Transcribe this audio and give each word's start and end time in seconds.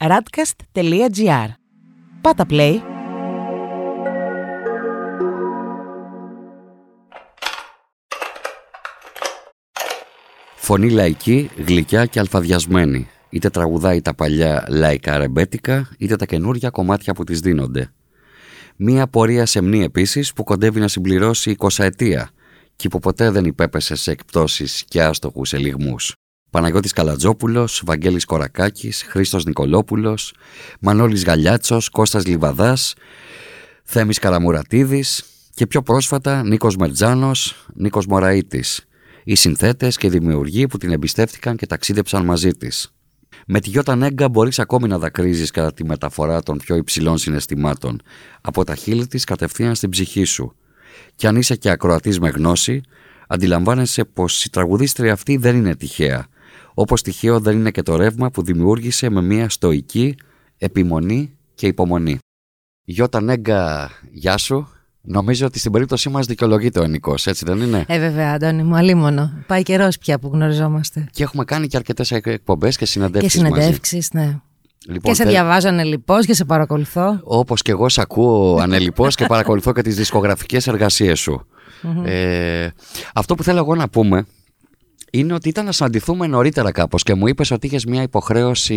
radcast.gr. 0.00 1.48
Πάτα 2.20 2.46
play. 2.50 2.76
Φωνή 10.56 10.90
λαϊκή, 10.90 11.50
γλυκιά 11.66 12.06
και 12.06 12.18
αλφαδιασμένη. 12.18 13.08
Είτε 13.28 13.50
τραγουδάει 13.50 14.00
τα 14.02 14.14
παλιά 14.14 14.66
λαϊκά 14.68 15.18
ρεμπέτικα, 15.18 15.88
είτε 15.98 16.16
τα 16.16 16.26
καινούργια 16.26 16.70
κομμάτια 16.70 17.14
που 17.14 17.24
της 17.24 17.40
δίνονται. 17.40 17.92
Μία 18.76 19.08
πορεία 19.08 19.46
σεμνή 19.46 19.82
επίσης 19.82 20.32
που 20.32 20.44
κοντεύει 20.44 20.80
να 20.80 20.88
συμπληρώσει 20.88 21.56
20 21.58 21.84
ετία 21.84 22.30
και 22.76 22.88
που 22.88 22.98
ποτέ 22.98 23.30
δεν 23.30 23.44
υπέπεσε 23.44 23.94
σε 23.94 24.10
εκπτώσεις 24.10 24.84
και 24.88 25.02
άστοχους 25.02 25.52
ελιγμούς. 25.52 26.14
Παναγιώτης 26.50 26.92
Καλατζόπουλος, 26.92 27.82
Βαγγέλης 27.86 28.24
Κορακάκης, 28.24 29.02
Χρήστος 29.08 29.44
Νικολόπουλος, 29.44 30.34
Μανώλης 30.80 31.24
Γαλιάτσος, 31.24 31.88
Κώστας 31.88 32.26
Λιβαδάς, 32.26 32.94
Θέμης 33.82 34.18
Καραμουρατίδης 34.18 35.24
και 35.54 35.66
πιο 35.66 35.82
πρόσφατα 35.82 36.42
Νίκος 36.42 36.76
Μερτζάνος, 36.76 37.66
Νίκος 37.74 38.06
Μωραΐτης. 38.06 38.84
Οι 39.24 39.34
συνθέτες 39.34 39.96
και 39.96 40.06
οι 40.06 40.10
δημιουργοί 40.10 40.66
που 40.66 40.78
την 40.78 40.92
εμπιστεύτηκαν 40.92 41.56
και 41.56 41.66
ταξίδεψαν 41.66 42.24
μαζί 42.24 42.50
της. 42.50 42.92
Με 43.46 43.60
τη 43.60 43.70
Γιώτα 43.70 43.96
Νέγκα 43.96 44.28
μπορείς 44.28 44.58
ακόμη 44.58 44.88
να 44.88 44.98
δακρύζεις 44.98 45.50
κατά 45.50 45.72
τη 45.72 45.84
μεταφορά 45.84 46.42
των 46.42 46.58
πιο 46.58 46.76
υψηλών 46.76 47.18
συναισθημάτων, 47.18 48.00
από 48.40 48.64
τα 48.64 48.74
χείλη 48.74 49.06
της 49.06 49.24
κατευθείαν 49.24 49.74
στην 49.74 49.90
ψυχή 49.90 50.24
σου. 50.24 50.54
Και 51.14 51.26
αν 51.26 51.36
είσαι 51.36 51.56
και 51.56 51.70
ακροατής 51.70 52.20
με 52.20 52.28
γνώση, 52.28 52.80
αντιλαμβάνεσαι 53.28 54.04
πως 54.04 54.44
η 54.44 54.50
τραγουδίστρια 54.50 55.12
αυτή 55.12 55.36
δεν 55.36 55.56
είναι 55.56 55.76
τυχαία, 55.76 56.26
όπως 56.80 57.02
τυχαίο 57.02 57.40
δεν 57.40 57.58
είναι 57.58 57.70
και 57.70 57.82
το 57.82 57.96
ρεύμα 57.96 58.30
που 58.30 58.42
δημιούργησε 58.42 59.10
με 59.10 59.22
μια 59.22 59.48
στοική 59.48 60.14
επιμονή 60.58 61.36
και 61.54 61.66
υπομονή. 61.66 62.18
Γιώτα 62.84 63.20
Νέγκα, 63.20 63.90
γεια 64.12 64.36
σου. 64.36 64.68
Νομίζω 65.00 65.46
ότι 65.46 65.58
στην 65.58 65.72
περίπτωσή 65.72 66.08
μας 66.08 66.26
δικαιολογείται 66.26 66.80
ο 66.80 66.86
Νικό, 66.86 67.14
έτσι 67.24 67.44
δεν 67.44 67.60
είναι; 67.60 67.84
Ε, 67.88 67.98
βέβαια, 67.98 68.32
Αντώνη 68.32 68.62
μου, 68.62 68.76
αλίμονο. 68.76 69.32
Πάει 69.46 69.62
καιρός 69.62 69.98
πια 69.98 70.18
που 70.18 70.30
γνωριζόμαστε. 70.32 71.08
Και 71.10 71.22
έχουμε 71.22 71.44
κάνει 71.44 71.66
και 71.66 71.76
αρκετές 71.76 72.10
εκπομπές 72.10 72.76
και 72.76 72.86
συναντεύξει. 72.86 73.38
Και 73.38 73.44
συναντεύξει, 73.44 74.04
ναι. 74.12 74.40
Λοιπόν, 74.86 75.00
και 75.02 75.14
σε 75.14 75.24
διαβάζω 75.24 75.68
ανελειπώ 75.68 76.18
και 76.20 76.34
σε 76.34 76.44
παρακολουθώ. 76.44 77.20
Όπως 77.22 77.62
και 77.62 77.70
εγώ 77.70 77.88
σε 77.88 78.00
ακούω 78.00 78.58
ανελειπώ 78.60 79.08
και 79.08 79.26
παρακολουθώ 79.26 79.72
και 79.72 79.82
τις 79.82 79.96
δισκογραφικές 79.96 80.66
εργασίες 80.66 81.18
σου. 81.18 81.46
Ε, 82.04 82.68
αυτό 83.14 83.34
που 83.34 83.42
θέλω 83.42 83.58
εγώ 83.58 83.74
να 83.74 83.88
πούμε 83.88 84.26
είναι 85.10 85.34
ότι 85.34 85.48
ήταν 85.48 85.64
να 85.64 85.72
συναντηθούμε 85.72 86.26
νωρίτερα 86.26 86.72
κάπως 86.72 87.02
και 87.02 87.14
μου 87.14 87.26
είπες 87.26 87.50
ότι 87.50 87.66
είχες 87.66 87.84
μια 87.84 88.02
υποχρέωση 88.02 88.76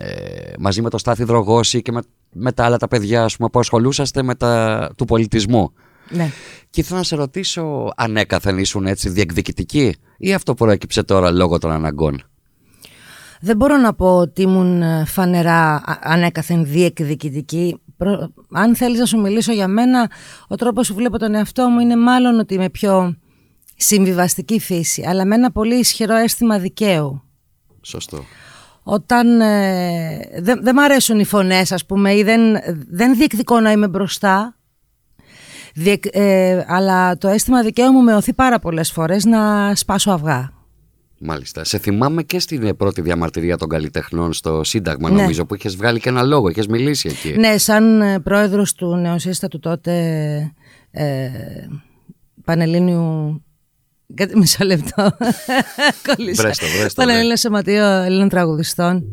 ε, 0.00 0.52
μαζί 0.58 0.82
με 0.82 0.90
το 0.90 0.98
Στάθη 0.98 1.24
Δρογώση 1.24 1.82
και 1.82 1.92
με, 1.92 2.02
με 2.32 2.52
τα 2.52 2.64
άλλα 2.64 2.76
τα 2.76 2.88
παιδιά 2.88 3.30
πούμε, 3.36 3.48
που 3.48 3.58
ασχολούσαστε 3.58 4.22
με 4.22 4.34
τα 4.34 4.90
του 4.96 5.04
πολιτισμού. 5.04 5.72
Ναι. 6.08 6.30
Και 6.70 6.80
ήθελα 6.80 6.98
να 6.98 7.04
σε 7.04 7.16
ρωτήσω 7.16 7.92
αν 7.96 8.16
έκαθεν 8.16 8.58
ήσουν 8.58 8.86
έτσι 8.86 9.08
διεκδικητική 9.08 9.96
ή 10.18 10.34
αυτό 10.34 10.54
προέκυψε 10.54 11.02
τώρα 11.02 11.30
λόγω 11.30 11.58
των 11.58 11.70
αναγκών. 11.70 12.22
Δεν 13.40 13.56
μπορώ 13.56 13.76
να 13.76 13.94
πω 13.94 14.16
ότι 14.16 14.42
ήμουν 14.42 14.82
ε, 14.82 15.04
φανερά 15.06 15.82
ανέκαθεν 16.02 16.64
διεκδικητική. 16.64 17.80
Αν 18.52 18.76
θέλεις 18.76 18.98
να 18.98 19.06
σου 19.06 19.20
μιλήσω 19.20 19.52
για 19.52 19.68
μένα, 19.68 20.10
ο 20.48 20.54
τρόπος 20.54 20.88
που 20.88 20.94
βλέπω 20.94 21.18
τον 21.18 21.34
εαυτό 21.34 21.68
μου 21.68 21.80
είναι 21.80 21.96
μάλλον 21.96 22.38
ότι 22.38 22.54
είμαι 22.54 22.70
πιο 22.70 23.16
συμβιβαστική 23.84 24.60
φύση, 24.60 25.04
αλλά 25.06 25.24
με 25.24 25.34
ένα 25.34 25.52
πολύ 25.52 25.74
ισχυρό 25.74 26.14
αίσθημα 26.14 26.58
δικαίου. 26.58 27.22
Σωστό. 27.80 28.24
Όταν 28.82 29.40
ε, 29.40 30.18
δεν 30.38 30.60
δε 30.62 30.72
μ' 30.72 30.78
αρέσουν 30.78 31.18
οι 31.18 31.24
φωνές, 31.24 31.72
ας 31.72 31.86
πούμε, 31.86 32.14
ή 32.14 32.22
δεν, 32.22 32.40
δεν 32.90 33.16
διεκδικώ 33.16 33.60
να 33.60 33.72
είμαι 33.72 33.88
μπροστά, 33.88 34.56
ε, 36.10 36.64
αλλά 36.66 37.18
το 37.18 37.28
αίσθημα 37.28 37.62
δικαίου 37.62 37.92
μου 37.92 38.02
με 38.02 38.14
οθεί 38.14 38.32
πάρα 38.32 38.58
πολλές 38.58 38.92
φορές 38.92 39.24
να 39.24 39.74
σπάσω 39.74 40.10
αυγά. 40.10 40.52
Μάλιστα. 41.18 41.64
Σε 41.64 41.78
θυμάμαι 41.78 42.22
και 42.22 42.38
στην 42.38 42.76
πρώτη 42.76 43.00
διαμαρτυρία 43.00 43.56
των 43.56 43.68
καλλιτεχνών 43.68 44.32
στο 44.32 44.64
Σύνταγμα, 44.64 45.10
ναι. 45.10 45.20
νομίζω, 45.20 45.44
που 45.46 45.54
είχες 45.54 45.76
βγάλει 45.76 46.00
και 46.00 46.08
ένα 46.08 46.22
λόγο, 46.22 46.48
είχες 46.48 46.66
μιλήσει 46.66 47.08
εκεί. 47.08 47.38
Ναι, 47.38 47.58
σαν 47.58 48.02
ε, 48.02 48.20
πρόεδρος 48.20 48.74
του 48.74 48.96
νεοσύστατου 48.96 49.58
τότε 49.58 49.92
ε, 50.90 51.30
Πανελλήνιου 52.44 53.43
Κάτι 54.14 54.38
μισό 54.38 54.64
λεπτό. 54.64 55.16
Κολλήσα. 56.06 56.42
Βρέστο, 56.42 56.66
βρέστο. 56.66 56.88
Στον 56.88 57.08
Έλληνα 57.08 57.36
Σωματείο 57.36 57.84
Ελλήνων 57.84 58.28
Τραγουδιστών. 58.28 59.04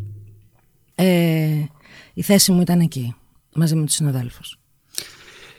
Ε, 0.96 1.64
η 2.14 2.22
θέση 2.22 2.52
μου 2.52 2.62
ήταν 2.62 2.80
εκεί, 2.80 3.16
μαζί 3.56 3.76
με 3.76 3.86
τους 3.86 3.96
συναδέλφους. 3.96 4.60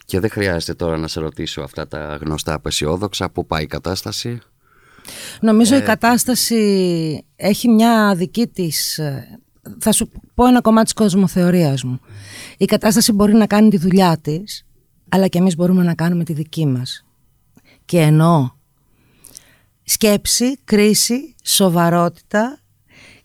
Και 0.05 0.21
δεν 0.21 0.31
χρειάζεται 0.31 0.75
τώρα 0.75 0.97
να 0.97 1.09
σε 1.09 1.21
ρωτήσω 1.21 1.61
αυτά 1.61 1.89
τα 1.89 2.19
γνωστά 2.21 2.55
απεσιόδοξα. 2.55 3.31
Πού 3.31 3.47
πάει 3.47 3.63
η 3.63 3.67
κατάσταση; 3.67 4.39
Νομίζω 5.41 5.75
η 5.75 5.79
ε, 5.79 5.83
κατάσταση 5.83 7.25
έχει 7.37 7.69
μια 7.69 8.15
δική 8.17 8.47
της... 8.47 9.01
Θα 9.79 9.93
σου 9.93 10.11
πω 10.35 10.47
ένα 10.47 10.61
κομμάτι 10.61 10.85
της 10.85 10.93
κοσμοθεωρίας 10.93 11.85
μου. 11.85 12.01
Η 12.57 12.65
κατάσταση 12.65 13.13
μπορεί 13.13 13.35
να 13.35 13.47
κάνει 13.47 13.69
τη 13.69 13.77
δουλειά 13.77 14.19
της, 14.19 14.67
αλλά 15.09 15.29
και 15.29 15.39
εμείς 15.39 15.57
μπορούμε 15.57 15.83
να 15.83 15.95
κάνουμε 15.95 16.25
τη 16.25 16.33
δική 16.33 16.67
μας. 16.67 17.05
Και 17.85 18.01
εννοώ 18.01 18.51
σκέψη, 19.93 20.57
κρίση, 20.65 21.35
σοβαρότητα 21.45 22.59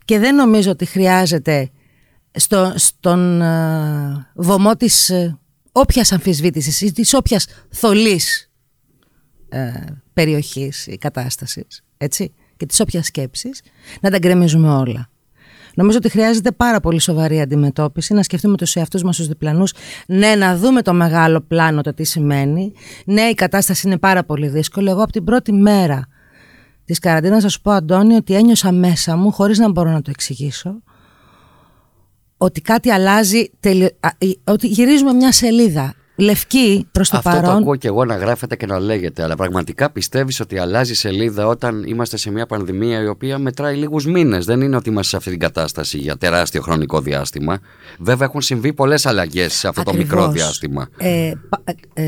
και 0.05 0.19
δεν 0.19 0.35
νομίζω 0.35 0.71
ότι 0.71 0.85
χρειάζεται 0.85 1.69
στο, 2.31 2.73
στον 2.75 3.41
uh, 3.43 4.25
βωμό 4.35 4.75
της 4.75 5.11
uh, 5.13 5.37
όποιας 5.71 6.11
αμφισβήτησης 6.11 6.81
ή 6.81 6.91
της 6.91 7.13
όποιας 7.13 7.47
θολής 7.69 8.51
uh, 9.51 9.93
περιοχής 10.13 10.87
ή 10.87 10.97
κατάστασης 10.97 11.83
έτσι, 11.97 12.33
και 12.57 12.65
της 12.65 12.79
όποιας 12.79 13.05
σκέψης 13.05 13.61
να 14.01 14.09
τα 14.09 14.17
γκρεμίζουμε 14.17 14.69
όλα. 14.69 15.09
Νομίζω 15.75 15.97
ότι 15.97 16.09
χρειάζεται 16.09 16.51
πάρα 16.51 16.79
πολύ 16.79 16.99
σοβαρή 16.99 17.41
αντιμετώπιση, 17.41 18.13
να 18.13 18.23
σκεφτούμε 18.23 18.57
τους 18.57 18.75
εαυτούς 18.75 19.03
μας 19.03 19.17
τους 19.17 19.27
διπλανούς, 19.27 19.73
ναι, 20.07 20.35
να 20.35 20.57
δούμε 20.57 20.81
το 20.81 20.93
μεγάλο 20.93 21.41
πλάνο 21.41 21.81
το 21.81 21.93
τι 21.93 22.03
σημαίνει. 22.03 22.73
Ναι, 23.05 23.21
η 23.21 23.33
κατάσταση 23.33 23.87
είναι 23.87 23.97
πάρα 23.97 24.23
πολύ 24.23 24.47
δύσκολη. 24.47 24.89
Εγώ 24.89 25.03
από 25.03 25.11
την 25.11 25.23
πρώτη 25.23 25.51
μέρα 25.51 26.07
Της 26.87 26.99
καραντίνας 26.99 27.43
θα 27.43 27.49
σου 27.49 27.61
πω 27.61 27.71
Αντώνη 27.71 28.15
ότι 28.15 28.35
ένιωσα 28.35 28.71
μέσα 28.71 29.15
μου 29.15 29.31
χωρίς 29.31 29.59
να 29.59 29.71
μπορώ 29.71 29.89
να 29.89 30.01
το 30.01 30.09
εξηγήσω 30.09 30.81
ότι 32.37 32.61
κάτι 32.61 32.89
αλλάζει, 32.89 33.49
ότι 34.43 34.67
γυρίζουμε 34.67 35.13
μια 35.13 35.31
σελίδα 35.31 35.93
λευκή 36.15 36.87
προς 36.91 37.09
το 37.09 37.17
Αυτό 37.17 37.29
παρόν. 37.29 37.43
Αυτό 37.43 37.55
το 37.55 37.61
ακούω 37.61 37.75
και 37.75 37.87
εγώ 37.87 38.05
να 38.05 38.15
γράφεται 38.15 38.55
και 38.55 38.65
να 38.65 38.79
λέγεται. 38.79 39.23
Αλλά 39.23 39.35
πραγματικά 39.35 39.91
πιστεύεις 39.91 40.39
ότι 40.39 40.57
αλλάζει 40.57 40.93
σελίδα 40.93 41.47
όταν 41.47 41.83
είμαστε 41.83 42.17
σε 42.17 42.31
μια 42.31 42.45
πανδημία 42.45 43.01
η 43.01 43.07
οποία 43.07 43.37
μετράει 43.37 43.75
λίγους 43.75 44.05
μήνες. 44.05 44.45
Δεν 44.45 44.61
είναι 44.61 44.75
ότι 44.75 44.89
είμαστε 44.89 45.09
σε 45.09 45.17
αυτή 45.17 45.29
την 45.29 45.39
κατάσταση 45.39 45.97
για 45.97 46.17
τεράστιο 46.17 46.61
χρονικό 46.61 47.01
διάστημα. 47.01 47.59
Βέβαια 47.99 48.27
έχουν 48.27 48.41
συμβεί 48.41 48.73
πολλές 48.73 49.05
αλλαγές 49.05 49.53
σε 49.53 49.67
αυτό 49.67 49.83
το 49.83 49.93
μικρό 49.93 50.27
διάστημα. 50.27 50.89
Ε, 50.97 51.31
ε, 51.93 52.03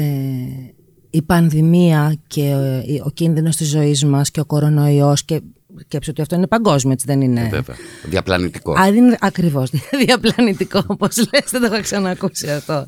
η 1.09 1.22
πανδημία 1.22 2.16
και 2.28 2.50
ε, 2.88 3.02
ο 3.03 3.09
κίνδυνος 3.09 3.56
της 3.56 3.70
ζωής 3.70 4.06
μας 4.06 4.31
και 4.31 4.40
ο 4.40 4.46
κορονοϊός 4.46 5.24
και 5.24 5.42
σκέψω 5.78 6.12
ότι 6.12 6.22
αυτό 6.22 6.36
είναι 6.36 6.47
παγκόσμιο, 6.47 6.94
έτσι 6.94 7.06
δεν 7.06 7.22
είναι; 7.22 7.42
Ε, 7.42 7.50
βέβαια. 7.50 7.75
Διαπλανητικό. 8.06 8.80
Α, 8.80 8.88
είναι 8.88 9.18
ακριβώς. 9.20 9.70
Διαπλανητικό, 10.06 10.84
όπως 10.88 11.18
λες, 11.18 11.50
δεν 11.52 11.62
το 11.62 11.74
έχω 11.74 11.81
ξανακούσει 11.81 12.52
αυτό. 12.52 12.88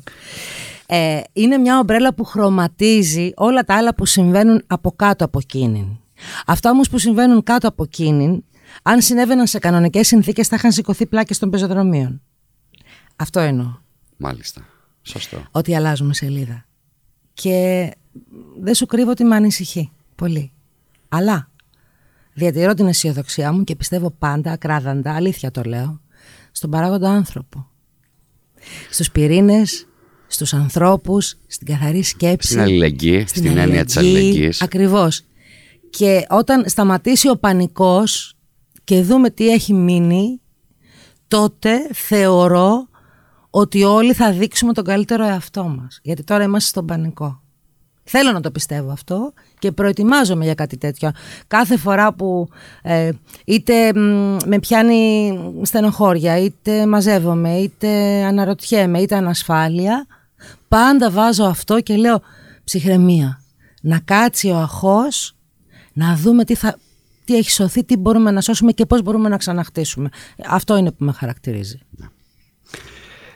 Ε, 0.86 1.20
είναι 1.32 1.58
μια 1.58 1.78
ομπρέλα 1.78 2.14
που 2.14 2.24
χρωματίζει 2.24 3.32
όλα 3.36 3.62
τα 3.64 3.76
άλλα 3.76 3.94
που 3.94 4.06
συμβαίνουν 4.06 4.62
από 4.66 4.92
κάτω 4.96 5.24
από 5.24 5.38
εκείνη. 5.42 6.00
Αυτά 6.46 6.70
όμως 6.70 6.88
που 6.88 6.98
συμβαίνουν 6.98 7.42
κάτω 7.42 7.68
από 7.68 7.82
εκείνη, 7.82 8.44
αν 8.82 9.00
συνέβαιναν 9.00 9.46
σε 9.46 9.58
κανονικές 9.58 10.06
συνθήκες 10.06 10.48
θα 10.48 10.56
είχαν 10.56 10.72
σηκωθεί 10.72 11.06
πλάκες 11.06 11.38
των 11.38 11.50
πεζοδρομίων. 11.50 12.22
Αυτό 13.16 13.40
εννοώ. 13.40 13.74
Μάλιστα. 14.16 14.66
Σωστό. 15.02 15.42
Ότι 15.50 15.74
αλλάζουμε 15.74 16.14
σελίδα. 16.14 16.66
Και 17.34 17.90
δεν 18.60 18.74
σου 18.74 18.86
κρύβω 18.86 19.10
ότι 19.10 19.24
με 19.24 19.36
ανησυχεί 19.36 19.90
πολύ. 20.14 20.52
Αλλά 21.08 21.50
διατηρώ 22.32 22.74
την 22.74 22.86
αισιοδοξία 22.86 23.52
μου 23.52 23.64
και 23.64 23.76
πιστεύω 23.76 24.10
πάντα, 24.10 24.52
ακράδαντα, 24.52 25.14
αλήθεια 25.14 25.50
το 25.50 25.62
λέω, 25.62 26.00
στον 26.52 26.70
παράγοντα 26.70 27.10
άνθρωπο. 27.10 27.66
Στους 28.90 29.10
πυρήνες, 29.10 29.86
στους 30.26 30.54
ανθρώπους, 30.54 31.36
στην 31.46 31.66
καθαρή 31.66 32.02
σκέψη. 32.02 32.48
Στην 32.48 32.60
αλληλεγγύη, 32.60 33.26
στην, 33.26 33.44
στην 33.44 33.56
έννοια 33.56 33.84
της 33.84 33.96
αλληλεγγύης. 33.96 34.62
Ακριβώς. 34.62 35.24
Και 35.90 36.26
όταν 36.28 36.68
σταματήσει 36.68 37.28
ο 37.28 37.36
πανικός 37.36 38.36
και 38.84 39.02
δούμε 39.02 39.30
τι 39.30 39.48
έχει 39.48 39.72
μείνει, 39.74 40.40
τότε 41.28 41.88
θεωρώ 41.92 42.88
ότι 43.50 43.82
όλοι 43.82 44.12
θα 44.12 44.32
δείξουμε 44.32 44.72
τον 44.72 44.84
καλύτερο 44.84 45.24
εαυτό 45.24 45.64
μας. 45.64 46.00
Γιατί 46.02 46.24
τώρα 46.24 46.44
είμαστε 46.44 46.68
στον 46.68 46.86
πανικό. 46.86 47.41
Θέλω 48.04 48.32
να 48.32 48.40
το 48.40 48.50
πιστεύω 48.50 48.90
αυτό 48.90 49.32
και 49.58 49.72
προετοιμάζομαι 49.72 50.44
για 50.44 50.54
κάτι 50.54 50.76
τέτοιο. 50.76 51.10
Κάθε 51.46 51.76
φορά 51.76 52.12
που 52.12 52.48
ε, 52.82 53.10
είτε 53.44 53.92
με 54.46 54.58
πιάνει 54.60 55.38
στενοχώρια, 55.62 56.38
είτε 56.38 56.86
μαζεύομαι, 56.86 57.56
είτε 57.56 57.88
αναρωτιέμαι, 58.24 59.00
είτε 59.00 59.16
ανασφάλεια, 59.16 60.06
πάντα 60.68 61.10
βάζω 61.10 61.44
αυτό 61.44 61.80
και 61.80 61.96
λέω 61.96 62.20
ψυχραιμία. 62.64 63.42
Να 63.82 63.98
κάτσει 63.98 64.50
ο 64.50 64.56
αχός, 64.56 65.36
να 65.92 66.16
δούμε 66.16 66.44
τι, 66.44 66.54
θα, 66.54 66.76
τι 67.24 67.36
έχει 67.36 67.50
σωθεί, 67.50 67.84
τι 67.84 67.96
μπορούμε 67.96 68.30
να 68.30 68.40
σώσουμε 68.40 68.72
και 68.72 68.86
πώς 68.86 69.02
μπορούμε 69.02 69.28
να 69.28 69.36
ξαναχτίσουμε. 69.36 70.08
Αυτό 70.46 70.76
είναι 70.76 70.90
που 70.90 71.04
με 71.04 71.12
χαρακτηρίζει. 71.12 71.80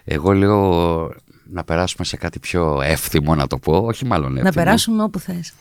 Εγώ 0.04 0.32
λέω 0.32 1.08
να 1.50 1.64
περάσουμε 1.64 2.04
σε 2.04 2.16
κάτι 2.16 2.38
πιο 2.38 2.80
εύθυμο 2.82 3.34
να 3.34 3.46
το 3.46 3.58
πω, 3.58 3.76
όχι 3.76 4.04
μάλλον 4.04 4.28
εύθυμο. 4.28 4.44
Να 4.44 4.52
περάσουμε 4.52 5.02
όπου 5.02 5.18
θες. 5.18 5.52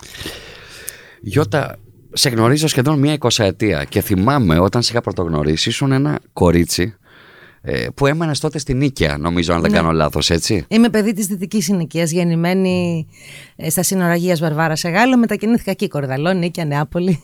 Γιώτα, 1.22 1.78
σε 2.14 2.30
γνωρίζω 2.30 2.68
σχεδόν 2.68 3.00
μία 3.00 3.14
εικοσαετία 3.14 3.84
και 3.84 4.02
θυμάμαι 4.02 4.60
όταν 4.60 4.82
σε 4.82 4.92
είχα 4.92 5.02
πρωτογνωρίσει 5.02 5.70
ήσουν 5.70 5.92
ένα 5.92 6.20
κορίτσι 6.34 6.96
ε, 7.62 7.88
που 7.96 8.06
έμενε 8.06 8.32
τότε 8.40 8.60
στην 8.60 8.78
Νίκαια, 8.78 9.18
νομίζω, 9.18 9.54
αν 9.54 9.62
δεν 9.62 9.72
ναι. 9.72 9.78
κάνω 9.78 9.92
λάθος, 9.92 10.30
έτσι. 10.30 10.66
Είμαι 10.68 10.90
παιδί 10.90 11.14
της 11.14 11.26
Δυτικής 11.26 11.66
Συνοικίας, 11.66 12.12
γεννημένη 12.12 13.08
ε, 13.56 13.70
στα 13.70 13.84
σύνορα 13.84 14.12
Αγίας 14.12 14.40
Βαρβάρας 14.40 14.80
σε 14.80 14.90
Γάλλο. 14.90 15.18
Μετακινήθηκα 15.18 15.72
εκεί, 15.72 15.88
Κορδαλό, 15.88 16.34
Νίκαια, 16.34 16.66
Νεάπολη. 16.66 17.24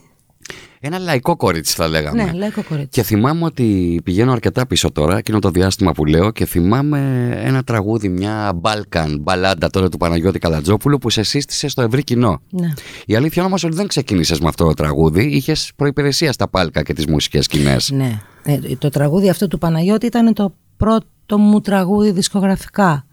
Ένα 0.83 0.99
λαϊκό 0.99 1.35
κορίτσι, 1.35 1.75
θα 1.75 1.87
λέγαμε. 1.87 2.23
Ναι, 2.23 2.31
λαϊκό 2.33 2.63
κορίτσι. 2.63 2.89
Και 2.89 3.03
θυμάμαι 3.03 3.45
ότι 3.45 3.99
πηγαίνω 4.03 4.31
αρκετά 4.31 4.67
πίσω 4.67 4.91
τώρα, 4.91 5.17
εκείνο 5.17 5.39
το 5.39 5.49
διάστημα 5.49 5.91
που 5.91 6.05
λέω, 6.05 6.31
και 6.31 6.45
θυμάμαι 6.45 7.29
ένα 7.43 7.63
τραγούδι, 7.63 8.09
μια 8.09 8.59
Balkan 8.61 9.15
μπαλάντα 9.19 9.69
τώρα 9.69 9.89
του 9.89 9.97
Παναγιώτη 9.97 10.39
Καλατζόπουλου 10.39 10.97
που 10.97 11.09
σε 11.09 11.23
σύστησε 11.23 11.67
στο 11.67 11.81
ευρύ 11.81 12.03
κοινό. 12.03 12.41
Ναι. 12.49 12.73
Η 13.05 13.15
αλήθεια 13.15 13.43
όμως 13.43 13.63
ότι 13.63 13.75
δεν 13.75 13.87
ξεκίνησες 13.87 14.39
με 14.39 14.47
αυτό 14.47 14.65
το 14.65 14.73
τραγούδι, 14.73 15.23
είχες 15.23 15.71
προπηρεσία 15.75 16.31
στα 16.31 16.47
πάλκα 16.47 16.83
και 16.83 16.93
τις 16.93 17.05
μουσικές 17.05 17.45
σκηνές. 17.45 17.91
Ναι. 17.91 18.21
Ε, 18.43 18.75
το 18.77 18.89
τραγούδι 18.89 19.29
αυτό 19.29 19.47
του 19.47 19.57
Παναγιώτη 19.57 20.05
ήταν 20.05 20.33
το 20.33 20.53
πρώτο 20.77 21.37
μου 21.37 21.61
τραγούδι 21.61 22.11
δισκογραφικά. 22.11 23.05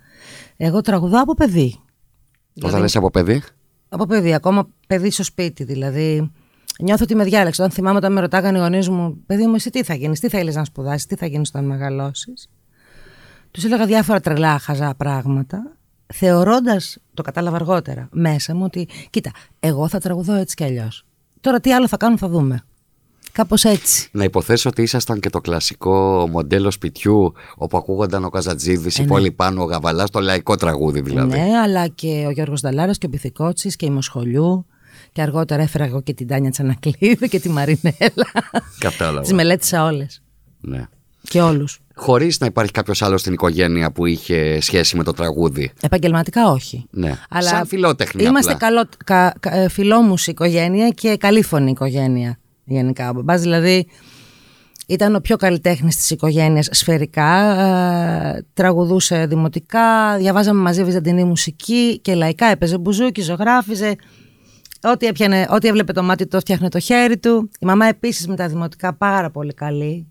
Εγώ 0.56 0.80
τραγουδάω 0.80 1.22
από 1.22 1.34
παιδί. 1.34 1.80
Όταν 2.56 2.70
δηλαδή, 2.70 2.98
από 2.98 3.10
παιδί; 3.10 3.42
Από 3.88 4.06
παιδί, 4.06 4.34
ακόμα 4.34 4.68
παιδί 4.86 5.10
στο 5.10 5.24
σπίτι. 5.24 5.64
Δηλαδή, 5.64 6.30
Νιώθω 6.78 7.04
ότι 7.04 7.14
με 7.14 7.24
διάλεξε. 7.24 7.62
Όταν 7.62 7.74
θυμάμαι 7.74 7.96
όταν 7.96 8.12
με 8.12 8.20
ρωτάγανε 8.20 8.58
οι 8.58 8.60
γονείς 8.60 8.88
μου, 8.88 9.22
παιδί 9.26 9.46
μου, 9.46 9.54
εσύ 9.54 9.70
τι 9.70 9.82
θα 9.82 9.94
γίνεις, 9.94 10.20
τι 10.20 10.28
θέλεις 10.28 10.54
να 10.54 10.64
σπουδάσεις, 10.64 11.06
τι 11.06 11.16
θα 11.16 11.26
γίνεις 11.26 11.48
όταν 11.48 11.64
μεγαλώσεις; 11.64 12.48
Τους 13.50 13.64
έλεγα 13.64 13.86
διάφορα 13.86 14.20
τρελά 14.20 14.58
χαζά 14.58 14.94
πράγματα, 14.96 15.76
θεωρώντας, 16.06 16.98
το 17.14 17.22
κατάλαβα 17.22 17.56
αργότερα, 17.56 18.08
μέσα 18.12 18.54
μου 18.54 18.64
ότι, 18.64 18.88
κοίτα, 19.10 19.30
εγώ 19.60 19.88
θα 19.88 19.98
τραγουδώ 19.98 20.34
έτσι 20.34 20.54
κι 20.54 20.64
αλλιώς. 20.64 21.04
Τώρα 21.40 21.60
τι 21.60 21.72
άλλο 21.72 21.88
θα 21.88 21.96
κάνω, 21.96 22.16
θα 22.16 22.28
δούμε. 22.28 22.62
Κάπως 23.32 23.64
έτσι. 23.64 24.08
Να 24.12 24.24
υποθέσω 24.24 24.68
ότι 24.68 24.82
ήσασταν 24.82 25.20
και 25.20 25.30
το 25.30 25.40
κλασικό 25.40 26.28
μοντέλο 26.30 26.70
σπιτιού 26.70 27.32
όπου 27.56 27.76
ακούγονταν 27.76 28.24
ο 28.24 28.28
Καζατζίδης, 28.28 28.98
ε, 28.98 29.02
η 29.02 29.04
ναι. 29.04 29.10
πόλη 29.10 29.30
πάνω, 29.30 29.62
ο 29.62 29.64
Γαβαλάς, 29.64 30.10
το 30.10 30.20
λαϊκό 30.20 30.56
τραγούδι 30.56 31.00
δηλαδή. 31.00 31.38
Ναι, 31.38 31.58
αλλά 31.62 31.88
και 31.88 32.24
ο 32.26 32.30
Γιώργος 32.30 32.60
Νταλάρας 32.60 32.98
και 32.98 33.06
ο 33.06 33.08
Πυθικότσι 33.08 33.68
και 33.76 33.86
η 33.86 33.90
Μοσχολιού. 33.90 34.66
Και 35.12 35.22
αργότερα 35.22 35.62
έφερα 35.62 35.84
εγώ 35.84 36.02
και 36.02 36.14
την 36.14 36.26
Τάνια 36.26 36.50
Τσανακλείδη 36.50 37.28
και 37.28 37.40
τη 37.40 37.48
Μαρινέλα. 37.48 38.26
Κατάλαβα. 38.78 39.20
Τις 39.20 39.32
μελέτησα 39.32 39.84
όλες. 39.84 40.22
Ναι. 40.60 40.86
Και 41.22 41.40
όλους. 41.40 41.80
Χωρίς 41.94 42.40
να 42.40 42.46
υπάρχει 42.46 42.72
κάποιος 42.72 43.02
άλλος 43.02 43.20
στην 43.20 43.32
οικογένεια 43.32 43.92
που 43.92 44.06
είχε 44.06 44.60
σχέση 44.60 44.96
με 44.96 45.04
το 45.04 45.12
τραγούδι. 45.12 45.72
Επαγγελματικά 45.80 46.50
όχι. 46.50 46.86
Ναι. 46.90 47.18
Αλλά 47.28 47.48
Σαν 47.48 47.66
φιλότεχνη. 47.66 48.22
Είμαστε 48.22 48.54
καλό, 48.54 48.88
κα, 49.04 49.34
κα, 49.40 49.56
ε, 49.56 49.68
φιλόμουση 49.68 50.30
οικογένεια 50.30 50.88
και 50.88 51.16
καλήφωνη 51.16 51.70
οικογένεια 51.70 52.38
γενικά. 52.64 53.10
Ο 53.10 53.12
μπαμπάς 53.12 53.40
δηλαδή 53.40 53.86
ήταν 54.86 55.14
ο 55.14 55.20
πιο 55.20 55.36
καλλιτέχνης 55.36 55.96
της 55.96 56.10
οικογένειας 56.10 56.68
σφαιρικά, 56.70 57.60
ε, 58.36 58.46
τραγουδούσε 58.54 59.26
δημοτικά, 59.26 60.16
διαβάζαμε 60.16 60.60
μαζί 60.60 60.84
βυζαντινή 60.84 61.24
μουσική 61.24 61.98
και 61.98 62.14
λαϊκά 62.14 62.46
έπαιζε 62.46 62.78
μπουζούκι, 62.78 63.20
ζωγράφιζε, 63.20 63.96
Ό,τι, 64.82 65.06
έπιανε, 65.06 65.46
ό,τι 65.50 65.68
έβλεπε 65.68 65.92
το 65.92 66.02
μάτι 66.02 66.26
το 66.26 66.40
φτιάχνε 66.40 66.68
το 66.68 66.78
χέρι 66.78 67.18
του. 67.18 67.50
Η 67.60 67.66
μαμά 67.66 67.86
επίσης 67.86 68.26
με 68.26 68.36
τα 68.36 68.48
δημοτικά 68.48 68.94
πάρα 68.94 69.30
πολύ 69.30 69.54
καλή. 69.54 70.06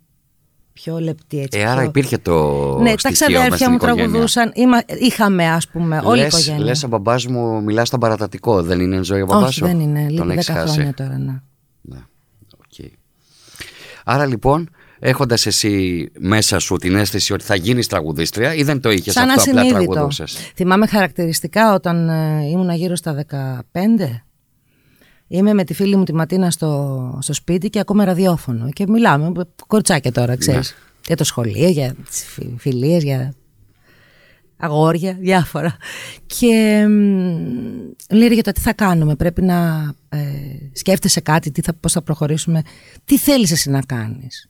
Πιο 0.73 0.99
λεπτή 0.99 1.39
έτσι. 1.39 1.59
Ε, 1.59 1.65
άρα 1.65 1.83
υπήρχε 1.83 2.17
το. 2.17 2.77
Ναι, 2.79 2.95
τα 2.95 3.11
ξαδέρφια 3.11 3.69
μου 3.69 3.77
τραγουδούσαν. 3.77 4.51
είχαμε, 4.99 5.47
ας 5.47 5.67
πούμε, 5.67 6.01
όλη 6.03 6.21
η 6.21 6.25
οικογένεια. 6.25 6.65
Λες, 6.65 6.83
ο 6.83 6.87
μπαμπάς 6.87 7.25
μου 7.25 7.63
μιλάς 7.63 7.87
στον 7.87 7.99
παρατατικό. 7.99 8.61
Δεν 8.61 8.79
είναι 8.79 9.03
ζωή 9.03 9.21
ο 9.21 9.25
μπαμπάς 9.25 9.53
σου; 9.53 9.65
δεν 9.65 9.79
είναι. 9.79 10.07
Λίγο 10.09 10.25
10 10.27 10.39
χρόνια 10.43 10.93
τώρα, 10.93 11.17
ναι. 11.17 11.41
ναι. 11.81 11.97
Okay. 12.57 12.89
Άρα 14.05 14.25
λοιπόν, 14.25 14.69
έχοντας 14.99 15.45
εσύ 15.45 16.05
μέσα 16.19 16.59
σου 16.59 16.75
την 16.75 16.95
αίσθηση 16.95 17.33
ότι 17.33 17.43
θα 17.43 17.55
γίνεις 17.55 17.87
τραγουδίστρια 17.87 18.53
ή 18.53 18.63
δεν 18.63 18.81
το 18.81 18.91
είχες 18.91 19.17
αυτό, 19.17 19.51
απλά 19.51 19.65
τραγουδούσε. 19.65 20.23
Θυμάμαι 20.55 20.87
χαρακτηριστικά 20.87 21.73
όταν 21.73 22.09
ε, 22.09 22.45
ήμουν 22.49 22.69
γύρω 22.69 22.95
στα 22.95 23.25
15 23.31 23.79
Είμαι 25.27 25.53
με 25.53 25.63
τη 25.63 25.73
φίλη 25.73 25.95
μου 25.95 26.03
τη 26.03 26.13
Ματίνα 26.13 26.51
στο, 26.51 27.19
στο 27.21 27.33
σπίτι 27.33 27.69
και 27.69 27.79
ακούμε 27.79 28.03
ραδιόφωνο 28.03 28.69
και 28.69 28.85
μιλάμε, 28.87 29.31
κορτσάκια 29.67 30.11
τώρα, 30.11 30.31
ναι. 30.31 30.35
ξέρεις. 30.35 30.75
Για 31.07 31.15
το 31.15 31.23
σχολείο, 31.23 31.69
για 31.69 31.95
τις 32.09 32.25
φιλίες, 32.57 33.03
για 33.03 33.33
αγόρια, 34.57 35.13
διάφορα. 35.13 35.75
Και 36.25 36.85
λέει 38.09 38.27
για 38.27 38.43
το 38.43 38.51
τι 38.51 38.59
θα 38.59 38.73
κάνουμε, 38.73 39.15
πρέπει 39.15 39.41
να 39.41 39.91
ε, 40.09 40.19
σκέφτεσαι 40.71 41.19
κάτι, 41.19 41.51
τι 41.51 41.61
θα, 41.61 41.73
πώς 41.73 41.91
θα 41.91 42.01
προχωρήσουμε, 42.01 42.61
τι 43.05 43.17
θέλεις 43.17 43.51
εσύ 43.51 43.69
να 43.69 43.81
κάνεις; 43.81 44.49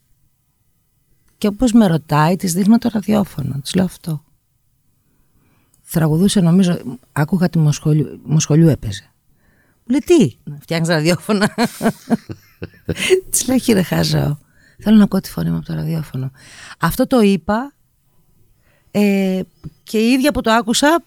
Και 1.38 1.46
όπως 1.46 1.72
με 1.72 1.86
ρωτάει, 1.86 2.36
της 2.36 2.52
δείχνω 2.52 2.78
το 2.78 2.90
ραδιόφωνο, 2.92 3.60
της 3.62 3.74
λέω 3.74 3.84
αυτό. 3.84 4.22
Τραγουδούσε 5.90 6.40
νομίζω, 6.40 6.78
άκουγα 7.12 7.48
τη 7.48 7.58
Μοσχολιού, 7.58 8.20
Μοσχολιού 8.24 8.68
έπαιζε. 8.68 9.07
Λέει 9.88 10.00
τι, 10.04 10.36
φτιάχνει 10.60 10.86
ραδιόφωνα. 10.86 11.54
Της 13.30 13.48
λέω 13.48 13.58
κύριε 13.58 13.82
Χάζο, 13.82 14.38
θέλω 14.78 14.96
να 14.96 15.04
ακούω 15.04 15.20
τη 15.20 15.30
φωνή 15.30 15.50
μου 15.50 15.56
από 15.56 15.66
το 15.66 15.74
ραδιόφωνο. 15.74 16.30
Αυτό 16.78 17.06
το 17.06 17.20
είπα 17.20 17.72
ε, 18.90 19.40
και 19.82 19.98
η 19.98 20.10
ίδια 20.10 20.32
που 20.32 20.40
το 20.40 20.50
άκουσα 20.50 21.04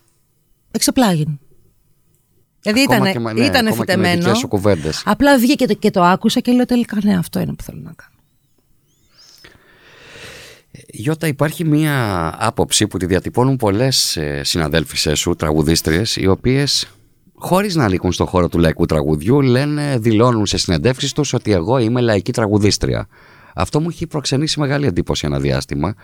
εξεπλάγει. 0.71 1.39
Δηλαδή 2.61 2.81
ήταν, 2.81 3.01
ναι, 3.33 3.45
ήταν 3.45 3.73
φυτεμένο. 3.73 4.31
Απλά 5.03 5.37
βγήκε 5.37 5.53
και 5.55 5.67
το, 5.67 5.73
και 5.73 5.91
το 5.91 6.03
άκουσα 6.03 6.39
και 6.39 6.51
λέω 6.51 6.65
τελικά 6.65 6.97
ναι, 7.03 7.17
αυτό 7.17 7.39
είναι 7.39 7.53
που 7.53 7.63
θέλω 7.63 7.81
να 7.83 7.93
κάνω. 7.95 8.15
Γιώτα, 10.87 11.27
υπάρχει 11.27 11.63
μία 11.63 12.29
άποψη 12.39 12.87
που 12.87 12.97
τη 12.97 13.05
διατυπώνουν 13.05 13.55
πολλές 13.57 14.17
ε, 14.17 14.43
συναδέλφισές 14.43 15.19
σου, 15.19 15.35
τραγουδίστριες, 15.35 16.15
οι 16.15 16.27
οποίες 16.27 16.87
χωρίς 17.41 17.75
να 17.75 17.85
ανήκουν 17.85 18.11
στον 18.11 18.25
χώρο 18.25 18.49
του 18.49 18.59
λαϊκού 18.59 18.85
τραγουδιού, 18.85 19.41
λένε, 19.41 19.97
δηλώνουν 19.99 20.45
σε 20.45 20.57
συνεντεύξεις 20.57 21.13
τους 21.13 21.33
ότι 21.33 21.51
εγώ 21.51 21.77
είμαι 21.77 22.01
λαϊκή 22.01 22.31
τραγουδίστρια. 22.31 23.07
Αυτό 23.55 23.79
μου 23.79 23.89
έχει 23.89 24.07
προξενήσει 24.07 24.59
μεγάλη 24.59 24.85
εντύπωση 24.85 25.27
ένα 25.31 25.95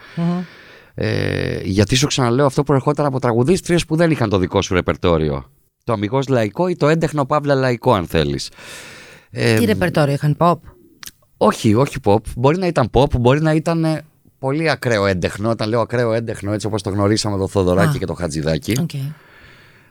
Ε, 0.94 1.60
γιατί 1.63 1.96
σου 1.96 2.08
ξαναλέω, 2.08 2.46
αυτό 2.46 2.63
προερχόταν 2.63 3.06
από 3.06 3.20
τραγουδίστριες 3.20 3.86
που 3.86 3.96
δεν 3.96 4.12
είχαν 4.12 4.29
το 4.29 4.38
δικό 4.38 4.62
σου 4.62 4.74
ρεπερτόριο. 4.74 5.51
Το 5.84 5.94
αμυγός 5.94 6.27
λαϊκό 6.27 6.67
ή 6.67 6.75
το 6.75 6.88
έντεχνο 6.88 7.25
παύλα 7.25 7.56
λαϊκό, 7.56 7.94
αν 7.94 8.06
θέλεις. 8.06 8.51
Ε, 9.32 9.56
Τι 9.58 9.65
ρεπερτόριο 9.65 10.13
είχαν, 10.13 10.36
pop; 10.39 10.56
Όχι, 11.38 11.74
όχι 11.74 11.98
pop. 12.03 12.22
Μπορεί 12.38 12.58
να 12.58 12.67
ήταν 12.67 12.89
pop, 12.94 13.20
μπορεί 13.20 13.41
να 13.41 13.53
ήταν 13.53 13.84
ε, 13.84 14.01
πολύ 14.39 14.70
ακραίο 14.70 15.06
έντεχνο. 15.06 15.50
Όταν 15.50 15.70
λέω 15.70 15.79
ακραίο 15.79 16.13
έντεχνο, 16.13 16.53
έτσι 16.53 16.67
όπως 16.67 16.82
το 16.82 16.89
γνωρίσαμε 16.89 17.38
το 17.38 17.48
Θοδωράκι 17.48 17.98
και 17.98 18.06
το 18.06 18.13
Χατζηδάκι. 18.13 18.77
Okay. 18.82 19.13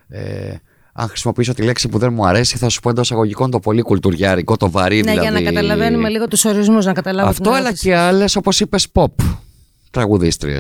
Ε, 0.09 0.55
αν 0.99 1.09
χρησιμοποιήσω 1.09 1.55
τη 1.55 1.63
λέξη 1.63 1.89
που 1.89 1.99
δεν 1.99 2.13
μου 2.13 2.27
αρέσει, 2.27 2.57
θα 2.57 2.69
σου 2.69 2.81
πω 2.81 2.91
εντός 2.91 3.13
αγωγικών 3.13 3.51
το 3.51 3.61
πολύ 3.61 3.83
κουλτουριάρικο, 3.83 4.57
το 4.57 4.71
βαρύ 4.71 4.97
ναι, 4.97 5.11
δηλαδή. 5.11 5.21
για 5.21 5.31
να 5.31 5.43
καταλαβαίνουμε 5.43 6.09
λίγο 6.09 6.29
τους 6.29 6.45
ορισμούς, 6.45 6.85
να 6.85 6.93
καταλάβουμε. 6.93 7.31
Αυτό, 7.31 7.51
αλλά 7.51 7.73
και 7.73 7.97
άλλες, 7.97 8.37
όπως 8.37 8.61
είπες, 8.61 8.87
pop 8.93 9.07
τραγουδιστριε 9.91 10.59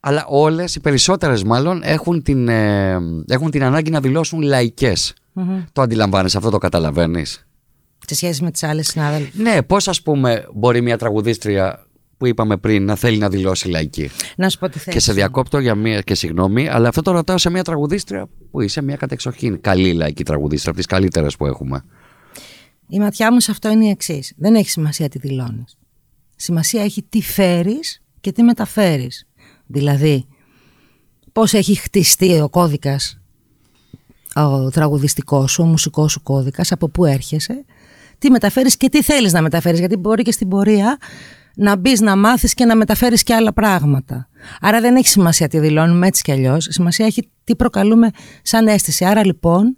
Αλλά 0.00 0.24
όλες, 0.28 0.74
οι 0.74 0.80
περισσότερες 0.80 1.42
μάλλον, 1.42 1.80
έχουν 1.84 2.22
την, 2.22 2.48
ε, 2.48 2.98
έχουν 3.28 3.50
την 3.50 3.62
ανάγκη 3.62 3.90
να 3.90 4.00
δηλώσουν 4.00 4.42
λαϊκές. 4.42 5.14
Το 5.72 5.82
αντιλαμβάνει 5.82 6.30
αυτό, 6.36 6.50
το 6.50 6.58
καταλαβαίνεις. 6.58 7.46
Σε 8.06 8.14
σχέση 8.14 8.42
με 8.42 8.50
τις 8.50 8.62
άλλες 8.62 8.86
συνάδελφες. 8.86 9.34
Ναι, 9.34 9.62
πώς 9.62 9.88
ας 9.88 10.02
πούμε 10.02 10.46
μπορεί 10.54 10.80
μια 10.80 10.98
τραγουδίστρια 10.98 11.86
που 12.22 12.28
είπαμε 12.28 12.56
πριν 12.56 12.84
να 12.84 12.96
θέλει 12.96 13.18
να 13.18 13.28
δηλώσει 13.28 13.68
λαϊκή. 13.68 14.10
Να 14.36 14.48
σου 14.48 14.58
πω 14.58 14.68
τι 14.68 14.90
Και 14.90 15.00
σε 15.00 15.12
διακόπτω 15.12 15.58
για 15.58 15.74
μία 15.74 16.00
και 16.00 16.14
συγγνώμη, 16.14 16.68
αλλά 16.68 16.88
αυτό 16.88 17.02
το 17.02 17.10
ρωτάω 17.10 17.38
σε 17.38 17.50
μια 17.50 17.62
τραγουδίστρια 17.62 18.28
που 18.50 18.60
είσαι 18.60 18.82
μια 18.82 18.96
κατεξοχήν 18.96 19.60
καλή 19.60 19.92
λαϊκή 19.92 20.22
τραγουδίστρια, 20.22 20.70
από 20.70 20.78
τις 20.78 20.86
καλύτερες 20.86 21.36
που 21.36 21.46
έχουμε. 21.46 21.84
Η 22.88 22.98
ματιά 22.98 23.32
μου 23.32 23.40
σε 23.40 23.50
αυτό 23.50 23.70
είναι 23.70 23.84
η 23.84 23.88
εξής. 23.88 24.32
Δεν 24.36 24.54
έχει 24.54 24.70
σημασία 24.70 25.08
τι 25.08 25.18
δηλώνεις. 25.18 25.78
Σημασία 26.36 26.82
έχει 26.82 27.02
τι 27.02 27.22
φέρεις 27.22 28.02
και 28.20 28.32
τι 28.32 28.42
μεταφέρεις. 28.42 29.28
Δηλαδή, 29.66 30.26
πώς 31.32 31.52
έχει 31.52 31.74
χτιστεί 31.74 32.40
ο 32.40 32.48
κώδικας 32.48 33.20
ο 34.34 34.70
τραγουδιστικός 34.70 35.52
σου, 35.52 35.62
ο 35.62 35.66
μουσικός 35.66 36.12
σου 36.12 36.22
κώδικας, 36.22 36.72
από 36.72 36.88
πού 36.88 37.04
έρχεσαι, 37.04 37.64
τι 38.18 38.30
μεταφέρεις 38.30 38.76
και 38.76 38.88
τι 38.88 39.02
θέλεις 39.02 39.32
να 39.32 39.42
μεταφέρεις, 39.42 39.78
γιατί 39.78 39.96
μπορεί 39.96 40.22
και 40.22 40.32
στην 40.32 40.48
πορεία 40.48 40.98
να 41.56 41.76
μπεις 41.76 42.00
να 42.00 42.16
μάθεις 42.16 42.54
και 42.54 42.64
να 42.64 42.76
μεταφέρεις 42.76 43.22
και 43.22 43.34
άλλα 43.34 43.52
πράγματα. 43.52 44.28
Άρα 44.60 44.80
δεν 44.80 44.96
έχει 44.96 45.08
σημασία 45.08 45.48
τι 45.48 45.58
δηλώνουμε 45.58 46.06
έτσι 46.06 46.22
κι 46.22 46.32
αλλιώς, 46.32 46.66
σημασία 46.70 47.06
έχει 47.06 47.30
τι 47.44 47.56
προκαλούμε 47.56 48.10
σαν 48.42 48.66
αίσθηση. 48.66 49.04
Άρα 49.04 49.24
λοιπόν, 49.26 49.76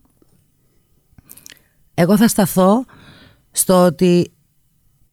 εγώ 1.95 2.17
θα 2.17 2.29
σταθώ 2.29 2.85
στο 3.51 3.85
ότι 3.85 4.33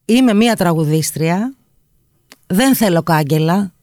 είμαι 0.06 0.34
μία 0.34 0.56
τραγουδίστρια, 0.56 1.56
δεν 2.48 2.76
θέλω 2.76 3.04
κάγκελα, 3.04 3.74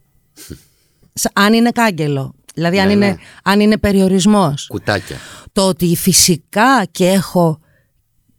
αν 1.33 1.53
είναι 1.53 1.71
κάγκελο, 1.71 2.35
δηλαδή 2.55 2.81
αν, 2.81 2.87
Ναι, 2.87 2.93
είναι, 2.93 3.07
ναι. 3.07 3.17
αν 3.43 3.61
είναι 3.61 3.79
περιορισμός. 3.79 4.67
Κουτάκια. 4.67 5.17
Το 5.53 5.69
ότι 5.69 5.97
φυσικά 5.97 6.85
και 6.91 7.09
έχω 7.09 7.61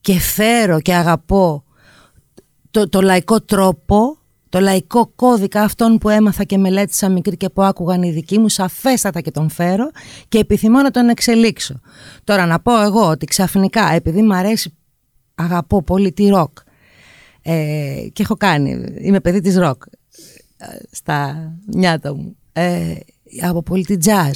και 0.02 0.20
φέρω 0.20 0.82
και 0.82 0.94
αγαπώ 0.94 1.64
το, 2.72 2.90
το 2.90 3.02
λαϊκό 3.02 3.42
τρόπο, 3.42 4.18
το 4.50 4.60
λαϊκό 4.60 5.12
κώδικα 5.16 5.62
αυτόν 5.62 5.98
που 5.98 6.10
έμαθα 6.10 6.44
και 6.44 6.58
μελέτησα 6.58 7.10
μικρή 7.10 7.38
και 7.38 7.50
που 7.50 7.64
άκουγαν 7.64 8.04
οι 8.04 8.12
δικοί 8.12 8.40
μου, 8.40 8.50
σαφέστατα 8.50 9.22
και 9.22 9.32
τον 9.32 9.50
φέρω 9.50 9.90
και 10.28 10.38
επιθυμώ 10.38 10.82
να 10.82 10.92
τον 10.92 11.10
εξελίξω. 11.10 11.80
Τώρα 12.24 12.46
να 12.46 12.60
πω 12.60 12.82
εγώ 12.82 13.08
ότι 13.08 13.26
ξαφνικά 13.26 13.94
επειδή 13.94 14.22
μου 14.22 14.34
αρέσει, 14.34 14.78
αγαπώ 15.36 15.84
πολύ 15.84 16.12
τη 16.12 16.28
ροκ 16.28 16.58
ε, 17.42 18.08
και 18.14 18.24
έχω 18.24 18.36
κάνει, 18.36 18.84
είμαι 19.00 19.20
παιδί 19.20 19.42
της 19.42 19.58
ροκ 19.58 19.84
ε, 20.58 20.66
στα 20.92 21.52
νιάτα 21.66 22.16
μου, 22.16 22.36
ε, 22.54 22.94
από 23.42 23.64
πολύ 23.64 23.86
τη 23.86 23.96
jazz, 24.04 24.32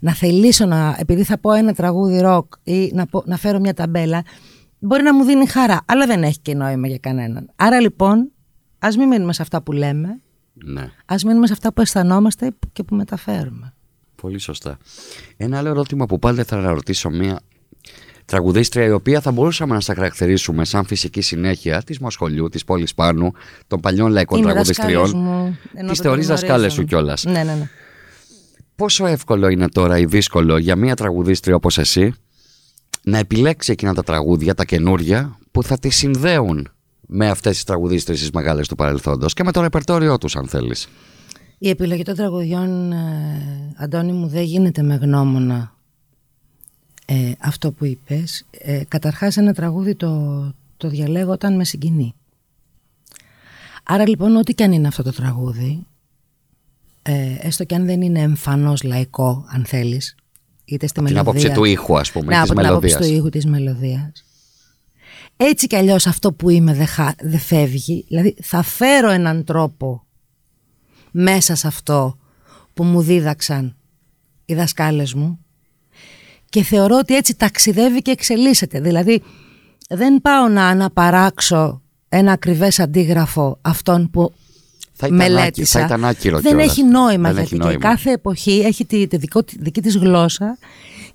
να 0.00 0.14
θελήσω 0.14 0.66
να, 0.66 0.96
επειδή 0.98 1.22
θα 1.22 1.38
πω 1.38 1.52
ένα 1.52 1.72
τραγούδι 1.72 2.20
ροκ 2.20 2.52
ή 2.62 2.90
να, 2.94 3.06
πω, 3.06 3.22
να 3.26 3.36
φέρω 3.36 3.58
μια 3.58 3.74
ταμπέλα, 3.74 4.22
μπορεί 4.78 5.02
να 5.02 5.14
μου 5.14 5.24
δίνει 5.24 5.46
χαρά, 5.46 5.80
αλλά 5.86 6.06
δεν 6.06 6.22
έχει 6.22 6.38
και 6.38 6.54
νόημα 6.54 6.86
για 6.86 6.98
κανέναν. 6.98 7.50
Άρα 7.56 7.80
λοιπόν, 7.80 8.30
ας 8.78 8.96
μην 8.96 9.08
μείνουμε 9.08 9.32
σε 9.32 9.42
αυτά 9.42 9.62
που 9.62 9.72
λέμε, 9.72 10.20
Ναι. 10.54 10.90
ας 11.06 11.24
μείνουμε 11.24 11.46
σε 11.46 11.52
αυτά 11.52 11.72
που 11.72 11.80
αισθανόμαστε 11.80 12.50
και 12.72 12.82
που 12.82 12.94
μεταφέρουμε. 12.94 13.74
Πολύ 14.22 14.38
σωστά. 14.38 14.78
Ένα 15.36 15.58
άλλο 15.58 15.68
ερώτημα 15.68 16.06
που 16.06 16.18
πάλι 16.18 16.42
θα 16.42 16.60
ρωτήσω 16.72 17.10
μια 17.10 17.40
τραγουδίστρια 18.24 18.84
η 18.84 18.90
οποία 18.90 19.20
θα 19.20 19.30
μπορούσαμε 19.32 19.74
να 19.74 19.80
στα 19.80 19.94
χαρακτηρίσουμε 19.94 20.64
σαν 20.64 20.84
φυσική 20.84 21.20
συνέχεια 21.20 21.82
της 21.82 21.98
Μοσχολιού, 21.98 22.48
της 22.48 22.64
πόλης 22.64 22.94
Πάνου, 22.94 23.32
των 23.66 23.80
παλιών 23.80 24.10
λαϊκών 24.12 24.38
Είναι 24.38 24.46
τραγουδιστριών. 24.50 25.02
δασκάλες 25.02 25.22
μου, 25.22 25.58
ενώ 25.74 25.88
Τις 25.90 25.98
δεν 25.98 26.06
θεωρείς 26.06 26.26
την 26.26 26.34
δασκάλες 26.34 26.72
σου 26.72 26.80
γνωρίζουν. 26.80 26.86
κιόλας; 26.86 27.24
Ναι, 27.24 27.44
ναι, 27.52 27.58
ναι. 27.58 27.68
Πόσο 28.76 29.06
εύκολο 29.06 29.48
είναι 29.48 29.68
τώρα 29.68 29.98
ή 29.98 30.04
δύσκολο 30.04 30.58
για 30.58 30.76
μια 30.76 30.94
τραγουδίστρια 30.94 31.54
όπως 31.54 31.78
εσύ 31.78 32.12
να 33.02 33.18
επιλέξει 33.18 33.72
εκείνα 33.72 33.94
τα 33.94 34.02
τραγούδια, 34.02 34.54
τα 34.54 34.64
καινούρια, 34.64 35.38
που 35.50 35.62
θα 35.62 35.78
τη 35.78 35.88
συνδέουν 35.90 36.68
με 37.06 37.28
αυτές 37.28 37.54
τις 37.54 37.64
τραγουδίστρες 37.64 38.18
τις 38.18 38.30
μεγάλες 38.30 38.68
του 38.68 38.74
παρελθόντος 38.74 39.34
και 39.34 39.44
με 39.44 39.52
το 39.52 39.60
ρεπερτόριό 39.60 40.18
τους 40.18 40.36
αν 40.36 40.48
θέλεις. 40.48 40.88
Η 41.58 41.68
επιλογή 41.68 42.02
των 42.02 42.14
τραγουδιών, 42.14 42.92
ε, 42.92 43.74
Αντώνη 43.76 44.12
μου, 44.12 44.26
δεν 44.26 44.42
γίνεται 44.42 44.82
με 44.82 44.94
γνώμονα 44.94 45.74
ε, 47.06 47.32
αυτό 47.38 47.72
που 47.72 47.84
είπες. 47.84 48.46
Ε, 48.50 48.82
καταρχάς 48.88 49.36
ένα 49.36 49.54
τραγούδι 49.54 49.94
το, 49.94 50.42
το 50.76 50.88
διαλέγω 50.88 51.32
όταν 51.32 51.56
με 51.56 51.64
συγκινεί. 51.64 52.14
Άρα 53.84 54.08
λοιπόν 54.08 54.36
ό,τι 54.36 54.54
και 54.54 54.64
αν 54.64 54.72
είναι 54.72 54.88
αυτό 54.88 55.02
το 55.02 55.12
τραγούδι, 55.12 55.86
ε, 57.02 57.36
έστω 57.38 57.64
και 57.64 57.74
αν 57.74 57.86
δεν 57.86 58.02
είναι 58.02 58.20
εμφανώς 58.20 58.82
λαϊκό, 58.82 59.44
αν 59.48 59.64
θέλεις, 59.64 60.14
είτε 60.64 60.86
στη 60.86 60.94
Την 60.94 61.02
μελωδία... 61.02 61.20
άποψη 61.30 61.52
του 61.52 61.64
ήχου 61.64 61.98
ας 61.98 62.12
πούμε, 62.12 62.36
ναι, 62.36 62.42
της 62.42 62.50
από 62.50 62.60
την 62.60 62.66
άποψη 62.68 62.86
μελωδίας. 62.86 63.10
του 63.10 63.16
ήχου 63.16 63.28
της 63.28 63.46
μελωδίας. 63.46 64.25
Έτσι 65.36 65.66
κι 65.66 65.76
αλλιώς 65.76 66.06
αυτό 66.06 66.32
που 66.32 66.50
είμαι 66.50 66.74
δεν 66.74 66.86
δε 67.22 67.38
φεύγει. 67.38 68.04
Δηλαδή 68.08 68.36
θα 68.42 68.62
φέρω 68.62 69.10
έναν 69.10 69.44
τρόπο 69.44 70.04
μέσα 71.10 71.54
σε 71.54 71.66
αυτό 71.66 72.18
που 72.74 72.84
μου 72.84 73.00
δίδαξαν 73.02 73.76
οι 74.44 74.54
δασκάλες 74.54 75.14
μου 75.14 75.38
και 76.48 76.62
θεωρώ 76.62 76.96
ότι 76.98 77.14
έτσι 77.16 77.34
ταξιδεύει 77.36 78.02
και 78.02 78.10
εξελίσσεται. 78.10 78.80
Δηλαδή 78.80 79.22
δεν 79.88 80.20
πάω 80.20 80.48
να 80.48 80.66
αναπαράξω 80.68 81.82
ένα 82.08 82.32
ακριβές 82.32 82.78
αντίγραφο 82.80 83.58
αυτών 83.62 84.10
που 84.10 84.32
Θα 84.92 85.06
ήταν, 85.06 85.20
άκυ- 85.20 85.32
μελέτησα. 85.34 85.78
θα 85.78 85.84
ήταν 85.86 86.04
άκυρο 86.04 86.40
Δεν 86.40 86.52
κιόλας. 86.52 86.70
έχει 86.70 86.82
νόημα 86.84 87.22
Δεν 87.32 87.32
γιατί 87.32 87.40
έχει 87.40 87.56
και 87.56 87.64
νόημα. 87.64 87.80
κάθε 87.80 88.10
εποχή 88.10 88.58
έχει 88.60 88.84
τη, 88.84 89.06
τη, 89.06 89.16
δικό, 89.16 89.42
τη 89.44 89.56
δική 89.58 89.80
της 89.80 89.96
γλώσσα 89.96 90.58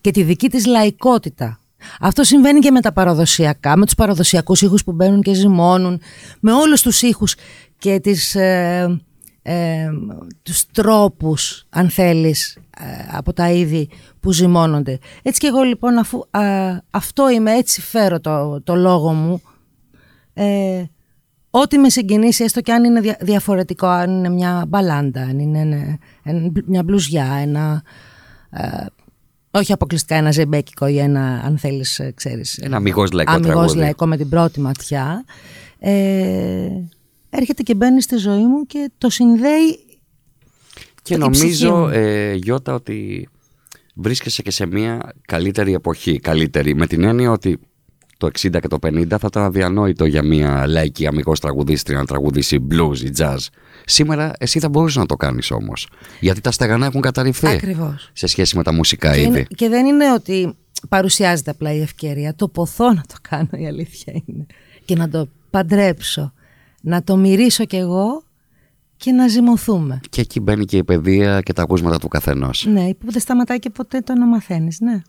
και 0.02 0.12
τη 0.12 0.24
δική 0.24 0.50
της 0.50 0.66
λαϊκότητα. 0.66 1.60
Αυτό 2.00 2.24
συμβαίνει 2.24 2.60
και 2.60 2.72
με 2.72 2.82
τα 2.82 2.94
παραδοσιακά, 2.94 3.78
με 3.78 3.86
τους 3.86 3.96
παραδοσιακούς 3.96 4.62
ήχους 4.62 4.84
που 4.84 4.92
μπαίνουν 4.92 5.22
και 5.22 5.34
ζυμώνουν, 5.34 6.02
με 6.40 6.52
όλους 6.54 6.82
τους 6.82 7.02
ήχους 7.02 7.36
και 7.78 8.00
τις, 8.00 8.36
ε, 8.36 9.02
ε, 9.42 9.90
τους 10.42 10.66
τρόπους, 10.72 11.66
αν 11.70 11.90
θέλεις, 11.90 12.56
ε, 12.56 12.84
από 13.12 13.34
τα 13.34 13.50
είδη 13.52 13.90
που 14.20 14.32
ζυμώνονται. 14.32 14.98
Έτσι 15.22 15.40
και 15.40 15.48
εγώ 15.48 15.62
λοιπόν 15.62 15.98
αφού 15.98 16.24
α, 16.30 16.42
αυτό 16.90 17.30
είμαι, 17.30 17.52
έτσι 17.54 17.82
φέρω 17.82 18.20
το, 18.20 18.62
το 18.64 18.76
λόγο 18.76 19.12
μου, 19.14 19.42
ε, 20.34 20.84
ό,τι 21.50 21.78
με 21.78 21.90
συγκινήσει, 21.90 22.44
έστω 22.44 22.62
και 22.62 22.74
αν 22.74 22.84
είναι 22.84 23.00
δια- 23.00 23.18
διαφορετικό, 23.22 23.88
αν 23.88 24.10
είναι 24.12 24.30
μια 24.30 24.66
μπαλάντα, 24.68 25.22
αν 25.22 25.40
είναι 25.40 25.60
ένα- 25.60 25.98
ένα- 26.24 26.52
μια 26.66 26.84
μπλουζιά, 26.84 27.26
ένα... 27.42 27.84
ε, 29.52 29.58
όχι 29.58 29.72
αποκλειστικά 29.74 30.16
ένα 30.16 30.32
ζεμπέκικο 30.32 30.88
ή 30.88 31.00
ένα, 31.00 31.42
αν 31.46 31.58
θέλεις, 31.58 32.00
ε, 32.00 32.12
ξέρεις... 32.16 32.58
Ένα 32.58 32.78
αμυγός 32.78 33.12
λαϊκό 33.12 33.32
αμυγός 33.32 33.54
τραγούδι. 33.54 33.78
λαϊκό 33.80 34.06
με 34.08 34.18
την 34.18 34.30
πρώτη 34.30 34.60
ματιά. 34.62 35.26
Ε, 35.80 36.70
έρχεται 37.30 37.64
και 37.64 37.76
μπαίνει 37.76 38.02
στη 38.02 38.16
ζωή 38.16 38.46
μου 38.46 38.66
και 38.66 38.92
το 38.98 39.10
συνδέει 39.10 39.80
Και 41.02 41.14
η 41.14 41.18
ψυχή 41.18 41.18
νομίζω, 41.20 41.76
μου. 41.76 41.88
ε, 41.88 42.34
Γιώτα, 42.34 42.74
ότι 42.74 43.30
βρίσκεσαι 43.96 44.42
και 44.42 44.52
σε 44.52 44.66
μια 44.66 45.14
καλύτερη 45.28 45.74
εποχή. 45.74 46.20
Καλύτερη, 46.20 46.76
με 46.76 46.88
την 46.88 47.04
έννοια 47.04 47.32
ότι 47.32 47.60
το 48.22 48.28
60 48.28 48.60
και 48.62 48.68
το 48.68 48.78
50 48.82 49.06
θα 49.10 49.20
ήταν 49.28 49.44
αδιανόητο 49.44 50.06
για 50.06 50.24
μια 50.24 50.68
λαϊκή 50.68 51.08
αμυγός 51.08 51.40
τραγουδίστρια 51.40 51.98
να 51.98 52.06
τραγουδήσει 52.06 52.68
blues 52.72 52.98
ή 53.00 53.12
jazz. 53.18 53.38
Σήμερα 53.86 54.32
εσύ 54.38 54.60
θα 54.60 54.70
μπορούσες 54.70 54.98
να 54.98 55.06
το 55.06 55.16
κάνεις 55.16 55.52
όμως. 55.52 55.88
Γιατί 56.20 56.42
τα 56.42 56.52
στεγανά 56.52 56.86
έχουν 56.86 57.02
καταρριφθεί 57.02 57.48
ακριβώς. 57.48 58.10
σε 58.14 58.28
σχέση 58.28 58.58
με 58.58 58.64
τα 58.64 58.74
μουσικά 58.74 59.14
Και, 59.14 59.20
είδη. 59.20 59.28
είναι- 59.28 59.44
και 59.56 59.70
δεν 59.70 59.86
είναι 59.86 60.12
ότι 60.14 60.54
παρουσιάζεται 60.90 61.52
απλά 61.52 61.74
η 61.74 61.82
ευκαιρία. 61.82 62.36
Το 62.36 62.48
ποθώ 62.48 62.94
να 62.94 63.02
το 63.08 63.16
κάνω 63.30 63.50
η 63.52 63.68
αλήθεια 63.68 64.14
είναι. 64.26 64.46
Και 64.86 64.96
να 64.96 65.10
το 65.10 65.28
παντρέψω. 65.50 66.34
Να 66.82 67.04
το 67.04 67.18
μυρίσω 67.18 67.66
κι 67.66 67.76
εγώ 67.76 68.24
και 68.98 69.12
να 69.12 69.28
ζυμωθούμε. 69.28 70.00
Και 70.10 70.22
εκεί 70.22 70.40
μπαίνει 70.40 70.66
και 70.66 70.78
η 70.78 70.84
παιδεία 70.84 71.42
και 71.42 71.54
τα 71.54 71.62
ακούσματα 71.62 71.98
του 71.98 72.08
καθενός. 72.08 72.66
Ναι, 72.70 72.94
που 72.94 73.12
δεν 73.12 73.22
σταματάει 73.22 73.60
και 73.60 73.70
ποτέ 73.70 74.00
το 74.02 74.14
να 74.14 74.26
μαθαίνεις, 74.26 74.80
ναι. 74.80 75.02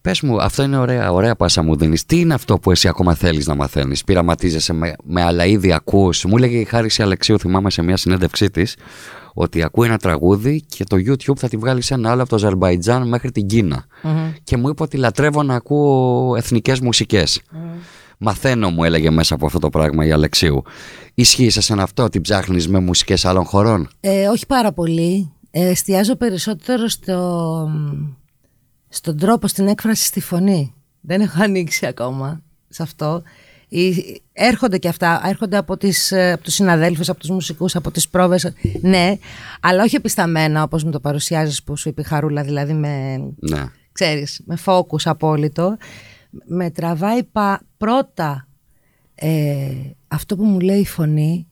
Πες 0.00 0.20
μου, 0.20 0.42
αυτό 0.42 0.62
είναι 0.62 0.76
ωραία, 0.78 1.12
ωραία 1.12 1.36
πάσα 1.36 1.62
μου 1.62 1.76
δίνεις. 1.76 2.06
Τι 2.06 2.20
είναι 2.20 2.34
αυτό 2.34 2.58
που 2.58 2.70
εσύ 2.70 2.88
ακόμα 2.88 3.14
θέλεις 3.14 3.46
να 3.46 3.54
μαθαίνεις; 3.54 4.04
Πειραματίζεσαι 4.04 4.72
με, 4.72 4.94
με 5.04 5.22
άλλα 5.22 5.46
είδη, 5.46 5.72
ακούς. 5.72 6.24
Μου 6.24 6.36
έλεγε 6.36 6.58
η 6.58 6.64
Χάριση 6.64 7.02
Αλεξίου, 7.02 7.38
θυμάμαι 7.38 7.70
σε 7.70 7.82
μια 7.82 7.96
συνέντευξή 7.96 8.50
της, 8.50 8.76
ότι 9.34 9.62
ακούει 9.62 9.86
ένα 9.86 9.98
τραγούδι 9.98 10.62
και 10.68 10.84
το 10.84 10.96
YouTube 10.96 11.36
θα 11.36 11.48
τη 11.48 11.56
βγάλει 11.56 11.82
σε 11.82 11.94
ένα 11.94 12.10
άλλο 12.10 12.20
από 12.20 12.30
το 12.30 12.36
Αζερμπαϊτζάν 12.36 13.08
μέχρι 13.08 13.30
την 13.30 13.46
κινα 13.46 13.84
Και 14.44 14.56
μου 14.56 14.68
είπε 14.68 14.82
ότι 14.82 14.96
λατρεύω 14.96 15.42
να 15.42 15.54
ακούω 15.54 16.36
εθνικές 16.36 16.80
μουσικές. 16.80 17.42
Μαθαίνω, 18.18 18.70
μου 18.70 18.84
έλεγε 18.84 19.10
μέσα 19.10 19.34
από 19.34 19.46
αυτό 19.46 19.58
το 19.58 19.70
πράγμα 19.70 20.06
η 20.06 20.10
Αλεξίου. 20.10 20.62
Ισχύει 21.14 21.50
σε 21.50 21.60
σένα 21.60 21.82
αυτό 21.82 22.02
ότι 22.02 22.20
ψάχνεις 22.20 22.68
με 22.68 22.78
μουσικές 22.78 23.24
άλλων 23.24 23.44
χωρών; 23.44 23.88
Ε, 24.00 24.26
όχι 24.26 24.46
πάρα 24.46 24.72
πολύ. 24.72 25.32
Ε, 25.50 25.68
εστιάζω 25.68 26.16
περισσότερο 26.16 26.88
στο, 26.88 27.70
στον 28.88 29.16
τρόπο, 29.18 29.46
στην 29.48 29.68
έκφραση 29.68 30.04
στη 30.04 30.20
φωνή. 30.20 30.74
Δεν 31.00 31.20
έχω 31.20 31.42
ανοίξει 31.42 31.86
ακόμα 31.86 32.42
σε 32.68 32.82
αυτό. 32.82 33.22
Οι- 33.68 34.22
έρχονται 34.32 34.78
και 34.78 34.88
αυτά, 34.88 35.20
έρχονται 35.24 35.56
από, 35.56 35.76
τις, 35.76 36.12
ε, 36.12 36.32
από 36.32 36.42
τους 36.42 36.54
συναδέλφους, 36.54 37.08
από 37.08 37.18
τους 37.20 37.30
μουσικούς, 37.30 37.76
από 37.76 37.90
τις 37.90 38.08
πρόβες, 38.08 38.52
ναι, 38.80 39.16
αλλά 39.60 39.82
όχι 39.82 39.96
επισταμένα 39.96 40.62
όπως 40.62 40.84
μου 40.84 40.90
το 40.90 41.00
παρουσιάζεις 41.00 41.62
που 41.62 41.76
σου 41.76 41.88
είπε 41.88 42.00
η 42.00 42.04
Χαρούλα, 42.04 42.42
δηλαδή 42.42 42.72
με, 42.72 43.16
Ναι. 43.38 43.64
ξέρεις, 43.92 44.40
με 44.44 44.58
focus 44.64 45.00
απόλυτο. 45.04 45.76
Με 46.46 46.70
τραβάει 46.70 47.24
πα- 47.24 47.60
πρώτα 47.76 48.48
ε, 49.14 49.70
αυτό 50.08 50.36
που 50.36 50.44
μου 50.44 50.60
λέει 50.60 50.80
η 50.80 50.86
φωνή, 50.86 51.46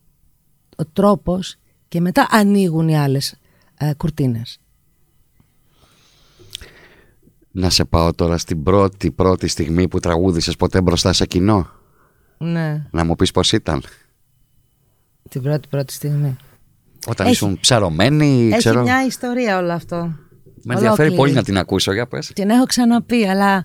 ο 0.77 0.85
τρόπος 0.87 1.57
και 1.89 2.01
μετά 2.01 2.27
ανοίγουν 2.31 2.89
οι 2.89 2.99
άλλες 2.99 3.35
ε, 3.79 3.93
κουρτίνες. 3.97 4.59
Να 7.59 7.71
σε 7.71 7.85
πάω 7.85 8.13
τώρα 8.15 8.39
στην 8.39 8.63
πρώτη 8.63 9.11
πρώτη 9.11 9.49
στιγμή 9.49 9.89
που 9.89 9.99
τραγούδησες 10.01 10.57
ποτέ 10.57 10.81
μπροστά 10.81 11.13
σε 11.13 11.27
κοινό. 11.27 11.69
Ναι, 12.39 12.87
Να 12.91 13.05
μου 13.05 13.15
πεις 13.17 13.31
πώς 13.31 13.53
ήταν. 13.53 13.83
την 15.29 15.43
πρώτη 15.43 15.69
πρώτη 15.69 15.93
στιγμή. 15.93 16.37
Όταν 17.07 17.27
Έχει- 17.27 17.35
ήσουν 17.35 17.61
ψαρωμένη, 17.61 18.47
Έχει 18.49 18.57
ξέρω. 18.59 18.83
μια 18.83 19.05
ιστορία 19.07 19.59
όλο 19.59 19.73
αυτό. 19.73 19.97
Με 20.63 20.75
ενδιαφέρει 20.75 20.87
Ολόκληρη. 20.87 21.15
πολύ 21.17 21.33
να 21.33 21.43
την 21.43 21.59
ακούσω, 21.59 21.93
για 21.93 22.07
πες. 22.07 22.31
Την 22.35 22.51
έχω 22.51 22.65
ξαναπεί, 22.65 23.27
αλλά 23.29 23.65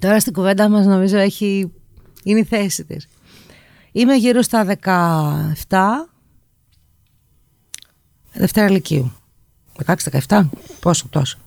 τώρα 0.00 0.20
στην 0.20 0.32
κουβέντα 0.32 0.68
μας 0.68 0.86
νομίζω 0.86 1.16
έχει... 1.16 1.72
είναι 2.24 2.38
η 2.40 2.44
θέση 2.44 2.84
της. 2.84 3.08
Είμαι 3.92 4.14
γύρω 4.14 4.42
στα 4.42 4.64
17, 4.64 6.08
Δευτέρα 8.32 8.70
Λυκείου. 8.70 9.12
16-17, 10.28 10.48
πόσο, 10.80 11.06
τόσο. 11.10 11.38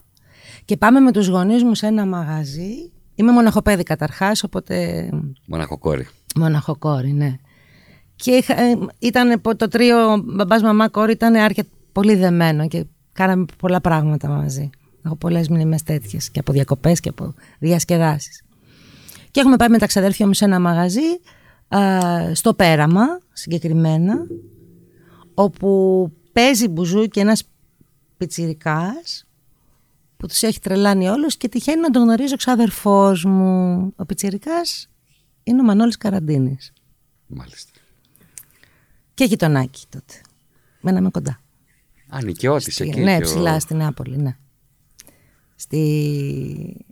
Και 0.68 0.78
πάμε 0.78 1.00
με 1.00 1.12
τους 1.12 1.28
γονείς 1.28 1.64
μου 1.64 1.76
σε 1.76 1.88
ένα 1.88 2.06
μαγαζί. 2.06 2.92
Είμαι 3.16 3.32
μοναχοπέδι 3.32 3.84
καταρχάς, 3.84 4.44
οπότε 4.44 5.10
Μοναχοκόρη. 5.48 6.08
μοναχοκόρη, 6.36 7.12
ναι. 7.12 7.36
Και 8.16 8.32
είχα, 8.32 8.60
ε, 8.62 8.78
ήταν 9.00 9.42
πο- 9.42 9.56
το 9.56 9.68
τρίο 9.68 10.24
μπαμπάς, 10.26 10.62
μαμά, 10.62 10.88
κόρη 10.90 11.12
ήταν 11.12 11.36
αρκετά 11.36 11.70
πολύ 11.92 12.16
δεμένο 12.16 12.68
και 12.68 12.86
κάναμε 13.14 13.46
πολλά 13.58 13.82
πράγματα 13.82 14.28
μαζί. 14.28 14.70
Έχω 15.06 15.16
πολλές 15.16 15.50
μνήμες 15.50 15.84
τέτοιες 15.84 16.30
και 16.30 16.40
από 16.40 16.52
διακοπές 16.52 17.00
και 17.00 17.10
από 17.10 17.34
διασκεδάσεις. 17.60 18.44
Και 19.32 19.40
έχουμε 19.40 19.56
πάει 19.56 19.70
με 19.70 19.78
τα 19.78 19.88
ξαδέρφια 19.88 20.28
μου 20.28 20.34
σε 20.34 20.46
ένα 20.46 20.60
μαγαζί, 20.60 21.20
α, 21.68 21.80
στο 22.34 22.54
Πέραμα 22.54 23.06
συγκεκριμένα, 23.34 24.16
όπου 25.34 26.12
παίζει 26.32 26.68
μπουζούκι 26.68 27.20
ένας 27.20 27.44
πιτσιρικάς 28.18 29.27
που 30.18 30.28
τους 30.28 30.42
έχει 30.44 30.60
τρελάνει 30.60 31.08
όλους 31.10 31.38
και 31.38 31.48
τυχαίνει 31.50 31.82
να 31.82 31.90
τον 31.90 32.04
γνωρίζει 32.04 32.34
ο 32.34 32.38
ξαδερφός 32.38 33.24
μου. 33.26 33.76
Ο 33.96 34.06
πιτσιρικάς 34.06 34.90
είναι 35.44 35.62
ο 35.62 35.64
Μανώλης 35.64 35.98
Καραντίνης. 35.98 36.74
Μάλιστα. 37.28 37.72
Και 39.14 39.24
γειτονάκι 39.24 39.86
τότε. 39.90 40.14
Μέναμε 40.82 41.10
κοντά. 41.10 41.40
Α, 42.10 42.18
νοικιώτης 42.24 42.74
Στη- 42.74 42.88
εκεί. 42.90 43.00
ναι, 43.00 43.18
και 43.18 43.24
ο- 43.24 43.26
ψηλά 43.26 43.60
στη 43.60 43.74
Νεάπολη, 43.76 44.18
ναι. 44.18 44.38
Στη... 45.56 46.86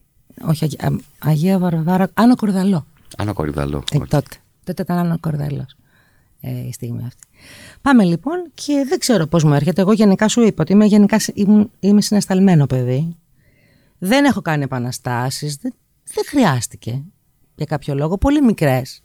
Όχι, 0.48 0.64
Αγία, 0.64 0.88
Α- 0.88 1.30
Αγία 1.30 1.60
Βαρβάρα, 1.60 2.10
Άνω 2.14 2.36
Κορδαλό. 2.36 2.86
Άνω 3.18 3.34
Κορυδαλό. 3.34 3.84
Ε, 3.92 3.98
όχι. 3.98 4.08
τότε. 4.10 4.36
Τότε 4.64 4.82
ήταν 4.82 4.98
Άνω 4.98 5.20
Κορδαλός 5.20 5.76
ε, 6.42 6.68
η 6.68 6.72
στιγμή 6.74 7.04
αυτή. 7.06 7.25
Πάμε 7.86 8.04
λοιπόν 8.04 8.52
και 8.54 8.86
δεν 8.90 9.00
ξέρω 9.00 9.28
πώς 9.28 9.44
μου 9.44 9.54
έρχεται. 9.54 9.82
Εγώ 9.82 9.94
γενικά 9.94 10.28
σου 10.28 10.42
είπα 10.42 10.62
ότι 10.62 10.72
είμαι, 10.72 10.86
γενικά, 10.86 11.20
συ- 11.20 11.38
ήμουν- 11.38 11.72
είμαι 11.80 12.02
συναισθαλμένο 12.02 12.66
παιδί. 12.66 13.16
Δεν 13.98 14.26
έχω 14.26 14.42
κάνει 14.42 14.64
επαναστάσεις. 14.64 15.56
Δεν, 15.62 15.74
δεν 16.14 16.24
χρειάστηκε 16.28 17.04
για 17.56 17.66
κάποιο 17.66 17.96
λόγο. 17.96 18.18
Πολύ 18.18 18.42
μικρές. 18.42 19.04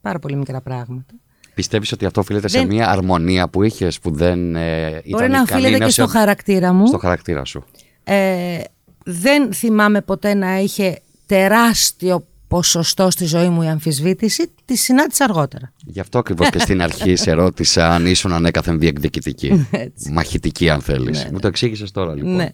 Πάρα 0.00 0.18
πολύ 0.18 0.36
μικρά 0.36 0.60
πράγματα. 0.60 1.14
Πιστεύεις 1.54 1.92
ότι 1.92 2.04
αυτό 2.06 2.20
οφείλεται 2.20 2.48
σε 2.48 2.58
Δεν- 2.58 2.66
μια 2.66 2.88
αρμονία 2.90 3.48
που 3.48 3.62
είχες 3.62 3.98
που 3.98 4.10
δεν 4.10 4.56
ε, 4.56 4.86
ήταν 4.88 5.02
Μπορεί 5.10 5.28
να 5.28 5.40
ικανή 5.42 5.62
οφείλεται 5.62 5.84
και 5.84 5.90
σε- 5.90 6.02
στο 6.02 6.06
χαρακτήρα 6.06 6.72
μου. 6.72 6.86
στο 6.86 6.98
χαρακτήρα 6.98 7.44
σου. 7.44 7.64
Ε, 8.04 8.58
δεν 9.04 9.52
θυμάμαι 9.52 10.00
ποτέ 10.00 10.34
να 10.34 10.58
είχε 10.58 11.00
τεράστιο 11.26 12.26
ποσοστό 12.52 13.10
στη 13.10 13.24
ζωή 13.24 13.48
μου 13.48 13.62
η 13.62 13.68
αμφισβήτηση. 13.68 14.50
Τη 14.64 14.76
συνάντησα 14.76 15.24
αργότερα. 15.24 15.72
Γι' 15.84 16.00
αυτό 16.00 16.18
ακριβώς 16.18 16.50
και 16.50 16.58
στην 16.58 16.82
αρχή 16.82 17.16
σε 17.16 17.32
ρώτησα 17.32 17.94
αν 17.94 18.06
ήσουν 18.06 18.32
ανέκαθεν 18.32 18.78
διεκδικητική. 18.78 19.66
Έτσι. 19.70 20.10
Μαχητική, 20.10 20.70
αν 20.70 20.80
θέλεις. 20.80 21.28
Μου 21.32 21.38
το 21.38 21.46
εξήγησες 21.46 21.90
τώρα, 21.90 22.14
λοιπόν. 22.14 22.34
Ναι. 22.34 22.48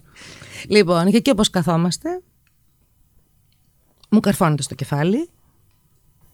Λοιπόν, 0.67 1.11
και 1.11 1.17
εκεί 1.17 1.29
όπως 1.29 1.49
καθόμαστε, 1.49 2.21
μου 4.09 4.19
καρφώνεται 4.19 4.61
στο 4.61 4.75
κεφάλι, 4.75 5.29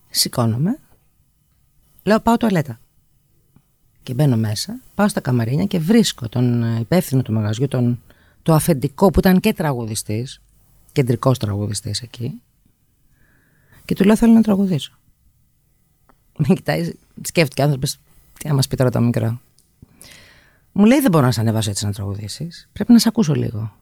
σηκώνομαι, 0.09 0.79
λέω 2.03 2.19
πάω 2.19 2.37
τουαλέτα. 2.37 2.79
Και 4.03 4.13
μπαίνω 4.13 4.37
μέσα, 4.37 4.81
πάω 4.95 5.07
στα 5.07 5.19
καμαρίνια 5.19 5.65
και 5.65 5.79
βρίσκω 5.79 6.29
τον 6.29 6.63
ε, 6.63 6.79
υπεύθυνο 6.79 7.21
του 7.21 7.33
μαγαζιού, 7.33 7.67
τον, 7.67 8.01
το 8.43 8.53
αφεντικό 8.53 9.09
που 9.09 9.19
ήταν 9.19 9.39
και 9.39 9.53
τραγουδιστής, 9.53 10.41
κεντρικός 10.91 11.37
τραγουδιστής 11.37 12.01
εκεί, 12.01 12.41
και 13.85 13.95
του 13.95 14.03
λέω 14.03 14.15
θέλω 14.15 14.33
να 14.33 14.41
τραγουδήσω. 14.41 14.99
Με 16.37 16.55
κοιτάει, 16.55 16.93
σκέφτηκε 17.21 17.61
ο 17.61 17.65
άνθρωπος, 17.65 17.97
τι 18.39 18.47
να 18.47 18.53
μας 18.53 18.67
πει 18.67 18.75
τώρα 18.75 18.89
το 18.89 19.01
μικρό. 19.01 19.39
Μου 20.71 20.85
λέει: 20.85 20.99
Δεν 20.99 21.11
μπορώ 21.11 21.25
να 21.25 21.31
σε 21.31 21.39
ανεβάσω 21.39 21.69
έτσι 21.69 21.85
να 21.85 21.91
τραγουδήσεις. 21.93 22.69
Πρέπει 22.73 22.91
να 22.91 22.99
σε 22.99 23.07
ακούσω 23.07 23.33
λίγο. 23.33 23.75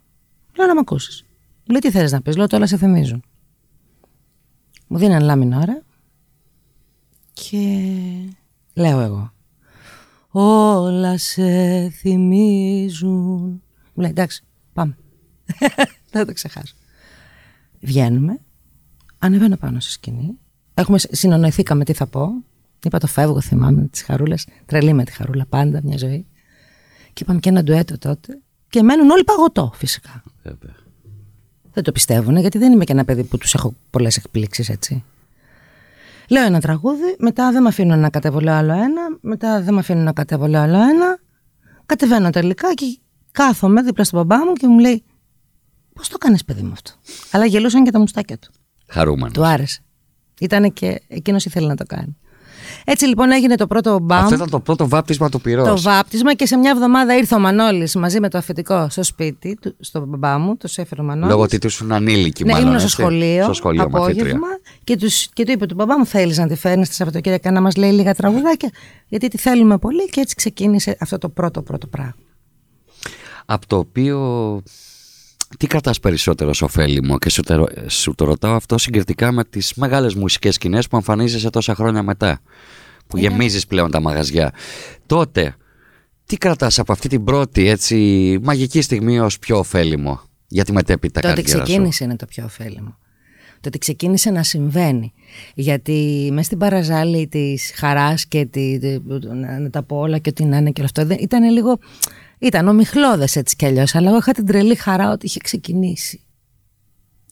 Λέω 0.57 0.67
να 0.67 0.73
με 0.73 0.79
ακούσεις. 0.79 1.25
Μου 1.57 1.71
λέει: 1.71 1.79
Τι 1.79 1.91
θέλει 1.91 2.09
να 2.09 2.21
πεις. 2.21 2.35
Λέω: 2.35 2.47
Τώρα 2.47 2.67
σε 2.67 2.77
θυμίζουν. 2.77 3.23
Μου 4.87 4.97
δίνει 4.97 5.13
ένα 5.13 5.23
λάμινο 5.23 5.57
ώρα 5.57 5.83
και 7.33 7.89
λέω 8.73 8.99
εγώ. 8.99 9.33
Όλα 10.31 11.17
σε 11.17 11.89
θυμίζουν. 11.89 13.63
Μου 13.93 14.01
λέει: 14.01 14.09
Εντάξει, 14.09 14.43
πάμε. 14.73 14.97
Δεν 16.09 16.21
θα 16.21 16.25
το 16.25 16.33
ξεχάσω. 16.33 16.75
Βγαίνουμε. 17.79 18.39
Ανεβαίνω 19.23 19.57
πάνω 19.57 19.79
στη 19.79 19.91
σκηνή. 19.91 20.37
Έχουμε 20.73 20.97
συνονοηθήκαμε 20.97 21.83
τι 21.83 21.93
θα 21.93 22.07
πω. 22.07 22.29
Είπα 22.83 22.97
το 22.97 23.07
φεύγω, 23.07 23.41
θυμάμαι 23.41 23.87
τις 23.87 24.01
χαρούλες. 24.01 24.47
Τρελή 24.65 24.93
με 24.93 25.03
τη 25.03 25.11
χαρούλα 25.11 25.45
πάντα, 25.45 25.81
μια 25.83 25.97
ζωή. 25.97 26.25
Και 27.13 27.23
είπαμε 27.23 27.39
και 27.39 27.49
ένα 27.49 27.63
ντουέτο 27.63 27.97
τότε. 27.97 28.39
Και 28.69 28.83
μένουν 28.83 29.09
όλοι 29.09 29.23
παγωτό, 29.23 29.71
φυσικά. 29.75 30.23
Βέβαια. 30.43 30.75
Δεν 31.73 31.83
το 31.83 31.91
πιστεύουν, 31.91 32.37
γιατί 32.37 32.57
δεν 32.57 32.71
είμαι 32.71 32.83
και 32.83 32.91
ένα 32.91 33.05
παιδί 33.05 33.23
που 33.23 33.37
τους 33.37 33.53
έχω 33.53 33.75
πολλές 33.89 34.17
εκπλήξεις, 34.17 34.69
έτσι. 34.69 35.03
Λέω 36.29 36.45
ένα 36.45 36.59
τραγούδι, 36.59 37.15
μετά 37.19 37.51
δεν 37.51 37.61
με 37.61 37.67
αφήνουν 37.67 37.99
να 37.99 38.09
κατέβω, 38.09 38.39
λέω 38.39 38.53
άλλο 38.53 38.73
ένα, 38.73 39.17
μετά 39.21 39.61
δεν 39.61 39.73
με 39.73 39.79
αφήνουν 39.79 40.03
να 40.03 40.13
κατέβω, 40.13 40.47
λέω 40.47 40.61
άλλο 40.61 40.77
ένα. 40.77 41.19
Κατεβαίνω 41.85 42.29
τελικά 42.29 42.73
και 42.73 42.99
κάθομαι 43.31 43.81
δίπλα 43.81 44.03
στον 44.03 44.19
μπαμπά 44.19 44.45
μου 44.45 44.53
και 44.53 44.67
μου 44.67 44.79
λέει: 44.79 45.03
Πώς 45.93 46.07
το 46.09 46.17
κάνεις, 46.17 46.45
παιδί 46.45 46.61
μου 46.61 46.71
αυτό; 46.71 46.91
Αλλά 47.31 47.45
γελούσαν 47.45 47.83
και 47.83 47.91
τα 47.91 47.99
μουστάκια 47.99 48.37
του. 48.37 48.51
Χαρούμενος. 48.87 49.33
Του 49.33 49.45
άρεσε. 49.45 49.81
Ήτανε 50.39 50.69
και 50.69 51.01
εκείνος 51.07 51.45
ήθελε 51.45 51.67
να 51.67 51.75
το 51.75 51.83
κάνει. 51.87 52.17
Έτσι 52.85 53.05
λοιπόν 53.05 53.31
έγινε 53.31 53.55
το 53.55 53.67
πρώτο 53.67 53.99
μπαμ. 53.99 54.23
Αυτό 54.23 54.35
ήταν 54.35 54.49
το 54.49 54.59
πρώτο 54.59 54.87
βάπτισμα 54.87 55.29
του 55.29 55.41
πυρός. 55.41 55.67
Το 55.67 55.81
βάπτισμα 55.81 56.33
και 56.33 56.45
σε 56.45 56.57
μια 56.57 56.71
εβδομάδα 56.71 57.15
ήρθε 57.15 57.35
ο 57.35 57.39
Μανώλης 57.39 57.95
μαζί 57.95 58.19
με 58.19 58.29
το 58.29 58.37
αφεντικό 58.37 58.87
στο 58.89 59.03
σπίτι, 59.03 59.57
του, 59.61 59.75
στον 59.79 60.03
μπαμπά 60.07 60.37
μου, 60.37 60.57
το 60.57 60.69
έφερε 60.75 61.01
ο 61.01 61.03
Μανώλης. 61.03 61.29
Λόγω 61.29 61.43
ότι 61.43 61.57
τους 61.57 61.73
ήσουν 61.73 61.91
ανήλικοι, 61.91 62.43
ναι, 62.43 62.51
μάλλον. 62.51 62.67
ήμουν 62.67 62.79
στο 62.79 62.87
έτσι. 62.87 63.01
σχολείο, 63.01 63.43
Στο 63.43 63.53
σχολείο, 63.53 63.89
μαθήτρια. 63.89 64.21
απόγευμα 64.21 64.47
και, 64.83 64.97
τους, 64.97 65.27
και 65.33 65.45
του 65.45 65.51
είπε 65.51 65.65
του 65.65 65.75
μπαμπά 65.75 65.97
μου 65.97 66.05
θέλεις 66.05 66.37
να 66.37 66.47
τη 66.47 66.55
φέρνεις 66.55 66.89
τη 66.89 66.95
Σαββατοκύριακα 66.95 67.51
να 67.51 67.61
μας 67.61 67.75
λέει 67.75 67.91
λίγα 67.91 68.13
τραγουδάκια; 68.13 68.69
Γιατί 69.07 69.27
τη 69.27 69.37
θέλουμε 69.37 69.77
πολύ 69.77 70.09
και 70.09 70.21
έτσι 70.21 70.35
ξεκίνησε 70.35 70.97
αυτό 70.99 71.17
το 71.17 71.29
πρώτο 71.29 71.61
πρώτο 71.61 71.87
πράγμα. 71.87 72.15
Από 73.45 73.67
το 73.67 73.77
οποίο. 73.77 74.61
Τι 75.57 75.67
κρατάς 75.67 75.99
περισσότερο 75.99 76.49
ως 76.49 76.61
ωφέλιμο 76.61 77.17
και 77.17 77.29
σου, 77.29 77.41
τε- 77.41 77.89
σου 77.89 78.15
το 78.15 78.25
ρωτάω 78.25 78.55
αυτό 78.55 78.77
συγκριτικά 78.77 79.31
με 79.31 79.43
τις 79.43 79.73
μεγάλες 79.73 80.15
μουσικές 80.15 80.53
σκηνές 80.55 80.87
που 80.87 80.95
εμφανίζεσαι 80.95 81.49
τόσα 81.49 81.75
χρόνια 81.75 82.03
μετά. 82.03 82.39
Που 83.07 83.17
γεμίζεις 83.17 83.67
πλέον 83.67 83.91
τα 83.91 84.01
μαγαζιά. 84.01 84.53
Τότε, 85.05 85.55
τι 86.25 86.37
κρατάς 86.37 86.79
από 86.79 86.91
αυτή 86.91 87.07
την 87.09 87.23
πρώτη 87.23 87.67
έτσι 87.67 87.97
μαγική 88.43 88.81
στιγμή 88.81 89.19
ως 89.19 89.39
πιο 89.39 89.57
ωφέλιμο 89.57 90.21
για 90.47 90.63
τη 90.63 90.71
μετέπειτα 90.71 91.19
Το 91.21 91.27
ότι 91.29 91.35
καριέρα 91.41 91.57
σου. 91.59 91.63
ξεκίνησε 91.71 92.03
είναι 92.03 92.15
το 92.15 92.25
πιο 92.25 92.43
ωφέλιμο. 92.43 92.97
Το 93.61 93.69
ότι 93.69 93.77
ξεκίνησε 93.77 94.29
να 94.29 94.43
συμβαίνει. 94.43 95.13
Γιατί 95.55 96.29
μέσα 96.31 96.43
στην 96.45 96.57
παραζάλη 96.57 97.27
της 97.27 97.71
χαράς 97.75 98.25
και 98.25 98.45
τη, 98.45 98.79
τη- 98.79 98.99
να, 99.33 99.59
να 99.59 99.69
τα 99.69 99.83
πω 99.83 99.97
όλα 99.97 100.17
και 100.17 100.29
ό,τι 100.29 100.45
να 100.45 100.57
είναι 100.57 100.69
και 100.71 100.81
όλο 100.81 100.89
αυτό, 100.95 101.05
δεν- 101.05 101.17
ήταν 101.23 101.51
λίγο. 101.51 101.79
Ήταν 102.39 102.67
ομιχλώδες 102.67 103.35
έτσι 103.35 103.55
κι 103.55 103.65
αλλιώς, 103.65 103.95
αλλά 103.95 104.07
εγώ 104.09 104.17
είχα 104.17 104.31
την 104.31 104.45
τρελή 104.45 104.75
χαρά 104.75 105.11
ότι 105.11 105.25
είχε 105.25 105.39
ξεκινήσει. 105.43 106.23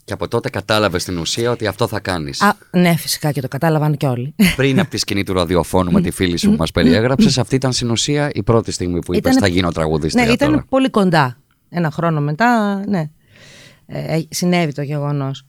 Και 0.03 0.13
από 0.13 0.27
τότε 0.27 0.49
κατάλαβες 0.49 1.01
στην 1.01 1.17
ουσία 1.17 1.51
ότι 1.51 1.67
αυτό 1.67 1.87
θα 1.87 1.99
κάνεις. 1.99 2.41
Α, 2.41 2.55
ναι, 2.71 2.95
φυσικά 2.95 3.31
και 3.31 3.41
το 3.41 3.47
κατάλαβαν 3.47 3.97
κι 3.97 4.05
όλοι. 4.05 4.35
Πριν 4.55 4.79
από 4.79 4.89
τη 4.89 4.97
σκηνή 4.97 5.23
του 5.23 5.33
ραδιοφώνου 5.33 5.91
με 5.91 6.01
τη 6.01 6.11
φίλη 6.11 6.37
σου 6.37 6.49
που 6.49 6.55
μας 6.55 6.71
περιέγραψες, 6.71 7.37
αυτή 7.37 7.55
ήταν 7.55 7.71
στην 7.73 7.89
ουσία 7.89 8.29
η 8.33 8.43
πρώτη 8.43 8.71
στιγμή 8.71 8.99
που 8.99 9.13
είπες 9.13 9.31
Ήτανε- 9.31 9.39
θα 9.39 9.47
γίνω 9.47 9.71
τραγουδίστρια 9.71 10.25
ναι, 10.25 10.31
ήταν 10.31 10.49
τώρα. 10.49 10.65
πολύ 10.69 10.89
κοντά. 10.89 11.37
Ένα 11.69 11.91
χρόνο 11.91 12.21
μετά, 12.21 12.81
ναι. 12.87 13.09
Ε, 13.85 14.15
ε, 14.15 14.27
συνέβη 14.29 14.73
το 14.73 14.81
γεγονός. 14.81 15.45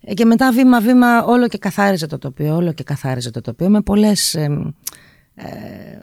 Ε, 0.00 0.14
και 0.14 0.24
μετά 0.24 0.52
βήμα-βήμα 0.52 1.24
όλο 1.24 1.48
και 1.48 1.58
καθάριζε 1.58 2.06
το 2.06 2.18
τοπίο, 2.18 2.54
όλο 2.56 2.72
και 2.72 2.82
καθάριζε 2.82 3.30
το 3.30 3.40
τοπίο 3.40 3.68
με 3.68 3.80
πολλές... 3.80 4.34
ε, 4.34 4.40
ε, 4.42 4.48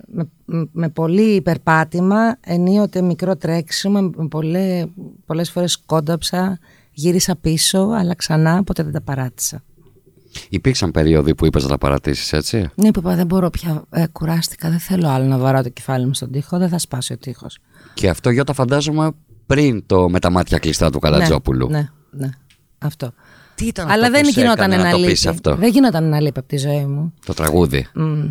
με, 0.07 0.29
με- 0.45 0.69
με 0.71 0.89
πολύ 0.89 1.35
υπερπάτημα, 1.35 2.37
ενίοτε 2.39 3.01
μικρό 3.01 3.35
τρέξιμο, 3.35 4.01
με 4.15 4.27
πολλέ, 4.27 4.85
πολλές 5.25 5.51
φορές 5.51 5.77
κόνταψα, 5.77 6.59
γύρισα 6.91 7.35
πίσω, 7.35 7.79
αλλά 7.79 8.15
ξανά 8.15 8.63
ποτέ 8.63 8.83
δεν 8.83 8.91
τα 8.91 9.01
παράτησα. 9.01 9.63
Υπήρξαν 10.49 10.91
περίοδοι 10.91 11.35
που 11.35 11.45
είπες 11.45 11.63
να 11.63 11.69
τα 11.69 11.77
παρατήσεις 11.77 12.33
έτσι; 12.33 12.69
Ναι, 12.75 12.91
που 12.91 12.99
είπα, 12.99 13.15
δεν 13.15 13.25
μπορώ 13.25 13.49
πια, 13.49 13.83
ε, 13.89 14.05
κουράστηκα, 14.11 14.69
δεν 14.69 14.79
θέλω 14.79 15.07
άλλο 15.07 15.25
να 15.25 15.37
βαράω 15.37 15.63
το 15.63 15.69
κεφάλι 15.69 16.05
μου 16.05 16.13
στον 16.13 16.31
τοίχο, 16.31 16.57
δεν 16.57 16.69
θα 16.69 16.77
σπάσει 16.77 17.13
ο 17.13 17.17
τοίχος. 17.17 17.57
Και 17.93 18.09
αυτό 18.09 18.29
Γιώτα 18.29 18.53
φαντάζομαι 18.53 19.11
πριν 19.45 19.85
το 19.85 20.09
με 20.09 20.19
τα 20.19 20.29
μάτια 20.31 20.57
κλειστά 20.57 20.89
του 20.89 20.99
Καλατζόπουλου. 20.99 21.69
Ναι, 21.69 21.77
ναι, 21.77 22.25
ναι, 22.25 22.29
αυτό. 22.77 23.11
Τι 23.55 23.65
ήταν 23.65 23.89
Αλλά 23.89 24.01
αυτό 24.05 24.11
δεν 24.11 24.21
που 24.25 24.31
σε 24.31 24.39
γινόταν 24.41 24.71
έκανε 24.71 24.73
ένα 24.75 24.83
να 24.83 24.91
το 24.91 24.97
λείπει. 24.97 25.11
πεις 25.11 25.25
αυτό; 25.27 25.55
Δεν 25.55 25.69
γινόταν 25.71 26.03
ένα 26.03 26.19
λείπει 26.21 26.39
από 26.39 26.47
τη 26.47 26.57
ζωή 26.57 26.85
μου. 26.85 27.13
Το 27.25 27.33
τραγούδι. 27.33 27.87
Μμ, 27.93 28.23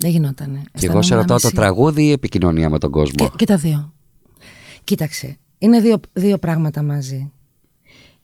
δεν 0.00 0.10
γινόταν. 0.10 0.62
Και 0.72 0.86
εγώ 0.86 1.02
σε 1.02 1.14
ρωτάω 1.14 1.38
το 1.38 1.50
τραγούδι 1.50 2.02
ή 2.02 2.06
η 2.08 2.12
επικοινωνία 2.12 2.70
με 2.70 2.78
τον 2.78 2.90
κόσμο; 2.90 3.28
Και, 3.28 3.30
και 3.36 3.44
τα 3.44 3.56
δύο. 3.56 3.92
Κοίταξε. 4.84 5.38
είναι 5.58 5.80
δύο, 5.80 6.00
δύο 6.12 6.38
πράγματα 6.38 6.82
μαζί. 6.82 7.32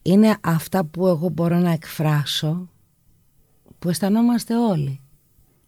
Είναι 0.02 0.36
αυτά 0.40 0.84
που 0.84 1.06
εγώ 1.06 1.28
μπορώ 1.28 1.58
να 1.58 1.70
εκφράσω, 1.70 2.68
που 3.78 3.88
αισθανόμαστε 3.88 4.56
όλοι 4.56 5.00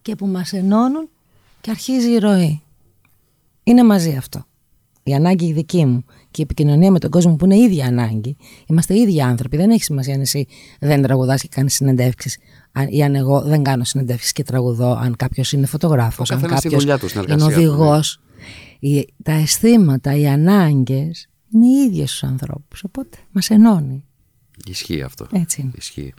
και 0.01 0.15
που 0.15 0.27
μας 0.27 0.53
ενώνουν 0.53 1.09
και 1.61 1.71
αρχίζει 1.71 2.11
η 2.11 2.17
ροή. 2.17 2.61
Είναι 3.63 3.83
μαζί 3.83 4.15
αυτό. 4.15 4.45
Η 5.09 5.13
ανάγκη 5.13 5.45
η 5.45 5.53
δική 5.53 5.85
μου 5.85 6.03
και 6.07 6.41
η 6.41 6.41
επικοινωνία 6.41 6.91
με 6.91 6.99
τον 6.99 7.09
κόσμο 7.09 7.35
που 7.35 7.45
είναι 7.45 7.57
ίδια 7.57 7.85
ανάγκη. 7.85 8.37
Είμαστε 8.67 8.99
ίδιοι 8.99 9.21
άνθρωποι. 9.21 9.57
Δεν 9.57 9.69
έχει 9.69 9.83
σημασία 9.83 10.13
αν 10.13 10.21
εσύ 10.21 10.47
δεν 10.79 11.01
τραγουδάς 11.01 11.41
και 11.41 11.47
κάνεις 11.51 11.73
συνεντεύξεις, 11.73 12.37
ή 12.89 13.03
αν 13.03 13.15
εγώ 13.15 13.41
δεν 13.41 13.63
κάνω 13.63 13.83
συνεντεύξεις 13.83 14.31
και 14.31 14.43
τραγουδώ, 14.43 14.91
αν 14.91 15.15
κάποιος 15.15 15.51
είναι 15.51 15.65
φωτογράφος, 15.65 16.31
αν 16.31 16.41
κάποιος 16.41 16.83
είναι 16.83 17.43
οδηγός. 17.43 18.21
Τα 19.23 19.31
αισθήματα, 19.31 20.15
οι 20.15 20.27
ανάγκες 20.27 21.29
είναι 21.53 21.65
οι 21.65 21.85
ίδιες 21.87 22.09
στους 22.09 22.23
ανθρώπους. 22.23 22.83
Οπότε 22.83 23.17
μας 23.31 23.49
ενώνει. 23.49 24.03
Ισχύει 24.65 25.01
αυτό. 25.01 25.27
Έτσι 25.31 25.61
είναι. 25.61 25.71
Ισχύει. 25.75 26.13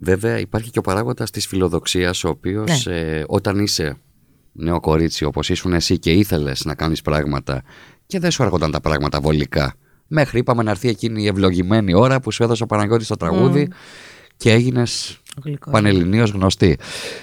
Βέβαια 0.00 0.38
υπάρχει 0.38 0.70
και 0.70 0.78
ο 0.78 0.82
παράγοντας 0.82 1.30
της 1.30 1.46
φιλοδοξίας 1.46 2.24
ο 2.24 2.28
οποίος 2.28 2.86
ναι. 2.86 2.94
ε, 2.94 3.24
όταν 3.26 3.58
είσαι 3.58 3.96
νέο 4.52 4.80
κορίτσι 4.80 5.24
όπως 5.24 5.48
ήσουν 5.48 5.72
εσύ 5.72 5.98
και 5.98 6.12
ήθελες 6.12 6.64
να 6.64 6.74
κάνεις 6.74 7.02
πράγματα 7.02 7.62
και 8.06 8.18
δεν 8.18 8.30
σου 8.30 8.42
έρχονταν 8.42 8.70
τα 8.70 8.80
πράγματα 8.80 9.20
βολικά 9.20 9.74
μέχρι 10.06 10.38
είπαμε 10.38 10.62
να 10.62 10.70
έρθει 10.70 10.88
εκείνη 10.88 11.22
η 11.22 11.26
ευλογημένη 11.26 11.94
ώρα 11.94 12.20
που 12.20 12.30
σου 12.30 12.42
έδωσε 12.42 12.62
ο 12.62 12.66
Παναγιώτης 12.66 13.06
το 13.06 13.16
τραγούδι 13.16 13.68
και 14.36 14.50
έγινες 14.50 15.20
πανελληνίως 15.70 16.30
γνωστή. 16.30 16.78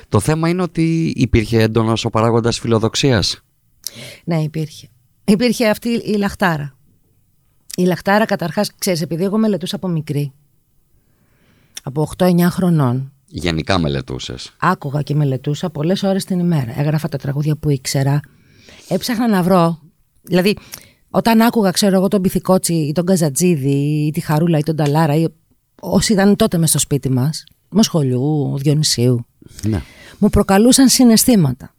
Το 0.10 0.20
θέμα 0.20 0.50
είναι 0.50 0.62
ότι 0.62 1.14
υπήρχε 1.16 1.62
έντονος 1.62 2.06
ο 2.06 2.10
παράγοντας 2.10 2.60
φιλοδοξίας. 2.60 3.42
Ναι 4.24 4.42
υπήρχε. 4.42 4.88
Υπήρχε 5.24 5.70
αυτή 5.70 5.90
η 5.90 6.18
λαχτάρα. 6.18 6.78
Η 7.76 7.84
λαχτάρα 7.84 8.26
καταρχάς, 8.26 8.72
ξέρεις, 8.78 9.02
επειδή 9.02 9.24
εγώ 9.24 9.38
μελετούσα 9.38 9.76
από 9.76 9.88
μικρή 9.88 10.34
από 11.84 12.10
8-9 12.18 12.50
χρονών. 12.50 13.14
Γενικά 13.32 13.80
μελετούσες. 13.80 14.54
Άκουγα 14.60 15.02
και 15.02 15.16
μελετούσα 15.16 15.70
πολλές 15.70 16.04
ώρες 16.04 16.26
την 16.26 16.40
ημέρα. 16.40 16.80
Έγραφα 16.80 17.08
τα 17.08 17.18
τραγούδια 17.18 17.56
που 17.56 17.70
ήξερα. 17.70 18.20
Έψαχνα 18.88 19.28
να 19.28 19.44
βρω. 19.44 19.80
Δηλαδή, 20.22 20.58
όταν 21.10 21.42
άκουγα, 21.42 21.72
ξέρω 21.72 21.96
εγώ, 21.96 22.08
τον 22.08 22.22
Πυθικότσι 22.22 22.74
ή 22.74 22.92
τον 22.92 23.06
Καζατζίδη 23.06 24.06
ή 24.08 24.12
τη 24.12 24.20
Χαρούλα 24.20 24.58
ή 24.58 24.64
τον 24.64 24.76
Ταλάρα 24.76 25.16
ή 25.16 25.28
όσοι 25.82 26.14
ήταν 26.14 26.36
τότε 26.36 26.58
μες 26.58 26.70
στο 26.70 26.80
σπίτι 26.80 27.10
μας, 27.10 27.44
Μοσχολιού, 27.70 28.58
Διονυσίου, 28.58 29.26
ναι. 29.64 29.82
μου 30.18 30.30
προκαλούσαν 30.30 30.90
συναισθήματα. 30.90 31.74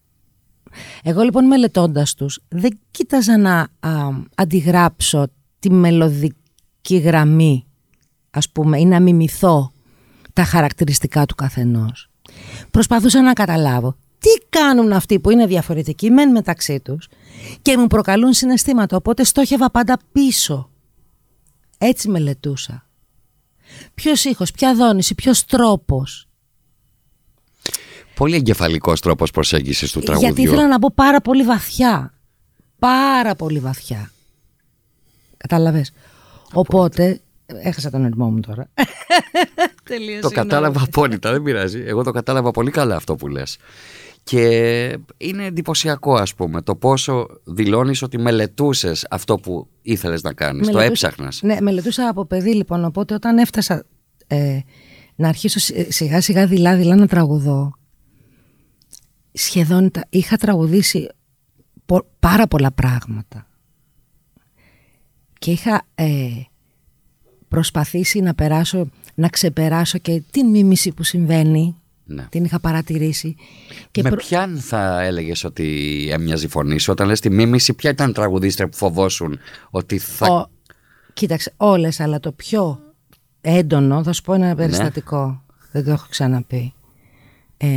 Εγώ 1.03 1.23
λοιπόν 1.23 1.47
μελετώντας 1.47 2.15
τους 2.15 2.41
δεν 2.49 2.79
κοίταζα 2.91 3.39
να 3.39 3.69
αντιγράψω 4.35 5.27
τη 5.59 5.71
μελωδική 5.71 6.97
γραμμή 6.97 7.65
ας 8.31 8.51
πούμε 8.51 8.79
ή 8.79 8.85
να 8.85 9.01
μιμηθώ 9.01 9.73
τα 10.33 10.45
χαρακτηριστικά 10.45 11.27
του 11.27 11.35
καθενός. 11.35 12.11
Προσπαθούσα 12.71 13.23
να 13.23 13.33
καταλάβω 13.33 13.97
τι 14.19 14.47
κάνουν 14.49 14.93
αυτοί 14.93 15.21
που 15.21 15.31
είναι 15.31 15.47
διαφορετικοί 15.47 16.11
μεν 16.11 16.31
μεταξύ 16.31 16.81
τους 16.81 17.09
και 17.63 17.77
μου 17.77 17.87
προκαλούν 17.87 18.33
συναισθήματα, 18.33 18.97
οπότε 18.97 19.25
στόχευα 19.25 19.71
πάντα 19.71 19.99
πίσω. 20.13 20.71
Έτσι 21.79 22.09
μελετούσα. 22.09 22.87
Ποιος 23.95 24.25
ήχος, 24.25 24.51
ποια 24.51 24.75
δόνηση, 24.75 25.15
ποιος 25.15 25.45
τρόπος. 25.45 26.29
Πολύ 28.15 28.37
εγκεφαλικός 28.37 29.01
τρόπος 29.01 29.31
προσέγγισης 29.31 29.93
του 29.93 30.01
τραγουδιού. 30.01 30.29
Γιατί 30.29 30.43
ήθελα 30.43 30.69
να 30.69 30.79
πω 30.79 30.93
πάρα 30.95 31.21
πολύ 31.21 31.43
βαθιά. 31.43 32.15
Πάρα 32.79 33.35
πολύ 33.35 33.59
βαθιά. 33.59 34.11
Κατάλαβες; 35.37 35.93
Οπότε 36.53 37.21
Έχασα 37.63 37.91
τον 37.91 38.05
ερμό 38.05 38.31
μου 38.31 38.41
τώρα. 38.41 38.71
το 40.21 40.29
κατάλαβα 40.29 40.83
απόλυτα, 40.83 41.33
δεν 41.33 41.43
πειράζει. 41.43 41.83
Εγώ 41.87 42.03
το 42.03 42.11
κατάλαβα 42.11 42.51
πολύ 42.51 42.71
καλά 42.71 42.97
αυτό 42.97 43.15
που 43.15 43.29
λες. 43.29 43.59
Και 44.23 44.99
είναι 45.17 45.45
εντυπωσιακό 45.45 46.15
ας 46.15 46.35
πούμε 46.35 46.63
το 46.63 46.77
πόσο 46.77 47.27
δηλώνεις 47.45 48.03
ότι 48.03 48.19
μελετούσες 48.19 49.07
αυτό 49.11 49.39
που 49.39 49.69
ήθελες 49.83 50.23
να 50.23 50.33
κάνεις, 50.33 50.69
το 50.69 50.79
έψαχνας. 50.79 51.41
Ναι, 51.43 51.61
μελετούσα 51.61 52.09
από 52.09 52.25
παιδί 52.25 52.55
λοιπόν, 52.55 52.85
οπότε 52.85 53.15
όταν 53.15 53.39
έφτασα 53.39 53.85
ε, 54.27 54.59
να 55.15 55.29
αρχίσω 55.29 55.75
σιγά 55.89 56.21
σιγά 56.21 56.47
δειλά 56.47 56.77
δειλά 56.77 56.97
να 56.97 57.07
τραγουδώ, 57.07 57.73
σχεδόν 59.33 59.91
είχα 60.09 60.37
τραγουδήσει 60.37 61.09
πάρα 62.19 62.47
πολλά 62.47 62.73
πράγματα. 62.73 63.47
Και 65.39 65.51
είχα 65.51 65.87
ε, 65.95 66.31
προσπαθήσει 67.51 68.21
να 68.21 68.35
περάσω, 68.35 68.91
να 69.15 69.29
ξεπεράσω 69.29 69.99
και 69.99 70.23
την 70.31 70.47
μίμηση 70.47 70.93
που 70.93 71.03
συμβαίνει. 71.03 71.75
Ναι. 72.05 72.27
Την 72.29 72.45
είχα 72.45 72.61
παρατηρήσει. 72.61 73.37
Και 73.91 74.03
Με 74.03 74.09
προ... 74.09 74.19
ποιαν 74.19 74.59
θα 74.59 75.03
έλεγες 75.03 75.45
ότι 75.45 76.09
έμοιαζε 76.13 76.47
η 76.47 76.49
φωνή 76.49 76.79
σου, 76.79 76.93
όταν 76.93 77.07
λες 77.07 77.21
τη 77.21 77.31
μίμηση, 77.31 77.75
ποια 77.75 77.91
ήταν 77.91 78.13
τραγουδίστρια 78.13 78.69
που 78.69 78.77
φοβόσουν 78.77 79.39
ότι 79.71 79.99
θα. 79.99 80.27
Ο... 80.27 80.51
Κοίταξε, 81.13 81.53
όλες, 81.57 82.01
αλλά 82.01 82.21
το 82.21 82.33
πιο 82.33 82.79
έντονο, 83.41 84.03
θα 84.03 84.13
σου 84.13 84.23
πω 84.23 84.33
ένα 84.33 84.47
ναι. 84.47 84.55
περιστατικό. 84.55 85.43
Δεν 85.73 85.85
το 85.85 85.91
έχω 85.91 86.07
ξαναπεί. 86.11 86.75
Ε, 87.57 87.69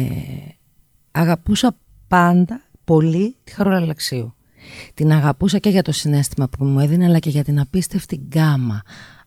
αγαπούσα 1.11 1.77
πάντα 2.07 2.61
πολύ 2.83 3.35
τη 3.43 3.51
Χαρούλα 3.51 3.79
Λαξίου. 3.79 4.33
Την 4.93 5.11
αγαπούσα 5.11 5.57
και 5.57 5.69
για 5.69 5.81
το 5.81 5.91
συνέστημα 5.91 6.49
που 6.49 6.65
μου 6.65 6.79
έδινε, 6.79 7.05
αλλά 7.05 7.19
και 7.19 7.29
για 7.29 7.43
την 7.43 7.59
απίστευτη 7.59 8.15
γκάμα 8.15 8.81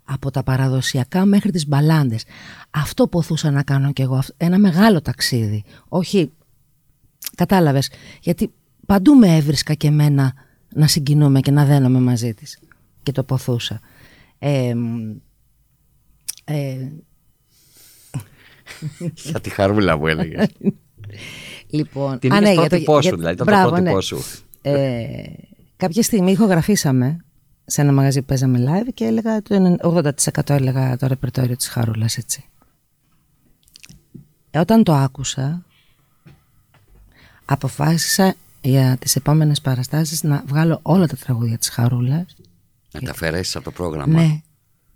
από 0.06 0.30
τα 0.30 0.42
παραδοσιακά 0.42 1.24
μέχρι 1.24 1.50
τις 1.50 1.66
μπαλάντες. 1.66 2.24
Αυτό 2.70 3.08
ποθούσα 3.08 3.50
να 3.50 3.62
κάνω 3.62 3.92
κι 3.92 4.02
εγώ, 4.02 4.22
ένα 4.36 4.58
μεγάλο 4.58 5.00
ταξίδι. 5.02 5.64
Όχι, 5.88 6.32
κατάλαβες, 7.34 7.90
γιατί 8.20 8.52
παντού 8.86 9.14
με 9.14 9.36
έβρισκα 9.36 9.74
και 9.74 9.86
εμένα 9.86 10.34
να 10.74 10.86
συγκινούμε 10.86 11.40
και 11.40 11.50
να 11.50 11.64
δένομαι 11.64 11.98
μαζί 11.98 12.34
της. 12.34 12.58
Και 13.02 13.12
το 13.12 13.24
ποθούσα. 13.24 13.80
Ε, 14.38 14.74
ε, 16.44 16.92
για 19.14 19.40
τη 19.40 19.50
χαρούλα 19.50 19.96
μου 19.96 20.06
έλεγες. 20.06 20.48
λοιπόν, 21.70 22.18
Την 22.18 22.34
ναι, 22.34 22.54
πρότυπό 22.54 23.02
σου, 23.02 23.16
δηλαδή, 23.16 23.34
ήταν 23.34 23.46
το 23.46 23.52
πρότυπό 23.52 23.94
ναι. 23.94 24.00
σου. 24.00 24.22
Ε, 24.62 25.22
κάποια 25.76 26.02
στιγμή 26.02 26.30
ηχογραφήσαμε 26.30 27.25
σε 27.66 27.80
ένα 27.80 27.92
μαγαζί 27.92 28.20
που 28.20 28.26
παίζαμε 28.26 28.64
live 28.68 28.88
και 28.94 29.04
έλεγα 29.04 29.42
το 29.42 29.76
80% 29.82 30.50
έλεγα 30.50 30.96
το 30.96 31.06
ρεπερτόριο 31.06 31.56
της 31.56 31.68
Χαρούλας 31.68 32.16
έτσι. 32.16 32.44
Ε, 34.50 34.58
όταν 34.58 34.82
το 34.82 34.94
άκουσα 34.94 35.62
αποφάσισα 37.44 38.34
για 38.60 38.96
τις 38.96 39.16
επόμενες 39.16 39.60
παραστάσεις 39.60 40.22
να 40.22 40.42
βγάλω 40.46 40.78
όλα 40.82 41.06
τα 41.06 41.16
τραγούδια 41.16 41.58
της 41.58 41.68
Χαρούλας. 41.68 42.36
Να 42.92 43.00
τα 43.00 43.10
αφαιρέσεις 43.10 43.56
από 43.56 43.64
το 43.64 43.70
πρόγραμμα. 43.70 44.20
Ναι, 44.20 44.40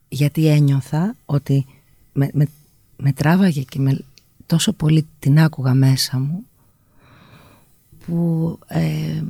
γιατί 0.09 0.47
ένιωθα 0.47 1.15
ότι 1.27 1.67
με, 2.13 2.31
με, 2.33 2.47
με 2.97 3.13
τράβαγε 3.13 3.63
και 3.63 3.79
με, 3.79 3.99
τόσο 4.47 4.73
πολύ 4.73 5.07
την 5.19 5.39
άκουγα 5.41 5.75
μέσα 5.75 6.19
μου 6.19 6.45
που 8.07 8.59
ε, 8.67 9.23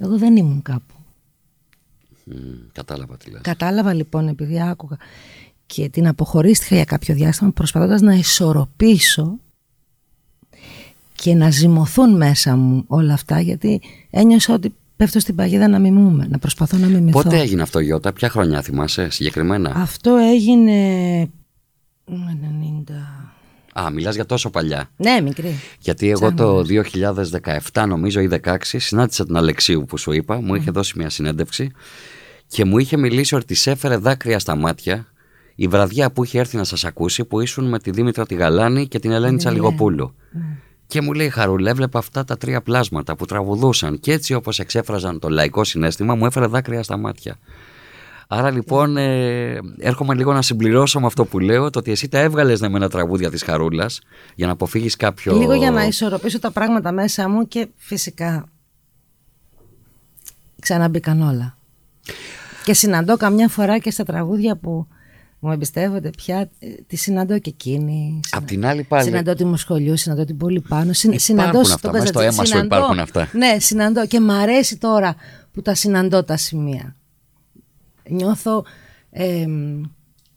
εγώ 0.00 0.18
δεν 0.18 0.36
ήμουν 0.36 0.62
κάπου 0.62 0.94
κατάλαβα 2.72 3.16
τι 3.16 3.30
λες. 3.30 3.40
Κατάλαβα 3.40 3.94
λοιπόν 3.94 4.28
επειδή 4.28 4.62
άκουγα 4.62 4.96
και 5.66 5.88
την 5.88 6.06
αποχωρίστηκα 6.06 6.74
για 6.74 6.84
κάποιο 6.84 7.14
διάστημα 7.14 7.50
προσπαθώντας 7.50 8.00
να 8.00 8.14
ισορροπήσω 8.14 9.38
και 11.14 11.34
να 11.34 11.50
ζυμωθούν 11.50 12.16
μέσα 12.16 12.56
μου 12.56 12.84
όλα 12.86 13.12
αυτά 13.12 13.40
γιατί 13.40 13.80
ένιωσα 14.10 14.54
ότι 14.54 14.74
πέφτω 14.96 15.20
στην 15.20 15.34
παγίδα 15.34 15.68
να 15.68 15.78
μιμούμε, 15.78 16.26
να 16.30 16.38
προσπαθώ 16.38 16.76
να 16.76 16.86
μιμηθώ. 16.86 17.22
Πότε 17.22 17.38
έγινε 17.38 17.62
αυτό 17.62 17.78
Γιώτα, 17.78 18.12
ποια 18.12 18.28
χρονιά 18.28 18.62
θυμάσαι 18.62 19.10
συγκεκριμένα; 19.10 19.72
Αυτό 19.74 20.16
έγινε 20.16 21.30
90... 22.06 22.14
Α, 23.80 23.90
μιλάς 23.90 24.14
για 24.14 24.26
τόσο 24.26 24.50
παλιά. 24.50 24.90
Ναι, 24.96 25.20
μικρή. 25.20 25.54
Γιατί 25.78 26.10
εγώ 26.10 26.34
το 26.34 26.64
2017 27.72 27.84
νομίζω 27.88 28.20
ή 28.20 28.28
2016 28.44 28.56
συνάντησα 28.60 29.24
την 29.24 29.36
Αλεξίου 29.36 29.84
που 29.88 29.96
σου 29.98 30.12
είπα, 30.12 30.40
μου 30.40 30.54
είχε 30.54 30.70
δώσει 30.70 30.98
μια 30.98 31.10
συνέντευξη 31.10 31.70
και 32.46 32.64
μου 32.64 32.78
είχε 32.78 32.96
μιλήσει 32.96 33.34
ότι 33.34 33.54
τη 33.54 33.70
έφερε 33.70 33.96
δάκρυα 33.96 34.38
στα 34.38 34.56
μάτια 34.56 35.06
η 35.54 35.66
βραδιά 35.66 36.10
που 36.10 36.24
είχε 36.24 36.38
έρθει 36.38 36.56
να 36.56 36.64
σας 36.64 36.84
ακούσει 36.84 37.24
που 37.24 37.40
ήσουν 37.40 37.68
με 37.68 37.78
τη 37.78 37.90
Δήμητρα 37.90 38.26
τη 38.26 38.34
Γαλάνη 38.34 38.88
και 38.88 38.98
την 38.98 39.10
Ελένη 39.10 39.32
ναι, 39.32 39.38
Τσαλιγοπούλου. 39.38 40.14
Ναι. 40.30 40.42
Και 40.86 41.00
μου 41.00 41.12
λέει 41.12 41.28
Χαρούλα, 41.28 41.70
έβλεπα 41.70 41.98
αυτά 41.98 42.24
τα 42.24 42.36
τρία 42.36 42.62
πλάσματα 42.62 43.16
που 43.16 43.24
τραγουδούσαν 43.24 44.00
και 44.00 44.12
έτσι 44.12 44.34
όπως 44.34 44.58
εξέφραζαν 44.58 45.18
το 45.18 45.28
λαϊκό 45.28 45.64
συνέστημα 45.64 46.14
μου 46.14 46.26
έφερε 46.26 46.46
δάκρυα 46.46 46.82
στα 46.82 46.96
μάτια. 46.96 47.38
Άρα 48.28 48.50
λοιπόν 48.50 48.96
ε, 48.96 49.58
έρχομαι 49.78 50.14
λίγο 50.14 50.32
να 50.32 50.42
συμπληρώσω 50.42 51.00
με 51.00 51.06
αυτό 51.06 51.24
που 51.24 51.38
λέω 51.38 51.70
το 51.70 51.78
ότι 51.78 51.90
εσύ 51.90 52.08
τα 52.08 52.18
έβγαλες 52.18 52.60
με 52.60 52.66
ένα 52.66 52.88
τραγούδια 52.88 53.30
της 53.30 53.42
Χαρούλας 53.42 54.00
για 54.34 54.46
να 54.46 54.52
αποφύγεις 54.52 54.96
κάποιο... 54.96 55.36
Λίγο 55.36 55.54
για 55.54 55.70
να 55.70 55.84
ισορροπήσω 55.84 56.38
τα 56.38 56.50
πράγματα 56.50 56.92
μέσα 56.92 57.28
μου 57.28 57.48
και 57.48 57.68
φυσικά 57.76 58.44
ξαναμπήκαν 60.60 61.22
όλα. 61.22 61.56
Και 62.64 62.74
συναντώ 62.74 63.16
καμιά 63.16 63.48
φορά 63.48 63.78
και 63.78 63.90
στα 63.90 64.04
τραγούδια 64.04 64.56
που 64.56 64.86
μου 65.38 65.52
εμπιστεύονται 65.52 66.10
πια, 66.10 66.50
ε, 66.58 66.68
τη 66.86 66.96
συναντώ 66.96 67.38
και 67.38 67.50
εκείνη. 67.50 68.20
Απ' 68.30 68.46
την 68.46 68.66
άλλη 68.66 68.82
πάλι. 68.82 69.04
Συναντώ 69.04 69.34
τη 69.34 69.44
Μοσχολιού, 69.44 69.96
συναντώ 69.96 70.24
την 70.24 70.36
Πόλη 70.36 70.60
Πάνω. 70.60 70.92
Συν, 70.92 71.18
συναντώ 71.18 71.60
αυτά, 71.60 71.92
μέσα 71.92 72.06
στο 72.06 72.20
αίμα 72.20 72.44
σου 72.44 72.58
υπάρχουν 72.58 72.98
αυτά. 72.98 73.30
Ναι, 73.32 73.56
συναντώ 73.58 74.06
και 74.06 74.20
μ' 74.20 74.30
αρέσει 74.30 74.76
τώρα 74.76 75.16
που 75.52 75.62
τα 75.62 75.74
συναντώ 75.74 76.24
τα 76.24 76.36
σημεία. 76.36 76.96
Νιώθω 78.08 78.64
ε, 79.10 79.46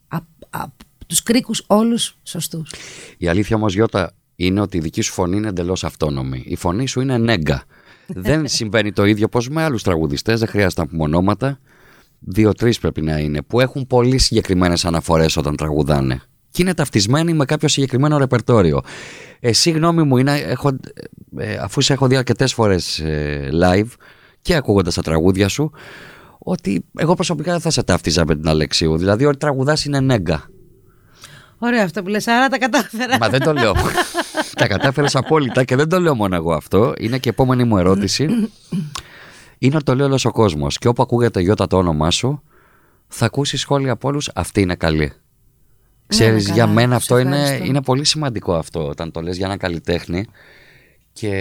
α, 0.08 0.18
α, 0.50 0.66
τους 1.08 1.24
κρίκους 1.24 1.64
όλους 1.68 2.18
σωστούς. 2.24 2.74
Η 3.18 3.28
αλήθεια 3.28 3.56
όμως 3.56 3.74
Γιώτα 3.74 4.12
είναι 4.36 4.62
ότι 4.62 4.78
η 4.78 4.80
δική 4.80 5.02
σου 5.02 5.14
φωνή 5.14 5.38
είναι 5.38 5.48
εντελώς 5.48 5.84
αυτόνομη. 5.84 6.44
Η 6.46 6.56
φωνή 6.56 6.88
σου 6.88 7.02
είναι 7.02 7.18
νέγκα. 7.18 7.64
Δεν 8.08 8.48
συμβαίνει 8.48 8.92
το 8.92 9.06
ίδιο 9.06 9.28
πως 9.28 9.50
με 9.50 9.64
άλλους 9.64 9.84
τραγουδιστές, 9.84 10.40
δεν 10.40 10.48
χρειάζεται 10.48 10.82
να 10.82 10.88
πούμε 10.88 11.04
ονόματα 11.04 11.60
δύο-τρεις 12.20 12.80
πρέπει 12.80 13.02
να 13.02 13.20
είναι, 13.20 13.42
που 13.42 13.60
έχουν 13.60 13.88
πολύ 13.88 14.18
συγκεκριμένες 14.18 14.86
αναφορές 14.86 15.38
όταν 15.38 15.56
τραγουδάνε. 15.56 16.22
Και 16.50 16.62
είναι 16.62 16.74
ταυτισμένοι 16.74 17.34
με 17.34 17.46
κάποιο 17.46 17.68
συγκεκριμένο 17.68 18.18
ρεπερτόριο. 18.18 18.82
Εσύ, 19.40 19.72
γνώμη 19.72 20.04
μου, 20.04 20.18
είναι, 20.18 20.38
έχω, 20.38 20.70
ε, 21.38 21.56
αφού 21.56 21.82
σε 21.82 21.94
έχω 21.94 22.08
δει 22.08 22.16
αρκετές 22.16 22.54
φορές 22.54 23.00
ε, 23.00 23.50
live 23.54 23.90
και 24.42 24.56
ακούγοντας 24.56 24.94
τα 24.94 25.02
τραγούδια 25.02 25.48
σου, 25.48 25.72
ότι 26.38 26.86
εγώ 26.98 27.14
προσωπικά 27.14 27.52
δεν 27.52 27.62
θα 27.62 27.70
σε 27.70 27.84
ταύτιζα 27.84 28.26
με 28.26 28.36
την 28.36 28.48
Αλεξίου. 28.48 28.98
Δηλαδή, 28.98 29.26
ότι 29.26 29.38
τραγουδάς 29.38 29.86
είναι 29.86 30.00
νέγκα. 30.00 30.50
Ωραία 31.60 31.84
αυτό 31.84 32.04
που 32.04 32.10
λες, 32.10 32.28
άρα 32.28 32.48
τα 32.48 32.58
κατάφερα. 32.58 33.18
Μα 33.18 33.30
δεν 33.30 33.40
το 33.40 33.54
λέω. 33.54 33.74
τα 34.60 34.68
κατάφερες 34.68 35.16
απόλυτα 35.16 35.64
και 35.64 35.76
δεν 35.76 35.90
το 35.90 36.00
λέω 36.00 36.16
μόνο 36.16 36.36
εγώ 36.36 36.54
αυτό. 36.54 36.94
Είναι 36.98 37.18
και 37.18 37.30
η 37.30 37.32
επόμενη 37.32 37.64
μου 37.64 37.78
ερώτηση 37.78 38.50
είναι 39.58 39.76
ότι 39.76 39.84
το 39.84 39.96
λέει 39.96 40.06
όλος 40.06 40.26
ο 40.26 40.32
κόσμος. 40.32 40.78
Και 40.78 40.88
όπου 40.88 41.02
ακούγεται 41.02 41.40
Γιώτα 41.40 41.68
το 41.68 41.78
όνομά 41.78 42.12
σου, 42.12 42.42
θα 43.08 43.26
ακούσεις 43.26 43.60
σχόλια 43.60 43.92
από 43.92 44.08
όλους. 44.08 44.30
Αυτή 44.36 44.62
είναι 44.62 44.76
καλή. 44.76 45.06
Ναι, 45.06 45.14
Ξέρεις, 46.08 46.50
για 46.50 46.68
μένα 46.68 46.96
αυτό 46.96 47.18
είναι, 47.18 47.60
είναι 47.64 47.82
πολύ 47.82 48.04
σημαντικό 48.04 48.54
αυτό 48.54 48.88
όταν 48.88 49.12
το 49.12 49.22
λες 49.22 49.38
για 49.38 49.46
ένα 49.46 49.58
καλλιτέχνη. 49.58 50.26
Και 51.14 51.32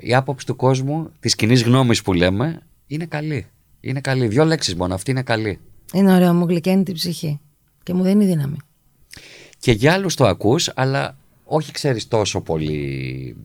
η 0.00 0.14
άποψη 0.14 0.46
του 0.46 0.56
κόσμου, 0.56 1.10
της 1.20 1.34
κοινή 1.34 1.54
γνώμης 1.54 2.02
που 2.02 2.12
λέμε, 2.12 2.66
είναι 2.86 3.06
καλή. 3.06 3.46
Είναι 3.80 4.00
καλή. 4.00 4.26
Δύο 4.26 4.44
λέξεις 4.44 4.74
μόνο. 4.74 4.94
Αυτή 4.94 5.10
είναι 5.10 5.22
καλή. 5.22 5.60
Είναι 5.92 6.14
ωραίο, 6.14 6.34
μου 6.34 6.46
γλυκαίνει 6.46 6.82
την 6.82 6.94
ψυχή. 6.94 7.40
Και 7.82 7.94
μου 7.94 8.02
δίνει 8.02 8.24
δύναμη. 8.24 8.56
Και 9.60 9.72
για 9.72 9.92
άλλους 9.92 10.14
το 10.14 10.26
ακούς, 10.26 10.70
αλλά 10.74 11.16
όχι 11.44 11.72
ξέρεις 11.72 12.08
τόσο 12.08 12.40
πολύ 12.40 13.36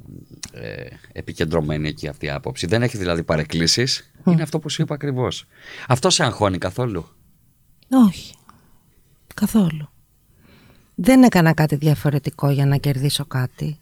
ε, 0.52 0.86
επικεντρωμένη 1.12 1.88
εκεί 1.88 2.08
αυτή 2.08 2.26
η 2.26 2.30
άποψη. 2.30 2.68
Δεν 2.68 2.84
έχει 2.84 2.98
δηλαδή 2.98 3.24
παρεκκλήσεις. 3.24 4.12
Είναι 4.26 4.42
αυτό 4.42 4.60
που 4.60 4.70
σου 4.70 4.82
είπα 4.82 4.94
ακριβώς. 4.94 5.46
Αυτό 5.88 6.10
σε 6.10 6.24
αγχώνει 6.24 6.58
καθόλου; 6.58 7.06
Όχι. 8.08 8.36
Καθόλου. 9.34 9.90
Δεν 10.96 11.24
έκανα 11.24 11.54
κάτι 11.54 11.76
διαφορετικό 11.76 12.50
για 12.50 12.66
να 12.66 12.78
κερδίσω 12.78 13.26
κάτι. 13.26 13.80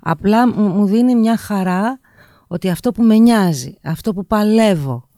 Απλά 0.00 0.48
μου 0.48 0.86
δίνει 0.86 1.14
μια 1.14 1.36
χαρά 1.36 2.00
ότι 2.46 2.70
αυτό 2.70 2.92
που 2.92 3.02
με 3.02 3.16
νοιάζει, 3.16 3.74
αυτό 3.82 4.14
που 4.14 4.26
παλεύω, 4.26 5.08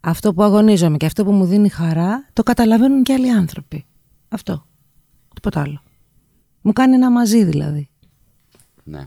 αυτό 0.00 0.34
που 0.34 0.42
αγωνίζομαι 0.42 0.96
και 0.96 1.06
αυτό 1.06 1.24
που 1.24 1.32
μου 1.32 1.44
δίνει 1.44 1.68
χαρά, 1.68 2.28
το 2.32 2.42
καταλαβαίνουν 2.42 3.02
και 3.02 3.12
άλλοι 3.12 3.30
άνθρωποι. 3.30 3.86
Αυτό. 4.28 4.68
Τίποτα 5.34 5.60
άλλο. 5.60 5.82
Μου 6.60 6.72
κάνει 6.72 6.94
ένα 6.94 7.10
μαζί 7.10 7.44
δηλαδή. 7.44 7.88
Ναι. 8.84 9.06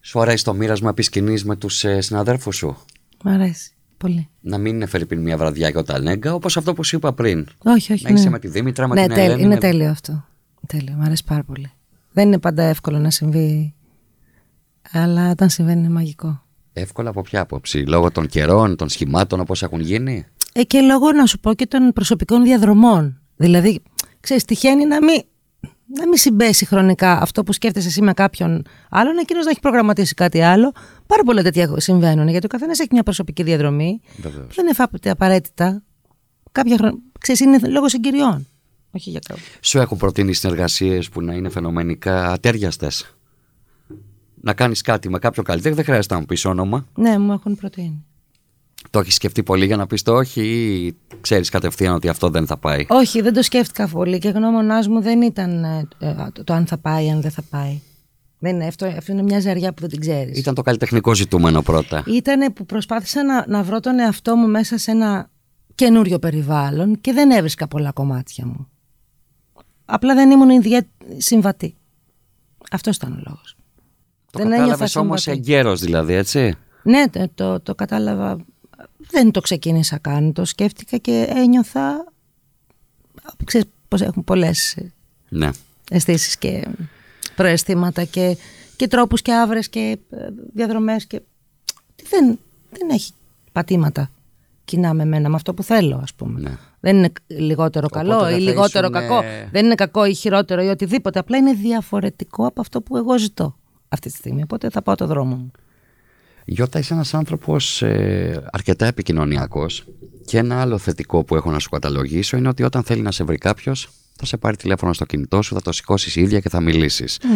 Σου 0.00 0.20
αρέσει 0.20 0.44
το 0.44 0.54
μοίρασμα 0.54 0.94
επί 0.96 1.22
με 1.44 1.56
τους 1.56 1.84
ε, 1.84 2.00
συναδέρφους 2.00 2.56
σου; 2.56 2.76
Μ' 3.24 3.28
αρέσει. 3.28 3.70
Πολύ. 3.96 4.28
Να 4.40 4.58
μην 4.58 4.74
είναι 4.74 4.86
φερειπίν 4.86 5.20
μια 5.20 5.36
βραδιά 5.36 5.70
και 5.70 5.78
όταν 5.78 6.06
έγκα, 6.06 6.34
όπως 6.34 6.56
αυτό 6.56 6.72
που 6.72 6.84
σου 6.84 6.96
είπα 6.96 7.12
πριν. 7.12 7.46
Όχι, 7.58 7.92
όχι. 7.92 8.04
Να 8.04 8.10
είσαι 8.10 8.24
ναι. 8.24 8.30
με 8.30 8.38
τη 8.38 8.48
Δήμητρα, 8.48 8.88
με 8.88 8.94
ναι, 8.94 9.06
την 9.06 9.14
τέλει, 9.14 9.26
Ελένη. 9.26 9.42
Είναι 9.42 9.58
τέλειο 9.58 9.90
αυτό. 9.90 10.24
Τέλειο. 10.66 10.94
Μ' 10.94 11.02
αρέσει 11.02 11.24
πάρα 11.24 11.42
πολύ. 11.42 11.70
Δεν 12.12 12.26
είναι 12.26 12.38
πάντα 12.38 12.62
εύκολο 12.62 12.98
να 12.98 13.10
συμβεί, 13.10 13.74
αλλά 14.90 15.30
όταν 15.30 15.50
συμβαίνει 15.50 15.80
είναι 15.80 15.88
μαγικό. 15.88 16.44
Εύκολα 16.72 17.10
από 17.10 17.22
ποια 17.22 17.40
άποψη, 17.40 17.78
λόγω 17.78 18.10
των 18.10 18.26
καιρών, 18.26 18.76
των 18.76 18.88
σχημάτων 18.88 19.40
όπως 19.40 19.62
έχουν 19.62 19.80
γίνει; 19.80 20.26
Ε, 20.52 20.62
και 20.62 20.80
λόγω 20.80 21.12
να 21.12 21.26
σου 21.26 21.38
πω 21.38 21.54
και 21.54 21.66
των 21.66 21.92
προσωπικών 21.92 22.42
διαδρομών. 22.42 23.20
Δηλαδή, 23.36 23.82
ξέρεις, 24.26 24.44
τυχαίνει 24.44 24.84
να 24.84 25.04
μην, 25.04 25.22
να 25.86 26.06
μην 26.08 26.16
συμπέσει 26.16 26.64
χρονικά 26.64 27.20
αυτό 27.20 27.42
που 27.42 27.52
σκέφτεσαι 27.52 27.88
εσύ 27.88 28.02
με 28.02 28.12
κάποιον 28.12 28.62
άλλον, 28.90 29.18
εκείνος 29.18 29.44
να 29.44 29.50
έχει 29.50 29.60
προγραμματίσει 29.60 30.14
κάτι 30.14 30.40
άλλο. 30.40 30.72
Πάρα 31.06 31.22
πολλά 31.22 31.42
τέτοια 31.42 31.80
συμβαίνουν, 31.80 32.28
γιατί 32.28 32.46
ο 32.46 32.48
καθένας 32.48 32.78
έχει 32.78 32.88
μια 32.92 33.02
προσωπική 33.02 33.42
διαδρομή. 33.42 34.00
Βεβαίως. 34.16 34.54
Δεν 34.54 34.66
είναι 34.66 35.10
απαραίτητα. 35.10 35.82
Κάποια 36.52 36.76
χρόνια. 36.76 36.98
Ξέρεις, 37.18 37.40
είναι 37.40 37.58
λόγω 37.68 37.88
συγκυριών. 37.88 38.46
Όχι 38.90 39.10
για 39.10 39.20
κάπου. 39.28 39.40
Σου 39.60 39.78
έχω 39.78 39.96
προτείνει 39.96 40.32
συνεργασίες 40.32 41.08
που 41.08 41.22
να 41.22 41.34
είναι 41.34 41.48
φαινομενικά 41.48 42.32
ατέριαστες; 42.32 43.16
Να 44.40 44.54
κάνεις 44.54 44.80
κάτι 44.80 45.08
με 45.08 45.18
κάποιο 45.18 45.42
καλλιτέχνη, 45.42 45.76
δεν 45.76 45.84
χρειάζεται 45.84 46.14
να 46.14 46.20
μου 46.20 46.26
πεις 46.26 46.44
όνομα. 46.44 46.86
Ναι, 46.94 47.18
μου 47.18 47.32
έχουν 47.32 47.56
προτείνει. 47.56 48.04
Το 48.90 48.98
έχεις 48.98 49.14
σκεφτεί 49.14 49.42
πολύ 49.42 49.66
για 49.66 49.76
να 49.76 49.86
πεις 49.86 50.02
το 50.02 50.14
όχι, 50.14 50.42
ή 50.42 50.96
ξέρεις 51.20 51.48
κατευθείαν 51.48 51.94
ότι 51.94 52.08
αυτό 52.08 52.28
δεν 52.28 52.46
θα 52.46 52.56
πάει; 52.56 52.86
Όχι, 52.88 53.20
δεν 53.20 53.32
το 53.32 53.42
σκέφτηκα 53.42 53.88
πολύ 53.88 54.18
και 54.18 54.28
γνώμονάς 54.28 54.88
μου 54.88 55.00
δεν 55.00 55.22
ήταν 55.22 55.64
ε, 55.64 55.88
ε, 55.98 56.14
το 56.44 56.52
αν 56.52 56.66
θα 56.66 56.78
πάει, 56.78 57.10
αν 57.10 57.20
δεν 57.20 57.30
θα 57.30 57.42
πάει. 57.50 57.80
Δεν 58.38 58.54
είναι, 58.54 58.66
αυτό, 58.66 58.86
αυτό 58.86 59.12
είναι 59.12 59.22
μια 59.22 59.40
ζαριά 59.40 59.72
που 59.72 59.80
δεν 59.80 59.90
την 59.90 60.00
ξέρεις. 60.00 60.38
Ήταν 60.38 60.54
το 60.54 60.62
καλλιτεχνικό 60.62 61.14
ζητούμενο 61.14 61.62
πρώτα. 61.62 62.02
Ήταν 62.06 62.52
που 62.52 62.66
προσπάθησα 62.66 63.24
να, 63.24 63.44
να 63.48 63.62
βρω 63.62 63.80
τον 63.80 63.98
εαυτό 63.98 64.36
μου 64.36 64.48
μέσα 64.48 64.78
σε 64.78 64.90
ένα 64.90 65.30
καινούριο 65.74 66.18
περιβάλλον 66.18 67.00
και 67.00 67.12
δεν 67.12 67.30
έβρισκα 67.30 67.68
πολλά 67.68 67.92
κομμάτια 67.92 68.46
μου. 68.46 68.68
Απλά 69.84 70.14
δεν 70.14 70.30
ήμουν 70.30 70.50
ιδιαίτερα 70.50 70.90
συμβατή. 71.16 71.76
Αυτός 72.70 72.96
ήταν 72.96 73.12
ο 73.12 73.22
λόγος. 73.26 73.56
Το 74.30 74.38
κατάλαβες 74.38 74.96
όμως 74.96 75.26
εγκαίρω 75.26 75.76
δηλαδή, 75.76 76.14
έτσι; 76.14 76.54
Ναι, 76.82 77.08
το, 77.08 77.30
το, 77.34 77.60
το 77.60 77.74
κατάλαβα 77.74 78.44
δεν 79.16 79.30
το 79.30 79.40
ξεκίνησα 79.40 79.98
καν, 79.98 80.32
το 80.32 80.44
σκέφτηκα 80.44 80.96
και 80.96 81.26
ένιωθα, 81.28 82.12
ξέρεις 83.44 83.66
πως 83.88 84.00
έχουν 84.00 84.24
πολλές 84.24 84.78
ναι. 85.28 85.50
αισθήσεις 85.90 86.36
και 86.36 86.68
προαισθήματα 87.36 88.04
και, 88.04 88.36
και 88.76 88.88
τρόπους 88.88 89.22
και 89.22 89.32
άβρες 89.32 89.68
και 89.68 89.98
ε, 90.10 90.28
διαδρομές 90.54 91.06
και 91.06 91.20
δεν, 92.10 92.38
δεν 92.70 92.88
έχει 92.90 93.12
πατήματα 93.52 94.10
κοινά 94.64 94.94
με 94.94 95.04
μένα, 95.04 95.28
με 95.28 95.34
αυτό 95.34 95.54
που 95.54 95.62
θέλω 95.62 96.00
ας 96.02 96.14
πούμε. 96.14 96.40
Ναι. 96.40 96.56
Δεν 96.80 96.96
είναι 96.96 97.12
λιγότερο 97.26 97.88
καλό 97.88 98.30
ή 98.30 98.40
λιγότερο 98.40 98.90
κακό, 98.90 99.22
δεν 99.50 99.64
είναι 99.64 99.74
κακό 99.74 100.04
ή 100.04 100.14
χειρότερο 100.14 100.62
ή 100.62 100.68
οτιδήποτε, 100.68 101.18
απλά 101.18 101.36
είναι 101.36 101.52
διαφορετικό 101.52 102.46
από 102.46 102.60
αυτό 102.60 102.80
που 102.80 102.96
εγώ 102.96 103.18
ζητώ 103.18 103.56
αυτή 103.88 104.10
τη 104.10 104.16
στιγμή, 104.16 104.42
οπότε 104.42 104.70
θα 104.70 104.82
πάω 104.82 104.94
το 104.94 105.06
δρόμο 105.06 105.34
μου. 105.34 105.50
Γιώτα, 106.48 106.78
είσαι 106.78 106.94
ένας 106.94 107.14
άνθρωπος 107.14 107.82
ε, 107.82 108.42
αρκετά 108.52 108.86
επικοινωνιακός 108.86 109.84
και 110.24 110.38
ένα 110.38 110.60
άλλο 110.60 110.78
θετικό 110.78 111.24
που 111.24 111.36
έχω 111.36 111.50
να 111.50 111.58
σου 111.58 111.68
καταλογίσω 111.68 112.36
είναι 112.36 112.48
ότι 112.48 112.62
όταν 112.62 112.82
θέλει 112.82 113.02
να 113.02 113.12
σε 113.12 113.24
βρει 113.24 113.38
κάποιος, 113.38 113.88
θα 114.16 114.26
σε 114.26 114.36
πάρει 114.36 114.56
τηλέφωνο 114.56 114.92
στο 114.92 115.04
κινητό 115.04 115.42
σου, 115.42 115.54
θα 115.54 115.62
το 115.62 115.72
σηκώσεις 115.72 116.16
ίδια 116.16 116.40
και 116.40 116.48
θα 116.48 116.60
μιλήσεις. 116.60 117.18
Mm. 117.22 117.26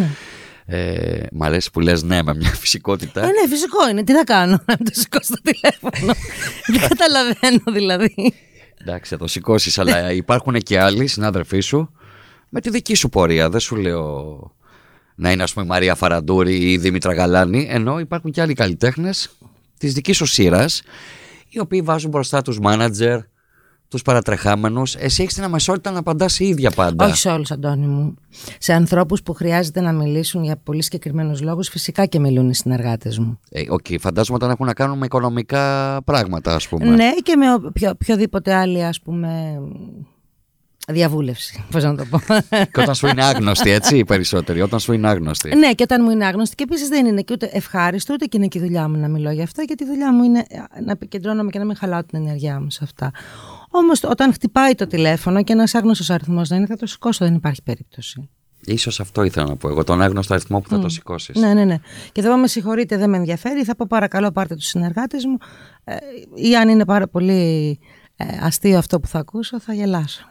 Ε, 0.65 1.23
μ' 1.31 1.43
αρέσει 1.43 1.71
που 1.71 1.79
λες 1.79 2.03
ναι 2.03 2.23
με 2.23 2.33
μια 2.35 2.49
φυσικότητα. 2.49 3.21
Ε, 3.21 3.25
ναι, 3.25 3.47
φυσικό 3.49 3.89
είναι. 3.89 4.03
Τι 4.03 4.13
θα 4.13 4.23
κάνω 4.23 4.59
να 4.65 4.77
το 4.77 4.91
σηκώσω 4.91 5.33
το 5.33 5.41
τηλέφωνο. 5.51 6.13
Δεν 6.71 6.87
καταλαβαίνω 6.87 7.63
δηλαδή. 7.73 8.33
Εντάξει, 8.81 9.11
θα 9.11 9.17
το 9.17 9.27
σηκώσεις, 9.27 9.77
αλλά 9.79 10.11
υπάρχουν 10.11 10.53
και 10.53 10.79
άλλοι 10.79 11.07
συνάδελφοί 11.07 11.59
σου 11.59 11.91
με 12.49 12.61
τη 12.61 12.69
δική 12.69 12.95
σου 12.95 13.09
πορεία. 13.09 13.49
Δεν 13.49 13.59
σου 13.59 13.75
λέω 13.75 14.55
να 15.21 15.31
είναι, 15.31 15.43
ας 15.43 15.53
πούμε, 15.53 15.65
η 15.65 15.67
Μαρία 15.67 15.95
Φαραντούρη 15.95 16.55
ή 16.55 16.71
η 16.71 16.77
Δήμητρα 16.77 17.13
Γαλάνη, 17.13 17.67
ενώ 17.69 17.99
υπάρχουν 17.99 18.31
και 18.31 18.41
άλλοι 18.41 18.53
καλλιτέχνες 18.53 19.37
της 19.77 19.93
δικής 19.93 20.17
σου 20.17 20.25
σειράς, 20.25 20.81
οι 21.49 21.59
οποίοι 21.59 21.81
βάζουν 21.81 22.09
μπροστά 22.09 22.41
τους 22.41 22.59
μάνατζερ, 22.59 23.19
τους 23.87 24.01
παρατρεχάμενους. 24.01 24.95
Εσύ 24.95 25.21
έχεις 25.21 25.33
την 25.33 25.43
αμεσότητα 25.43 25.91
να 25.91 25.99
απαντάς 25.99 26.39
η 26.39 26.45
ίδια 26.45 26.71
πάντα. 26.71 27.05
Όχι 27.05 27.15
σε 27.15 27.29
όλους, 27.29 27.51
Αντώνη 27.51 27.87
μου. 27.87 28.15
Σε 28.57 28.73
ανθρώπους 28.73 29.23
που 29.23 29.33
χρειάζεται 29.33 29.81
να 29.81 29.91
μιλήσουν 29.91 30.43
για 30.43 30.57
πολύ 30.57 30.83
συγκεκριμένους 30.83 31.41
λόγους, 31.41 31.69
φυσικά 31.69 32.05
και 32.05 32.19
μιλούν 32.19 32.49
οι 32.49 32.55
συνεργάτες 32.55 33.19
μου. 33.19 33.39
Ε, 33.49 33.61
okay, 33.69 33.99
φαντάζομαι 33.99 34.37
όταν 34.41 34.49
έχουν 34.49 34.65
να 34.65 34.73
κάνουν 34.73 34.97
με 34.97 35.05
οικονομικά 35.05 35.97
πράγματα, 36.03 36.55
ας 36.55 36.67
πούμε. 36.67 36.85
Ναι, 36.85 37.11
και 37.23 37.35
με 37.35 37.89
οποιοδήποτε 37.89 38.53
άλλη, 38.53 38.83
ας 38.83 39.01
πούμε, 39.01 39.61
Διαβούλευση, 40.91 41.65
πώς 41.71 41.83
να 41.83 41.95
το 41.95 42.05
πω. 42.05 42.19
Και 42.49 42.81
όταν 42.81 42.95
σου 42.95 43.07
είναι 43.07 43.23
άγνωστη, 43.23 43.69
έτσι 43.69 43.97
οι 43.97 44.03
περισσότεροι, 44.03 44.61
όταν 44.61 44.79
σου 44.79 44.93
είναι 44.93 45.07
άγνωστη. 45.07 45.55
Ναι, 45.55 45.73
και 45.73 45.83
όταν 45.83 46.01
μου 46.03 46.09
είναι 46.09 46.25
άγνωστη. 46.25 46.55
Και 46.55 46.63
επίσης 46.63 46.87
δεν 46.87 47.05
είναι 47.05 47.21
και 47.21 47.33
ούτε 47.33 47.49
ευχάριστο, 47.53 48.13
ούτε 48.13 48.25
και 48.25 48.37
είναι 48.37 48.47
και 48.47 48.57
η 48.57 48.61
δουλειά 48.61 48.89
μου 48.89 48.97
να 48.97 49.07
μιλώ 49.07 49.31
για 49.31 49.43
αυτά, 49.43 49.63
γιατί 49.63 49.83
η 49.83 49.87
δουλειά 49.87 50.13
μου 50.13 50.23
είναι 50.23 50.45
να 50.85 50.91
επικεντρώνομαι 50.91 51.49
και 51.49 51.59
να 51.59 51.65
μην 51.65 51.75
χαλάω 51.75 52.03
την 52.03 52.19
ενέργειά 52.25 52.59
μου 52.59 52.69
σε 52.69 52.79
αυτά. 52.83 53.11
Όμως 53.69 54.03
όταν 54.03 54.33
χτυπάει 54.33 54.75
το 54.75 54.87
τηλέφωνο 54.87 55.43
και 55.43 55.53
ένας 55.53 55.75
άγνωστος 55.75 56.09
αριθμός 56.09 56.49
να 56.49 56.55
είναι, 56.55 56.65
θα 56.65 56.75
το 56.75 56.85
σηκώσω, 56.85 57.25
δεν 57.25 57.33
υπάρχει 57.33 57.63
περίπτωση. 57.63 58.29
Ίσως 58.65 58.99
αυτό 58.99 59.23
ήθελα 59.23 59.47
να 59.47 59.55
πω 59.55 59.69
εγώ, 59.69 59.83
τον 59.83 60.01
άγνωστο 60.01 60.33
αριθμό 60.33 60.59
που 60.59 60.69
θα 60.69 60.79
το 60.79 60.89
σηκώσεις. 60.89 61.35
Ναι, 61.35 61.53
ναι, 61.53 61.63
ναι. 61.63 61.75
Και 62.11 62.21
δεν 62.21 62.39
με 62.39 62.47
συγχωρείτε, 62.47 62.97
δεν 62.97 63.09
με 63.09 63.17
ενδιαφέρει. 63.17 63.63
Θα 63.63 63.75
πω 63.75 63.85
παρακαλώ 63.89 64.31
πάρτε 64.31 64.55
τους 64.55 64.65
συνεργάτες 64.65 65.25
μου. 65.25 65.37
Ε, 65.83 65.95
ή 66.35 66.55
αν 66.55 66.69
είναι 66.69 66.85
πάρα 66.85 67.07
πολύ 67.07 67.79
ε, 68.15 68.25
αστείο 68.41 68.77
αυτό 68.77 68.99
που 68.99 69.07
θα 69.07 69.19
ακούσω, 69.19 69.59
θα 69.59 69.73
γελάσω. 69.73 70.25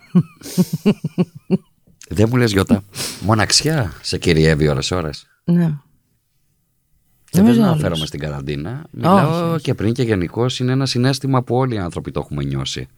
Δεν 2.08 2.26
μου 2.30 2.36
λες 2.36 2.52
Γιώτα, 2.52 2.82
μοναξιά 3.20 3.92
σε 4.02 4.18
κυριεύει 4.18 4.68
ώρες 4.68 4.90
ώρες. 4.90 5.26
ναι. 5.44 5.74
Και 7.30 7.38
Νομίζω 7.38 7.54
δεν 7.56 7.64
όλους. 7.64 7.74
αναφέρομαι 7.78 8.06
στην 8.06 8.20
καραντίνα. 8.20 8.84
Μιλάω 8.90 9.52
όχι. 9.52 9.62
και 9.62 9.74
πριν 9.74 9.92
και 9.92 10.02
γενικώ 10.02 10.46
είναι 10.60 10.72
ένα 10.72 10.86
συνέστημα 10.86 11.42
που 11.42 11.54
όλοι 11.56 11.74
οι 11.74 11.78
άνθρωποι 11.78 12.10
το 12.10 12.20
έχουμε 12.20 12.44
νιώσει. 12.44 12.88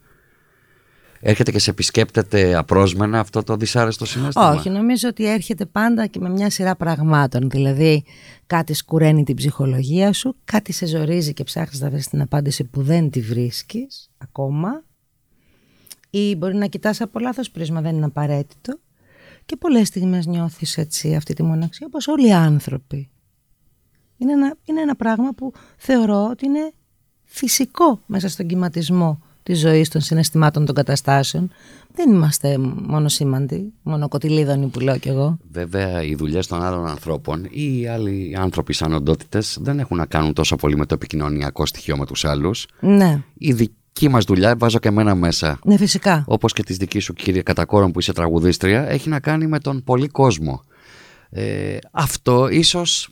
Έρχεται 1.19 1.51
και 1.51 1.59
σε 1.59 1.69
επισκέπτεται 1.69 2.55
απρόσμενα 2.55 3.19
αυτό 3.19 3.43
το 3.43 3.55
δυσάρεστο 3.55 4.05
συνέστημα; 4.05 4.49
Όχι, 4.49 4.69
νομίζω 4.69 5.07
ότι 5.09 5.25
έρχεται 5.27 5.65
πάντα 5.65 6.07
και 6.07 6.19
με 6.19 6.29
μια 6.29 6.49
σειρά 6.49 6.75
πραγμάτων. 6.75 7.49
Δηλαδή, 7.49 8.03
κάτι 8.47 8.73
σκουραίνει 8.73 9.23
την 9.23 9.35
ψυχολογία 9.35 10.13
σου, 10.13 10.35
κάτι 10.45 10.71
σε 10.71 10.85
ζορίζει 10.85 11.33
και 11.33 11.43
ψάχνεις 11.43 11.79
να 11.79 11.89
βρεις 11.89 12.07
την 12.07 12.21
απάντηση 12.21 12.63
που 12.63 12.81
δεν 12.81 13.09
τη 13.09 13.21
βρίσκεις 13.21 14.09
ακόμα. 14.17 14.83
Ή 16.15 16.35
μπορεί 16.35 16.55
να 16.55 16.65
κοιτάς 16.65 17.01
από 17.01 17.19
λάθος 17.19 17.51
πρίσμα, 17.51 17.81
δεν 17.81 17.95
είναι 17.95 18.05
απαραίτητο. 18.05 18.79
Και 19.45 19.55
πολλές 19.55 19.87
στιγμές 19.87 20.25
νιώθεις 20.25 20.77
έτσι 20.77 21.15
αυτή 21.15 21.33
τη 21.33 21.43
μοναξία, 21.43 21.87
όπως 21.87 22.07
όλοι 22.07 22.27
οι 22.27 22.33
άνθρωποι. 22.33 23.09
Είναι 24.17 24.31
ένα, 24.31 24.55
είναι 24.63 24.81
ένα 24.81 24.95
πράγμα 24.95 25.33
που 25.33 25.53
θεωρώ 25.77 26.27
ότι 26.31 26.45
είναι 26.45 26.71
φυσικό 27.23 28.01
μέσα 28.05 28.29
στον 28.29 28.47
κυματισμό 28.47 29.21
της 29.43 29.59
ζωής, 29.59 29.89
των 29.89 30.01
συναισθημάτων, 30.01 30.65
των 30.65 30.75
καταστάσεων. 30.75 31.51
Δεν 31.93 32.11
είμαστε 32.11 32.57
μόνο 32.57 33.09
σήμαντοι, 33.09 33.73
μόνο 33.83 34.07
κοτυλίδωνοι 34.07 34.67
που 34.67 34.79
λέω 34.79 34.97
κι 34.97 35.09
εγώ. 35.09 35.37
Βέβαια, 35.51 36.03
οι 36.03 36.15
δουλειές 36.15 36.47
των 36.47 36.63
άλλων 36.63 36.87
ανθρώπων 36.87 37.47
ή 37.49 37.79
οι 37.79 37.87
άλλοι 37.87 38.35
άνθρωποι 38.37 38.73
σαν 38.73 38.93
οντότητες 38.93 39.57
δεν 39.61 39.79
έχουν 39.79 39.97
να 39.97 40.05
κάνουν 40.05 40.33
τόσο 40.33 40.55
πολύ 40.55 40.77
με 40.77 40.85
το 40.85 40.93
επικοινωνιακό 40.93 41.65
στοιχείο 41.65 41.97
με 41.97 42.05
τους 42.05 42.25
άλλους. 42.25 42.67
Ναι, 42.79 43.23
Η 43.33 43.53
δική 43.53 43.75
μας 44.01 44.23
δουλειά, 44.23 44.55
βάζω 44.57 44.79
και 44.79 44.87
εμένα 44.87 45.15
μέσα, 45.15 45.59
ναι 45.63 45.77
φυσικά. 45.77 46.23
όπως 46.27 46.53
και 46.53 46.63
τη 46.63 46.73
δική 46.73 46.99
σου 46.99 47.13
κύριε 47.13 47.41
Κατακόρον 47.41 47.91
που 47.91 47.99
είσαι 47.99 48.13
τραγουδίστρια, 48.13 48.89
έχει 48.89 49.09
να 49.09 49.19
κάνει 49.19 49.47
με 49.47 49.59
τον 49.59 49.83
πολύ 49.83 50.07
κόσμο. 50.07 50.63
Ε, 51.29 51.77
αυτό 51.91 52.47
ίσως 52.47 53.09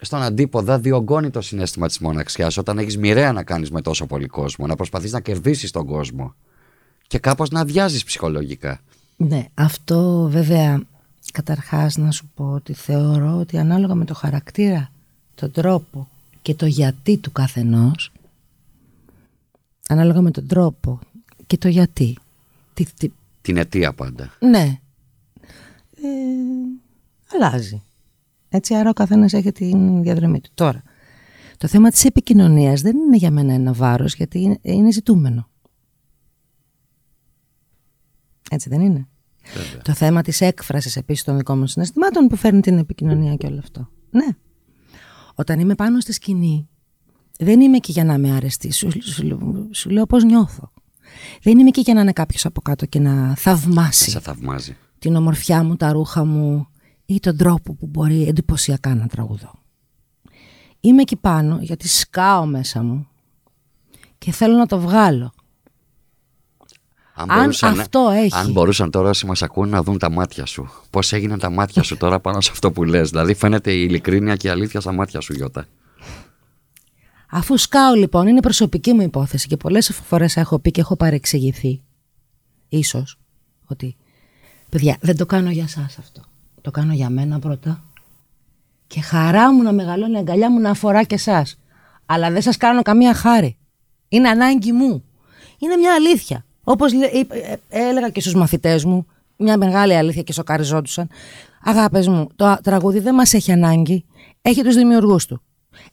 στον 0.00 0.22
αντίποδα 0.22 0.78
διωγγώνει 0.78 1.30
το 1.30 1.40
συνέστημα 1.40 1.86
της 1.86 1.98
μοναξιάς 1.98 2.56
όταν 2.56 2.78
έχεις 2.78 2.98
μοιραία 2.98 3.32
να 3.32 3.42
κάνεις 3.42 3.70
με 3.70 3.82
τόσο 3.82 4.06
πολύ 4.06 4.26
κόσμο, 4.26 4.66
να 4.66 4.76
προσπαθείς 4.76 5.12
να 5.12 5.20
κερδίσεις 5.20 5.70
τον 5.70 5.86
κόσμο 5.86 6.34
και 7.06 7.18
κάπως 7.18 7.50
να 7.50 7.60
αδειάζεις 7.60 8.04
ψυχολογικά. 8.04 8.80
Ναι, 9.16 9.46
αυτό 9.54 10.28
βέβαια 10.30 10.82
καταρχάς 11.32 11.96
να 11.96 12.10
σου 12.10 12.30
πω 12.34 12.44
ότι 12.44 12.72
θεωρώ 12.72 13.36
ότι 13.38 13.58
ανάλογα 13.58 13.94
με 13.94 14.04
το 14.04 14.14
χαρακτήρα, 14.14 14.90
τον 15.34 15.50
τρόπο 15.50 16.08
και 16.42 16.54
το 16.54 16.66
γιατί 16.66 17.16
του 17.16 17.32
καθενός, 17.32 18.12
ανάλογα 19.88 20.20
με 20.20 20.30
τον 20.30 20.46
τρόπο 20.46 20.98
και 21.46 21.58
το 21.58 21.68
γιατί, 21.68 22.18
τι, 22.74 22.84
τι, 22.98 23.08
Την 23.40 23.56
αιτία 23.56 23.92
πάντα. 23.92 24.32
ναι, 24.40 24.78
ε, 25.96 26.08
αλλάζει. 27.34 27.82
Έτσι, 28.48 28.74
άρα 28.74 28.90
ο 28.90 28.92
καθένας 28.92 29.32
έχει 29.32 29.52
την 29.52 30.02
διαδρομή 30.02 30.40
του. 30.40 30.50
Τώρα, 30.54 30.82
το 31.56 31.68
θέμα 31.68 31.90
της 31.90 32.04
επικοινωνίας 32.04 32.80
δεν 32.80 32.96
είναι 32.96 33.16
για 33.16 33.30
μένα 33.30 33.52
ένα 33.52 33.72
βάρος, 33.72 34.14
γιατί 34.14 34.40
είναι, 34.40 34.58
είναι 34.62 34.92
ζητούμενο. 34.92 35.48
Έτσι 38.50 38.68
δεν 38.68 38.80
είναι; 38.80 39.08
Βέβαια. 39.54 39.82
Το 39.82 39.94
θέμα 39.94 40.22
της 40.22 40.40
έκφρασης 40.40 40.96
επίσης 40.96 41.24
των 41.24 41.36
δικών 41.36 41.58
μου 41.58 41.66
συναισθημάτων 41.66 42.26
που 42.26 42.36
φέρνει 42.36 42.60
την 42.60 42.78
επικοινωνία 42.78 43.34
και 43.34 43.46
όλο 43.46 43.58
αυτό. 43.58 43.88
Ναι. 44.10 44.26
Όταν 45.34 45.60
είμαι 45.60 45.74
πάνω 45.74 46.00
στη 46.00 46.12
σκηνή, 46.12 46.68
δεν 47.38 47.60
είμαι 47.60 47.76
εκεί 47.76 47.92
για 47.92 48.04
να 48.04 48.18
με 48.18 48.30
αρεστεί. 48.32 48.72
Σου, 48.72 48.88
σου, 49.02 49.68
σου 49.72 49.90
λέω 49.90 50.06
πώς 50.06 50.24
νιώθω. 50.24 50.70
Δεν 51.42 51.58
είμαι 51.58 51.68
εκεί 51.68 51.80
για 51.80 51.94
να 51.94 52.00
είναι 52.00 52.12
κάποιος 52.12 52.44
από 52.46 52.60
κάτω 52.60 52.86
και 52.86 52.98
να 52.98 53.34
θαυμάσει 53.36 54.10
Σε 54.10 54.20
θαυμάζει. 54.20 54.76
την 54.98 55.16
ομορφιά 55.16 55.62
μου, 55.62 55.76
τα 55.76 55.92
ρούχα 55.92 56.24
μου 56.24 56.66
ή 57.06 57.20
τον 57.20 57.36
τρόπο 57.36 57.74
που 57.74 57.86
μπορεί 57.86 58.26
εντυπωσιακά 58.26 58.94
να 58.94 59.06
τραγουδώ. 59.06 59.50
Είμαι 60.80 61.00
εκεί 61.02 61.16
πάνω 61.16 61.58
γιατί 61.60 61.88
σκάω 61.88 62.46
μέσα 62.46 62.82
μου 62.82 63.08
και 64.18 64.32
θέλω 64.32 64.56
να 64.56 64.66
το 64.66 64.78
βγάλω. 64.78 65.32
Αν 67.14 67.50
αυτό 67.62 68.10
έχει. 68.14 68.36
Αν 68.36 68.52
μπορούσαν 68.52 68.90
τώρα 68.90 69.08
όσοι 69.08 69.26
μας 69.26 69.42
ακούν 69.42 69.68
να 69.68 69.82
δουν 69.82 69.98
τα 69.98 70.10
μάτια 70.10 70.46
σου. 70.46 70.68
Πώς 70.90 71.12
έγιναν 71.12 71.38
τα 71.38 71.50
μάτια 71.50 71.82
σου 71.82 71.96
τώρα 71.96 72.20
πάνω 72.20 72.40
σε 72.40 72.50
αυτό 72.52 72.72
που 72.72 72.84
λες. 72.84 73.10
Δηλαδή 73.10 73.34
φαίνεται 73.34 73.72
η 73.72 73.84
ειλικρίνεια 73.88 74.36
και 74.36 74.46
η 74.46 74.50
αλήθεια 74.50 74.80
στα 74.80 74.92
μάτια 74.92 75.20
σου 75.20 75.32
Γιώτα. 75.32 75.66
Αφού 77.36 77.56
σκάω 77.56 77.94
λοιπόν, 77.94 78.26
είναι 78.26 78.40
προσωπική 78.40 78.92
μου 78.92 79.00
υπόθεση 79.00 79.48
και 79.48 79.56
πολλές 79.56 80.00
φορές 80.04 80.36
έχω 80.36 80.58
πει 80.58 80.70
και 80.70 80.80
έχω 80.80 80.96
παρεξηγηθεί. 80.96 81.82
Ίσως 82.68 83.18
ότι, 83.66 83.96
παιδιά, 84.68 84.96
δεν 85.00 85.16
το 85.16 85.26
κάνω 85.26 85.50
για 85.50 85.68
σας 85.68 85.98
αυτό. 85.98 86.22
Το 86.60 86.70
κάνω 86.70 86.92
για 86.92 87.10
μένα 87.10 87.38
πρώτα. 87.38 87.84
Και 88.86 89.00
χαρά 89.00 89.52
μου 89.52 89.62
να 89.62 89.72
μεγαλώνει 89.72 90.12
η 90.12 90.18
αγκαλιά 90.18 90.50
μου 90.50 90.60
να 90.60 90.70
αφορά 90.70 91.02
και 91.02 91.14
εσάς. 91.14 91.58
Αλλά 92.06 92.30
δεν 92.30 92.42
σας 92.42 92.56
κάνω 92.56 92.82
καμία 92.82 93.14
χάρη. 93.14 93.56
Είναι 94.08 94.28
ανάγκη 94.28 94.72
μου. 94.72 95.04
Είναι 95.58 95.76
μια 95.76 95.94
αλήθεια. 95.94 96.44
Όπως 96.64 96.92
λέ- 96.92 97.14
είπα- 97.14 97.34
ε, 97.34 97.58
έλεγα 97.68 98.08
και 98.10 98.20
στους 98.20 98.34
μαθητές 98.34 98.84
μου, 98.84 99.06
μια 99.36 99.56
μεγάλη 99.56 99.94
αλήθεια 99.96 100.22
και 100.22 100.32
σοκαριζόντουσαν. 100.32 101.08
Αγάπες 101.62 102.08
μου, 102.08 102.26
το 102.36 102.58
τραγούδι 102.62 102.98
δεν 102.98 103.14
μας 103.14 103.32
έχει 103.34 103.52
ανάγκη. 103.52 104.04
Έχει 104.42 104.62
τους 104.62 104.74
δημιουργούς 104.74 105.26
του. 105.26 105.42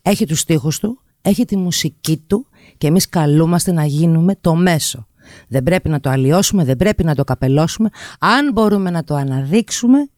Έχει 0.02 0.26
τους 0.26 0.40
στίχους 0.40 0.80
του, 0.80 1.03
έχει 1.26 1.46
τη 1.46 1.58
μουσική 1.58 2.18
του 2.28 2.48
και 2.78 2.88
εμείς 2.88 3.10
καλούμαστε 3.10 3.72
να 3.72 3.86
γίνουμε 3.86 4.36
το 4.42 4.56
μέσο. 4.56 5.08
Δεν 5.48 5.64
πρέπει 5.64 5.90
να 5.90 6.00
το 6.00 6.10
αλλοιώσουμε, 6.10 6.64
δεν 6.64 6.78
πρέπει 6.78 7.04
να 7.04 7.16
το 7.16 7.24
καπελώσουμε. 7.24 7.90
Αν 8.20 8.52
μπορούμε 8.52 8.90
να 8.90 9.04
το 9.04 9.16
αναδείξουμε, 9.16 10.10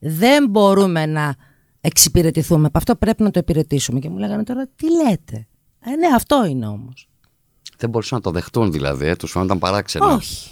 δεν 0.00 0.48
μπορούμε 0.48 1.06
να 1.06 1.34
εξυπηρετηθούμε. 1.80 2.66
Από 2.66 2.78
αυτό 2.78 2.96
πρέπει 2.96 3.22
να 3.22 3.30
το 3.30 3.38
υπηρετήσουμε. 3.38 3.98
Και 3.98 4.08
μου 4.08 4.18
λέγανε 4.18 4.44
τώρα, 4.44 4.68
τι 4.76 4.86
λέτε; 4.92 5.46
Ε, 5.80 5.90
ναι, 5.96 6.06
αυτό 6.14 6.46
είναι 6.46 6.66
όμως. 6.66 7.08
Δεν 7.78 7.90
μπορούσαν 7.90 8.18
να 8.18 8.24
το 8.24 8.30
δεχτούν 8.30 8.72
δηλαδή. 8.72 9.06
Ε. 9.06 9.16
Τους 9.16 9.30
φαίνονταν 9.30 9.58
παράξενο. 9.58 10.06
Όχι. 10.14 10.50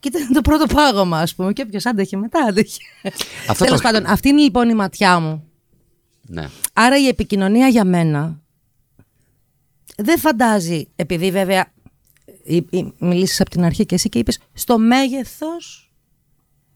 Κοίτα 0.00 0.18
το 0.32 0.40
πρώτο 0.40 0.66
πάγωμα, 0.74 1.18
ας 1.18 1.34
πούμε. 1.34 1.52
Και 1.52 1.62
όποιος 1.62 1.86
άντεχε 1.86 2.16
μετά, 2.16 2.44
άντεχε. 2.48 2.78
Αυτό 3.48 3.64
Τέλος 3.64 3.80
το- 3.80 3.88
πάντων, 3.90 4.06
αυτή 4.10 4.28
είναι 4.28 4.40
λοιπόν 4.42 4.68
η 4.68 4.74
ματιά 4.74 5.18
μου. 5.20 5.44
Ναι. 6.26 6.48
Άρα 6.72 6.98
η 6.98 7.06
επικοινωνία 7.06 7.68
για 7.68 7.84
μένα 7.84 8.40
δεν 10.02 10.18
φαντάζει, 10.18 10.88
επειδή 10.96 11.30
βέβαια 11.30 11.72
ή- 12.44 12.66
ή 12.70 12.92
μιλήσεις 12.98 13.40
από 13.40 13.50
την 13.50 13.64
αρχή 13.64 13.86
και 13.86 13.94
εσύ 13.94 14.08
και 14.08 14.18
είπες 14.18 14.38
στο 14.52 14.78
μέγεθος 14.78 15.90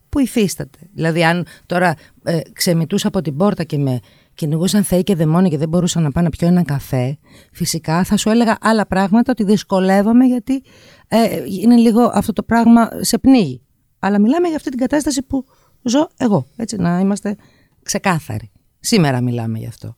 που 0.08 0.18
υφίσταται. 0.20 0.78
Δηλαδή 0.94 1.24
αν 1.24 1.46
τώρα 1.66 1.94
ε, 2.22 2.40
ξεμητούσα 2.52 3.08
από 3.08 3.20
την 3.22 3.37
πόρτα 3.37 3.64
και 3.64 3.78
με 3.78 4.00
κυνηγούσαν 4.34 4.84
θεοί 4.84 5.02
και 5.02 5.14
δαιμόνοι 5.14 5.48
και 5.50 5.58
δεν 5.58 5.68
μπορούσα 5.68 6.00
να 6.00 6.10
πάω 6.10 6.24
να 6.24 6.30
πιω 6.30 6.46
ένα 6.48 6.62
καφέ, 6.62 7.18
φυσικά 7.52 8.04
θα 8.04 8.16
σου 8.16 8.28
έλεγα 8.30 8.56
άλλα 8.60 8.87
πράγματα 8.87 9.30
ότι 9.32 9.44
δυσκολεύομαι 9.44 10.24
γιατί 10.24 10.62
ε, 11.08 11.42
είναι 11.60 11.76
λίγο 11.76 12.10
αυτό 12.14 12.32
το 12.32 12.42
πράγμα 12.42 12.88
σε 13.00 13.18
πνίγει. 13.18 13.60
Αλλά 13.98 14.20
μιλάμε 14.20 14.46
για 14.48 14.56
αυτή 14.56 14.70
την 14.70 14.78
κατάσταση 14.78 15.22
που 15.22 15.44
ζω 15.82 16.08
εγώ, 16.16 16.46
έτσι 16.56 16.76
να 16.76 17.00
είμαστε 17.00 17.37
ξεκάθαροι. 17.82 18.50
Σήμερα 18.80 19.20
μιλάμε 19.20 19.58
γι' 19.58 19.66
αυτό. 19.66 19.94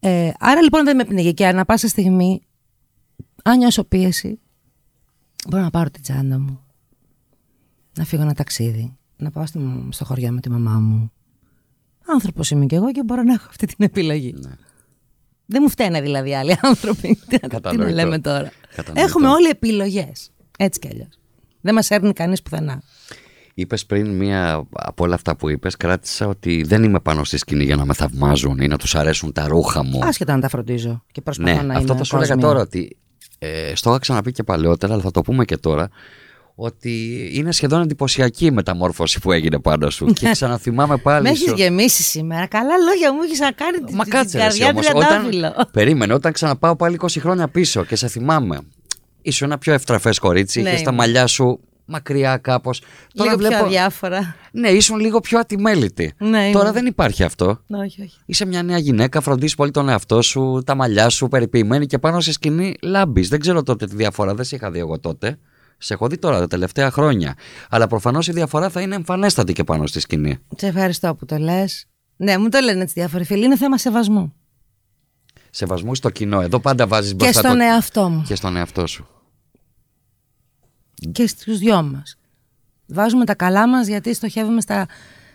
Ε, 0.00 0.30
άρα 0.38 0.62
λοιπόν 0.62 0.84
δεν 0.84 0.96
με 0.96 1.04
πνίγει 1.04 1.34
και 1.34 1.46
ανά 1.46 1.64
πάσα 1.64 1.88
στιγμή, 1.88 2.40
αν 3.44 3.58
νιώσω 3.58 3.84
πίεση, 3.84 4.40
μπορώ 5.48 5.62
να 5.62 5.70
πάρω 5.70 5.90
την 5.90 6.02
τσάντα 6.02 6.38
μου, 6.38 6.60
να 7.98 8.04
φύγω 8.04 8.22
ένα 8.22 8.34
ταξίδι, 8.34 8.96
να 9.16 9.30
πάω 9.30 9.46
στη, 9.46 9.60
στο 9.90 10.04
χωριό 10.04 10.30
με 10.32 10.40
τη 10.40 10.50
μαμά 10.50 10.78
μου. 10.78 11.12
Άνθρωπος 12.06 12.50
είμαι 12.50 12.66
κι 12.66 12.74
εγώ 12.74 12.92
και 12.92 13.02
μπορώ 13.04 13.22
να 13.22 13.32
έχω 13.32 13.46
αυτή 13.48 13.66
την 13.66 13.84
επιλογή. 13.84 14.34
Δεν 15.46 15.60
μου 15.62 15.68
φταίνε 15.68 16.00
δηλαδή 16.00 16.34
άλλοι 16.34 16.56
άνθρωποι. 16.62 17.00
Τι 17.14 17.16
να- 17.16 17.38
Τι 17.38 17.38
να 17.42 17.48
Κατανοητό. 17.48 17.94
λέμε 17.94 18.18
τώρα. 18.18 18.52
Κατανοητό. 18.76 19.06
Έχουμε 19.08 19.28
όλοι 19.28 19.48
επιλογές. 19.48 20.30
Έτσι 20.58 20.78
κι 20.80 20.88
αλλιώς. 20.88 21.18
Δεν 21.60 21.74
μας 21.74 21.90
έρνει 21.90 22.12
κανείς 22.12 22.42
πουθενά. 22.42 22.82
Είπες 23.60 23.86
πριν 23.86 24.06
μία 24.16 24.66
από 24.72 25.04
όλα 25.04 25.14
αυτά 25.14 25.36
που 25.36 25.48
είπες, 25.48 25.76
κράτησα 25.76 26.26
ότι 26.26 26.62
δεν 26.62 26.82
είμαι 26.82 27.00
πάνω 27.00 27.24
στη 27.24 27.36
σκηνή 27.36 27.64
για 27.64 27.76
να 27.76 27.84
με 27.84 27.94
θαυμάζουν 27.94 28.58
ή 28.60 28.66
να 28.66 28.76
τους 28.78 28.94
αρέσουν 28.94 29.32
τα 29.32 29.46
ρούχα 29.48 29.84
μου. 29.84 30.00
Άσχετα 30.04 30.34
να 30.34 30.40
τα 30.40 30.48
φροντίζω 30.48 31.04
και 31.12 31.20
προσπαθώ 31.20 31.50
Ναι, 31.54 31.62
να 31.62 31.72
αυτό 31.74 31.86
είμαι 31.86 31.96
θα 31.98 32.04
σου 32.04 32.16
έλεγα 32.16 32.32
κόσμια. 32.34 32.48
τώρα 32.48 32.60
ότι 32.62 32.96
ε, 33.38 33.72
στο 33.74 33.90
είχα 33.90 33.98
ξαναπεί 33.98 34.32
και 34.32 34.42
παλαιότερα, 34.42 34.92
αλλά 34.92 35.02
θα 35.02 35.10
το 35.10 35.22
πούμε 35.22 35.44
και 35.44 35.56
τώρα. 35.56 35.88
Ότι 36.54 37.14
είναι 37.34 37.52
σχεδόν 37.52 37.82
εντυπωσιακή 37.82 38.44
η 38.46 38.50
μεταμόρφωση 38.50 39.20
που 39.20 39.32
έγινε 39.32 39.58
πάνω 39.58 39.90
σου. 39.90 40.06
και 40.06 40.30
ξαναθυμάμαι 40.30 40.96
πάλι. 40.96 41.22
Με 41.22 41.28
έχεις 41.28 41.48
σου- 41.48 41.56
γεμίσει 41.56 42.02
σήμερα. 42.02 42.46
Καλά 42.46 42.76
λόγια 42.88 43.12
μου 43.12 43.22
έχεις 43.22 43.38
κάνει 43.38 43.78
την 43.86 43.96
Μα 43.96 44.02
την 44.04 44.12
κάτσε 44.12 44.38
ρε, 44.38 44.44
εσύ 44.44 44.58
καρδιά 44.60 44.80
όμως, 44.82 44.86
τριαντάφυλλο. 44.86 45.52
Περίμενε, 45.72 46.12
όταν 46.14 46.32
ξαναπάω 46.32 46.76
πάλι 46.76 46.98
20 47.02 47.06
χρόνια 47.20 47.48
πίσω 47.48 47.84
και 47.84 47.96
σε 47.96 48.08
θυμάμαι. 48.08 48.58
Ήσουν 49.22 49.46
ένα 49.46 49.58
πιο 49.58 49.72
ευτραφέ 49.72 50.10
κορίτσι, 50.20 50.60
Ναι, 50.62 50.68
είχε 50.68 50.76
τα 50.76 50.82
ήμουν. 50.82 50.94
μαλλιά 50.94 51.26
σου 51.26 51.60
μακριά 51.88 52.36
κάπως. 52.36 52.82
Λίγο 53.12 53.36
πιο 53.36 53.56
αδιάφορα. 53.58 54.34
Ναι, 54.52 54.68
ήσουν 54.68 54.98
λίγο 54.98 55.20
πιο 55.20 55.38
ατιμέλητη. 55.38 56.12
Ναι, 56.18 56.50
Τώρα 56.52 56.64
είμαι. 56.64 56.72
δεν 56.72 56.86
υπάρχει 56.86 57.22
αυτό. 57.22 57.60
Ναι, 57.66 57.78
όχι, 57.78 58.02
όχι. 58.02 58.18
Είσαι 58.26 58.44
μια 58.46 58.62
νέα 58.62 58.78
γυναίκα, 58.78 59.20
φροντίζεις 59.20 59.54
πολύ 59.54 59.70
τον 59.70 59.88
εαυτό 59.88 60.22
σου, 60.22 60.62
τα 60.66 60.74
μαλλιά 60.74 61.08
σου, 61.08 61.28
περιποιημένη 61.28 61.86
και 61.86 61.98
πάνω 61.98 62.20
σε 62.20 62.32
σκηνή 62.32 62.74
λάμπεις. 62.82 63.28
Δεν 63.28 63.40
ξέρω 63.40 63.62
τότε 63.62 63.86
τη 63.86 63.96
διαφορά, 63.96 64.34
δεν 64.34 64.44
σε 64.44 64.56
είχα 64.56 64.70
δει 64.70 64.78
εγώ 64.78 64.98
τότε. 65.00 65.38
Σε 65.78 65.94
έχω 65.94 66.08
δει 66.08 66.18
τώρα 66.18 66.38
τα 66.38 66.46
τελευταία 66.46 66.90
χρόνια. 66.90 67.34
Αλλά 67.70 67.86
προφανώς 67.86 68.28
η 68.28 68.32
διαφορά 68.32 68.68
θα 68.70 68.80
είναι 68.80 68.94
εμφανέστατη 68.94 69.52
και 69.52 69.64
πάνω 69.64 69.86
στη 69.86 70.00
σκηνή. 70.00 70.38
Σε 70.56 70.66
ευχαριστώ 70.66 71.14
που 71.14 71.24
το 71.24 71.36
λες. 71.36 71.86
Ναι, 72.16 72.38
μου 72.38 72.48
το 72.48 72.58
λένε 72.60 72.82
έτσι 72.82 72.94
διάφοροι 72.96 73.24
φίλοι. 73.24 73.44
Είναι 73.44 73.56
θέμα 73.56 73.78
σεβασμού. 73.78 74.32
Σεβασμού 75.50 75.94
στο 75.94 76.10
κοινό. 76.10 76.40
Εδώ 76.40 76.60
πάντα 76.60 76.86
βάζεις 76.86 77.10
Και 77.10 77.16
μπροστά 77.16 77.40
στον 77.40 77.58
το- 77.58 77.64
εαυτό 77.64 78.08
μου. 78.08 78.22
και 78.26 78.34
στον 78.34 78.56
εαυτό 78.56 78.86
σου. 78.86 79.06
Και 81.12 81.26
στους 81.26 81.58
δυο 81.58 81.82
μας. 81.82 82.16
Βάζουμε 82.86 83.24
τα 83.24 83.34
καλά 83.34 83.68
μας 83.68 83.86
γιατί 83.86 84.14
στοχεύουμε 84.14 84.60
στα, 84.60 84.86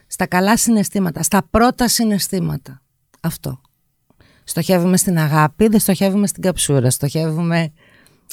στα 0.07 0.25
καλά 0.27 0.57
συναισθήματα. 0.57 1.23
Στα 1.23 1.43
πρώτα 1.49 1.87
συναισθήματα. 1.87 2.81
Αυτό. 3.19 3.61
Στοχεύουμε 4.43 4.97
στην 4.97 5.17
αγάπη, 5.17 5.67
δεν 5.67 5.79
στοχεύουμε 5.79 6.27
στην 6.27 6.41
καψούρα. 6.41 6.89
Στοχεύουμε 6.89 7.71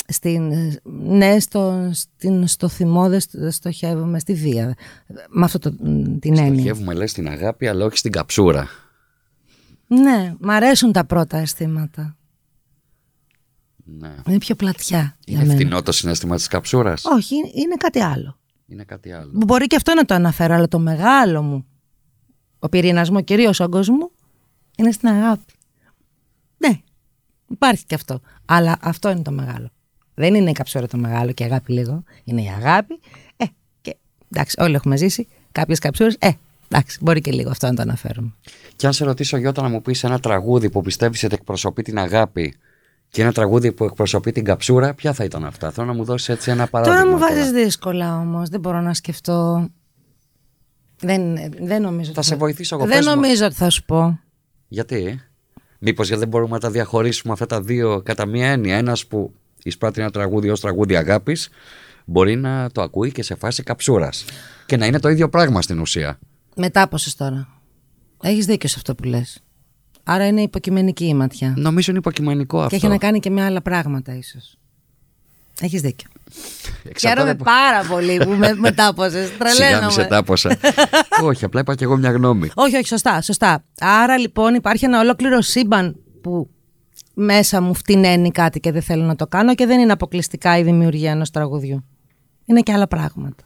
στην, 0.09 0.53
ναι, 0.85 1.39
στο, 1.41 1.91
στην, 1.93 2.47
στο 2.47 2.68
θυμό, 2.68 3.09
δεν 3.09 3.20
στο- 3.20 3.39
δεν 3.39 3.51
στοχεύουμε 3.51 4.18
στη 4.18 4.35
βία. 4.35 4.74
Με 5.28 5.45
αυτό 5.45 5.59
το, 5.59 5.70
την 6.20 6.39
έννοια. 6.39 6.55
Στοχεύουμε 6.55 6.95
λες 6.95 7.11
στην 7.11 7.28
αγάπη, 7.28 7.66
αλλά 7.66 7.85
όχι 7.85 7.97
στην 7.99 8.12
καψούρα. 8.12 8.68
Ναι, 9.87 10.35
μ' 10.41 10.51
αρέσουν 10.51 10.93
τα 10.93 11.05
πρώτα 11.05 11.37
αισθήματα. 11.39 12.16
Ναι. 13.99 14.14
Είναι 14.28 14.38
πιο 14.38 14.55
πλατιά 14.55 15.16
για 15.24 15.36
Είναι 15.38 15.47
μένα. 15.47 15.55
φτηνό 15.61 15.82
το 15.82 15.93
συνέστημα 15.93 16.36
της 16.36 16.47
καψούρας; 16.47 17.05
Όχι, 17.05 17.34
είναι 17.34 17.74
κάτι 17.78 18.01
άλλο. 18.01 18.38
Είναι 18.66 18.84
κάτι 18.84 19.12
άλλο. 19.12 19.30
Μπορεί 19.34 19.66
και 19.66 19.76
αυτό 19.76 19.95
να 19.95 20.05
το 20.05 20.14
αναφέρω, 20.14 20.55
αλλά 20.55 20.68
το 20.68 20.78
μεγάλο 20.78 21.43
μου, 21.43 21.66
ο 22.59 22.68
πυρήνα 22.68 23.07
μου, 23.11 23.16
ο 23.16 23.20
κυρίω 23.20 23.53
όγκος 23.59 23.88
μου, 23.88 24.11
είναι 24.76 24.91
στην 24.93 25.09
αγάπη. 25.09 25.53
Ναι, 26.57 26.80
υπάρχει 27.51 27.84
και 27.86 27.95
αυτό. 27.95 28.20
Αλλά 28.45 28.76
αυτό 28.80 29.11
είναι 29.11 29.22
το 29.22 29.30
μεγάλο. 29.30 29.70
Δεν 30.14 30.34
είναι 30.34 30.51
η 30.51 30.53
καψούρα 30.53 30.86
το 30.86 30.97
μεγάλο 30.97 31.32
και 31.32 31.43
η 31.43 31.47
αγάπη 31.47 31.72
λίγο. 31.72 32.03
Είναι 32.24 32.43
η 32.43 32.49
αγάπη. 32.49 33.01
Ε, 33.36 33.45
και 33.80 33.97
εντάξει, 34.32 34.57
όλοι 34.61 34.74
έχουμε 34.74 34.97
ζήσει 34.97 35.28
κάποιες 35.53 35.78
καψούρες. 35.78 36.16
Ε, 36.18 36.30
εντάξει, 36.68 36.99
μπορεί 37.01 37.20
και 37.20 37.32
λίγο 37.32 37.51
αυτό 37.51 37.66
να 37.66 37.74
το 37.74 37.82
αναφέρουμε. 37.82 38.34
Και 38.76 38.86
αν 38.86 38.93
σε 38.93 39.05
ρωτήσω, 39.05 39.36
Γιώτα, 39.36 39.62
να 39.62 39.68
μου 39.68 39.82
πεις 39.82 40.05
ένα 40.05 40.18
τραγούδι 40.20 40.70
που 40.70 40.82
πιστεύεις 40.82 41.24
ότι 41.24 41.34
εκπροσωπεί 41.34 41.82
την 41.82 41.99
αγάπη 41.99 42.55
και 43.11 43.23
ένα 43.23 43.33
τραγούδι 43.33 43.73
που 43.73 43.85
εκπροσωπεί 43.85 44.33
την 44.33 44.45
καψούρα, 44.45 44.95
ποια 44.95 45.13
θα 45.13 45.25
ήταν 45.25 45.45
αυτά; 45.45 45.71
Θέλω 45.71 45.87
να 45.87 45.93
μου 45.93 46.05
δώσεις 46.05 46.29
έτσι 46.29 46.51
ένα 46.51 46.67
παράδειγμα. 46.67 47.01
Τώρα 47.01 47.11
μου 47.13 47.19
βάζεις 47.19 47.51
δύσκολα 47.51 48.19
όμως. 48.19 48.49
Δεν 48.49 48.61
μπορώ 48.61 48.81
να 48.81 48.95
σκεφτώ. 48.95 49.69
Δεν, 51.01 51.37
δεν 51.61 51.83
νομίζω. 51.83 52.13
Θα 52.13 52.19
ότι 52.19 52.27
σε 52.27 52.37
βοηθήσω 52.37 52.75
εγώ, 52.77 52.87
Δεν 52.87 52.97
πες 52.97 53.07
μου. 53.07 53.15
νομίζω 53.15 53.45
ότι 53.45 53.55
θα 53.55 53.71
σου 53.71 53.85
πω. 53.85 54.21
Γιατί, 54.69 55.21
Μήπως 55.79 56.07
γιατί 56.07 56.21
δεν 56.21 56.31
μπορούμε 56.31 56.53
να 56.53 56.59
τα 56.59 56.71
διαχωρίσουμε 56.71 57.33
αυτά 57.33 57.47
τα 57.47 57.61
δύο 57.61 58.03
κατά 58.05 58.27
μία 58.27 58.51
έννοια. 58.51 58.77
Ένας 58.77 59.07
που 59.07 59.35
εισπράττει 59.63 60.01
ένα 60.01 60.11
τραγούδι 60.11 60.51
ως 60.51 60.61
τραγούδι 60.61 60.97
αγάπης, 60.97 61.49
μπορεί 62.05 62.37
να 62.37 62.71
το 62.71 62.83
ακούει 62.83 63.13
και 63.13 63.23
σε 63.23 63.35
φάση 63.35 63.63
καψούρας. 63.63 64.25
Και 64.67 64.77
να 64.77 64.87
είναι 64.87 64.99
το 64.99 65.09
ίδιο 65.09 65.29
πράγμα 65.29 65.63
στην 65.63 65.81
ουσία. 65.81 66.19
Μετά 66.57 66.89
πόσες 66.89 67.15
τώρα. 67.15 67.49
Έχεις 68.23 68.47
δίκιο 68.47 68.69
σε 68.69 68.75
αυτό 68.79 68.95
που 68.95 69.05
λες. 69.05 69.43
Άρα 70.13 70.27
είναι 70.27 70.43
υποκειμενική 70.43 71.05
η 71.07 71.15
ματιά. 71.15 71.55
Νομίζω 71.57 71.91
είναι 71.91 71.99
υποκειμενικό 71.99 72.57
αυτό. 72.59 72.69
Και 72.69 72.77
έχει 72.77 72.89
να 72.89 72.99
κάνει 72.99 73.21
και 73.21 73.31
με 73.31 73.45
άλλα 73.45 73.63
πράγματα 73.63 74.15
ίσως. 74.17 74.57
Έχεις 75.61 75.81
δίκιο. 75.81 76.09
Εξαρτάται 76.85 76.99
Χαίρομαι 76.99 77.31
από- 77.31 77.45
πάρα 77.45 77.83
πολύ 77.89 78.17
που 78.25 78.31
με 78.31 78.55
μετάπωσες. 78.55 79.29
Σιγά 79.29 79.45
μη 79.49 79.53
σε 79.53 79.57
Τρελαίνομαι. 79.69 80.05
τάποσα. 80.05 80.59
Όχι, 81.23 81.45
απλά 81.45 81.61
είπα 81.61 81.75
και 81.75 81.85
εγώ 81.85 81.97
μια 81.97 82.11
γνώμη. 82.11 82.51
όχι, 82.55 82.77
όχι, 82.77 82.87
σωστά, 82.87 83.21
σωστά. 83.23 83.65
Άρα 83.81 84.19
λοιπόν 84.19 84.55
υπάρχει 84.55 84.85
ένα 84.85 85.01
ολόκληρο 85.01 85.41
σύμπαν 85.41 85.97
που 86.21 86.51
μέσα 87.15 87.61
μου 87.61 87.75
φτηνένει 87.75 88.31
κάτι 88.31 88.61
και 88.61 88.73
δεν 88.73 88.83
θέλω 88.83 89.05
να 89.05 89.17
το 89.17 89.27
κάνω 89.27 89.55
και 89.55 89.67
δεν 89.67 89.81
είναι 89.81 89.93
αποκλειστικά 89.93 90.59
η 90.59 90.63
δημιουργία 90.63 91.11
ενός 91.11 91.31
τραγουδιού. 91.31 91.85
Είναι 92.45 92.61
και 92.61 92.73
άλλα 92.73 92.89
πράγματα. 92.89 93.45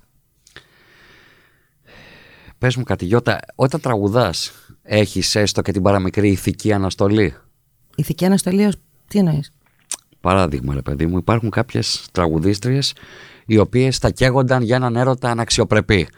Πες 2.59 2.77
μου 2.77 2.83
κάτι, 2.85 3.05
Γιώτα, 3.05 3.39
όταν 3.55 3.81
τραγουδάς, 3.81 4.53
έχεις 4.85 5.35
έστω 5.35 5.63
και 5.63 5.73
την 5.73 5.83
παραμικρή 5.83 6.29
ηθική 6.29 6.73
αναστολή; 6.73 7.35
Ηθική 7.97 8.25
αναστολή 8.25 8.65
ως... 8.65 8.75
Τι 9.09 9.19
εννοείς; 9.19 9.53
Παράδειγμα, 10.21 10.75
ρε 10.75 10.83
παιδί 10.83 11.07
μου, 11.07 11.17
υπάρχουν 11.17 11.51
κάποιες 11.51 12.07
τραγουδίστριες 12.13 12.95
οι 13.47 13.59
οποίες 13.59 13.99
θα 13.99 14.11
καίγονταν 14.11 14.63
για 14.63 14.77
έναν 14.77 14.97
έρωτα 14.97 15.31
αναξιοπρεπή. 15.31 16.09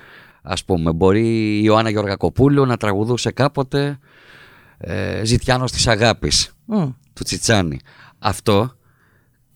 Α 0.42 0.54
πούμε, 0.66 0.92
μπορεί 0.92 1.58
η 1.58 1.60
Ιωάννα 1.64 1.90
Γεωργακοπούλου 1.90 2.66
να 2.66 2.76
τραγουδούσε 2.76 3.30
κάποτε 3.30 3.98
ε, 4.78 5.24
Ζητιάνος 5.24 5.72
της 5.72 5.86
αγάπης 5.86 6.52
Μμ. 6.64 6.88
του 7.12 7.22
Τσιτσάνη. 7.24 7.80
Αυτό 8.18 8.76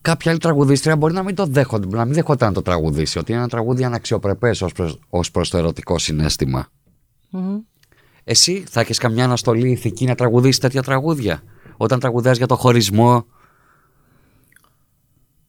κάποια 0.01 0.31
άλλη 0.31 0.41
τραγουδίστρια 0.41 0.97
μπορεί 0.97 1.13
να 1.13 1.23
μην 1.23 1.35
το 1.35 1.47
δέχονται, 1.47 1.97
να 1.97 2.05
μην 2.05 2.15
δεχόταν 2.15 2.49
να 2.49 2.55
το 2.55 2.63
τραγουδήσει, 2.63 3.19
ότι 3.19 3.33
είναι 3.33 3.41
ένα 3.41 3.51
τραγούδι 3.51 3.85
αναξιοπρεπές 3.85 4.63
ως 4.63 4.73
προς, 4.73 4.99
ως 5.09 5.31
προς 5.31 5.51
το 5.51 5.59
ερωτικό 5.59 5.99
συνέστημα. 5.99 6.69
Μμμ. 7.31 7.59
Εσύ 8.25 8.65
θα 8.69 8.81
έχεις 8.81 8.99
καμιά 8.99 9.25
αναστολή 9.25 9.71
ηθική 9.71 10.05
να 10.05 10.15
τραγουδήσεις 10.15 10.59
τέτοια 10.59 10.83
τραγούδια, 10.83 11.43
όταν 11.77 12.01
τραγουδάς 12.01 12.37
για 12.37 12.47
το 12.47 12.57
χωρισμό, 12.57 13.27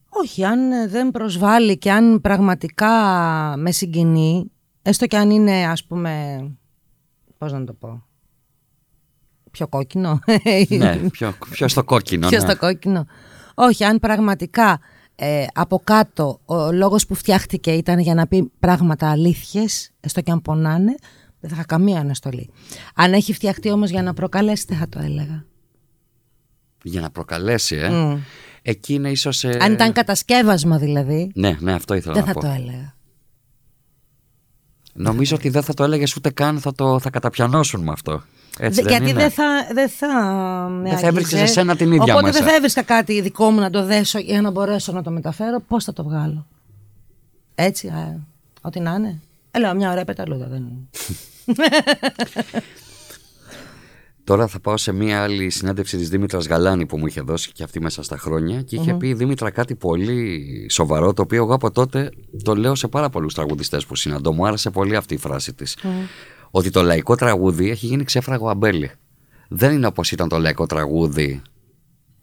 Όχι, 0.09 0.43
αν 0.43 0.71
ε, 0.71 0.87
δεν 0.87 1.11
προσβάλλει 1.11 1.77
και 1.77 1.91
αν 1.91 2.21
πραγματικά 2.21 2.89
με 3.57 3.71
συγκινεί, 3.71 4.51
έστω 4.81 5.07
και 5.07 5.17
αν 5.17 5.29
είναι 5.29 5.65
ας 5.65 5.85
πούμε, 5.85 6.41
πώς 7.37 7.51
να 7.51 7.63
το 7.63 7.73
πω, 7.73 8.05
πιο 9.51 9.67
κόκκινο. 9.67 10.19
ναι, 10.69 10.95
πιο, 11.11 11.33
πιο 11.51 11.67
στο 11.67 11.83
κόκκινο. 11.83 12.27
Πιο 12.27 12.39
ναι. 12.39 12.49
στο 12.49 12.57
κόκκινο. 12.57 13.05
Όχι, 13.55 13.83
αν 13.83 13.99
πραγματικά 13.99 14.79
ε, 15.15 15.45
από 15.53 15.81
κάτω 15.83 16.39
ο 16.45 16.71
λόγος 16.71 17.05
που 17.05 17.15
φτιάχτηκε 17.15 17.71
ήταν 17.71 17.99
για 17.99 18.13
να 18.13 18.27
πει 18.27 18.51
πράγματα 18.59 19.09
αλήθειες, 19.09 19.91
έστω 19.99 20.21
και 20.21 20.31
αν 20.31 20.41
πονάνε, 20.41 20.95
δεν 21.41 21.49
θα 21.49 21.55
είχα 21.55 21.65
καμία 21.65 21.99
αναστολή. 21.99 22.49
Αν 22.95 23.13
έχει 23.13 23.33
φτιαχτεί 23.33 23.71
όμως 23.71 23.89
για 23.89 24.03
να 24.03 24.13
προκαλέσει, 24.13 24.65
δεν 24.67 24.77
θα 24.77 24.89
το 24.89 24.99
έλεγα. 24.99 25.45
Για 26.83 27.01
να 27.01 27.09
προκαλέσει, 27.09 27.75
ε. 27.75 27.89
Μμ. 27.89 28.17
Εκεί 28.61 28.93
είναι 28.93 29.09
ίσως... 29.09 29.43
ε, 29.43 29.57
Αν 29.61 29.73
ήταν 29.73 29.91
κατασκεύασμα 29.93 30.77
δηλαδή, 30.77 31.31
Ναι, 31.35 31.57
ναι, 31.59 31.73
αυτό 31.73 31.93
ήθελα 31.93 32.13
δεν 32.13 32.23
να 32.23 32.27
θα 32.27 32.33
πω. 32.33 32.39
το 32.39 32.47
έλεγα. 32.47 32.93
Νομίζω 34.93 35.35
ότι 35.35 35.49
δεν 35.49 35.63
θα 35.63 35.73
το 35.73 35.83
έλεγες 35.83 36.15
ούτε 36.15 36.29
καν 36.29 36.59
θα, 36.59 36.73
το, 36.73 36.99
θα 36.99 37.09
καταπιανώσουν 37.09 37.83
με 37.83 37.91
αυτό. 37.91 38.23
Έτσι 38.59 38.81
Δε- 38.81 38.89
δεν 38.89 38.97
γιατί 38.97 39.11
είναι. 39.11 39.21
δεν 39.21 39.31
θα, 39.31 39.67
δεν 39.73 39.89
θα 39.89 40.07
με 40.69 40.89
Δεν 40.89 40.97
θα 40.97 41.07
άγγιζες. 41.07 41.09
έβρισκες 41.09 41.41
εσένα 41.41 41.75
την 41.75 41.91
ίδια 41.91 42.03
Οπότε 42.13 42.21
μέσα. 42.25 42.39
δεν 42.39 42.47
θα 42.49 42.55
έβρισκα 42.55 42.81
κάτι 42.83 43.21
δικό 43.21 43.49
μου 43.49 43.59
να 43.59 43.69
το 43.69 43.85
δέσω 43.85 44.19
για 44.19 44.41
να 44.41 44.51
μπορέσω 44.51 44.91
να 44.91 45.03
το 45.03 45.11
μεταφέρω. 45.11 45.59
Πώς 45.67 45.83
θα 45.83 45.93
το 45.93 46.03
βγάλω. 46.03 46.47
Έτσι, 47.55 47.87
α, 47.87 48.19
ό,τι 48.61 48.79
να 48.79 48.93
είναι. 48.93 49.19
Έλα, 49.51 49.73
μια 49.73 49.91
ωραία 49.91 50.05
πεταλούδα 50.05 50.47
δεν 50.47 50.57
είναι. 50.57 50.87
Τώρα 54.23 54.47
θα 54.47 54.59
πάω 54.59 54.77
σε 54.77 54.91
μία 54.91 55.23
άλλη 55.23 55.49
συνέντευξη 55.49 55.97
της 55.97 56.09
Δήμητρας 56.09 56.47
Γαλάνη 56.47 56.85
που 56.85 56.97
μου 56.97 57.07
είχε 57.07 57.21
δώσει 57.21 57.51
και 57.51 57.63
αυτή 57.63 57.81
μέσα 57.81 58.03
στα 58.03 58.17
χρόνια 58.17 58.61
και 58.61 58.75
είχε 58.75 58.93
πει 58.93 59.07
η 59.07 59.13
Δήμητρα 59.13 59.49
κάτι 59.49 59.75
πολύ 59.75 60.67
σοβαρό 60.69 61.13
το 61.13 61.21
οποίο 61.21 61.43
εγώ 61.43 61.53
από 61.53 61.71
τότε 61.71 62.09
το 62.43 62.55
λέω 62.55 62.75
σε 62.75 62.87
πάρα 62.87 63.09
πολλούς 63.09 63.33
τραγουδιστές 63.33 63.85
που 63.85 63.95
συναντώ. 63.95 64.33
Μου 64.33 64.47
άρεσε 64.47 64.69
πολύ 64.69 64.95
αυτή 64.95 65.13
η 65.13 65.17
φράση 65.17 65.53
της. 65.53 65.77
Ότι 66.51 66.69
το 66.69 66.81
λαϊκό 66.81 67.15
τραγούδι 67.15 67.69
έχει 67.69 67.85
γίνει 67.85 68.03
ξέφραγο 68.03 68.49
αμπέλι. 68.49 68.91
Δεν 69.47 69.73
είναι 69.73 69.87
όπως 69.87 70.11
ήταν 70.11 70.29
το 70.29 70.37
λαϊκό 70.37 70.65
τραγούδι 70.65 71.41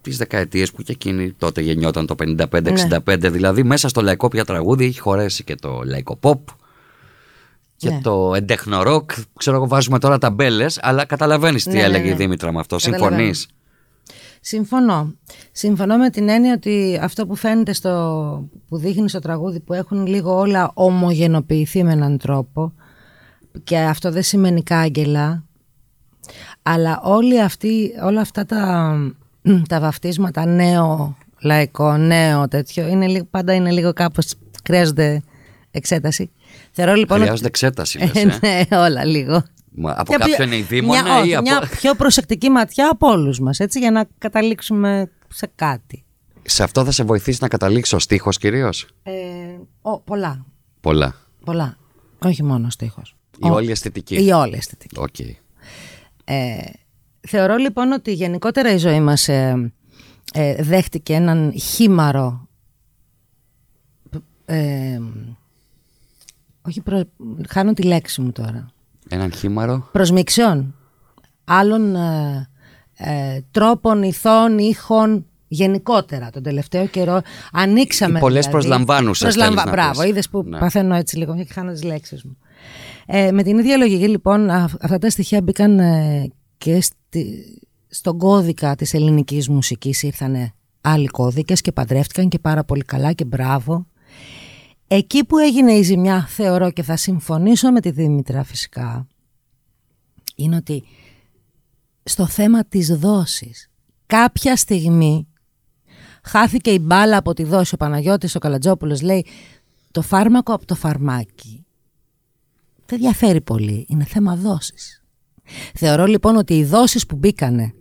τις 0.01 0.16
δεκαετίες 0.16 0.72
που 0.72 0.83
και 0.83 0.93
εκείνη 0.93 1.33
τότε 1.33 1.61
γεννιόταν 1.61 2.07
το 2.07 2.14
55-65 2.18 2.99
δηλαδή 3.18 3.62
μέσα 3.62 3.89
στο 3.89 4.01
λαϊκό 4.01 4.29
πια 4.29 4.45
τραγούδι 4.45 4.85
έχει 4.85 5.01
χωρέσει 5.01 5.45
και 5.45 5.55
το 5.55 5.83
λαϊκό 5.85 6.18
pop 6.22 6.39
και 7.79 7.91
Ναι. 7.91 8.01
το 8.01 8.33
εντέχνο 8.35 8.83
ροκ. 8.83 9.11
Ξέρω 9.39 9.57
εγώ 9.57 9.68
βάζουμε 9.68 9.99
τώρα 9.99 10.18
ταμπέλες, 10.18 10.79
αλλά 10.83 11.05
καταλαβαίνεις 11.05 11.64
τι 11.64 11.70
Ναι, 11.70 11.76
ναι, 11.76 11.83
έλεγε 11.83 12.07
η 12.07 12.11
ναι. 12.11 12.16
Δήμητρα 12.16 12.53
με 12.53 12.61
αυτό. 12.61 12.76
Καταλαβαίνω. 12.76 13.11
Συμφωνείς; 13.16 13.49
Συμφωνώ. 14.41 15.14
Συμφωνώ 15.53 15.97
με 15.97 16.11
την 16.11 16.29
έννοια 16.29 16.53
ότι 16.53 16.99
αυτό 17.03 17.26
που 17.26 17.35
φαίνεται 17.35 17.72
στο, 17.72 17.91
που 18.68 18.76
δείχνει 18.76 19.09
στο 19.09 19.18
τραγούδι 19.18 19.61
που 19.61 19.72
έχουν 19.72 20.07
λίγο 20.07 20.39
όλα 20.39 20.70
ομογενοποιηθεί 20.74 21.85
με 21.85 21.93
έναν 21.93 22.18
τρόπο 22.18 22.72
και 23.64 23.79
αυτό 23.79 24.11
δεν 24.11 24.22
σημαίνει 24.22 24.62
κάγκελα 24.62 25.45
αλλά 26.62 27.01
όλοι 27.03 27.41
αυτοί, 27.43 27.91
όλα 28.05 28.20
αυτά 28.20 28.45
τα, 28.47 28.95
τα 29.68 29.81
βαφτίσματα 29.81 30.47
νέο 30.47 31.16
λαϊκό, 31.41 31.97
νέο 31.97 32.49
τέτοιο 32.49 32.87
είναι, 32.89 33.07
λίγο- 33.07 33.26
πάντα 33.31 33.55
είναι 33.55 33.70
λίγο 33.70 33.93
κάπως 33.93 34.35
χρειάζονται 34.66 35.22
εξέταση. 35.70 36.31
Θεωρώ 36.81 36.95
λοιπόν 36.95 37.16
ότι- 37.16 37.24
Χρειάζονται 37.26 37.49
εξέταση, 37.49 37.99
λες, 37.99 38.11
ε. 38.14 38.39
ναι, 38.70 38.76
όλα 38.79 39.05
λίγο. 39.05 39.43
Μα 39.70 39.91
από 39.97 40.05
Μια 40.16 40.18
πιο- 40.18 40.29
κάποιον 40.29 40.47
είναι 40.47 40.57
η 40.57 40.62
Δήμονα 40.62 41.03
μια, 41.03 41.18
όχι, 41.18 41.29
ή 41.29 41.35
από. 41.35 41.43
μια 41.51 41.68
πιο 41.70 41.95
προσεκτική 41.95 42.49
ματιά 42.51 42.89
από 42.91 43.09
όλους 43.09 43.41
μας, 43.41 43.59
έτσι, 43.61 43.79
για 43.79 43.91
να 43.91 44.07
καταλήξουμε 44.18 45.11
σε 45.29 45.51
κάτι. 45.55 46.05
Σε 46.43 46.62
αυτό 46.62 46.85
θα 46.85 46.91
σε 46.91 47.05
βοηθήσει 47.05 47.39
να 47.41 47.49
καταλήξει 47.49 47.95
ο 47.95 47.99
στίχος 47.99 48.39
κυρίως; 48.39 48.87
Ε, 49.03 49.12
ο, 49.83 50.01
πολλά. 50.01 50.47
Πολλά. 50.81 51.14
Πολλά. 51.45 51.76
Όχι 52.18 52.43
μόνο 52.43 52.66
ο 52.66 52.70
στίχος. 52.70 53.16
Η 53.39 53.49
Ο- 53.49 53.53
όλη 53.55 53.70
αισθητική. 53.70 54.24
Η 54.24 54.31
όλη 54.33 54.57
αισθητική. 54.57 54.99
Οκ. 54.99 55.18
Ε, 56.24 56.57
θεωρώ 57.29 57.57
λοιπόν 57.57 57.93
ότι 57.93 58.12
γενικότερα 58.12 58.72
η 58.72 58.76
ζωή 58.76 59.01
μας 59.01 59.29
ε, 59.29 59.72
ε, 60.33 60.62
δέχτηκε 60.62 61.12
έναν 61.14 61.53
χείμαρρο 61.59 62.49
ε, 64.45 64.99
όχι 66.69 66.81
προ, 66.81 67.03
χάνω 67.49 67.73
τη 67.73 67.83
λέξη 67.83 68.21
μου 68.21 68.33
τώρα 68.33 68.66
Έναν 69.09 69.33
χήμαρο. 69.33 69.89
προσμιξιών 69.93 70.75
άλλων 71.45 71.97
ε, 71.97 72.49
ε, 72.97 73.41
τρόπων, 73.51 74.03
ηθών, 74.03 74.59
ήχων 74.59 75.27
γενικότερα 75.49 76.31
τον 76.31 76.43
τελευταίο 76.43 76.87
καιρό 76.87 77.21
ανοίξαμε 77.53 78.19
Οι 78.19 78.21
πολλές 78.21 78.47
δηλαδή. 78.47 78.66
προσλαμβάνουσες, 78.66 79.35
θέλεις 79.35 79.55
να 79.55 79.71
Μπράβο, 79.71 80.01
πεις. 80.01 80.11
είδες 80.11 80.29
που 80.29 80.43
Ναι. 80.47 80.59
παθαίνω 80.59 80.95
έτσι 80.95 81.16
λίγο 81.16 81.37
και 81.37 81.47
χάνω 81.53 81.73
τις 81.73 81.83
λέξεις 81.83 82.25
μου. 82.25 82.37
Ε, 83.07 83.31
με 83.33 83.43
την 83.43 83.59
ίδια 83.59 83.77
λογική 83.77 84.09
λοιπόν 84.09 84.51
α- 84.51 84.69
αυτά 84.81 84.99
τα 84.99 85.11
στοιχεία 85.11 85.43
μπήκαν 85.43 85.79
ε, 85.79 86.31
και 86.59 86.81
στη, 86.81 87.45
στον 87.89 88.19
κώδικα 88.19 88.75
της 88.75 88.95
ελληνικής 88.95 89.49
μουσικής 89.49 90.03
ήρθαν 90.03 90.53
άλλοι 90.81 91.07
κώδικες 91.07 91.61
και 91.61 91.73
παντρεύτηκαν 91.73 92.29
και 92.29 92.39
πάρα 92.39 92.64
πολύ 92.64 92.83
καλά 92.85 93.12
και 93.12 93.25
μπράβο. 93.25 93.87
Εκεί 94.91 95.24
που 95.24 95.39
έγινε 95.39 95.72
η 95.72 95.82
ζημιά 95.82 96.26
θεωρώ 96.26 96.70
και 96.70 96.82
θα 96.82 96.97
συμφωνήσω 96.97 97.70
με 97.72 97.80
τη 97.80 97.91
Δήμητρα 97.91 98.45
φυσικά 98.45 99.07
είναι 100.34 100.57
ότι 100.57 100.84
στο 102.03 102.26
θέμα 102.26 102.64
της 102.64 102.99
δόσης 102.99 103.70
κάποια 104.07 104.57
στιγμή 104.57 105.28
χάθηκε 106.22 106.70
η 106.70 106.78
μπάλα 106.82 107.16
από 107.16 107.34
τη 107.34 107.45
δόση 107.45 107.74
ο 107.74 107.76
Παναγιώτης 107.76 108.34
ο 108.34 108.39
Καλατζόπουλος 108.39 109.03
λέει 109.03 109.26
το 109.91 110.03
φάρμακο 110.03 110.53
από 110.53 110.66
το 110.66 110.74
φαρμάκι 110.74 111.66
δεν 112.86 112.99
διαφέρει 112.99 113.41
πολύ 113.41 113.86
είναι 113.89 114.05
θέμα 114.05 114.36
δόσης 114.36 115.03
θεωρώ 115.74 116.07
λοιπόν 116.07 116.36
ότι 116.36 116.55
οι 116.59 116.64
δόσεις 116.64 117.07
που 117.07 117.16
μπήκανε 117.16 117.74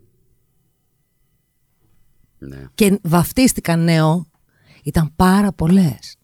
Ναι. 2.37 2.65
και 2.75 2.99
βαφτίστηκαν 3.03 3.83
νέο 3.83 4.27
ήταν 4.83 5.13
πάρα 5.15 5.51
πολλές. 5.53 6.17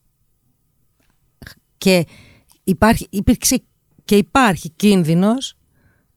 Και 1.84 2.06
υπάρχει, 2.64 3.08
υπήρξε 3.10 3.64
και 4.06 4.16
υπάρχει 4.16 4.70
κίνδυνος 4.70 5.58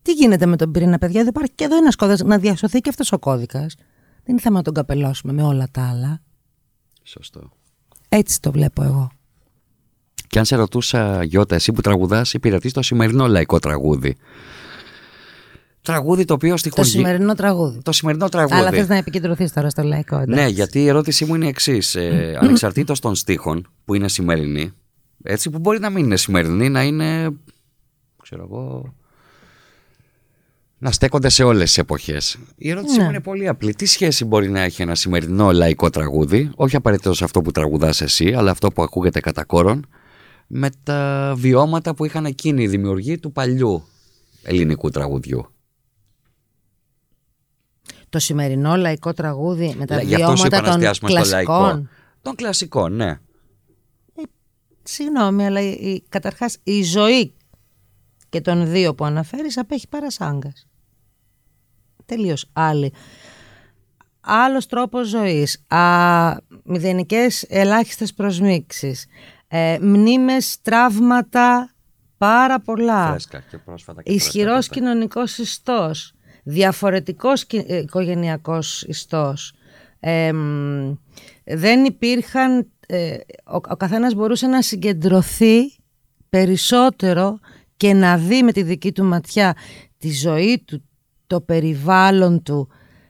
τι 0.02 0.12
γίνεται 0.12 0.46
με 0.46 0.56
τον 0.56 0.70
πυρήνα 0.70 0.98
παιδιά, 0.98 1.20
δεν 1.20 1.28
υπάρχει 1.28 1.52
και 1.54 1.64
εδώ 1.64 1.76
ένας 1.76 1.96
κώδικας 1.96 2.26
να 2.26 2.38
διασωθεί 2.38 2.80
και 2.80 2.88
αυτός 2.88 3.12
ο 3.12 3.18
κώδικας. 3.18 3.74
Δεν 3.76 4.24
είναι 4.26 4.40
θέμα 4.40 4.56
να 4.56 4.62
τον 4.62 4.74
καπελώσουμε 4.74 5.32
με 5.32 5.42
όλα 5.42 5.68
τα 5.70 5.88
άλλα. 5.88 6.22
Σωστό. 7.02 7.50
Έτσι 8.08 8.40
το 8.40 8.50
βλέπω 8.50 8.82
εγώ. 8.82 9.10
Και 10.26 10.38
αν 10.38 10.44
σε 10.44 10.56
ρωτούσα, 10.56 11.22
Γιώτα, 11.22 11.54
εσύ 11.54 11.72
που 11.72 11.80
τραγουδάς, 11.80 12.34
υπηρετείς 12.34 12.72
το 12.72 12.82
σημερινό 12.82 13.26
λαϊκό 13.26 13.58
τραγούδι. 13.58 14.16
Τραγούδι 15.82 16.24
το 16.24 16.34
οποίο 16.34 16.56
στη 16.56 16.70
Το 16.70 16.84
σημερινό 16.84 17.34
τραγούδι. 17.34 17.82
Το 17.82 17.92
σημερινό 17.92 18.28
τραγούδι. 18.28 18.54
Αλλά 18.54 18.70
θες 18.70 18.88
να 18.88 18.96
επικεντρωθείς 18.96 19.52
τώρα 19.52 19.70
στο 19.70 19.82
λαϊκό. 19.82 20.18
εντάξει. 20.18 20.42
Ναι, 20.42 20.48
γιατί 20.48 20.82
η 20.82 20.88
ερώτησή 20.88 21.24
μου 21.24 21.34
είναι 21.34 21.44
η 21.44 21.48
εξής. 21.48 21.94
Ε, 21.94 22.38
Ανεξαρτήτως 22.42 23.00
των 23.00 23.14
στίχων 23.14 23.68
που 23.84 23.94
είναι 23.94 24.08
σημερινή, 24.08 24.72
έτσι 25.22 25.50
που 25.50 25.58
μπορεί 25.58 25.78
να 25.78 25.90
μην 25.90 26.04
είναι 26.04 26.16
σημερινή, 26.16 26.68
να 26.68 26.82
είναι. 26.82 27.30
ξέρω 28.22 28.42
εγώ. 28.42 28.94
να 30.78 30.90
στέκονται 30.90 31.28
σε 31.28 31.42
όλες 31.44 31.64
τις 31.64 31.78
εποχές. 31.78 32.38
Η 32.56 32.70
ερώτησή 32.70 32.96
Ναι. 32.96 33.02
μου 33.04 33.08
είναι 33.10 33.20
πολύ 33.20 33.48
απλή. 33.48 33.74
Τι 33.74 33.86
σχέση 33.86 34.24
μπορεί 34.24 34.48
να 34.50 34.60
έχει 34.60 34.82
ένα 34.82 34.94
σημερινό 34.94 35.52
λαϊκό 35.52 35.90
τραγούδι, 35.90 36.50
όχι 36.54 36.76
απαραίτητος 36.76 37.22
αυτό 37.22 37.42
που 37.42 37.50
τραγουδάς 37.50 38.00
εσύ, 38.00 38.32
αλλά 38.34 38.50
αυτό 38.50 38.70
που 38.70 38.82
ακούγεται 38.82 39.20
κατά 39.20 39.44
κόρον, 39.44 39.86
με 40.46 40.70
τα 40.82 41.32
βιώματα 41.36 41.94
που 41.94 42.04
είχαν 42.04 42.24
εκείνοι 42.24 42.62
οι 42.62 42.66
δημιουργοί 42.68 43.18
του 43.18 43.32
παλιού 43.32 43.84
ελληνικού 44.42 44.90
τραγουδιού; 44.90 45.50
Το 48.08 48.18
σημερινό 48.18 48.76
λαϊκό 48.76 49.12
τραγούδι 49.12 49.74
με 49.78 49.86
τα 49.86 50.02
Γι' 50.02 50.14
αυτό 50.14 50.36
σου 50.36 50.46
είπα 50.46 50.56
βιώματα 50.56 50.60
να 50.60 50.62
των 50.62 50.82
εστιάσουμε 50.82 51.10
στο 51.10 51.30
λαϊκό. 51.36 51.52
κλασικών. 51.58 51.88
Των 52.22 52.34
κλασικών, 52.34 52.92
ναι. 52.96 53.18
Συγγνώμη, 54.88 55.46
αλλά 55.46 55.60
η, 55.60 55.70
η- 55.70 56.04
καταρχάς 56.08 56.58
η 56.62 56.82
ζωή 56.82 57.34
και 58.28 58.40
των 58.40 58.70
δύο 58.70 58.94
που 58.94 59.04
αναφέρεις 59.04 59.58
απέχει 59.58 59.88
παρασάγκας. 59.88 60.66
Τελείως 62.04 62.50
άλλη. 62.52 62.92
Άλλος 64.20 64.66
τρόπος 64.66 65.08
ζωής. 65.08 65.64
Α, 65.68 66.36
μηδενικές 66.64 67.42
ελάχιστες 67.48 68.14
προσμίξεις. 68.14 69.06
Ε, 69.48 69.78
μνήμες, 69.80 70.60
τραύματα, 70.62 71.74
πάρα 72.16 72.60
πολλά. 72.60 73.08
Φρέσκα 73.08 73.40
και 73.40 73.58
πρόσφατα 73.58 74.02
και 74.02 74.12
Ισχυρός 74.12 74.52
πρόσφατα. 74.52 74.80
κοινωνικός 74.80 75.38
ιστός, 75.38 76.14
διαφορετικός 76.44 77.44
κι- 77.46 77.64
ε, 77.68 77.76
οικογενειακός 77.76 78.82
ιστός. 78.82 79.52
Ε, 80.00 80.32
μ, 80.32 80.94
δεν 81.44 81.84
υπήρχαν, 81.84 82.70
ε, 82.86 83.16
ο, 83.44 83.54
ο 83.54 83.76
καθένας 83.76 84.14
μπορούσε 84.14 84.46
να 84.46 84.62
συγκεντρωθεί 84.62 85.60
περισσότερο 86.28 87.38
και 87.76 87.92
να 87.92 88.16
δει 88.16 88.42
με 88.42 88.52
τη 88.52 88.62
δική 88.62 88.92
του 88.92 89.04
ματιά 89.04 89.56
τη 89.98 90.12
ζωή 90.12 90.62
του, 90.66 90.82
το 91.26 91.40
περιβάλλον 91.40 92.42
του. 92.42 92.68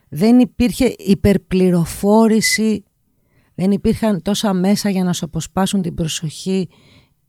Δεν 0.09 0.39
υπήρχε 0.39 0.95
υπερπληροφόρηση, 0.97 2.83
δεν 3.55 3.71
υπήρχαν 3.71 4.21
τόσα 4.21 4.53
μέσα 4.53 4.89
για 4.89 5.03
να 5.03 5.13
σου 5.13 5.25
αποσπάσουν 5.25 5.81
την 5.81 5.93
προσοχή. 5.93 6.69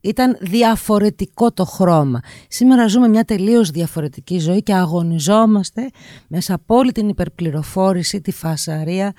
Ήταν 0.01 0.37
διαφορετικό 0.41 1.51
το 1.51 1.65
χρώμα. 1.65 2.19
Σήμερα 2.47 2.87
ζούμε 2.87 3.07
μια 3.07 3.23
τελείως 3.23 3.69
διαφορετική 3.69 4.39
ζωή 4.39 4.63
και 4.63 4.73
αγωνιζόμαστε 4.73 5.89
μέσα 6.27 6.53
από 6.53 6.75
όλη 6.75 6.91
την 6.91 7.09
υπερπληροφόρηση, 7.09 8.21
τη 8.21 8.31
φασαρία, 8.31 9.13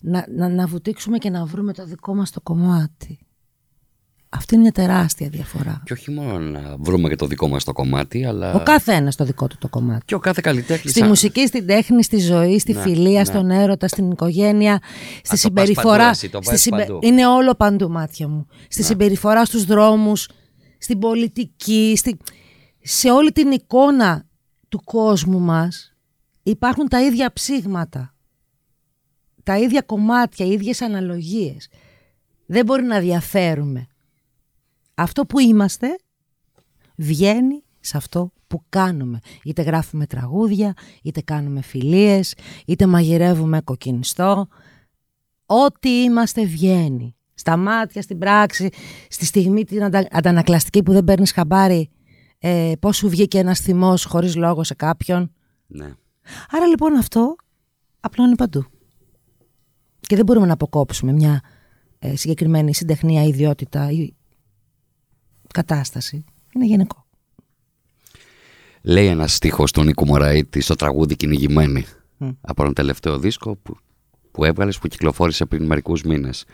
να, 0.00 0.26
να, 0.36 0.48
να 0.48 0.66
βουτήξουμε 0.66 1.18
και 1.18 1.30
να 1.30 1.44
βρούμε 1.44 1.72
το 1.72 1.84
δικό 1.84 2.14
μας 2.14 2.30
το 2.30 2.40
κομμάτι. 2.40 3.23
Αυτή 4.36 4.54
είναι 4.54 4.62
μια 4.62 4.72
τεράστια 4.72 5.28
διαφορά. 5.28 5.82
Και 5.84 5.92
όχι 5.92 6.10
μόνο 6.10 6.38
να 6.38 6.76
βρούμε 6.78 7.08
και 7.08 7.16
το 7.16 7.26
δικό 7.26 7.48
μας 7.48 7.64
το 7.64 7.72
κομμάτι, 7.72 8.24
αλλά 8.24 8.54
Ο 8.54 8.62
καθένας 8.62 9.16
το 9.16 9.24
δικό 9.24 9.46
του 9.46 9.56
το 9.58 9.68
κομμάτι. 9.68 10.04
και 10.04 10.14
ο 10.14 10.18
κάθε 10.18 10.40
καλλιτέχνης 10.44 10.90
Στη 10.90 10.98
σαν- 11.00 11.08
μουσική, 11.08 11.46
στην 11.46 11.66
τέχνη, 11.66 12.02
στη 12.04 12.18
ζωή, 12.18 12.58
στη 12.58 12.72
Ναι, 12.72 12.80
φιλία, 12.80 13.18
ναι. 13.18 13.24
στον 13.24 13.50
έρωτα, 13.50 13.88
στην 13.88 14.10
οικογένεια, 14.10 14.78
στη 14.82 15.22
το 15.22 15.28
πας 15.28 15.38
συμπεριφορά. 15.40 15.96
παντού 15.98 16.10
εσύ, 16.10 16.28
το 16.28 16.36
στη 16.38 16.46
βάζεις 16.48 16.62
συμπε- 16.62 16.86
παντού. 16.86 16.98
Είναι 17.02 17.26
όλο 17.26 17.54
παντού 17.54 17.90
μάτια 17.90 18.28
μου. 18.28 18.46
Στη 18.68 18.82
συμπεριφορά 18.82 19.44
στους 19.44 19.64
δρόμους, 19.64 20.28
στην 20.78 20.98
πολιτική, 20.98 21.94
στη... 21.96 22.16
σε 22.82 23.10
όλη 23.10 23.32
την 23.32 23.50
εικόνα 23.50 24.26
του 24.68 24.80
κόσμου 24.84 25.38
μας 25.40 25.94
υπάρχουν 26.42 26.88
τα 26.88 27.02
ίδια 27.04 27.32
ψήγματα. 27.32 28.14
Τα 29.42 29.58
ίδια 29.58 29.82
κομμάτια, 29.82 30.46
οι 30.46 30.50
ίδιες 30.50 30.80
αναλογίες. 30.82 31.68
Δεν 32.46 32.64
μπορεί 32.64 32.82
να 32.82 32.98
διαφέρουμε. 32.98 33.86
Αυτό 34.94 35.26
που 35.26 35.40
είμαστε 35.40 35.98
βγαίνει 36.96 37.62
σε 37.80 37.96
αυτό 37.96 38.32
που 38.46 38.64
κάνουμε. 38.68 39.18
Είτε 39.44 39.62
γράφουμε 39.62 40.06
τραγούδια, 40.06 40.74
είτε 41.02 41.20
κάνουμε 41.20 41.62
φιλίες, 41.62 42.34
είτε 42.66 42.86
μαγειρεύουμε 42.86 43.60
κοκκινιστό. 43.60 44.48
Ό,τι 45.46 46.02
είμαστε 46.02 46.44
βγαίνει. 46.44 47.16
Στα 47.34 47.56
μάτια, 47.56 48.02
στην 48.02 48.18
πράξη, 48.18 48.68
στη 49.08 49.24
στιγμή 49.24 49.64
την 49.64 49.84
αντα- 49.84 50.08
αντανακλαστική 50.10 50.82
που 50.82 50.92
δεν 50.92 51.04
παίρνεις 51.04 51.32
χαμπάρι 51.32 51.90
ε, 52.38 52.72
πώς 52.80 52.96
σου 52.96 53.08
βγήκε 53.08 53.38
ένας 53.38 53.60
θυμός 53.60 54.04
χωρίς 54.04 54.36
λόγο 54.36 54.64
σε 54.64 54.74
κάποιον. 54.74 55.32
Ναι. 55.66 55.92
Άρα 56.50 56.66
λοιπόν 56.66 56.96
αυτό 56.96 57.36
απλώνει 58.00 58.34
παντού. 58.34 58.64
Και 60.00 60.16
δεν 60.16 60.24
μπορούμε 60.24 60.46
να 60.46 60.52
αποκόψουμε 60.52 61.12
μια 61.12 61.40
ε, 61.98 62.16
συγκεκριμένη 62.16 62.74
συντεχνία, 62.74 63.22
ιδιότητα 63.22 63.90
ή 63.90 64.14
κατάσταση. 65.54 66.24
Είναι 66.54 66.66
γενικό. 66.66 67.06
Λέει 68.82 69.06
ένας 69.06 69.34
στίχος 69.34 69.72
του 69.72 69.82
Νίκου 69.82 70.06
Μωραήτη 70.06 70.60
στο 70.60 70.74
τραγούδι 70.74 71.16
«Κυνηγημένη» 71.16 71.84
από 72.40 72.62
τον 72.64 72.74
τελευταίο 72.74 73.18
δίσκο 73.18 73.56
που, 73.56 73.76
που 74.30 74.44
έβγαλες 74.44 74.78
που 74.78 74.88
κυκλοφόρησε 74.88 75.44
πριν 75.44 75.66
μερικούς 75.66 76.02
μήνες. 76.02 76.44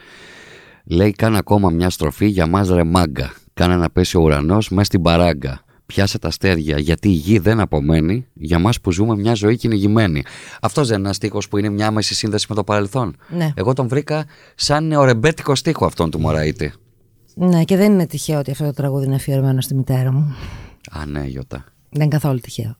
Λέει 0.84 1.12
κάνε 1.12 1.38
ακόμα 1.38 1.70
μια 1.70 1.90
στροφή 1.90 2.26
για 2.26 2.46
μας 2.46 2.68
ρε 2.68 2.84
μάγκα 2.84 3.32
Κάνε 3.54 3.76
να 3.76 3.90
πέσει 3.90 4.16
ο 4.16 4.20
ουρανός 4.20 4.68
μέσα 4.68 4.84
στην 4.84 5.02
παράγκα 5.02 5.64
Πιάσε 5.86 6.18
τα 6.18 6.28
αστέρια 6.28 6.78
γιατί 6.78 7.08
η 7.08 7.12
γη 7.12 7.38
δεν 7.38 7.60
απομένει 7.60 8.26
για 8.32 8.58
μας 8.58 8.80
που 8.80 8.92
ζούμε 8.92 9.16
μια 9.16 9.34
ζωή 9.34 9.56
κυνηγημένη. 9.56 10.22
Αυτός 10.60 10.86
δεν 10.86 10.96
είναι 10.96 11.04
ένας 11.04 11.16
στίχος 11.16 11.48
που 11.48 11.58
είναι 11.58 11.68
μια 11.68 11.86
άμεση 11.86 12.14
σύνδεση 12.14 12.46
με 12.48 12.54
το 12.54 12.64
παρελθόν. 12.64 13.16
Ναι. 13.28 13.52
Εγώ 13.54 13.72
τον 13.72 13.88
βρήκα 13.88 14.24
σαν 14.54 14.86
νεορεμπέτικο 14.86 15.54
στίχο 15.54 15.86
αυτόν 15.86 16.10
του 16.10 16.20
Μωραήτη. 16.20 16.72
Ναι, 17.42 17.64
και 17.64 17.76
δεν 17.76 17.92
είναι 17.92 18.06
τυχαίο 18.06 18.38
ότι 18.38 18.50
αυτό 18.50 18.64
το 18.64 18.72
τραγούδι 18.72 19.04
είναι 19.04 19.14
αφιερωμένο 19.14 19.60
στη 19.60 19.74
μητέρα 19.74 20.12
μου. 20.12 20.34
Α, 20.90 21.06
ναι, 21.06 21.26
Ιωτά. 21.26 21.64
Δεν 21.90 22.00
είναι 22.00 22.08
καθόλου 22.08 22.38
τυχαίο. 22.38 22.76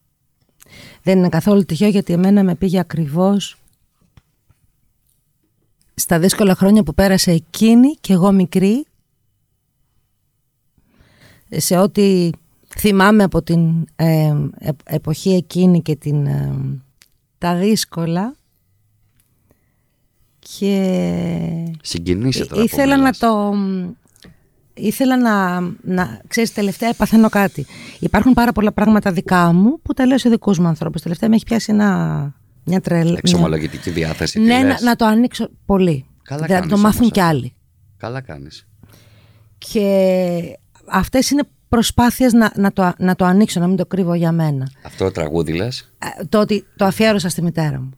Δεν 1.03 1.19
είναι 1.19 1.29
καθόλου 1.29 1.65
τυχαίο 1.65 1.89
γιατί 1.89 2.13
εμένα 2.13 2.45
με 2.45 2.55
πήγε 2.55 2.79
ακριβώς 2.79 3.57
στα 5.95 6.19
δύσκολα 6.19 6.55
χρόνια 6.55 6.83
που 6.83 6.95
πέρασε 6.95 7.31
εκείνη 7.31 7.95
και 8.01 8.13
εγώ 8.13 8.33
μικρή 8.33 8.87
σε 11.51 11.77
ό,τι 11.79 12.31
θυμάμαι 12.77 13.23
από 13.23 13.43
την 13.43 13.87
ε, 13.97 14.35
ε, 14.59 14.71
εποχή 14.85 15.31
εκείνη 15.31 15.83
και 15.83 15.97
την, 15.97 16.27
ε, 16.27 16.55
τα 17.39 17.57
δύσκολα 17.57 18.35
και 20.39 21.77
Συγκινήσε 21.83 22.47
τώρα. 22.47 22.63
ήθελα 22.63 22.85
που 22.85 22.91
να 22.91 22.97
μιλάς. 22.97 23.19
το 23.19 23.55
ήθελα 24.75 25.17
να, 25.17 25.61
να 25.83 26.21
ξέρεις 26.29 26.53
τελευταία 26.53 26.95
παθαίνω 26.95 27.29
κάτι 27.29 27.67
υπάρχουν 27.99 28.33
πάρα 28.33 28.53
πολλά 28.53 28.73
πράγματα 28.73 29.13
δικά 29.13 29.53
μου 29.53 29.81
που 29.83 29.95
τα 29.95 30.07
λέω 30.07 30.19
σε 30.19 30.29
δικούς 30.29 30.59
μου 30.59 30.67
ανθρώπους 30.67 31.03
τελευταία 31.03 31.29
με 31.29 31.35
έχει 31.35 31.45
πιάσει 31.45 31.73
ένα, 31.73 32.33
μια 32.65 32.81
τρέλα 32.81 33.15
Εξομολογητική 33.19 33.91
διάθεση. 33.91 34.39
τι 34.39 34.45
ναι, 34.47 34.59
να, 34.59 34.63
λες; 34.65 34.81
να 34.81 34.97
το 34.97 35.05
ανοίξω 35.05 35.49
πολύ 35.67 36.05
Καλά 36.23 36.45
δηλαδή 36.47 36.63
να 36.63 36.69
το 36.69 36.75
κάνεις 36.75 36.85
μάθουν 36.85 37.01
όμως 37.01 37.13
κι 37.13 37.21
αυτό. 37.21 37.33
άλλοι 37.33 37.55
Καλά 37.97 38.21
κάνεις. 38.21 38.67
και 39.59 40.59
αυτές 40.87 41.31
είναι 41.31 41.43
προσπάθειες 41.69 42.33
να, 42.33 42.53
να, 42.57 42.73
το, 42.73 42.93
να 42.99 43.15
το 43.15 43.25
ανοίξω, 43.25 43.61
να 43.61 43.67
μην 43.67 43.77
το 43.77 43.87
κρύβω 43.87 44.15
για 44.15 44.33
μένα. 44.33 44.71
Αυτό 44.85 45.05
το 45.05 45.11
τραγούδι 45.11 45.53
λες; 45.53 45.93
Ε, 45.99 46.25
Το 46.25 46.41
ότι 46.41 46.65
το 46.77 46.85
αφιέρωσα 46.85 47.29
στη 47.29 47.43
μητέρα 47.43 47.81
μου. 47.81 47.91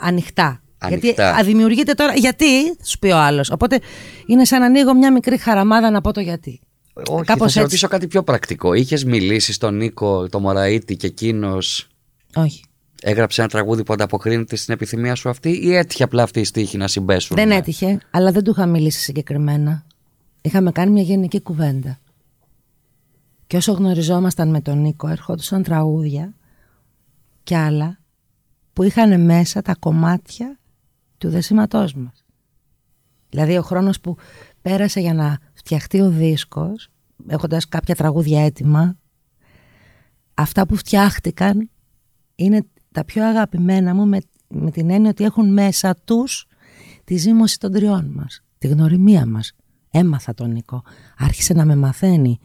Ανοιχτά. 0.00 0.60
Γιατί 0.88 1.06
Ανοιχτά. 1.06 1.34
αδημιουργείται 1.34 1.92
τώρα. 1.92 2.14
Γιατί, 2.14 2.66
θα 2.66 2.84
σου 2.84 2.98
πει 2.98 3.08
ο 3.08 3.16
άλλος. 3.18 3.50
Οπότε 3.50 3.80
είναι 4.26 4.44
σαν 4.44 4.60
να 4.60 4.66
ανοίγω 4.66 4.94
μια 4.94 5.12
μικρή 5.12 5.36
χαραμάδα 5.38 5.90
να 5.90 6.00
πω 6.00 6.12
το 6.12 6.20
γιατί. 6.20 6.60
Όχι, 6.92 7.24
Κάπως 7.24 7.26
θα 7.26 7.36
σε 7.36 7.44
έτσι. 7.44 7.58
ρωτήσω 7.60 7.88
κάτι 7.88 8.06
πιο 8.06 8.22
πρακτικό. 8.22 8.72
Είχες 8.74 9.04
μιλήσει 9.04 9.52
στον 9.52 9.76
Νίκο, 9.76 10.28
το 10.28 10.40
Μωραήτη 10.40 10.96
και 10.96 11.06
εκείνος; 11.06 11.86
Όχι. 12.34 12.64
έγραψε 13.02 13.40
ένα 13.40 13.50
τραγούδι 13.50 13.82
που 13.82 13.92
ανταποκρίνεται 13.92 14.56
στην 14.56 14.74
επιθυμία 14.74 15.14
σου 15.14 15.28
αυτή 15.28 15.50
ή 15.50 15.74
έτυχε 15.74 16.02
απλά 16.02 16.22
αυτή 16.22 16.40
η 16.40 16.44
στίχη 16.44 16.76
να 16.76 16.88
συμπέσουν; 16.88 17.36
Δεν 17.36 17.50
έτυχε, 17.50 17.98
αλλά 18.10 18.32
δεν 18.32 18.44
του 18.44 18.50
είχα 18.50 18.66
μιλήσει 18.66 19.00
συγκεκριμένα. 19.00 19.84
Είχαμε 20.40 20.72
κάνει 20.72 20.90
μια 20.90 21.02
γενική 21.02 21.40
κουβέντα. 21.40 21.98
Και 23.46 23.56
όσο 23.56 23.72
γνωριζόμασταν 23.72 24.48
με 24.50 24.60
τον 24.60 24.80
Νίκο, 24.80 25.08
ερχόντουσαν 25.08 25.62
τραγούδια 25.62 26.34
και 27.42 27.56
άλλα 27.56 27.98
που 28.72 28.82
είχαν 28.82 29.20
μέσα 29.24 29.62
τα 29.62 29.74
κομμάτια 29.78 30.58
του 31.18 31.28
δεσίματός 31.28 31.94
μας. 31.94 32.24
Δηλαδή 33.30 33.56
ο 33.56 33.62
χρόνος 33.62 34.00
που 34.00 34.16
πέρασε 34.62 35.00
για 35.00 35.14
να 35.14 35.38
φτιαχτεί 35.54 36.00
ο 36.00 36.10
δίσκος, 36.10 36.88
έχοντας 37.26 37.68
κάποια 37.68 37.94
τραγούδια 37.94 38.44
έτοιμα, 38.44 38.96
αυτά 40.34 40.66
που 40.66 40.76
φτιάχτηκαν 40.76 41.70
είναι 42.34 42.66
τα 42.92 43.04
πιο 43.04 43.24
αγαπημένα 43.24 43.94
μου 43.94 44.06
με, 44.06 44.18
με 44.48 44.70
την 44.70 44.90
έννοια 44.90 45.10
ότι 45.10 45.24
έχουν 45.24 45.52
μέσα 45.52 45.94
τους 46.04 46.46
τη 47.04 47.16
ζήμωση 47.16 47.58
των 47.58 47.72
τριών 47.72 48.12
μας, 48.14 48.44
τη 48.58 48.68
γνωριμία 48.68 49.26
μας. 49.26 49.52
Έμαθα 49.90 50.34
τον 50.34 50.50
Νίκο, 50.50 50.82
άρχισε 51.18 51.54
να 51.54 51.64
με 51.64 51.76
μαθαίνει 51.76 52.38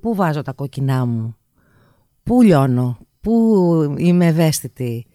πού 0.00 0.14
βάζω 0.14 0.42
τα 0.42 0.52
κόκκινά 0.52 1.06
μου, 1.06 1.36
πού 2.22 2.42
λιώνω, 2.42 2.98
πού 3.20 3.94
είμαι 3.98 4.26
ευαίσθητη, 4.26 5.06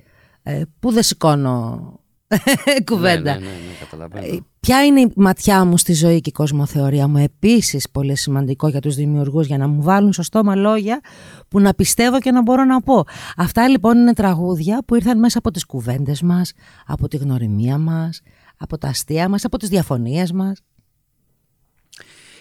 ε, 0.44 0.62
πού 0.80 0.92
δεν 0.92 1.04
σηκώνω 1.04 2.00
κουβέντα. 2.92 3.34
Ναι, 3.34 3.40
ναι, 3.40 3.46
ναι, 3.46 3.52
ναι, 3.52 3.74
καταλαβαίνω. 3.80 4.26
Ε, 4.26 4.40
Ποια 4.60 4.86
είναι 4.86 5.00
η 5.02 5.12
ματιά 5.16 5.66
μου 5.66 5.78
στη 5.78 5.94
ζωή 5.94 6.22
και 6.22 6.30
η 6.30 6.32
κοσμοθεωρία 6.32 7.08
μου; 7.08 7.18
Επίσης 7.18 7.90
πολύ 7.90 8.16
σημαντικό 8.16 8.68
για 8.68 8.80
τους 8.80 8.96
δημιουργούς 8.96 9.48
για 9.48 9.58
να 9.58 9.68
μου 9.68 9.82
βάλουν 9.82 10.14
στο 10.14 10.24
στόμα 10.24 10.56
λόγια 10.56 11.00
που 11.48 11.60
να 11.60 11.74
πιστεύω 11.74 12.20
και 12.20 12.32
να 12.32 12.42
μπορώ 12.42 12.64
να 12.64 12.82
πω. 12.82 13.04
Αυτά 13.38 13.68
λοιπόν 13.68 13.98
είναι 13.98 14.14
τραγούδια 14.14 14.84
που 14.86 14.96
ήρθαν 14.96 15.20
μέσα 15.20 15.38
από 15.38 15.52
τις 15.52 15.66
κουβέντες 15.66 16.22
μας, 16.22 16.52
από 16.86 17.08
τη 17.08 17.18
γνωριμία 17.18 17.78
μας, 17.78 18.22
από 18.58 18.78
τα 18.78 18.88
αστεία 18.88 19.30
μας, 19.30 19.46
από 19.46 19.58
τις 19.58 19.70
διαφωνίες 19.70 20.32
μας. 20.32 20.60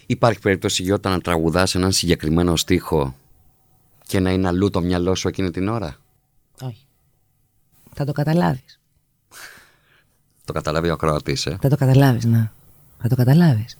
Υπάρχει 0.07 0.40
περίπτωση 0.40 0.82
Γιώτα 0.82 1.11
να 1.11 1.20
τραγουδάς 1.20 1.74
έναν 1.74 1.93
συγκεκριμένο 1.93 2.57
στίχο 2.57 3.14
και 4.07 4.20
να 4.20 4.30
είναι 4.32 4.49
αλλού 4.49 4.70
το 4.70 4.80
μυαλό 4.80 5.14
σου 5.14 5.28
εκείνη 5.28 5.51
την 5.51 5.68
ώρα; 5.68 5.97
Όχι. 6.62 6.86
Θα 7.95 8.05
το 8.05 8.12
καταλάβεις. 8.12 8.82
Το 10.45 10.53
καταλάβει 10.53 10.88
ο 10.88 10.93
ακροατής, 10.93 11.47
ε. 11.47 11.57
Θα 11.61 11.68
το 11.68 11.76
καταλάβεις, 11.76 12.24
ναι. 12.24 12.51
Θα 12.99 13.09
το 13.09 13.16
καταλάβεις. 13.16 13.78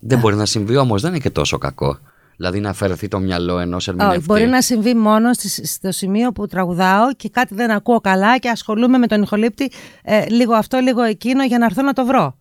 Δεν 0.00 0.18
μπορεί 0.18 0.36
να 0.36 0.46
συμβεί 0.46 0.76
όμως, 0.76 1.02
δεν 1.02 1.10
είναι 1.10 1.20
και 1.20 1.30
τόσο 1.30 1.58
κακό. 1.58 1.98
Δηλαδή 2.36 2.60
να 2.60 2.70
αφαιρεθεί 2.70 3.08
το 3.08 3.18
μυαλό 3.18 3.58
ενός 3.58 3.88
ερμηνευτή. 3.88 4.16
Όχι, 4.16 4.24
μπορεί 4.26 4.46
να 4.46 4.60
συμβεί 4.62 4.94
μόνο 4.94 5.32
στη- 5.32 5.66
στο 5.66 5.92
σημείο 5.92 6.32
που 6.32 6.46
τραγουδάω 6.46 7.12
και 7.14 7.28
κάτι 7.28 7.54
δεν 7.54 7.70
ακούω 7.70 8.00
καλά 8.00 8.38
και 8.38 8.48
ασχολούμαι 8.50 8.98
με 8.98 9.06
τον 9.06 9.22
ηχολήπτη 9.22 9.70
ε, 10.02 10.24
λίγο 10.28 10.54
αυτό, 10.54 10.78
λίγο 10.78 11.02
εκείνο 11.02 11.44
για 11.44 11.58
να 11.58 11.64
έρθω 11.64 11.82
να 11.82 11.92
το 11.92 12.04
βρω. 12.06 12.36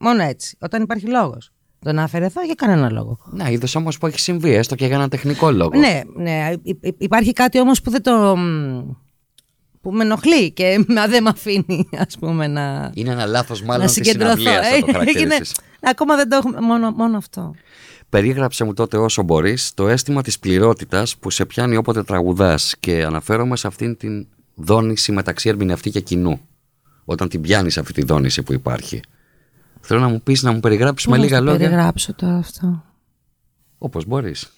Μόνο 0.00 0.22
έτσι, 0.22 0.56
όταν 0.60 0.82
υπάρχει 0.82 1.06
λόγος. 1.06 1.50
Το 1.78 1.92
να 1.92 2.02
αφαιρεθώ 2.02 2.42
για 2.44 2.54
κανένα 2.54 2.90
λόγο. 2.90 3.18
Να, 3.30 3.48
είδες 3.48 3.74
όμως 3.74 3.98
που 3.98 4.06
έχει 4.06 4.20
συμβεί, 4.20 4.54
έστω 4.54 4.74
και 4.74 4.86
για 4.86 4.94
ένα 4.96 5.08
τεχνικό 5.08 5.50
λόγο. 5.50 5.78
Ναι, 5.78 6.00
ναι, 6.16 6.52
υ- 6.62 6.84
υ- 6.84 7.02
υπάρχει 7.02 7.32
κάτι 7.32 7.60
όμως 7.60 7.80
που 7.82 7.90
δεν 7.90 8.02
το... 8.02 8.36
μ, 9.86 9.90
που 9.90 9.96
με 9.96 10.04
ενοχλεί 10.04 10.50
και 10.52 10.84
μα 10.88 11.06
δεν 11.06 11.22
με 11.22 11.28
αφήνει, 11.28 11.88
ας 11.98 12.16
πούμε, 12.18 12.46
να, 12.46 12.90
Είναι 12.94 13.10
ένα 13.10 13.26
λάθος 13.26 13.62
μάλλον 13.62 13.80
να 13.80 13.86
της 13.86 13.94
συγκεντρωθώ. 13.94 14.36
συναυλίας, 14.36 14.68
θα 14.68 14.78
το 14.80 14.86
Ε, 14.88 14.92
χαρακτηρίσεις. 14.92 15.22
είναι- 15.22 15.46
ακόμα 15.80 16.16
δεν 16.16 16.28
το 16.28 16.36
έχουμε, 16.36 16.60
μόνο, 16.60 16.90
μόνο 16.90 17.16
αυτό. 17.16 17.54
Περίγραψε 18.08 18.64
μου 18.64 18.72
τότε 18.74 18.96
όσο 18.96 19.22
μπορείς 19.22 19.74
το 19.74 19.88
αίσθημα 19.88 20.22
της 20.22 20.38
πληρότητας 20.38 21.16
που 21.16 21.30
σε 21.30 21.44
πιάνει 21.44 21.76
όποτε 21.76 22.02
τραγουδάς 22.02 22.74
και 22.80 23.04
αναφέρομαι 23.04 23.56
σε 23.56 23.66
αυτήν 23.66 23.96
την 23.96 24.26
δόνηση 24.54 25.12
μεταξύ 25.12 25.48
ερμηνευτή 25.48 25.90
και 25.90 26.00
κοινού. 26.00 26.40
Όταν 27.04 27.28
την 27.28 27.40
πιάνεις 27.40 27.78
αυτή 27.78 27.92
τη 27.92 28.04
δόνηση 28.04 28.42
που 28.42 28.52
υπάρχει. 28.52 29.00
Θέλω 29.80 30.00
να 30.00 30.08
μου 30.08 30.20
πεις 30.22 30.42
να 30.42 30.52
μου 30.52 30.60
περιγράψεις 30.60 31.06
με 31.08 31.16
Πώς 31.16 31.24
λίγα 31.24 31.40
να 31.40 31.44
το 31.46 31.50
λόγια 31.52 31.68
περιγράψω 31.68 32.14
τώρα 32.14 32.36
αυτό; 32.36 32.84
όπως 33.78 34.04
μπορείς. 34.06 34.50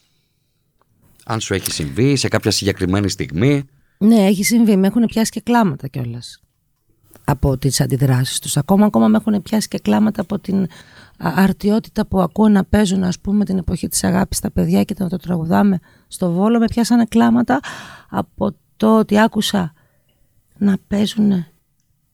Αν 1.25 1.41
σου 1.41 1.55
έχει 1.55 1.71
συμβεί 1.71 2.17
σε 2.17 2.29
κάποια 2.29 2.51
συγκεκριμένη 2.51 3.09
στιγμή. 3.09 3.65
Ναι, 3.99 4.27
έχει 4.27 4.45
συμβεί. 4.45 4.77
Με 4.77 4.87
έχουν 4.87 5.05
πιάσει 5.07 5.31
και 5.31 5.41
κλάματα 5.41 5.89
κιόλας. 5.89 6.41
Από 7.25 7.59
τις 7.59 7.81
αντιδράσεις 7.81 8.39
τους. 8.39 8.57
Ακόμα, 8.57 8.87
ακόμα 8.87 9.09
με 9.09 9.17
έχουν 9.17 9.43
πιάσει 9.43 9.69
και 9.69 9.79
κλάματα 9.79 10.21
από 10.21 10.39
την 10.39 10.63
α, 10.63 10.67
αρτιότητα 11.37 12.07
που 12.07 12.21
ακούω 12.21 12.49
να 12.49 12.65
παίζουν, 12.65 13.05
ας 13.05 13.19
πούμε, 13.19 13.45
την 13.45 13.59
εποχή 13.59 13.89
της 13.89 14.05
αγάπης 14.05 14.37
στα 14.37 14.51
παιδιά 14.51 14.85
και 14.85 14.95
να 14.99 15.09
το 15.09 15.17
τραγουδάμε 15.17 15.79
στο 16.09 16.33
βόλο. 16.33 16.59
Με 16.59 16.67
πιάσανε 16.67 17.05
κλάματα 17.05 17.61
από 18.09 18.55
το 18.77 18.99
ότι 18.99 19.19
άκουσα 19.21 19.73
να 20.59 20.77
παίζουν 20.89 21.47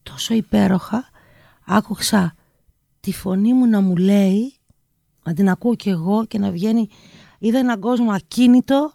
τόσο 0.03 0.35
υπέροχα. 0.35 1.09
Άκουσα 1.67 2.35
τη 3.01 3.13
φωνή 3.13 3.55
μου 3.55 3.67
να 3.67 3.81
μου 3.81 3.97
λέει, 3.97 4.55
να 5.25 5.35
την 5.35 5.49
ακούω 5.49 5.75
κι 5.75 5.89
εγώ 5.89 6.25
και 6.27 6.39
να 6.39 6.51
βγαίνει. 6.51 6.89
Είδα 7.39 7.59
έναν 7.59 7.81
κόσμο 7.81 8.13
ακίνητο, 8.13 8.93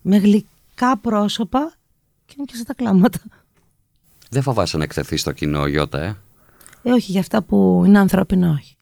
με 0.00 0.16
γλυκά 0.16 0.98
πρόσωπα 1.00 1.74
και 2.30 2.36
μου 2.38 2.44
πιάσα 2.44 2.64
τα 2.64 2.74
κλάματα. 2.74 3.18
Δεν 4.30 4.42
φοβάσαι 4.42 4.76
να 4.76 4.84
εκτεθεί 4.84 5.16
στο 5.16 5.32
κοινό, 5.32 5.66
Γιώτα, 5.66 6.00
ε; 6.02 6.16
Ε, 6.82 6.90
όχι, 6.92 7.10
για 7.10 7.20
αυτά 7.20 7.42
που 7.42 7.82
είναι 7.86 7.98
ανθρώπινα, 7.98 8.50
όχι. 8.50 8.76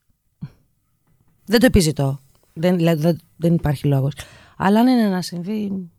Δεν 1.44 1.60
το 1.60 1.66
επιζητώ. 1.66 2.20
Δεν, 2.52 2.76
δηλαδή, 2.76 3.00
δεν, 3.02 3.20
δεν 3.36 3.54
υπάρχει 3.54 3.86
λόγος. 3.86 4.12
Αλλά 4.56 4.80
αν 4.80 4.86
είναι 4.86 5.08
να 5.08 5.22
συμβεί, 5.22 5.90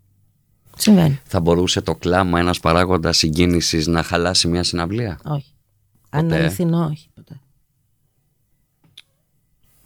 συμβαίνει. 0.78 1.20
Θα 1.26 1.40
μπορούσε 1.40 1.82
το 1.82 1.96
κλάμα 1.96 2.40
ένας 2.40 2.60
παράγοντας 2.60 3.18
συγκίνησης 3.18 3.88
να 3.88 4.04
χαλάσει 4.04 4.48
μια 4.48 4.64
συναυλία; 4.64 5.20
Όχι. 5.26 5.54
Αν 6.10 6.20
είναι 6.20 6.30
Ποτέ. 6.30 6.42
αληθινό, 6.44 6.86
όχι 6.86 7.10
ποτέ. 7.16 7.40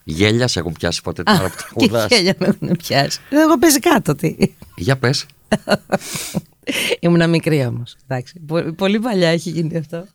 Γέλια 0.04 0.48
σε 0.48 0.60
έχουν 0.60 0.72
πιάσει 0.74 1.02
ποτέ 1.02 1.24
την 1.24 1.34
ώρα 1.34 1.50
που 1.50 1.56
Και 1.56 1.88
τραγουδάς. 1.88 2.14
χέλια 2.14 2.36
με 2.40 2.46
έχουν 2.48 2.78
πιάσει. 2.78 3.20
Εγώ 3.30 3.58
παίζει 3.58 3.80
κάτω 3.80 4.16
τι. 4.16 4.36
Για 4.76 4.98
πες. 4.98 5.26
Ήμουνα 7.00 7.28
μικρή 7.28 7.66
όμως. 7.66 7.96
Πολύ 8.76 9.00
παλιά 9.00 9.30
έχει 9.30 9.50
γίνει 9.50 9.78
αυτό. 9.78 10.06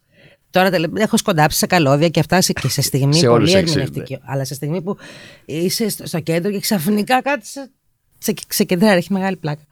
Τώρα 0.51 0.70
τελε- 0.70 0.99
έχω 0.99 1.16
σκοντάψει 1.16 1.59
σε 1.59 1.66
καλώδια 1.66 2.09
και 2.09 2.22
φτάσει 2.22 2.53
και 2.53 2.68
σε 2.68 2.82
στιγμή 2.82 3.14
Σε 3.14 3.20
πολύ 3.26 3.32
όλους 3.38 3.55
έχεις 3.55 3.70
ερμηνευτική. 3.70 4.18
Αλλά 4.24 4.44
σε 4.44 4.55
στιγμή 4.55 4.82
που 4.82 4.96
είσαι 5.44 5.88
στο, 5.88 6.07
στο 6.07 6.20
κέντρο 6.20 6.51
και 6.51 6.61
ξαφνικά 6.61 7.22
κάτι 7.22 7.46
σε, 7.46 7.70
σε, 8.18 8.34
σε 8.49 8.64
κεντράρει, 8.64 8.96
έχει 8.99 9.12
μεγάλη 9.12 9.36
πλάκα. 9.36 9.62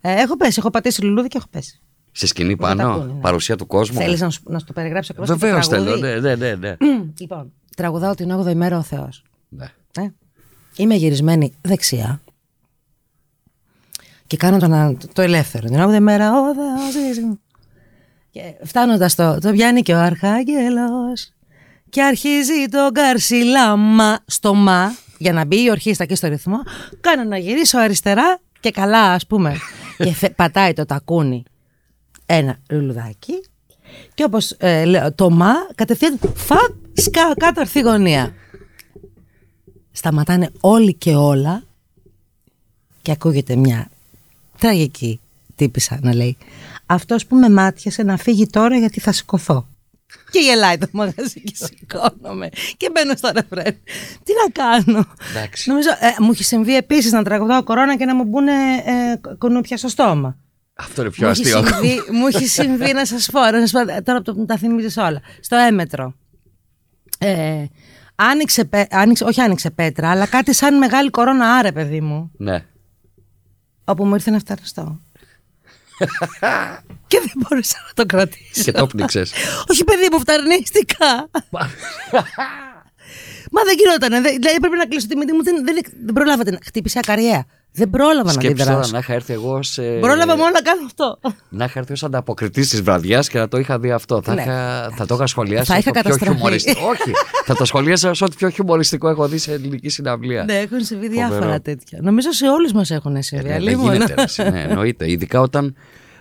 Ε, 0.00 0.12
έχω 0.20 0.36
πέσει, 0.36 0.54
έχω 0.58 0.70
πατήσει 0.70 1.02
λουλούδι 1.04 1.28
και 1.28 1.36
έχω 1.36 1.46
πέσει. 1.50 1.80
Σε 2.12 2.26
σκηνή 2.26 2.48
Δεν 2.48 2.58
τα 2.58 2.66
πάνω, 2.66 2.90
ακούνε, 2.92 3.12
ναι. 3.12 3.20
παρουσία 3.20 3.56
του 3.56 3.66
κόσμου; 3.66 3.96
Θέλεις 3.98 4.20
να, 4.20 4.30
σου- 4.30 4.42
να 4.46 4.58
σου 4.58 4.64
το 4.66 4.72
περιγράψω 4.72 5.12
ακριβώς. 5.12 5.38
Βεβαίως 5.38 5.68
θέλω. 5.68 5.96
Ναι, 5.96 6.14
ναι, 6.20 6.34
ναι. 6.34 6.54
ναι. 6.54 6.76
Λοιπόν, 7.18 7.52
τραγουδάω 7.76 8.14
την 8.14 8.32
8η 8.40 8.54
μέρα 8.54 8.78
ο 8.78 8.82
Θεός. 8.82 9.22
ναι. 9.48 9.64
Ε. 9.98 10.08
Είμαι 10.76 10.94
γυρισμένη 10.94 11.52
δεξιά 11.60 12.20
και 14.26 14.36
κάνω 14.36 14.58
το, 14.58 14.66
να- 14.66 14.96
το 15.12 15.22
ελεύθερο. 15.22 15.68
Την 15.68 15.80
8η 15.80 15.98
μέρα 15.98 16.30
ο 16.32 16.54
Θεός 16.54 16.92
ζει. 17.14 17.20
Και 18.30 18.40
φτάνοντας 18.64 19.14
το, 19.14 19.38
το 19.38 19.50
πιάνει 19.52 19.82
και 19.82 19.94
ο 19.94 19.98
Αρχάγγελος. 19.98 21.30
Και 21.88 22.02
αρχίζει 22.02 22.68
το 22.70 22.88
καρσιλάμα 22.92 24.18
στο 24.26 24.54
μα 24.54 24.94
για 25.18 25.32
να 25.32 25.44
μπει 25.44 25.62
η 25.62 25.70
ορχήστρα 25.70 26.04
και 26.06 26.14
στο 26.14 26.28
ρυθμό. 26.28 26.56
Κάνω 27.00 27.24
να 27.24 27.38
γυρίσω 27.38 27.78
αριστερά 27.78 28.38
και 28.60 28.70
καλά 28.70 29.12
ας 29.12 29.26
πούμε. 29.26 29.56
Και 30.04 30.12
φε- 30.12 30.34
πατάει 30.34 30.72
το 30.72 30.84
τακούνι 30.84 31.42
ένα 32.26 32.58
λουλουδάκι. 32.70 33.32
Και 34.14 34.24
όπως 34.24 34.50
ε, 34.58 34.84
λέω 34.84 35.12
το 35.12 35.30
μα 35.30 35.52
κατευθείαν 35.74 36.18
φαπ 36.34 36.70
σκάω 36.92 37.34
κάτω 37.34 37.60
ορθή 37.60 37.80
γωνία. 37.80 38.34
Σταματάνε 39.92 40.50
όλοι 40.60 40.94
και 40.94 41.14
όλα 41.14 41.62
Και 43.02 43.10
ακούγεται 43.12 43.56
μια 43.56 43.88
τραγική 44.58 45.20
τύπησα 45.54 45.98
να 46.02 46.14
λέει 46.14 46.36
αυτός 46.86 47.26
που 47.26 47.36
με 47.36 47.48
μάτιασε 47.50 48.02
να 48.02 48.16
φύγει 48.16 48.46
τώρα 48.46 48.76
γιατί 48.76 49.00
θα 49.00 49.12
σηκωθώ. 49.12 49.68
Και 50.30 50.38
γελάει 50.40 50.78
το 50.78 50.86
μαγαζί 50.92 51.40
και 51.42 51.54
σηκώνομαι 51.54 52.48
και 52.76 52.90
μπαίνω 52.92 53.16
στο 53.16 53.30
ρεφρέν. 53.34 53.76
Τι 54.22 54.32
να 54.44 54.50
κάνω; 54.64 55.04
Εντάξει. 55.30 55.68
Νομίζω, 55.70 55.88
ε, 55.90 56.22
μου 56.22 56.30
έχει 56.30 56.44
συμβεί 56.44 56.76
επίσης 56.76 57.12
να 57.12 57.22
τραγουδάω 57.24 57.62
κορώνα 57.64 57.96
και 57.96 58.04
να 58.04 58.14
μου 58.14 58.24
μπουν 58.24 58.48
ε, 58.48 58.52
κουνούπια 59.38 59.76
στο 59.76 59.88
στόμα. 59.88 60.36
Αυτό 60.74 61.02
είναι 61.02 61.10
πιο 61.10 61.26
Μου 61.26 61.32
έχει, 61.32 61.42
αστείο. 61.42 61.64
συμβεί, 61.66 62.02
μου 62.12 62.26
έχει 62.26 62.46
συμβεί 62.46 62.92
να 62.92 63.04
σας 63.06 63.28
πω, 63.32 63.40
να 63.40 63.66
σας 63.66 63.70
πω 63.72 64.02
τώρα 64.02 64.22
που 64.22 64.44
τα 64.46 64.56
θυμίζεις 64.56 64.96
όλα. 64.96 65.20
Στο 65.40 65.56
έμετρο. 65.56 66.14
Ε, 67.18 67.64
άνοιξε, 68.14 68.64
πέ- 68.64 68.94
άνοιξε, 68.94 69.24
όχι 69.24 69.40
άνοιξε 69.40 69.70
πέτρα, 69.70 70.10
αλλά 70.10 70.26
κάτι 70.26 70.54
σαν 70.54 70.76
μεγάλη 70.78 71.10
κορώνα 71.10 71.54
άρε, 71.54 71.72
παιδί 71.72 72.00
μου. 72.00 72.30
ναι. 72.36 72.64
Όπου 73.88 74.04
μου 74.04 74.14
ήρθε 74.14 74.30
να 74.30 74.38
φταριστώ. 74.38 75.00
και 77.10 77.18
δεν 77.18 77.32
μπορούσα 77.34 77.76
να 77.86 77.92
το 77.94 78.06
κρατήσω. 78.06 78.62
Και 78.62 78.72
το 78.72 78.86
πνίξες. 78.86 79.32
Όχι, 79.70 79.84
παιδί 79.84 80.08
μου, 80.12 80.20
φταρνίστηκα. 80.20 81.30
Μα 83.50 83.62
δεν 83.64 83.76
γινόταν. 83.78 84.22
Δηλαδή 84.22 84.60
πρέπει 84.60 84.76
να 84.76 84.86
κλείσω 84.86 85.06
τη 85.06 85.16
μύτη 85.16 85.32
μου. 85.32 85.42
Δεν, 85.42 85.64
δεν, 85.64 85.76
δεν 86.04 86.14
προλάβατε 86.14 86.50
να 86.50 86.58
χτύπησε 86.64 86.98
ακαριέα. 86.98 87.44
Δεν 87.76 87.90
πρόλαβα 87.90 88.22
να 88.24 88.30
Σκέψου 88.30 88.56
τώρα 88.56 88.62
αντιδράσω. 88.70 88.92
να 88.92 88.98
είχα 88.98 89.12
έρθει 89.14 89.32
εγώ 89.32 89.62
σε. 89.62 89.82
Πρόλαβα 89.82 90.36
μόνο 90.36 90.50
να 90.50 90.60
κάνω 90.60 90.80
αυτό. 90.86 91.18
Να 91.48 91.64
είχα 91.64 91.78
έρθει 91.78 91.92
ως 91.92 92.02
ανταποκριτής 92.04 92.68
της 92.68 92.82
βραδιάς 92.82 93.28
και 93.28 93.38
να 93.38 93.48
το 93.48 93.58
είχα 93.58 93.78
δει 93.78 93.90
αυτό. 93.90 94.22
Θα, 94.22 94.34
Ναι. 94.34 94.40
είχα, 94.42 94.90
θα 94.96 95.06
το 95.06 95.14
είχα 95.14 95.26
σχολιάσει. 95.26 95.64
Θα 95.70 95.74
ως 95.74 95.80
είχα 95.80 95.90
το 95.90 96.00
πιο 96.00 96.02
καταστραφεί. 96.02 96.34
χιουμοριστικό. 96.38 96.86
Όχι. 96.88 97.10
Θα 97.44 97.54
το 97.54 97.64
σχολίασα 97.64 98.08
ω 98.08 98.12
ό,τι 98.20 98.36
πιο 98.36 98.48
χιουμοριστικό 98.48 99.08
έχω 99.08 99.28
δει 99.28 99.38
σε 99.38 99.52
ελληνική 99.52 99.88
συναυλία. 99.88 100.44
ναι, 100.44 100.54
έχουν 100.58 100.80
συμβεί 100.80 101.08
διάφορα 101.08 101.40
Φοβερό. 101.40 101.60
τέτοια. 101.60 101.98
Νομίζω 102.02 102.32
σε 102.32 102.48
όλους 102.48 102.72
μας 102.72 102.90
έχουν 102.90 103.22
συμβεί. 103.22 103.44
Ε, 103.44 103.48
ναι, 103.48 103.58
δεν 103.58 103.66
αλίμονο. 103.68 103.92
γίνεται. 103.92 104.14
ρε, 104.14 104.22
εσύ, 104.22 104.42
ναι, 104.50 104.62
εννοείται. 104.68 105.10
Ειδικά 105.10 105.40
όταν, 105.40 105.74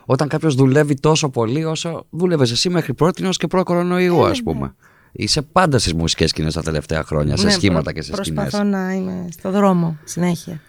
όταν 0.05 0.27
κάποιος 0.27 0.55
δουλεύει 0.55 0.95
τόσο 0.95 1.29
πολύ 1.29 1.65
όσο 1.65 2.05
δούλευες 2.09 2.51
εσύ 2.51 2.69
μέχρι 2.69 2.93
πρώτη 2.93 3.29
και 3.29 3.47
προ-κορονοϊού, 3.47 4.25
ας 4.25 4.41
πούμε. 4.43 4.75
Είσαι 5.17 5.41
πάντα 5.41 5.79
στις 5.79 5.93
μουσικές 5.93 6.29
σκηνές 6.29 6.53
τα 6.53 6.61
τελευταία 6.63 7.03
χρόνια, 7.03 7.37
σε 7.37 7.45
Ναι, 7.45 7.51
σχήματα 7.51 7.81
προ- 7.83 7.93
και 7.95 8.01
σε 8.01 8.15
σκηνές. 8.15 8.41
Προσπαθώ 8.41 8.63
να 8.69 8.93
είμαι 8.93 9.27
στο 9.31 9.51
δρόμο 9.51 9.97
συνέχεια. 10.03 10.61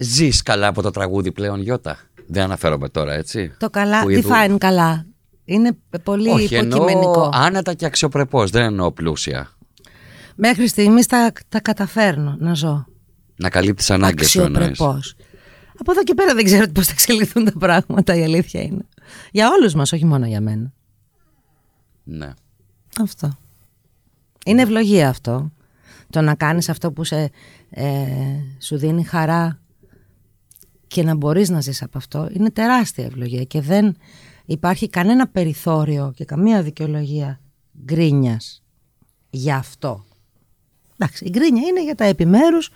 Ζεις 0.00 0.42
καλά 0.42 0.66
από 0.66 0.82
το 0.82 0.90
τραγούδι 0.90 1.32
πλέον, 1.32 1.60
Γιώτα; 1.60 1.98
Δεν 2.26 2.42
αναφέρομαι 2.42 2.88
τώρα, 2.88 3.12
έτσι; 3.14 3.52
Το 3.58 3.70
καλά, 3.70 4.00
Που 4.02 4.08
τι 4.08 4.12
ειδού- 4.14 4.30
φάει 4.30 4.58
καλά. 4.58 5.06
Είναι 5.44 5.78
πολύ 6.02 6.28
Όχι, 6.30 6.54
εννοώ 6.54 6.78
υποκειμενικό. 6.78 7.30
άνετα 7.32 7.74
και 7.74 7.86
αξιοπρεπώς. 7.86 8.50
Δεν 8.50 8.62
εννοώ 8.62 8.92
πλούσια. 8.92 9.50
Μέχρι 10.34 10.68
στιγμής 10.68 11.06
τα, 11.06 11.32
τα 11.48 11.60
καταφέρνω 11.60 12.36
να 12.38 12.54
ζω. 12.54 12.86
Να 13.36 13.50
καλύπτεις 13.50 13.90
ανάγκες 13.90 14.30
σου 14.30 14.40
εννοείς. 14.40 14.66
Αξιοπρεπώς. 14.66 15.14
Από 15.78 15.90
εδώ 15.90 16.02
και 16.02 16.14
πέρα 16.14 16.34
δεν 16.34 16.44
ξέρω 16.44 16.68
πώς 16.72 16.86
θα 16.86 16.92
εξελιχθούν 16.92 17.44
τα 17.44 17.52
πράγματα, 17.58 18.14
η 18.14 18.22
αλήθεια 18.22 18.62
είναι. 18.62 18.86
Για 19.30 19.48
όλους 19.50 19.74
μας, 19.74 19.92
όχι 19.92 20.04
μόνο 20.04 20.26
για 20.26 20.40
μένα. 20.40 20.72
Ναι. 22.04 22.32
Αυτό. 23.00 23.38
Είναι 24.46 24.62
ευλογία 24.62 25.08
αυτό. 25.08 25.52
Το 26.10 26.20
να 26.20 26.34
κάνεις 26.34 26.68
αυτό 26.68 26.92
που 26.92 27.04
σε, 27.04 27.30
ε, 27.70 27.86
σου 28.58 28.76
δίνει 28.78 29.04
χαρά 29.04 29.60
και 30.88 31.02
να 31.02 31.14
μπορείς 31.14 31.48
να 31.48 31.60
ζεις 31.60 31.82
από 31.82 31.98
αυτό 31.98 32.28
είναι 32.32 32.50
τεράστια 32.50 33.04
ευλογία 33.04 33.44
και 33.44 33.60
δεν 33.60 33.96
υπάρχει 34.44 34.88
κανένα 34.88 35.28
περιθώριο 35.28 36.12
και 36.16 36.24
καμία 36.24 36.62
δικαιολογία 36.62 37.40
γκρίνιας 37.84 38.62
για 39.30 39.56
αυτό. 39.56 40.04
Εντάξει, 40.96 41.24
η 41.24 41.30
γκρίνια 41.30 41.68
είναι 41.68 41.82
για 41.84 41.94
τα 41.94 42.04
επιμέρους 42.04 42.70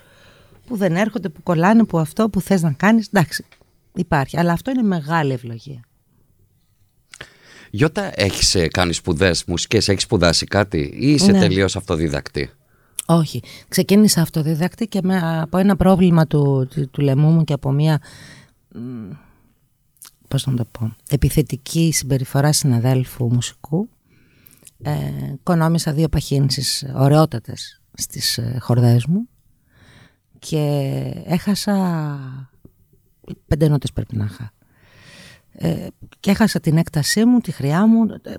που 0.65 0.77
δεν 0.77 0.95
έρχονται, 0.95 1.29
που 1.29 1.43
κολλάνε, 1.43 1.83
που 1.83 1.99
αυτό 1.99 2.29
που 2.29 2.41
θες 2.41 2.61
να 2.61 2.71
κάνεις. 2.71 3.07
Εντάξει, 3.07 3.45
υπάρχει. 3.93 4.39
Αλλά 4.39 4.51
αυτό 4.53 4.71
είναι 4.71 4.81
μεγάλη 4.81 5.33
ευλογία. 5.33 5.79
Γιώτα, 7.69 8.11
έχεις 8.15 8.57
κάνει 8.71 8.93
σπουδές 8.93 9.43
μουσικές, 9.45 9.87
έχεις 9.87 10.03
σπουδάσει 10.03 10.45
κάτι 10.45 10.79
ή 10.99 11.11
είσαι 11.11 11.31
Ναι. 11.31 11.39
τελείως 11.39 11.75
αυτοδιδακτή; 11.75 12.49
Όχι. 13.05 13.41
Ξεκίνησα 13.67 14.21
αυτοδιδακτή 14.21 14.87
και 14.87 14.99
με, 15.03 15.39
από 15.41 15.57
ένα 15.57 15.75
πρόβλημα 15.75 16.27
του, 16.27 16.67
του, 16.69 16.89
του 16.89 17.01
λαιμού 17.01 17.29
μου 17.29 17.43
και 17.43 17.53
από 17.53 17.71
μια 17.71 18.01
μ, 18.75 19.09
πώς 20.27 20.45
να 20.45 20.55
το 20.55 20.65
πω, 20.71 20.95
επιθετική 21.09 21.91
συμπεριφορά 21.91 22.53
συναδέλφου 22.53 23.33
μουσικού 23.33 23.89
ε, 24.81 24.93
κονόμησα 25.43 25.93
δύο 25.93 26.09
παχύνσεις 26.09 26.85
ωραιότατες 26.95 27.81
στις 27.93 28.37
ε, 28.37 28.57
χορδές 28.59 29.05
μου 29.05 29.27
και 30.39 30.59
έχασα 31.25 32.19
πέντε 33.47 33.67
νότες 33.67 33.91
πρέπει 33.91 34.15
να 34.15 34.25
είχα 34.25 34.51
ε, 35.51 35.87
και 36.19 36.31
έχασα 36.31 36.59
την 36.59 36.77
έκτασή 36.77 37.25
μου, 37.25 37.39
τη 37.39 37.51
χρειά 37.51 37.87
μου 37.87 38.05
ε, 38.23 38.33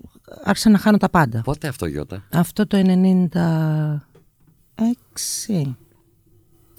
άρχισα 0.45 0.71
να 0.71 0.79
χάνω 0.79 0.97
τα 0.97 1.11
πάντα 1.11 1.41
Πότε 1.43 1.69
αυτό, 1.69 1.87
Γιώτα; 1.87 2.25
αυτό 2.33 2.67
το 2.67 2.83
96, 2.87 4.14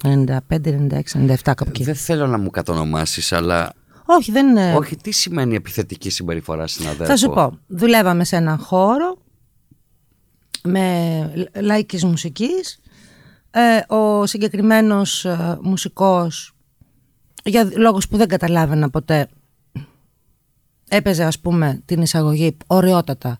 95, 0.02 0.38
96, 0.48 1.00
97 1.14 1.36
κάπου 1.42 1.64
εκεί. 1.68 1.84
Δεν 1.84 1.94
θέλω 1.94 2.26
να 2.26 2.38
μου 2.38 2.50
κατονομάσεις, 2.50 3.32
αλλά. 3.32 3.72
Όχι, 4.04 4.32
δεν 4.32 4.48
είναι. 4.48 4.74
Όχι, 4.74 4.96
τι 4.96 5.10
σημαίνει 5.10 5.54
επιθετική 5.54 6.10
συμπεριφορά 6.10 6.66
συναδέλφου. 6.66 7.04
Θα 7.04 7.16
σου 7.16 7.30
πω. 7.30 7.58
Δουλεύαμε 7.66 8.24
σε 8.24 8.36
έναν 8.36 8.58
χώρο 8.58 9.16
με 10.62 11.48
λαϊκής 11.60 12.04
μουσικής. 12.04 12.78
Ε, 13.50 13.94
ο 13.94 14.26
συγκεκριμένος 14.26 15.24
ε, 15.24 15.58
μουσικός 15.62 16.56
για 17.44 17.70
λόγους 17.76 18.08
που 18.08 18.16
δεν 18.16 18.28
καταλάβαινα 18.28 18.90
ποτέ 18.90 19.28
έπαιζε 20.88 21.24
ας 21.24 21.40
πούμε 21.40 21.82
την 21.84 22.02
εισαγωγή 22.02 22.56
ωραιότατα 22.66 23.38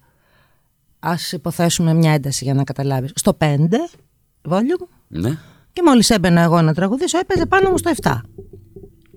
ας 0.98 1.32
υποθέσουμε 1.32 1.94
μια 1.94 2.12
ένταση 2.12 2.44
για 2.44 2.54
να 2.54 2.64
καταλάβεις 2.64 3.12
στο 3.14 3.36
5 3.40 3.68
volume 4.50 4.86
Ναι, 5.06 5.38
και 5.72 5.82
μόλις 5.84 6.10
έμπαινα 6.10 6.40
εγώ 6.40 6.62
να 6.62 6.74
τραγουδήσω 6.74 7.18
έπαιζε 7.18 7.46
πάνω 7.46 7.70
μου 7.70 7.78
στο 7.78 7.90
7 8.02 8.20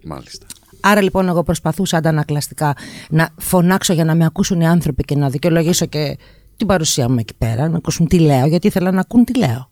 μάλιστα. 0.03 0.45
Άρα 0.82 1.01
λοιπόν 1.01 1.27
εγώ 1.27 1.43
προσπαθούσα 1.43 1.97
αντανακλαστικά 1.97 2.73
να 3.09 3.30
φωνάξω 3.38 3.93
για 3.93 4.05
να 4.05 4.15
με 4.15 4.25
ακούσουν 4.25 4.61
οι 4.61 4.67
άνθρωποι 4.67 5.03
και 5.03 5.15
να 5.15 5.30
δικαιολογήσω 5.30 5.86
και 5.86 6.17
την 6.57 6.67
παρουσία 6.67 7.09
μου 7.09 7.15
εκεί 7.19 7.34
πέρα, 7.34 7.69
να 7.69 7.77
ακούσουν 7.77 8.07
τι 8.07 8.19
λέω, 8.19 8.45
γιατί 8.45 8.67
ήθελα 8.67 8.91
να 8.91 8.99
ακούν 8.99 9.23
τι 9.23 9.38
λέω. 9.38 9.71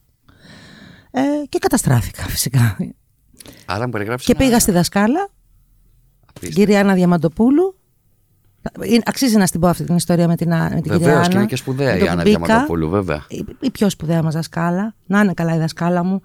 Ε, 1.11 1.21
και 1.49 1.59
καταστράφηκα 1.59 2.23
φυσικά. 2.23 2.77
Άρα 3.65 3.85
μου 3.85 3.91
περιγράψεις. 3.91 4.27
Και 4.27 4.35
πήγα 4.35 4.59
στη 4.59 4.71
δασκάλα, 4.71 5.29
την 6.39 6.53
κυρία 6.53 6.79
Άννα 6.79 6.93
Διαμαντοπούλου. 6.93 7.76
Ε, 8.79 8.97
Αξίζει 9.05 9.37
να 9.37 9.45
στην 9.45 9.59
πω 9.59 9.67
αυτή 9.67 9.83
την 9.83 9.95
ιστορία 9.95 10.27
με 10.27 10.35
την, 10.35 10.53
Α- 10.53 10.63
με 10.69 10.81
την 10.81 10.81
κυρία 10.81 10.97
Βεβαίως 10.97 11.15
Άννα. 11.17 11.27
και 11.29 11.37
είναι 11.37 11.45
και 11.45 11.55
σπουδαία 11.55 11.91
Με 11.91 11.97
η 11.97 11.99
το 11.99 12.09
Άννα 12.11 12.23
που 12.23 12.29
μπήκα, 12.29 12.45
Διαμαντοπούλου, 12.45 12.89
βέβαια. 12.89 13.25
η, 13.27 13.45
η 13.59 13.71
πιο 13.71 13.89
σπουδαία 13.89 14.23
μας 14.23 14.33
δασκάλα, 14.33 14.95
να 15.05 15.19
είναι 15.19 15.33
καλά 15.33 15.55
η 15.55 15.57
δασκάλα 15.57 16.03
μου. 16.03 16.21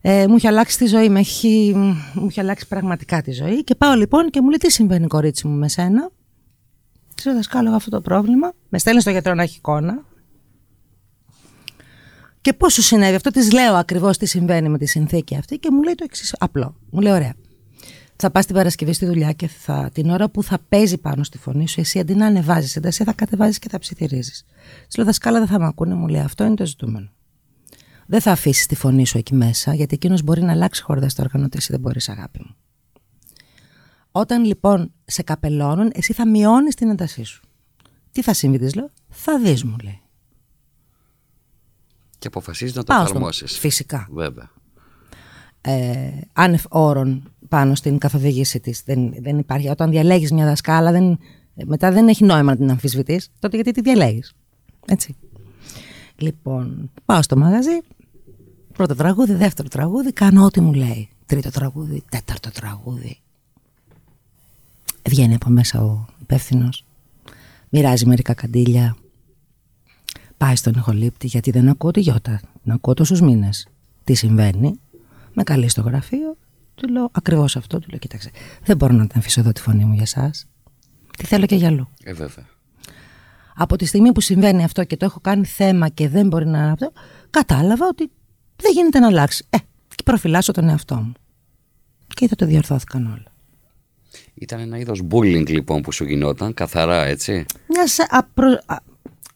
Ε, 0.00 0.26
μου 0.26 0.34
έχει 0.34 0.46
αλλάξει 0.46 0.78
τη 0.78 0.86
ζωή, 0.86 1.08
με 1.08 1.18
έχει, 1.18 1.72
μου 2.14 2.26
έχει 2.28 2.40
αλλάξει 2.40 2.68
πραγματικά 2.68 3.22
τη 3.22 3.32
ζωή. 3.32 3.64
Και 3.64 3.74
πάω 3.74 3.94
λοιπόν 3.94 4.30
και 4.30 4.40
μου 4.40 4.48
λέει: 4.48 4.56
Τι 4.58 4.70
συμβαίνει, 4.72 5.06
κορίτσι 5.06 5.46
μου, 5.46 5.56
με 5.58 5.68
σένα; 5.68 6.10
Τη 7.14 7.22
λέω: 7.26 7.34
Δασκάλα, 7.36 7.66
έχω 7.66 7.76
αυτό 7.76 7.90
το 7.90 8.00
πρόβλημα. 8.00 8.52
Με 8.68 8.78
στέλνει 8.78 9.00
στο 9.00 9.10
γιατρό 9.10 9.34
να 9.34 9.42
έχει 9.42 9.56
εικόνα. 9.56 10.04
Και 12.40 12.52
πώς 12.52 12.72
σου 12.72 12.82
συνέβη 12.82 13.14
αυτό, 13.14 13.30
της 13.30 13.52
λέω 13.52 13.74
ακριβώς 13.74 14.18
τι 14.18 14.26
συμβαίνει 14.26 14.68
με 14.68 14.78
τη 14.78 14.86
συνθήκη 14.86 15.36
αυτή 15.36 15.58
και 15.58 15.68
μου 15.70 15.82
λέει 15.82 15.94
το 15.94 16.04
εξής 16.04 16.34
απλό. 16.38 16.76
Μου 16.90 17.00
λέει: 17.00 17.12
Ωραία. 17.12 17.34
Θα 18.16 18.30
πας 18.30 18.46
την 18.46 18.54
Παρασκευή 18.54 18.92
στη 18.92 19.06
δουλειά 19.06 19.32
και 19.32 19.46
θα, 19.48 19.90
την 19.92 20.10
ώρα 20.10 20.30
που 20.30 20.42
θα 20.42 20.58
παίζει 20.68 20.98
πάνω 20.98 21.22
στη 21.22 21.38
φωνή 21.38 21.68
σου, 21.68 21.80
εσύ 21.80 21.98
αντί 21.98 22.14
να 22.14 22.26
ανεβάζεις 22.26 22.76
ένταση, 22.76 23.04
θα 23.04 23.12
κατεβάζεις 23.12 23.58
και 23.58 23.68
θα 23.68 23.78
ψιθυρίζεις. 23.78 24.44
Της 24.86 24.96
λέω: 24.96 25.06
Δασκάλα, 25.06 25.38
δεν 25.38 25.48
θα 25.48 25.58
με 25.58 25.66
ακούνε, 25.66 25.94
μου 25.94 26.08
λέει: 26.08 26.20
Αυτό 26.20 26.44
είναι 26.44 26.54
το 26.54 26.66
ζητούμενο. 26.66 27.10
Δεν 28.06 28.20
θα 28.20 28.30
αφήσεις 28.30 28.66
τη 28.66 28.74
φωνή 28.74 29.06
σου 29.06 29.18
εκεί 29.18 29.34
μέσα, 29.34 29.74
γιατί 29.74 29.94
εκείνος 29.94 30.22
μπορεί 30.22 30.42
να 30.42 30.52
αλλάξει 30.52 30.82
χορδά 30.82 31.08
στο 31.08 31.22
όργανο 31.22 31.48
του, 31.48 31.56
εσύ 31.56 31.68
δεν 31.70 31.80
μπορείς, 31.80 32.08
αγάπη 32.08 32.38
μου. 32.46 32.54
Όταν 34.12 34.44
λοιπόν 34.44 34.92
σε 35.04 35.22
καπελώνουν, 35.22 35.90
εσύ 35.94 36.12
θα 36.12 36.28
μειώνεις 36.28 36.74
την 36.74 36.88
έντασή 36.90 37.22
σου. 37.24 37.42
Τι 38.12 38.22
θα 38.22 38.34
συμβεί, 38.34 38.58
της 38.58 38.74
λέω, 38.74 38.90
θα 39.08 39.38
δεις, 39.38 39.64
μου 39.64 39.76
λέει. 39.82 40.00
Και 42.18 42.26
αποφασίζεις 42.26 42.74
να 42.74 42.82
το 42.84 42.92
Πάω 42.92 43.00
στο- 43.00 43.10
εφαρμόσεις. 43.10 43.58
Φυσικά. 43.58 44.08
Βέβαια. 44.10 44.50
Ε, 45.60 46.10
άνευ 46.32 46.62
όρων 46.68 47.32
πάνω 47.52 47.74
στην 47.74 47.98
καθοδήγηση 47.98 48.60
της. 48.60 48.82
Δεν, 48.84 49.14
δεν 49.22 49.38
υπάρχει. 49.38 49.68
Όταν 49.68 49.90
διαλέγεις 49.90 50.32
μια 50.32 50.44
δασκάλα, 50.44 50.92
δεν, 50.92 51.18
μετά 51.54 51.92
δεν 51.92 52.08
έχει 52.08 52.24
νόημα 52.24 52.50
να 52.50 52.56
την 52.56 52.70
αμφισβητείς. 52.70 53.30
Τότε 53.38 53.56
γιατί 53.56 53.70
τη 53.70 53.80
διαλέγεις. 53.80 54.34
Έτσι. 54.86 55.16
Λοιπόν, 56.16 56.90
πάω 57.04 57.22
στο 57.22 57.36
μαγαζί. 57.36 57.80
Πρώτο 58.72 58.94
τραγούδι, 58.94 59.34
δεύτερο 59.34 59.68
τραγούδι, 59.68 60.12
κάνω 60.12 60.44
ό,τι 60.44 60.60
μου 60.60 60.72
λέει. 60.72 61.08
Τρίτο 61.26 61.50
τραγούδι, 61.50 62.02
τέταρτο 62.08 62.50
τραγούδι. 62.50 63.18
Βγαίνει 65.08 65.34
από 65.34 65.50
μέσα 65.50 65.82
ο 65.82 66.04
υπεύθυνος. 66.20 66.84
Μοιράζει 67.68 68.06
μερικά 68.06 68.34
καντήλια. 68.34 68.96
Πάει 70.36 70.56
στον 70.56 70.72
ηχολήπτη 70.76 71.26
γιατί 71.26 71.50
δεν 71.50 71.68
ακούω 71.68 71.90
τη 71.90 72.00
γιώτα. 72.00 72.40
Να 72.62 72.74
ακούω 72.74 72.94
τόσους 72.94 73.20
μήνες. 73.20 73.66
Τι 74.04 74.14
συμβαίνει. 74.14 74.80
Με 75.32 75.42
καλεί 75.42 75.68
στο 75.68 75.80
γραφείο 75.80 76.36
Του 76.74 76.88
λέω 76.88 77.08
ακριβώς 77.12 77.56
αυτό. 77.56 77.78
Του 77.78 77.86
λέω: 77.90 77.98
Κοίταξε, 77.98 78.30
δεν 78.64 78.76
μπορώ 78.76 78.92
να 78.94 79.06
την 79.06 79.18
αφήσω 79.18 79.40
εδώ 79.40 79.52
τη 79.52 79.60
φωνή 79.60 79.84
μου 79.84 79.92
για 79.92 80.02
εσάς. 80.02 80.46
Τι 81.18 81.24
θέλω 81.26 81.46
και 81.46 81.54
για 81.54 81.68
αλλού. 81.68 81.88
Ε, 82.04 82.12
βέβαια. 82.12 82.46
Από 83.56 83.76
τη 83.76 83.84
στιγμή 83.84 84.12
που 84.12 84.20
συμβαίνει 84.20 84.64
αυτό 84.64 84.84
και 84.84 84.96
το 84.96 85.04
έχω 85.04 85.20
κάνει 85.20 85.44
θέμα 85.44 85.88
και 85.88 86.08
δεν 86.08 86.26
μπορεί 86.26 86.46
να. 86.46 86.70
αυτό, 86.70 86.92
Κατάλαβα 87.30 87.86
ότι 87.86 88.10
δεν 88.56 88.72
γίνεται 88.74 88.98
να 88.98 89.06
αλλάξει. 89.06 89.46
Ε, 89.50 89.56
και 89.88 90.02
προφυλάσσω 90.04 90.52
τον 90.52 90.68
εαυτό 90.68 90.94
μου. 90.94 91.12
Και 92.08 92.24
είδα 92.24 92.34
το 92.36 92.46
διορθώθηκαν 92.46 93.06
όλα. 93.06 93.32
Ήταν 94.34 94.60
ένα 94.60 94.78
είδος 94.78 95.00
bullying 95.10 95.48
λοιπόν 95.48 95.82
που 95.82 95.92
σου 95.92 96.04
γινόταν, 96.04 96.54
καθαρά 96.54 97.04
έτσι. 97.04 97.44
Μιας 97.68 97.96
απρο... 98.08 98.58
α- 98.66 98.76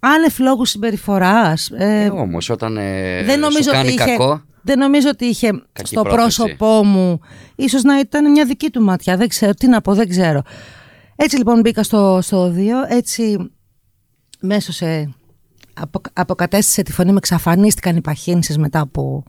άνευ 0.00 0.38
λόγου 0.38 0.64
συμπεριφοράς. 0.64 1.70
Ε, 1.70 2.02
Ε, 2.04 2.08
Όμως 2.10 2.48
όταν 2.50 2.76
ε, 2.76 3.22
δεν, 3.22 3.40
νομίζω 3.40 3.62
σου 3.62 3.70
κάνει 3.70 3.92
ότι 3.92 4.02
είχε, 4.02 4.10
κακό. 4.10 4.42
Δεν 4.66 4.78
νομίζω 4.78 5.08
ότι 5.08 5.24
είχε 5.24 5.50
Κακή 5.72 5.88
στο 5.88 6.02
πρόθεση. 6.02 6.36
πρόσωπό 6.42 6.84
μου. 6.84 7.20
Ίσως 7.54 7.82
να 7.82 7.98
ήταν 7.98 8.30
μια 8.30 8.44
δική 8.44 8.70
του 8.70 8.82
ματιά. 8.82 9.16
Δεν 9.16 9.28
ξέρω 9.28 9.54
τι 9.54 9.66
να 9.66 9.80
πω, 9.80 9.94
δεν 9.94 10.08
ξέρω. 10.08 10.42
Έτσι 11.16 11.36
λοιπόν 11.36 11.60
μπήκα 11.60 11.82
στο, 11.82 12.18
στο 12.22 12.54
2. 12.56 12.58
Έτσι 12.88 13.50
μέσω 14.40 14.72
σε 14.72 15.14
απο, 15.74 16.00
αποκατέστησε 16.12 16.82
τη 16.82 16.92
φωνή 16.92 17.10
μου, 17.10 17.16
εξαφανίστηκαν 17.16 17.96
οι 17.96 18.00
παχύνσεις 18.00 18.58
μετά 18.58 18.80
από 18.80 19.22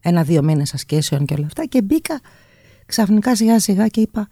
ένα-δύο 0.00 0.42
μήνες 0.42 0.74
ασκήσεων 0.74 1.24
και 1.24 1.34
όλα 1.34 1.46
αυτά 1.46 1.64
και 1.64 1.82
μπήκα 1.82 2.20
ξαφνικά 2.86 3.36
σιγά 3.36 3.60
σιγά 3.60 3.86
και 3.86 4.00
είπα 4.00 4.28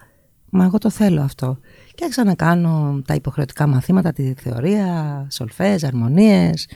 μα 0.50 0.64
εγώ 0.64 0.78
το 0.78 0.90
θέλω 0.90 1.22
αυτό 1.22 1.58
και 1.94 2.04
άρχισα 2.04 2.24
να 2.24 2.34
κάνω 2.34 3.02
τα 3.06 3.14
υποχρεωτικά 3.14 3.66
μαθήματα, 3.66 4.12
τη 4.12 4.34
θεωρία, 4.34 5.26
σολφές, 5.30 5.84
αρμονίες, 5.84 6.68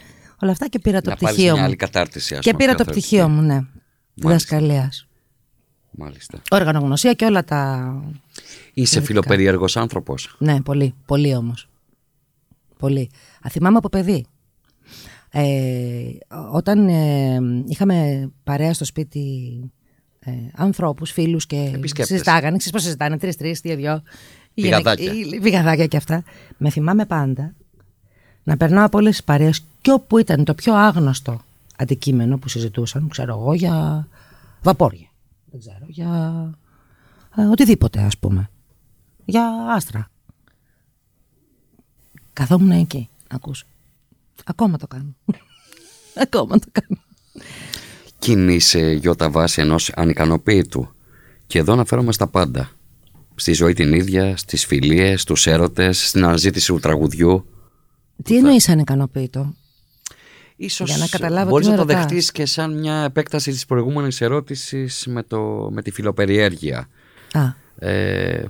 όλα 0.43 0.53
αυτά 0.53 0.69
και 0.69 0.79
πήρα 0.79 1.01
το 1.01 1.11
να 1.11 1.17
πάρεις 1.17 1.35
πτυχίο 1.35 1.53
μια 1.53 1.61
μου. 1.61 1.67
άλλη 1.67 1.77
κατάρτιση, 1.77 2.35
ας 2.35 2.41
Και 2.45 2.51
πούμε, 2.51 2.65
πήρα 2.65 2.75
πιο 2.77 2.85
το 2.85 2.93
θεωρητική. 2.93 3.17
πτυχίο 3.17 3.29
μου, 3.29 3.43
ναι. 3.43 3.61
Διδασκαλίας. 4.15 5.07
Μάλιστα. 5.91 6.43
Οργανογνωσία 6.51 7.13
και 7.13 7.25
όλα 7.25 7.45
τα. 7.45 7.93
Είσαι 8.75 9.01
φιλοπερίεργος 9.01 9.77
άνθρωπος. 9.77 10.37
Ναι, 10.39 10.61
πολύ. 10.63 10.95
Πολύ 11.07 11.37
όμως. 11.37 11.69
Πολύ. 12.79 13.11
Α, 13.47 13.51
θυμάμαι 13.51 13.77
από 13.77 13.89
παιδί. 13.89 14.27
Ε, 15.33 16.03
όταν 16.53 16.89
ε, 16.89 17.39
είχαμε 17.67 18.29
παρέα 18.45 18.75
στο 18.75 18.85
σπίτι 18.85 19.51
ε, 20.21 20.31
ανθρώπους, 20.55 21.11
φίλους 21.11 21.47
και 21.47 21.57
Επισκέπτες. 21.75 22.07
συζητάγανε, 22.07 22.57
ξέρεις 22.57 22.73
πώς 22.73 22.83
συζητάνε, 22.83 23.19
τρεις-τρεις, 23.19 23.61
δύο-δυο. 23.61 24.03
οι 24.55 24.63
Πηγαδάκια. 24.63 25.13
γυναίκες- 25.13 25.33
οι- 25.37 25.41
Πηγαδάκια 25.41 25.87
και 25.87 25.97
αυτά. 25.97 26.23
Με 26.57 26.71
θυμάμαι 26.71 27.07
πάντα 27.07 27.55
να 28.43 28.57
περνάω 28.57 28.85
από 28.87 28.99
όλες 28.99 29.11
τις 29.11 29.25
παρέες 29.25 29.67
και 29.81 29.91
όπου 29.91 30.19
ήταν 30.19 30.45
το 30.45 30.55
πιο 30.55 30.75
άγνωστο 30.75 31.41
αντικείμενο 31.77 32.39
που 32.39 32.49
συζητούσαν, 32.49 33.09
ξέρω 33.09 33.39
εγώ, 33.39 33.55
για 33.55 34.07
βαπόρια. 34.63 35.09
Δεν 35.51 35.61
ξέρω, 35.61 35.85
για 35.87 36.55
ε, 37.37 37.43
οτιδήποτε 37.43 38.01
ας 38.01 38.19
πούμε. 38.19 38.51
Για 39.25 39.51
άστρα. 39.69 40.11
Καθόμουν 42.33 42.71
εκεί 42.71 43.09
να 43.31 43.37
ακούσω. 43.37 43.65
Ακόμα 44.45 44.79
το 44.79 44.87
κάνω. 44.87 45.15
Ακόμα 46.25 46.59
το 46.59 46.67
κάνω. 46.73 47.01
Κινείσαι 48.19 48.93
γιώτα 48.93 49.31
βάση 49.31 49.61
ενός 49.61 49.93
ανικανοποίητου. 49.95 50.89
Και 51.47 51.59
εδώ 51.59 51.73
αναφέρομαι 51.73 52.13
στα 52.13 52.27
πάντα. 52.27 52.71
Στη 53.35 53.53
ζωή 53.53 53.73
την 53.73 53.93
ίδια, 53.93 54.37
στις 54.37 54.67
φιλίες, 54.67 55.21
στους 55.21 55.47
έρωτες, 55.47 56.09
στην 56.09 56.25
αναζήτηση 56.25 56.67
του 56.67 56.79
τραγουδιού. 56.79 57.47
Τι 58.23 58.37
εννοείς 58.37 58.69
ανικανοποίητο; 58.69 59.55
Ίσως 60.63 60.89
Για 60.89 60.99
να 60.99 61.07
καταλάβω 61.07 61.51
μπορείς 61.51 61.67
τι 61.67 61.73
να 61.73 61.79
με 61.79 61.85
το 61.85 61.89
ρωτάς. 61.93 62.05
δεχτείς 62.07 62.33
και 62.33 62.47
σαν 62.47 62.79
μια 62.79 63.03
επέκταση 63.03 63.51
της 63.51 63.67
προηγούμενης 63.67 64.21
ερώτησης 64.21 65.07
με, 65.07 65.23
το, 65.23 65.69
με 65.73 65.83
τη 65.83 65.91
φιλοπεριέργεια. 65.91 66.89
Α, 67.33 67.41
Ε, 67.89 68.45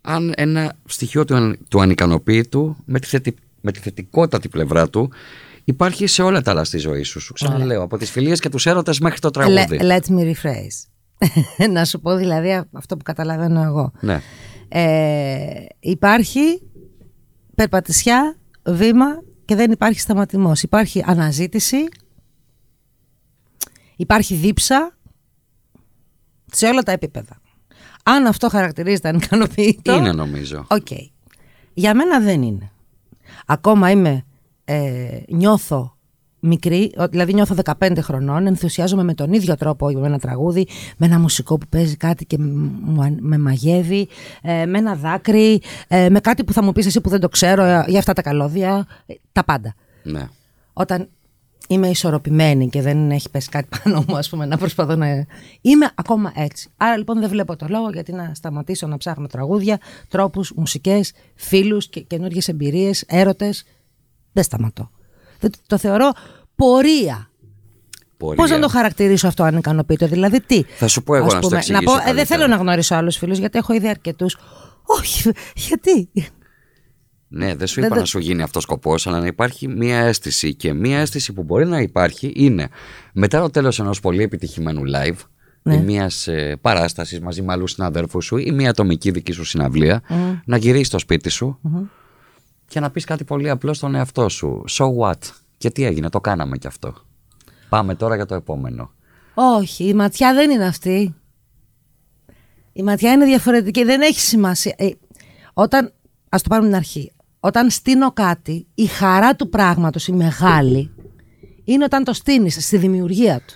αν 0.00 0.32
ένα 0.36 0.76
στοιχείο 0.84 1.24
του, 1.24 1.34
αν- 1.34 1.58
του 1.68 1.80
ανικανοποίητου 1.80 2.76
με 2.84 2.98
τη, 3.00 3.06
θετι, 3.06 3.34
με 3.60 3.72
τη 3.72 3.80
θετικότατη 3.80 4.48
πλευρά 4.48 4.88
του 4.88 5.12
υπάρχει 5.64 6.06
σε 6.06 6.22
όλα 6.22 6.42
τα 6.42 6.50
άλλα 6.50 6.64
στη 6.64 6.78
ζωή 6.78 7.02
σου. 7.02 7.20
Σου 7.20 7.32
ξαναλέω, 7.32 7.82
από 7.82 7.96
τις 7.98 8.10
φιλίες 8.10 8.40
και 8.40 8.48
τους 8.48 8.66
έρωτες 8.66 8.98
μέχρι 8.98 9.18
το 9.18 9.30
τραγούδι. 9.30 9.78
le- 9.82 9.84
let 9.84 10.00
me 10.10 10.32
rephrase. 10.34 10.88
να 11.72 11.84
σου 11.84 12.00
πω 12.00 12.16
δηλαδή 12.16 12.52
α- 12.52 12.68
αυτό 12.72 12.96
που 12.96 13.02
καταλαβαίνω 13.02 13.62
εγώ. 13.62 13.92
Ναι. 14.00 14.20
Ε, 14.68 15.64
υπάρχει 15.80 16.62
περπατησιά, 17.54 18.36
βήμα 18.62 19.06
και 19.44 19.54
δεν 19.54 19.70
υπάρχει 19.70 20.00
σταματημός. 20.00 20.62
Υπάρχει 20.62 21.02
αναζήτηση, 21.06 21.88
υπάρχει 23.96 24.34
δίψα 24.34 24.96
σε 26.52 26.66
όλα 26.66 26.82
τα 26.82 26.92
επίπεδα. 26.92 27.40
Αν 28.02 28.26
αυτό 28.26 28.48
χαρακτηρίζεται 28.48 29.08
ανικανοποιητό... 29.08 29.96
Είναι 29.96 30.12
νομίζω. 30.12 30.66
Οκ. 30.68 30.86
Για 31.74 31.94
μένα 31.94 32.20
δεν 32.20 32.42
είναι. 32.42 32.72
Ακόμα 33.46 33.90
είμαι, 33.90 34.24
ε, 34.64 35.20
νιώθω 35.28 35.93
μικρή, 36.44 36.92
ο- 36.98 37.08
δηλαδή 37.08 37.34
νιώθω 37.34 37.54
15 37.78 37.98
χρονών, 38.00 38.46
ενθουσιάζομαι 38.46 39.02
με 39.02 39.14
τον 39.14 39.32
ίδιο 39.32 39.54
τρόπο 39.56 39.86
με 39.90 40.06
ένα 40.06 40.18
τραγούδι, 40.18 40.66
με 40.96 41.06
ένα 41.06 41.18
μουσικό 41.18 41.58
που 41.58 41.66
παίζει 41.68 41.96
κάτι 41.96 42.26
και 42.26 42.38
μου, 42.38 43.02
αν- 43.02 43.18
με 43.20 43.38
μαγεύει, 43.38 44.08
ε, 44.42 44.66
με 44.66 44.78
ένα 44.78 44.94
δάκρυ, 44.94 45.60
ε, 45.88 46.08
με 46.08 46.20
κάτι 46.20 46.44
που 46.44 46.52
θα 46.52 46.62
μου 46.62 46.72
πεις 46.72 46.86
εσύ 46.86 47.00
που 47.00 47.08
δεν 47.08 47.20
το 47.20 47.28
ξέρω, 47.28 47.62
ε, 47.62 47.84
για 47.88 47.98
αυτά 47.98 48.12
τα 48.12 48.22
καλώδια, 48.22 48.86
ε, 49.06 49.14
τα 49.32 49.44
πάντα. 49.44 49.74
Ναι. 50.02 50.28
Όταν 50.72 51.08
είμαι 51.68 51.88
ισορροπημένη 51.88 52.68
και 52.68 52.82
δεν 52.82 53.10
έχει 53.10 53.30
πέσει 53.30 53.48
κάτι 53.48 53.68
πάνω 53.82 54.04
μου, 54.08 54.16
ας 54.16 54.28
πούμε, 54.28 54.46
να 54.46 54.58
προσπαθώ 54.58 54.96
να... 54.96 55.06
Είμαι 55.60 55.90
ακόμα 55.94 56.32
έτσι. 56.36 56.68
Άρα 56.76 56.96
λοιπόν 56.96 57.20
δεν 57.20 57.28
βλέπω 57.28 57.56
το 57.56 57.66
λόγο 57.68 57.90
γιατί 57.90 58.12
να 58.12 58.30
σταματήσω 58.34 58.86
να 58.86 58.96
ψάχνω 58.96 59.26
τραγούδια, 59.26 59.78
τρόπους, 60.08 60.52
μουσικές, 60.56 61.12
φίλους 61.34 61.88
και 61.88 62.00
καινούργιες 62.00 62.48
εμπειρίες, 62.48 63.04
έρωτες. 63.06 63.64
Δεν 64.32 64.44
σταματώ. 64.44 64.90
Δεν- 65.40 65.50
το 65.66 65.78
θεωρώ 65.78 66.12
πορεία. 66.54 67.28
Πορεία. 68.16 68.36
Πώς 68.42 68.50
να 68.50 68.58
το 68.58 68.68
χαρακτηρίσω 68.68 69.26
αυτό 69.26 69.42
αν 69.42 69.56
ικανοποιητό, 69.56 70.06
δηλαδή 70.06 70.40
τι; 70.40 70.62
Θα 70.62 70.88
σου 70.88 71.02
πω 71.02 71.14
εγώ 71.14 71.26
Ας 71.26 71.32
να 71.32 71.36
σου 71.36 71.40
το 71.42 71.46
πούμε, 71.48 71.58
εξηγήσω 71.58 71.84
πω, 71.84 71.92
ε, 71.92 71.96
δεν 71.96 72.04
καλύτερα. 72.04 72.26
θέλω 72.40 72.46
να 72.50 72.56
γνωρίσω 72.56 72.94
άλλους 72.94 73.16
φίλους 73.16 73.38
γιατί 73.38 73.58
έχω 73.58 73.72
ήδη 73.72 73.88
αρκετούς. 73.88 74.36
Όχι, 74.86 75.30
γιατί; 75.54 76.10
Ναι, 77.28 77.54
δεν 77.54 77.66
σου 77.66 77.74
Δεν 77.74 77.84
είπα 77.84 77.94
το- 77.94 78.00
να 78.00 78.06
σου 78.06 78.18
γίνει 78.18 78.42
αυτός 78.42 78.62
σκοπός, 78.62 79.06
αλλά 79.06 79.18
να 79.20 79.26
υπάρχει 79.26 79.68
μία 79.68 79.98
αίσθηση. 79.98 80.54
Και 80.54 80.72
μία 80.72 80.98
αίσθηση 80.98 81.32
που 81.32 81.42
μπορεί 81.42 81.66
να 81.66 81.78
υπάρχει 81.80 82.32
είναι 82.36 82.68
μετά 83.12 83.40
το 83.40 83.50
τέλος 83.50 83.78
ενός 83.80 84.00
πολύ 84.00 84.22
επιτυχημένου 84.22 84.80
live 84.94 85.16
Ναι. 85.62 85.74
ή 85.74 85.78
μια 85.78 86.10
ε, 86.26 86.54
παράστασης 86.60 87.20
μαζί 87.20 87.42
με 87.42 87.52
άλλους 87.52 87.70
συναδέλφους 87.72 88.24
σου 88.24 88.36
ή 88.36 88.50
μια 88.52 88.70
ατομική 88.70 89.10
δική 89.10 89.32
σου 89.32 89.44
συναυλία, 89.44 90.02
να 90.44 90.56
γυρίσεις 90.56 90.86
στο 90.86 90.98
σπίτι 90.98 91.28
σου 91.28 91.58
και 92.66 92.80
να 92.80 92.90
πεις 92.90 93.04
κάτι 93.04 93.24
πολύ 93.24 93.50
απλό 93.50 93.74
στον 93.74 93.94
εαυτό 93.94 94.28
σου. 94.28 94.64
So 94.70 94.84
what? 94.98 95.18
Και 95.56 95.70
τι 95.70 95.84
έγινε, 95.84 96.08
το 96.08 96.20
κάναμε 96.20 96.56
κι 96.56 96.66
αυτό. 96.66 96.94
Πάμε 97.68 97.94
τώρα 97.94 98.14
για 98.14 98.26
το 98.26 98.34
επόμενο. 98.34 98.90
Όχι, 99.34 99.84
η 99.84 99.94
ματιά 99.94 100.34
δεν 100.34 100.50
είναι 100.50 100.66
αυτή. 100.66 101.14
Η 102.72 102.82
ματιά 102.82 103.12
είναι 103.12 103.24
διαφορετική, 103.24 103.84
δεν 103.84 104.00
έχει 104.00 104.20
σημασία. 104.20 104.74
Ε, 104.76 104.88
όταν, 105.52 105.92
ας 106.28 106.42
το 106.42 106.48
πάρουμε 106.48 106.68
την 106.68 106.76
αρχή, 106.76 107.12
όταν 107.40 107.70
στείνω 107.70 108.12
κάτι, 108.12 108.66
η 108.74 108.86
χαρά 108.86 109.36
του 109.36 109.48
πράγματος, 109.48 110.06
η 110.06 110.12
μεγάλη, 110.12 110.90
είναι 111.64 111.84
όταν 111.84 112.04
το 112.04 112.12
στείνεις 112.12 112.64
στη 112.64 112.76
δημιουργία 112.76 113.40
του. 113.46 113.54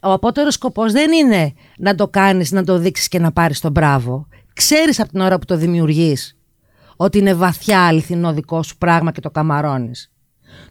Ο 0.00 0.12
απότερος 0.12 0.54
σκοπός 0.54 0.92
δεν 0.92 1.12
είναι 1.12 1.54
να 1.78 1.94
το 1.94 2.08
κάνεις, 2.08 2.52
να 2.52 2.64
το 2.64 2.78
δείξεις 2.78 3.08
και 3.08 3.18
να 3.18 3.32
πάρεις 3.32 3.60
τον 3.60 3.70
μπράβο. 3.70 4.26
Ξέρεις 4.52 5.00
από 5.00 5.10
την 5.10 5.20
ώρα 5.20 5.38
που 5.38 5.44
το 5.44 5.56
δημιουργείς 5.56 6.38
ότι 7.02 7.18
είναι 7.18 7.34
βαθιά 7.34 7.86
αληθινό 7.86 8.32
δικό 8.32 8.62
σου 8.62 8.76
πράγμα 8.76 9.12
και 9.12 9.20
το 9.20 9.30
καμαρώνεις. 9.30 10.12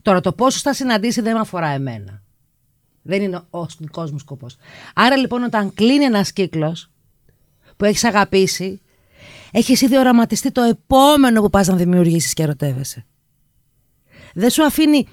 Τώρα 0.01 0.21
το 0.21 0.33
πόσο 0.33 0.59
θα 0.59 0.73
συναντήσει 0.73 1.21
δεν 1.21 1.33
με 1.33 1.39
αφορά 1.39 1.67
εμένα. 1.67 2.21
Δεν 3.01 3.21
είναι 3.21 3.41
ο 3.49 3.65
δικός 3.79 4.11
μου 4.11 4.19
σκοπός. 4.19 4.55
Άρα 4.95 5.17
λοιπόν, 5.17 5.43
όταν 5.43 5.73
κλείνει 5.73 6.03
ένας 6.03 6.33
κύκλος 6.33 6.91
που 7.77 7.85
έχεις 7.85 8.03
αγαπήσει, 8.03 8.81
έχεις 9.51 9.81
ήδη 9.81 9.97
οραματιστεί 9.97 10.51
το 10.51 10.61
επόμενο 10.61 11.41
που 11.41 11.49
πας 11.49 11.67
να 11.67 11.75
δημιουργήσεις 11.75 12.33
και 12.33 12.43
ερωτεύεσαι. 12.43 13.05
Δεν 14.33 14.49
σου 14.49 14.65
αφήνει 14.65 15.07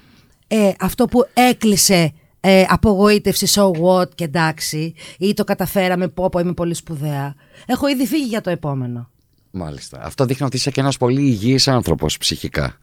ε, 0.47 0.71
αυτό 0.79 1.05
που 1.05 1.27
έκλεισε 1.33 2.13
ε, 2.39 2.65
απογοήτευση, 2.67 3.47
so 3.49 3.71
what 3.71 4.15
και 4.15 4.23
εντάξει, 4.23 4.93
ή 5.17 5.33
το 5.33 5.43
καταφέραμε, 5.43 6.07
πω 6.07 6.29
πω 6.29 6.39
είμαι 6.39 6.53
πολύ 6.53 6.73
σπουδαία. 6.73 7.35
Έχω 7.65 7.87
ήδη 7.87 8.05
φύγει 8.07 8.27
για 8.27 8.41
το 8.41 8.49
επόμενο. 8.49 9.11
Μάλιστα. 9.51 9.99
Αυτό 10.03 10.25
δείχνει 10.25 10.45
ότι 10.45 10.55
είσαι 10.55 10.71
και 10.71 10.79
ένας 10.79 10.97
πολύ 10.97 11.21
υγιής 11.21 11.67
άνθρωπος 11.67 12.17
ψυχικά. 12.17 12.77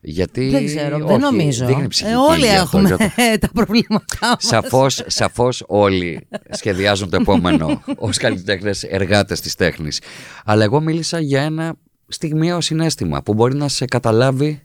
Γιατί. 0.00 0.48
δεν 0.48 0.66
ξέρω, 0.66 0.96
όχι, 0.96 1.04
δεν 1.06 1.20
νομίζω. 1.20 1.66
δείχνει 1.66 1.88
ψυχική 1.88 2.14
Ε, 2.14 2.16
όλοι 2.16 2.44
υγεία 2.44 2.62
αυτό, 2.62 2.78
έχουμε 2.78 2.96
Γιώτα. 2.96 3.38
τα 3.46 3.48
προβλήματά 3.52 4.26
μας. 4.26 4.36
Σαφώς, 4.38 5.02
σαφώς 5.06 5.64
όλοι 5.66 6.28
σχεδιάζουν 6.50 7.10
το 7.10 7.16
επόμενο 7.20 7.82
ως 7.96 8.16
καλλιτέχνες 8.16 8.82
εργάτες 8.82 9.40
της 9.40 9.54
τέχνης. 9.54 10.00
Αλλά 10.44 10.64
εγώ 10.64 10.80
μίλησα 10.80 11.20
για 11.20 11.42
ένα 11.42 11.74
στιγμιαίο 12.08 12.60
συνέστημα 12.60 13.22
που 13.22 13.34
μπορεί 13.34 13.54
να 13.54 13.68
σε 13.68 13.84
καταλάβει 13.84 14.62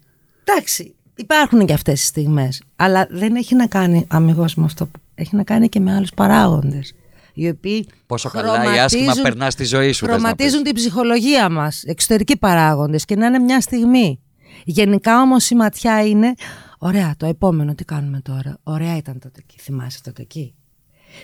Εντάξει, 0.48 0.96
υπάρχουν 1.16 1.66
και 1.66 1.74
αυτές 1.74 2.02
οι 2.02 2.06
στιγμές, 2.06 2.62
αλλά 2.76 3.08
δεν 3.10 3.36
έχει 3.36 3.56
να 3.56 3.68
κάνει 3.68 4.06
αμυγός 4.10 4.56
με 4.56 4.66
αυτό 4.66 4.86
που 4.86 5.00
έχει 5.16 5.36
να 5.36 5.44
κάνει 5.44 5.70
και 5.70 5.80
με 5.80 5.96
άλλους 5.96 6.12
παράγοντες. 6.16 6.94
Οι 7.36 7.50
οποίοι 7.50 7.90
Πόσο 8.06 8.30
καλά 8.30 8.76
ή 8.76 8.80
άσχημα 8.80 9.14
περνάς 9.22 9.56
τη 9.56 9.64
ζωή 9.64 9.92
σου. 9.92 10.06
Χρωματίζουν 10.06 10.64
την 10.64 10.74
ψυχολογία 10.74 11.50
μας. 11.50 11.84
Εξωτερικοί 11.84 12.38
παράγοντες 12.38 13.06
και 13.06 13.16
να 13.16 13.26
είναι 13.26 13.40
μια 13.40 13.62
στιγμή. 13.62 14.20
Γενικά 14.64 15.22
όμως 15.22 15.50
η 15.50 15.56
ματιά 15.56 16.08
είναι. 16.08 16.34
Ωραία, 16.78 17.14
το 17.18 17.26
επόμενο 17.26 17.76
τι 17.76 17.86
κάνουμε 17.86 18.22
τώρα. 18.22 18.58
Ωραία 18.64 18.98
ήταν 18.98 19.20
τότε 19.20 19.40
εκεί. 19.40 19.60
Θυμάσαι 19.60 20.02
τότε 20.02 20.22
εκεί; 20.22 20.56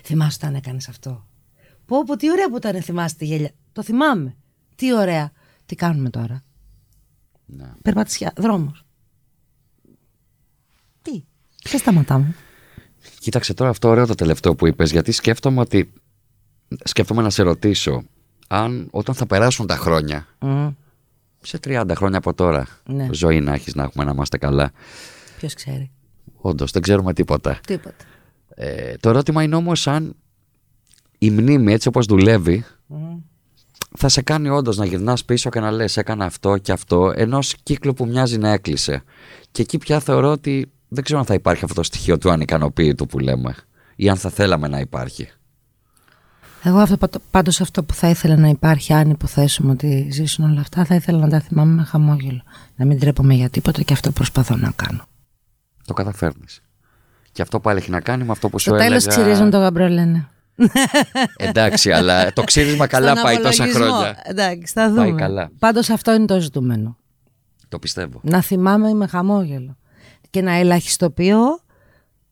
Θυμάσαι 0.03 0.38
όταν 0.41 0.55
έκανες 0.55 0.88
αυτό; 0.88 1.28
Πω, 1.86 2.03
πω, 2.03 2.16
τι 2.16 2.32
ωραία 2.32 2.49
που 2.49 2.57
ήταν, 2.57 2.82
θυμάσαι 2.82 3.16
τη 3.16 3.26
γέλια. 3.26 3.51
Το 3.72 3.84
θυμάμαι. 3.84 4.36
Τι 4.76 4.93
ωραία. 4.93 5.32
Τι 5.66 5.76
κάνουμε 5.76 6.09
τώρα; 6.09 6.43
Ναι. 7.45 7.72
Περπατησιά, 7.82 8.34
δρόμος. 8.38 8.86
Τι, 11.01 11.24
δεν 11.70 11.80
σταματάμε. 11.80 12.36
Κοίταξε 13.20 13.53
τώρα 13.53 13.70
αυτό 13.70 13.89
ωραίο 13.89 14.05
το 14.05 14.16
τελευταίο 14.16 14.55
που 14.55 14.68
είπες, 14.68 14.91
γιατί 14.91 15.12
σκέφτομαι 15.12 15.59
ότι, 15.59 15.93
σκέφτομαι 16.84 17.22
να 17.22 17.30
σε 17.30 17.43
ρωτήσω, 17.43 18.03
αν 18.47 18.88
όταν 18.91 19.15
θα 19.15 19.26
περάσουν 19.26 19.67
τα 19.67 19.76
χρόνια, 19.76 20.28
Mm, 20.39 20.74
σε 21.41 21.59
30 21.63 21.86
χρόνια 21.95 22.17
από 22.17 22.34
τώρα, 22.34 22.67
ναι, 22.86 23.07
ζωή 23.11 23.39
να 23.41 23.53
έχεις 23.53 23.76
να 23.76 23.84
έχουμε 23.84 24.03
να 24.03 24.11
είμαστε 24.11 24.38
καλά, 24.38 24.72
ποιος 25.38 25.53
ξέρει. 25.53 25.91
όντως 26.36 26.72
δεν 26.72 26.82
ξέρουμε 26.82 27.13
τίποτα. 27.13 27.59
Τίποτα. 27.67 28.05
Ε, 28.55 28.93
το 28.99 29.09
ερώτημα 29.09 29.43
είναι 29.43 29.55
όμως 29.55 29.88
αν 29.88 30.15
η 31.17 31.30
μνήμη 31.32 31.74
έτσι 31.74 31.88
όπως 31.88 32.05
δουλεύει, 32.05 32.65
Mm. 32.93 32.95
θα 33.97 34.09
σε 34.09 34.22
κάνει 34.22 34.49
όντως 34.49 34.78
να 34.78 34.86
γυρνάς 34.86 35.26
πίσω 35.26 35.49
και 35.49 35.59
να 35.59 35.72
λες 35.72 35.97
έκανα 35.97 36.26
αυτό 36.26 36.57
και 36.57 36.72
αυτό 36.72 37.13
ενός 37.15 37.55
κύκλου 37.63 37.93
που 37.93 38.05
μοιάζει 38.05 38.38
να 38.38 38.49
έκλεισε. 38.49 39.03
Και 39.51 39.61
εκεί 39.61 39.78
πια 39.78 39.99
θεωρώ 39.99 40.32
ότι 40.32 40.72
δεν 40.88 41.03
ξέρω 41.03 41.19
αν 41.19 41.26
θα 41.26 41.34
υπάρχει 41.34 41.63
αυτό 41.63 41.76
το 41.76 41.84
στοιχείο 41.84 42.17
του 42.17 42.32
ανικανοποίητου 42.32 43.05
που 43.05 43.19
λέμε 43.19 43.55
ή 43.95 44.09
αν 44.09 44.17
θα 44.17 44.30
θέλαμε 44.30 44.67
να 44.67 44.80
υπάρχει. 44.80 45.30
Εγώ 46.64 46.78
αυτό, 46.80 46.97
πάντο- 46.97 47.22
πάντως 47.32 47.62
αυτό 47.62 47.84
που 47.84 47.93
θα 47.93 48.09
ήθελα 48.09 48.36
να 48.38 48.47
υπάρχει 48.47 48.93
αν 48.93 49.09
υποθέσουμε 49.09 49.72
ότι 49.72 50.07
ζήσουν 50.12 50.45
όλα 50.51 50.59
αυτά 50.62 50.86
θα 50.86 50.95
ήθελα 50.95 51.18
να 51.20 51.30
τα 51.30 51.39
θυμάμαι 51.39 51.74
με 51.74 51.84
χαμόγελο. 51.84 52.41
Να 52.76 52.86
μην 52.86 52.99
τρέπομαι 52.99 53.34
για 53.34 53.49
τίποτα 53.49 53.82
και 53.82 53.93
αυτό 53.93 54.12
προσπαθώ 54.12 54.55
να 54.55 54.72
κάνω. 54.76 55.05
Το 55.86 55.93
καταφέρνεις. 55.93 56.62
Και 57.32 57.41
αυτό 57.41 57.59
πάλι 57.59 57.78
έχει 57.80 57.91
να 57.91 57.99
κάνει 58.01 58.24
με 58.24 58.32
αυτό 58.32 58.49
που 58.49 58.59
σου 58.59 58.70
Στο 58.70 58.78
τέλος 58.78 59.05
έλεγα. 59.05 59.22
ξυρίζουν 59.22 59.49
το 59.49 59.57
γαμπρό 59.57 59.88
λένε. 59.88 60.28
Εντάξει, 61.38 61.91
αλλά 61.91 62.34
το 62.34 62.43
ξύρισμα 62.43 62.88
καλά 62.88 63.12
Στον 63.12 63.24
πάει 63.24 63.38
τόσα 63.38 63.64
απολογισμό. 63.64 63.93
χρόνια. 63.95 64.18
Εντάξει, 64.24 64.74
θα 64.74 64.91
Πάει 64.95 65.07
δούμε. 65.09 65.22
καλά. 65.22 65.49
Πάντως 65.59 65.89
αυτό 65.89 66.14
είναι 66.14 66.26
το 66.26 66.39
ζητούμενο. 66.39 66.97
Το 67.70 67.80
πιστεύω. 67.80 68.20
Να 68.24 68.41
θυμάμαι 68.41 68.93
με 68.93 69.07
χαμόγελο. 69.07 69.78
Και 70.30 70.41
να 70.41 70.53
ελαχιστοποιώ, 70.53 71.39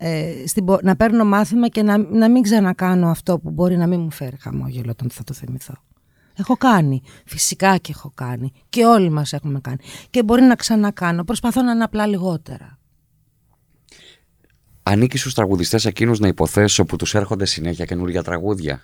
ε, 0.01 0.33
στην, 0.47 0.65
πο- 0.65 0.79
να 0.83 0.95
παίρνω 0.95 1.25
μάθημα 1.25 1.67
και 1.67 1.83
να, 1.83 1.97
να 1.97 2.29
μην 2.29 2.41
ξανακάνω 2.43 3.09
αυτό 3.09 3.39
που 3.39 3.49
μπορεί 3.49 3.77
να 3.77 3.87
μην 3.87 3.99
μου 3.99 4.11
φέρει 4.11 4.37
χαμόγελο 4.39 4.91
όταν 4.91 5.09
θα 5.09 5.23
το 5.23 5.33
θυμηθώ. 5.33 5.73
Έχω 6.37 6.57
κάνει. 6.57 7.01
Φυσικά 7.25 7.77
και 7.77 7.91
έχω 7.95 8.11
κάνει. 8.15 8.51
Και 8.69 8.85
όλοι 8.85 9.09
μας 9.09 9.33
έχουμε 9.33 9.59
κάνει. 9.59 9.77
Και 10.09 10.23
μπορεί 10.23 10.41
να 10.41 10.55
ξανακάνω. 10.55 11.23
Προσπαθώ 11.23 11.61
να 11.61 11.71
είναι 11.71 11.83
απλά 11.83 12.05
λιγότερα. 12.07 12.77
Ανήκει 14.83 15.17
στους 15.17 15.33
τραγουδιστές 15.33 15.85
εκείνους 15.85 16.19
να 16.19 16.27
υποθέσω 16.27 16.83
που 16.85 16.95
τους 16.95 17.15
έρχονται 17.15 17.45
συνέχεια 17.45 17.85
καινούργια 17.85 18.23
τραγούδια; 18.23 18.81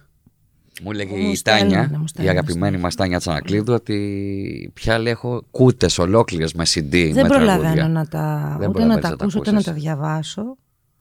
Μου 0.83 0.91
έλεγε 0.91 1.17
Μου 1.17 1.29
η 1.31 1.35
στέλνουνε, 1.35 1.75
Τάνια, 1.75 1.97
μου 1.97 2.03
η 2.03 2.07
στέλνουνε, 2.07 2.37
αγαπημένη 2.39 2.77
μας 2.77 2.95
Τάνια 2.95 3.19
Τσανακλείδου, 3.19 3.73
ότι 3.73 4.71
πια 4.73 4.97
λέει 4.99 5.11
έχω 5.11 5.43
κούτες 5.51 5.97
ολόκληρες 5.97 6.53
με 6.53 6.63
CD. 6.67 6.89
Δεν 6.89 7.13
με 7.13 7.27
προλαβαίνω 7.27 7.59
τραγούδια. 7.61 7.87
να 7.87 8.07
τα, 8.07 8.55
Δεν 8.59 8.69
ούτε 8.69 8.85
να 8.85 8.87
προλαβαίνεις 8.87 9.01
τα 9.03 9.09
να 9.09 9.15
τα 9.15 9.23
ακούσω, 9.23 9.39
ούτε 9.39 9.51
να 9.51 9.57
ακούσεις. 9.57 9.73
τα 9.73 9.79
διαβάσω. 9.79 10.57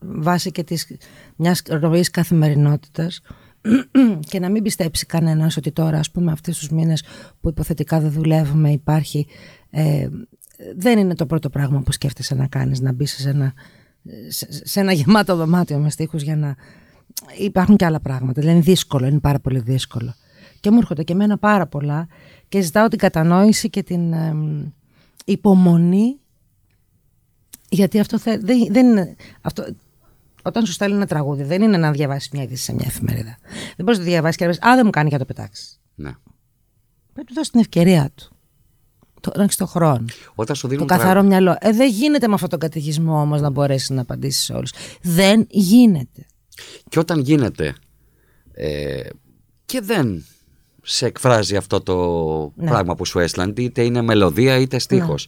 Βάσει 0.07 0.51
και 0.51 0.65
της, 0.65 0.97
μιας 1.37 1.63
ροής 1.69 2.11
καθημερινότητας. 2.11 3.21
και 4.31 4.39
να 4.39 4.51
μην 4.51 4.63
πιστέψει 4.63 5.07
κανένας 5.07 5.57
ότι 5.57 5.73
τώρα, 5.73 5.99
ας 5.99 6.11
πούμε, 6.11 6.33
αυτούς 6.33 6.59
τους 6.59 6.69
μήνες 6.69 7.05
που 7.41 7.49
υποθετικά 7.49 8.01
δεν 8.01 8.11
δουλεύουμε 8.11 8.71
υπάρχει... 8.71 9.27
Ε, 9.71 10.09
δεν 10.77 10.99
είναι 10.99 11.15
το 11.15 11.27
πρώτο 11.27 11.51
πράγμα 11.51 11.83
που 11.83 11.93
σκέφτεσαι 11.93 12.35
να 12.35 12.47
κάνεις, 12.47 12.81
να 12.81 12.93
μπει 12.93 13.07
σε 13.07 13.29
ένα, 13.29 13.53
σε, 14.29 14.49
σε 14.51 14.81
ένα 14.81 14.93
γεμάτο 14.93 15.37
δωμάτιο 15.37 15.79
με 15.79 15.91
στίχους 15.91 16.23
για 16.23 16.37
να... 16.37 16.57
Υπάρχουν 17.39 17.77
και 17.77 17.85
άλλα 17.85 18.01
πράγματα. 18.01 18.41
Δηλαδή 18.41 18.57
είναι 18.57 18.67
δύσκολο, 18.67 19.07
είναι 19.07 19.21
πάρα 19.21 19.41
πολύ 19.41 19.59
δύσκολο. 19.59 20.15
Και 20.61 20.71
μου 20.71 20.79
έρχονται 20.79 21.03
και 21.03 21.13
εμένα 21.13 21.39
πάρα 21.39 21.67
πολλά 21.67 22.09
και 22.49 22.61
ζητάω 22.61 22.89
την 22.89 22.99
κατανόηση 22.99 23.71
και 23.71 23.83
την 23.83 24.13
εμ, 24.13 24.67
υπομονή 25.25 26.19
γιατί 27.75 27.99
αυτό 27.99 28.19
θε- 28.19 28.45
δεν, 28.45 28.67
δεν 28.71 28.87
είναι. 28.87 29.15
Αυτό, 29.41 29.65
όταν 30.47 30.67
σου 30.67 30.73
στέλνει 30.73 30.97
ένα 30.97 31.07
τραγούδι, 31.07 31.43
δεν 31.43 31.63
είναι 31.63 31.77
να 31.77 31.91
διαβάσεις 31.93 32.31
μια 32.31 32.43
είδηση 32.43 32.63
σε 32.65 32.73
μια 32.73 32.85
εφημερίδα. 32.87 33.37
Δεν 33.77 33.85
μπορείς 33.85 33.99
να 33.99 34.05
το 34.05 34.11
διαβάσεις 34.11 34.37
και 34.37 34.45
να 34.45 34.51
πεις 34.51 34.63
Α, 34.63 34.75
δεν 34.75 34.83
μου 34.85 34.91
κάνει 34.91 35.09
και 35.09 35.15
να 35.15 35.21
το 35.21 35.27
πετάξεις. 35.35 35.81
Ναι. 35.95 36.11
Πρέπει 37.13 37.19
να 37.19 37.25
του 37.25 37.35
δώσεις 37.35 37.51
την 37.51 37.61
ευκαιρία 37.61 38.11
του. 38.15 38.29
Το, 39.21 39.31
να 39.37 39.43
έχεις 39.43 39.57
το 39.57 39.67
χρόνο. 39.67 40.05
Όταν 40.35 40.57
σου 40.57 40.63
Το 40.63 40.69
δίνουν 40.69 40.87
καθαρό 40.87 41.11
τραγ- 41.13 41.27
μυαλό. 41.27 41.57
Ε, 41.61 41.73
δεν 41.73 41.89
γίνεται 41.91 42.29
με 42.29 42.35
αυτόν 42.35 42.49
τον 42.49 42.59
καταιγισμό 42.59 43.21
όμως 43.21 43.41
να 43.41 43.51
μπορέσεις 43.51 43.91
να 43.91 44.01
απαντήσεις 44.01 44.45
σε 44.45 44.53
όλους. 44.53 44.73
Δεν 45.03 45.47
γίνεται. 45.51 46.27
Και 46.89 46.99
όταν 46.99 47.21
γίνεται 47.21 47.75
ε, 48.53 49.01
και 49.65 49.81
δεν 49.81 50.25
σε 50.83 51.07
εκφράζει 51.07 51.57
αυτό 51.57 51.81
το 51.81 51.97
Ναι. 52.57 52.69
πράγμα 52.71 52.95
που 52.95 53.05
σου 53.07 53.19
έστειλαν, 53.19 53.55
είτε 53.57 53.83
είναι 53.85 54.03
μελωδία 54.03 54.57
είτε 54.59 54.79
στίχος. 54.79 55.27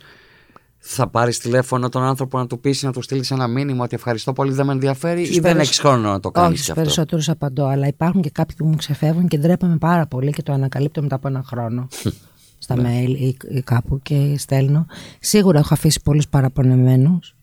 Θα 0.88 1.08
πάρεις 1.08 1.38
τηλέφωνο 1.38 1.88
τον 1.88 2.02
άνθρωπο 2.02 2.38
να 2.38 2.46
του 2.46 2.60
πεις 2.60 2.82
να 2.82 2.92
του 2.92 3.02
στείλεις 3.02 3.30
ένα 3.30 3.46
μήνυμα 3.46 3.84
ότι 3.84 3.94
ευχαριστώ 3.94 4.32
πολύ, 4.32 4.52
δεν 4.52 4.66
με 4.66 4.72
ενδιαφέρει, 4.72 5.24
Στους 5.24 5.36
ή 5.36 5.40
δεν 5.40 5.52
περισ- 5.52 5.66
έχεις 5.66 5.78
χρόνο 5.78 6.10
να 6.10 6.20
το 6.20 6.30
κάνεις 6.30 6.48
Όχι, 6.50 6.56
κι 6.58 6.62
στου 6.62 6.70
αυτό. 6.72 6.82
περισσότερους 6.82 7.28
απαντώ, 7.28 7.66
αλλά 7.66 7.86
υπάρχουν 7.86 8.22
και 8.22 8.30
κάποιοι 8.30 8.56
που 8.56 8.66
μου 8.66 8.76
ξεφεύγουν 8.76 9.28
και 9.28 9.38
ντρέπαμε 9.38 9.76
πάρα 9.76 10.06
πολύ 10.06 10.32
και 10.32 10.42
το 10.42 10.52
ανακαλύπτω 10.52 11.02
μετά 11.02 11.14
από 11.14 11.28
ένα 11.28 11.42
χρόνο. 11.46 11.88
στα 12.58 12.74
mail 12.78 13.08
ή, 13.18 13.36
ή 13.48 13.60
κάπου 13.64 14.00
και 14.02 14.34
στέλνω. 14.38 14.86
Σίγουρα 15.20 15.58
έχω 15.58 15.74
αφήσει 15.74 16.00
πολλούς 16.04 16.28
παραπονεμένους, 16.28 17.34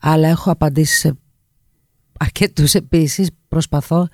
αλλά 0.00 0.28
έχω 0.28 0.50
απαντήσει 0.50 0.96
σε 0.98 1.18
αρκετούς 2.18 2.74
επίσης. 2.74 3.30
Προσπαθώ 3.48 4.08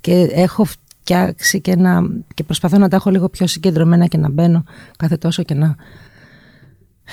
και 0.00 0.28
έχω 0.32 0.64
φτιάξει 0.64 1.60
και, 1.60 1.76
να, 1.76 2.00
και 2.34 2.44
προσπαθώ 2.44 2.78
να 2.78 2.88
τα 2.88 2.96
έχω 2.96 3.10
λίγο 3.10 3.28
πιο 3.28 3.46
συγκεντρωμένα 3.46 4.06
και 4.06 4.16
να 4.18 4.30
μπαίνω 4.30 4.64
κάθε 4.96 5.16
τόσο 5.16 5.42
και 5.42 5.54
να 5.54 5.76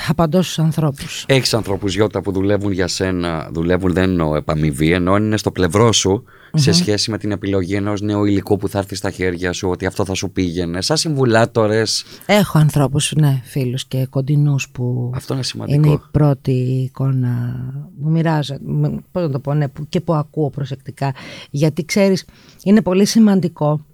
απαντώ 0.07 0.41
στους 0.41 0.59
ανθρώπους. 0.59 1.25
Έχεις 1.27 1.53
ανθρώπους 1.53 1.95
Γιώτα 1.95 2.21
που 2.21 2.31
δουλεύουν 2.31 2.71
για 2.71 2.87
σένα, 2.87 3.49
δουλεύουν 3.53 3.93
δεν 3.93 4.03
εννοώ 4.09 4.35
επαμοιβή, 4.35 4.91
ενώ 4.91 5.15
είναι 5.15 5.37
στο 5.37 5.51
πλευρό 5.51 5.91
σου 5.91 6.23
σε 6.55 6.71
σχέση 6.71 7.11
με 7.11 7.17
την 7.17 7.31
επιλογή 7.31 7.75
ενός 7.75 8.01
νέου 8.01 8.25
υλικού 8.25 8.57
που 8.57 8.67
θα 8.69 8.77
έρθει 8.79 8.95
στα 8.95 9.11
χέρια 9.11 9.53
σου, 9.53 9.69
ότι 9.69 9.85
αυτό 9.85 10.05
θα 10.05 10.13
σου 10.13 10.31
πήγαινε. 10.31 10.81
Σαν 10.81 10.97
συμβουλάτορες. 10.97 12.05
Έχω 12.25 12.57
ανθρώπους, 12.57 13.11
ναι, 13.15 13.41
φίλους 13.43 13.85
και 13.85 14.05
κοντινούς 14.09 14.69
που 14.69 15.11
Αυτό 15.15 15.33
είναι 15.33 15.43
σημαντικό. 15.43 15.77
είναι 15.77 15.93
η 15.93 15.99
πρώτη 16.11 16.51
εικόνα 16.51 17.63
που 18.01 18.09
μοιράζω, 18.09 18.55
με- 18.61 18.99
πώς 19.11 19.23
να 19.23 19.29
το 19.29 19.39
πω, 19.39 19.53
ναι, 19.53 19.67
που- 19.67 19.85
και 19.89 20.01
που 20.01 20.13
ακούω 20.13 20.49
προσεκτικά. 20.49 21.13
Γιατί 21.49 21.85
ξέρεις, 21.85 22.25
είναι 22.63 22.81
πολύ 22.81 23.05
σημαντικό 23.05 23.85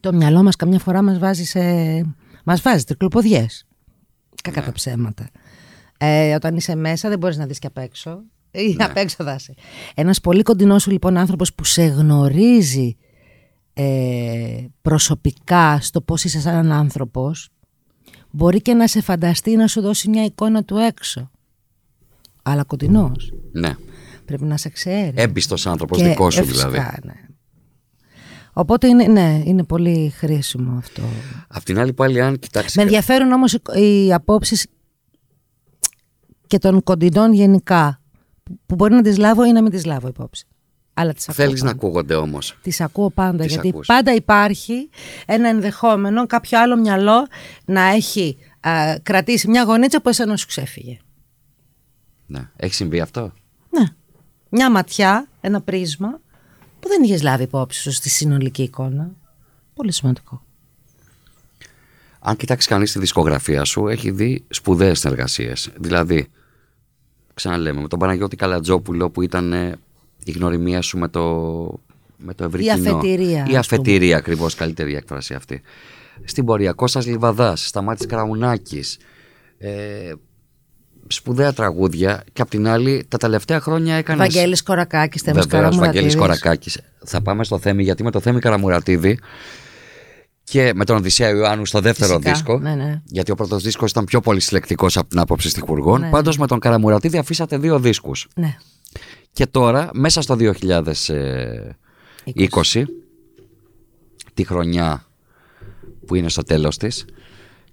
το 0.00 0.12
μυαλό 0.12 0.42
μας 0.42 0.56
καμιά 0.56 0.78
φορά 0.78 1.02
μας 1.02 1.18
βάζει 1.18 1.44
σε... 1.44 1.60
μας 2.44 2.60
βάζει 2.60 2.84
τρικλοποδιές. 2.84 3.65
Κακά 4.42 4.62
τα 4.62 4.72
ψέματα. 4.72 5.28
Ε, 5.98 6.34
όταν 6.34 6.56
είσαι 6.56 6.74
μέσα 6.74 7.08
δεν 7.08 7.18
μπορείς 7.18 7.36
να 7.36 7.46
δεις 7.46 7.58
και 7.58 7.66
απ' 7.66 7.78
έξω. 7.78 8.22
Ή 8.50 8.76
απ' 8.78 8.96
έξω 8.96 9.24
θα 9.24 9.34
είσαι. 9.34 9.54
Ένας 9.94 10.20
πολύ 10.20 10.42
κοντινός 10.42 10.82
σου 10.82 10.90
λοιπόν 10.90 11.16
άνθρωπος 11.16 11.54
που 11.54 11.64
σε 11.64 11.84
γνωρίζει 11.84 12.96
ε, 13.72 14.64
προσωπικά 14.82 15.80
στο 15.80 16.00
πώς 16.00 16.24
είσαι 16.24 16.40
σαν 16.40 16.72
άνθρωπος 16.72 17.48
μπορεί 18.30 18.60
και 18.62 18.74
να 18.74 18.86
σε 18.88 19.00
φανταστεί 19.02 19.56
να 19.56 19.66
σου 19.66 19.80
δώσει 19.80 20.08
μια 20.08 20.24
εικόνα 20.24 20.64
του 20.64 20.76
έξω. 20.76 21.30
Αλλά 22.42 22.64
κοντινός. 22.64 23.32
Ναι. 23.52 23.74
Πρέπει 24.24 24.44
να 24.44 24.56
σε 24.56 24.68
ξέρει. 24.68 25.12
Έμπιστος 25.14 25.66
άνθρωπος 25.66 25.98
Και- 25.98 26.04
δικός 26.08 26.34
σου 26.34 26.40
ε, 26.40 26.44
δηλαδή. 26.44 26.76
φυσικά, 26.78 26.98
ναι. 27.04 27.12
Οπότε 28.58 28.86
είναι, 28.86 29.06
ναι, 29.06 29.42
είναι 29.44 29.64
πολύ 29.64 30.12
χρήσιμο 30.16 30.76
αυτό. 30.78 31.02
Απ' 31.48 31.62
την 31.62 31.78
άλλη 31.78 31.92
πάλι 31.92 32.20
αν 32.20 32.38
κοιτάξεις. 32.38 32.76
Με 32.76 32.82
ενδιαφέρουν 32.82 33.32
όμως 33.32 33.52
οι, 33.52 33.60
οι 34.06 34.12
απόψεις 34.12 34.66
και 36.46 36.58
των 36.58 36.82
κοντινών 36.82 37.32
γενικά. 37.32 38.00
που- 38.42 38.58
Που 38.66 38.74
μπορεί 38.74 38.94
να 38.94 39.02
τις 39.02 39.16
λάβω 39.18 39.44
ή 39.44 39.52
να 39.52 39.62
μην 39.62 39.70
τις 39.70 39.84
λάβω 39.84 40.08
υπόψη. 40.08 40.46
Αλλά 40.94 41.12
τις 41.12 41.28
ακούω 41.28 41.44
Θέλεις 41.44 41.62
να 41.62 41.66
πάντα. 41.74 41.78
ακούγονται 41.86 42.14
όμως. 42.14 42.58
Τις 42.62 42.80
ακούω 42.80 43.10
πάντα 43.10 43.42
Τις 43.44 43.52
γιατί 43.52 43.68
ακούς. 43.68 43.86
πάντα 43.86 44.14
υπάρχει 44.14 44.90
ένα 45.26 45.48
ενδεχόμενο 45.48 46.26
κάποιο 46.26 46.60
άλλο 46.60 46.76
μυαλό 46.76 47.26
να 47.64 47.80
έχει 47.82 48.36
α, 48.60 48.96
κρατήσει 49.02 49.48
μια 49.48 49.62
γωνίτσα 49.64 50.00
που 50.00 50.08
εσένα 50.08 50.36
σου 50.36 50.46
ξέφυγε. 50.46 50.98
Ναι. 52.26 52.50
Έχει 52.56 52.74
συμβεί 52.74 53.00
αυτό; 53.00 53.32
Ναι. 53.70 53.84
Μια 54.48 54.70
ματιά, 54.70 55.28
ένα 55.40 55.60
πρίσμα 55.60 56.20
που 56.86 56.92
δεν 56.92 57.02
είχες 57.02 57.22
λάβει 57.22 57.42
υπόψη 57.42 57.80
σου 57.80 57.92
στη 57.92 58.08
συνολική 58.08 58.62
εικόνα. 58.62 59.10
Πολύ 59.74 59.92
σημαντικό. 59.92 60.42
Αν 62.20 62.36
κοιτάξεις 62.36 62.70
κανείς 62.70 62.92
τη 62.92 62.98
δισκογραφία 62.98 63.64
σου, 63.64 63.88
έχει 63.88 64.10
δει 64.10 64.44
σπουδαίες 64.48 64.98
συνεργασίες. 64.98 65.70
Δηλαδή, 65.76 66.26
ξαναλέμε, 67.34 67.80
με 67.80 67.88
τον 67.88 67.98
Παναγιώτη 67.98 68.36
Καλατζόπουλο 68.36 69.10
που 69.10 69.22
ήταν 69.22 69.52
ε, 69.52 69.78
η 70.24 70.30
γνωριμία 70.30 70.82
σου 70.82 70.98
με 70.98 71.08
το 71.08 71.22
με 72.18 72.34
το 72.34 72.44
ευρύ 72.44 72.64
Η 72.64 72.68
κοινό. 72.68 72.96
αφετηρία, 72.96 73.28
Η 73.38 73.40
ας 73.40 73.44
πούμε. 73.46 73.58
αφετηρία 73.58 74.16
ακριβώς, 74.16 74.54
καλύτερη 74.54 74.94
έκφραση 74.94 75.34
αυτή. 75.34 75.62
Στην 76.24 76.44
πορεία 76.44 76.72
Κώστας 76.72 77.06
Λιβαδάς, 77.06 77.66
Σταμάτης 77.66 78.06
Καραουνάκης, 78.06 78.98
ε, 79.58 80.12
σπουδαία 81.08 81.52
τραγούδια 81.52 82.24
και 82.32 82.42
απ' 82.42 82.48
την 82.48 82.68
άλλη 82.68 83.06
τα 83.08 83.18
τελευταία 83.18 83.60
χρόνια 83.60 83.94
έκανε. 83.94 84.18
Βαγγέλης 84.18 84.62
Κορακάκης, 84.62 85.22
Θέμης 85.22 85.46
Βεβαίως, 85.46 85.76
Βαγγέλης 85.76 86.14
Καραμουρατίδης. 86.14 86.40
Κορακάκης. 86.40 86.80
Θα 87.04 87.22
πάμε 87.22 87.44
στο 87.44 87.58
Θέμη 87.58 87.82
γιατί 87.82 88.02
με 88.02 88.10
το 88.10 88.20
Θέμη 88.20 88.40
Καραμουρατίδη 88.40 89.18
και 90.44 90.72
με 90.74 90.84
τον 90.84 90.96
Οδυσσέα 90.96 91.28
Ιωάννου 91.28 91.66
στο 91.66 91.80
δεύτερο 91.80 92.12
Φυσικά, 92.12 92.32
δίσκο. 92.32 92.58
ναι, 92.58 92.74
ναι. 92.74 93.00
Γιατί 93.04 93.30
ο 93.30 93.34
πρώτος 93.34 93.62
δίσκος 93.62 93.90
ήταν 93.90 94.04
πιο 94.04 94.20
πολύ 94.20 94.40
συλλεκτικός 94.40 94.96
από 94.96 95.08
την 95.08 95.18
άποψη 95.18 95.48
στιχουργών. 95.48 96.00
Ναι. 96.00 96.10
Πάντως 96.10 96.38
με 96.38 96.46
τον 96.46 96.58
Καραμουρατίδη 96.58 97.18
αφήσατε 97.18 97.58
δύο 97.58 97.78
δίσκους. 97.78 98.28
Ναι. 98.34 98.56
Και 99.32 99.46
τώρα, 99.46 99.90
μέσα 99.92 100.20
στο 100.20 100.36
2020, 100.36 102.84
τη 104.34 104.44
χρονιά 104.44 105.06
που 106.06 106.14
είναι 106.14 106.28
στο 106.28 106.42
τέλος 106.42 106.76
της, 106.76 107.04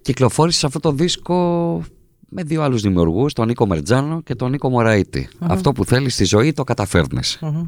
κυκλοφόρησε 0.01 0.65
αυτό 0.65 0.79
το 0.79 0.91
δίσκο 0.91 1.81
με 2.36 2.43
δύο 2.43 2.61
άλλους 2.61 2.81
δημιουργούς, 2.81 3.34
τον 3.34 3.47
Νίκο 3.47 3.67
Μερτζάνο 3.67 4.21
και 4.21 4.36
τον 4.36 4.51
Νίκο 4.51 4.69
Μωραήτη. 4.69 5.29
Αυτό 5.39 5.71
που 5.71 5.86
θέλεις 5.86 6.13
στη 6.13 6.23
ζωή 6.23 6.53
το 6.53 6.63
καταφέρνεις. 6.63 7.38
Μμμ. 7.41 7.67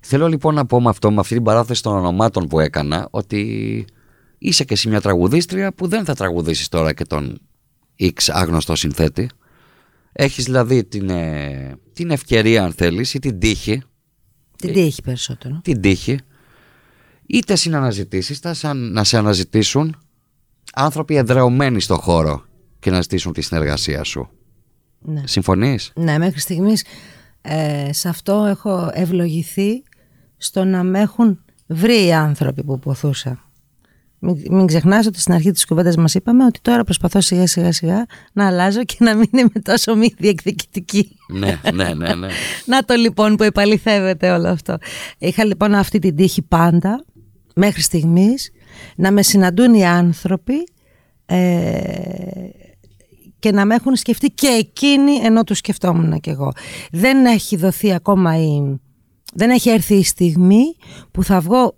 Θέλω 0.00 0.28
λοιπόν 0.28 0.54
να 0.54 0.66
πω 0.66 0.80
με 0.80 0.88
αυτό, 0.88 1.10
με 1.10 1.20
αυτή 1.20 1.34
την 1.34 1.42
παράθεση 1.42 1.82
των 1.82 1.96
ονομάτων 1.96 2.48
που 2.48 2.60
έκανα, 2.60 3.08
ότι 3.10 3.84
είσαι 4.38 4.64
και 4.64 4.72
εσύ 4.72 4.88
μια 4.88 5.00
τραγουδίστρια 5.00 5.72
που 5.72 5.86
δεν 5.86 6.04
θα 6.04 6.14
τραγουδήσεις 6.14 6.68
τώρα 6.68 6.92
και 6.92 7.04
τον 7.04 7.38
X 8.00 8.10
άγνωστο 8.26 8.74
συνθέτη. 8.76 9.28
Έχεις 10.12 10.44
δηλαδή 10.44 10.84
την, 10.84 11.10
ε, 11.10 11.76
την 11.92 12.10
ευκαιρία 12.10 12.64
αν 12.64 12.72
θέλεις 12.72 13.14
ή 13.14 13.18
την 13.18 13.38
τύχη, 13.38 13.82
Την 14.56 14.72
τύχη 14.72 15.02
περισσότερο. 15.02 15.60
την 15.62 15.80
τύχη 15.80 16.18
είτε 17.26 17.56
συναναζητήσεις, 17.56 18.38
θα 18.38 18.54
σαν- 18.54 18.92
να 18.92 19.04
σε 19.04 19.16
αναζητήσουν 19.18 19.96
άνθρωποι 20.74 21.16
εδρεωμένοι 21.16 21.80
στο 21.80 21.96
χώρο 21.96 22.44
και 22.78 22.90
να 22.90 23.00
ζητήσουν 23.00 23.32
τη 23.32 23.40
συνεργασία 23.40 24.04
σου. 24.04 24.28
Ναι. 24.98 25.22
Συμφωνείς; 25.24 25.92
Ναι, 25.94 26.18
μέχρι 26.18 26.40
στιγμής 26.40 26.84
ε, 27.40 27.92
σε 27.92 28.08
αυτό 28.08 28.44
έχω 28.48 28.90
ευλογηθεί 28.92 29.82
στο 30.36 30.64
να 30.64 30.82
με 30.82 31.00
έχουν 31.00 31.44
βρει 31.66 32.04
οι 32.04 32.12
άνθρωποι 32.12 32.64
που 32.64 32.78
ποθούσα. 32.78 33.42
Μην, 34.18 34.42
μην 34.50 34.66
ξεχνάς 34.66 35.06
ότι 35.06 35.20
στην 35.20 35.34
αρχή 35.34 35.50
της 35.50 35.66
κουβέντας 35.66 35.96
μας 35.96 36.14
είπαμε 36.14 36.44
ότι 36.44 36.60
τώρα 36.60 36.84
προσπαθώ 36.84 37.20
σιγά 37.20 37.46
σιγά 37.46 37.72
σιγά 37.72 38.06
να 38.32 38.46
αλλάζω 38.46 38.84
και 38.84 38.96
να 38.98 39.14
μην 39.14 39.28
είμαι 39.32 39.60
τόσο 39.62 39.96
μη 39.96 40.14
διεκδικητική. 40.18 41.16
ναι, 41.28 41.60
ναι, 41.74 41.94
ναι, 41.94 42.14
ναι. 42.14 42.28
Να 42.66 42.82
το 42.82 42.94
λοιπόν 42.94 43.36
που 43.36 43.42
επαληθεύεται 43.42 44.30
όλο 44.30 44.48
αυτό. 44.48 44.78
Είχα 45.18 45.44
λοιπόν 45.44 45.74
αυτή 45.74 45.98
την 45.98 46.16
τύχη 46.16 46.42
πάντα, 46.42 47.04
μέχρι 47.54 47.80
στιγμής, 47.82 48.50
να 48.96 49.12
με 49.12 49.22
συναντούν 49.22 49.74
οι 49.74 49.86
άνθρωποι 49.86 50.68
ε, 51.26 51.38
και 53.38 53.52
να 53.52 53.64
με 53.64 53.74
έχουν 53.74 53.96
σκεφτεί 53.96 54.30
και 54.30 54.46
εκείνοι 54.46 55.14
ενώ 55.14 55.44
τους 55.44 55.58
σκεφτόμουν 55.58 56.20
κι 56.20 56.30
εγώ. 56.30 56.52
Δεν 56.92 57.24
έχει 57.24 57.56
δοθεί 57.56 57.94
ακόμα 57.94 58.36
η... 58.38 58.80
Δεν 59.34 59.50
έχει 59.50 59.70
έρθει 59.70 59.94
η 59.94 60.04
στιγμή 60.04 60.76
που 61.10 61.24
θα 61.24 61.40
βγω 61.40 61.76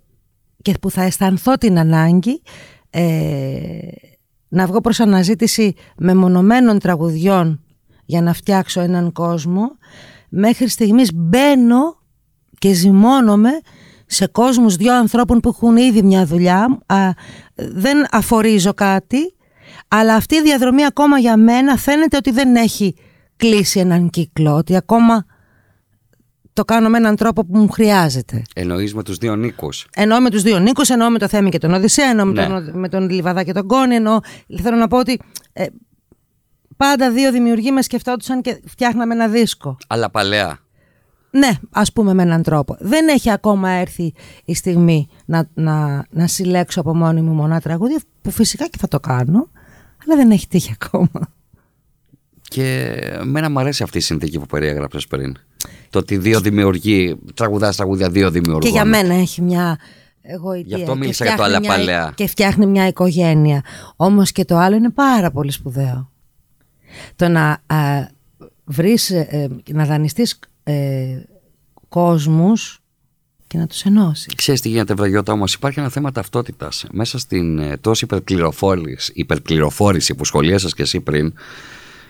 και 0.61 0.73
που 0.81 0.91
θα 0.91 1.03
αισθανθώ 1.03 1.57
την 1.57 1.79
ανάγκη 1.79 2.41
ε, 2.89 3.03
να 4.47 4.65
βγω 4.65 4.81
προς 4.81 4.99
αναζήτηση 4.99 5.73
μεμονωμένων 5.97 6.79
τραγουδιών 6.79 7.63
για 8.05 8.21
να 8.21 8.33
φτιάξω 8.33 8.81
έναν 8.81 9.11
κόσμο. 9.11 9.71
Μέχρι 10.29 10.67
στιγμής 10.67 11.13
μπαίνω 11.13 11.99
και 12.57 12.73
ζυμώνομαι 12.73 13.49
σε 14.05 14.27
κόσμους 14.27 14.75
δυο 14.75 14.95
ανθρώπων 14.95 15.39
που 15.39 15.49
έχουν 15.49 15.77
ήδη 15.77 16.03
μια 16.03 16.25
δουλειά. 16.25 16.79
Α, 16.85 17.09
δεν 17.55 18.05
αφορίζω 18.11 18.73
κάτι 18.73 19.35
αλλά 19.93 20.15
αυτή 20.15 20.35
η 20.35 20.41
διαδρομή 20.41 20.85
ακόμα 20.85 21.19
για 21.19 21.37
μένα 21.37 21.77
φαίνεται 21.77 22.17
ότι 22.17 22.31
δεν 22.31 22.55
έχει 22.55 22.95
κλείσει 23.35 23.79
έναν 23.79 24.09
κύκλο 24.09 24.55
ότι 24.55 24.75
ακόμα 24.75 25.25
το 26.53 26.65
κάνω 26.65 26.89
με 26.89 26.97
έναν 26.97 27.15
τρόπο 27.15 27.45
που 27.45 27.57
μου 27.57 27.69
χρειάζεται 27.69 28.41
Εννοείς 28.55 28.93
με 28.93 29.03
τους 29.03 29.17
δύο 29.17 29.35
Νίκους. 29.35 29.87
Εννοώ 29.95 30.19
με 30.21 30.29
τους 30.29 30.41
δύο 30.41 30.59
Νίκους, 30.59 30.89
εννοώ 30.89 31.09
με 31.09 31.19
το 31.19 31.27
Θέμη 31.27 31.49
και 31.49 31.57
τον 31.57 31.73
Οδυσσέα, 31.73 32.09
εννοώ 32.09 32.25
με, 32.25 32.31
Ναι. 32.31 32.47
τον, 32.47 32.79
με 32.79 32.89
τον 32.89 33.09
Λιβαδά 33.09 33.43
και 33.43 33.51
τον 33.51 33.67
Κόνη, 33.67 33.95
εννοώ, 33.95 34.19
θέλω 34.61 34.77
να 34.77 34.87
πω 34.87 34.97
ότι 34.97 35.19
ε, 35.53 35.65
πάντα 36.77 37.11
δύο 37.11 37.31
δημιουργοί 37.31 37.71
με 37.71 37.81
σκεφτόντουσαν 37.81 38.41
και 38.41 38.61
φτιάχναμε 38.67 39.13
ένα 39.13 39.27
δίσκο. 39.27 39.77
Αλλά 39.87 40.09
παλαιά. 40.09 40.59
Ναι, 41.31 41.49
ας 41.71 41.93
πούμε 41.93 42.13
με 42.13 42.21
έναν 42.21 42.43
τρόπο. 42.43 42.77
Δεν 42.79 43.07
έχει 43.07 43.31
ακόμα 43.31 43.69
έρθει 43.69 44.13
η 44.45 44.55
στιγμή 44.55 45.07
να, 45.25 45.49
να, 45.53 46.05
να 46.09 46.27
συλλέξω 46.27 46.79
από 46.79 46.95
μόνη 46.95 47.21
μου 47.21 47.33
μονά 47.33 47.59
τραγούδια, 47.59 47.99
που 48.21 48.31
φυσικά 48.31 48.67
και 48.67 48.77
θα 48.79 48.87
το 48.87 48.99
κάνω, 48.99 49.49
αλλά 50.05 50.15
δεν 50.15 50.31
έχει 50.31 50.47
τύχει 50.47 50.71
ακόμα. 50.73 51.33
Και 52.41 52.83
εμένα 53.19 53.49
μου 53.49 53.59
αρέσει 53.59 53.83
αυτή 53.83 53.97
η 53.97 54.01
συνθήκη 54.01 54.39
που 54.39 54.45
περιέγραψες 54.45 55.07
πριν. 55.07 55.35
Το 55.89 55.99
ότι 55.99 56.17
δύο 56.17 56.39
δημιουργοί, 56.39 57.19
τραγουδάς 57.33 57.75
τραγούδια 57.75 58.09
δύο 58.09 58.31
δημιουργών. 58.31 58.61
Και 58.61 58.69
για 58.69 58.85
μένα 58.85 59.13
έχει 59.13 59.41
μια 59.41 59.79
εγωιτεία. 60.21 60.77
Γι' 60.77 60.81
αυτό 60.81 60.93
και 60.93 60.99
μίλησα 60.99 61.25
για 61.25 61.35
το 61.35 61.43
φτιάχνει 61.43 61.55
άλλα 61.55 61.67
μια- 61.67 61.77
παλαιά. 61.77 62.11
Και 62.15 62.27
φτιάχνει 62.27 62.65
μια 62.65 62.87
οικογένεια. 62.87 63.63
Όμως 63.95 64.31
και 64.31 64.45
το 64.45 64.57
άλλο 64.57 64.75
είναι 64.75 64.89
πάρα 64.89 65.31
πολύ 65.31 65.51
σπουδαίο. 65.51 66.11
Το 67.15 67.27
να 67.27 67.61
α, 67.65 68.07
βρεις, 68.65 69.09
ε, 69.09 69.27
ε, 69.29 69.47
να 69.73 69.85
δανειστείς 69.85 70.39
ε, 70.63 71.17
κόσμους 71.89 72.80
και 73.51 73.57
να 73.57 73.67
τους 73.67 73.83
ενώσεις. 73.83 74.35
Ξέρεις 74.35 74.61
τι 74.61 74.69
γίνεται 74.69 74.93
Βραγιώτα 74.93 75.33
όμως 75.33 75.53
υπάρχει 75.53 75.79
ένα 75.79 75.89
θέμα 75.89 76.11
ταυτότητας 76.11 76.85
μέσα 76.91 77.19
στην 77.19 77.59
ε, 77.59 77.77
τόση 77.77 78.05
υπερπληροφόρηση, 78.05 79.11
υπερπληροφόρηση 79.15 80.15
που 80.15 80.25
σχολίασες 80.25 80.73
και 80.73 80.81
εσύ 80.81 80.99
πριν 80.99 81.33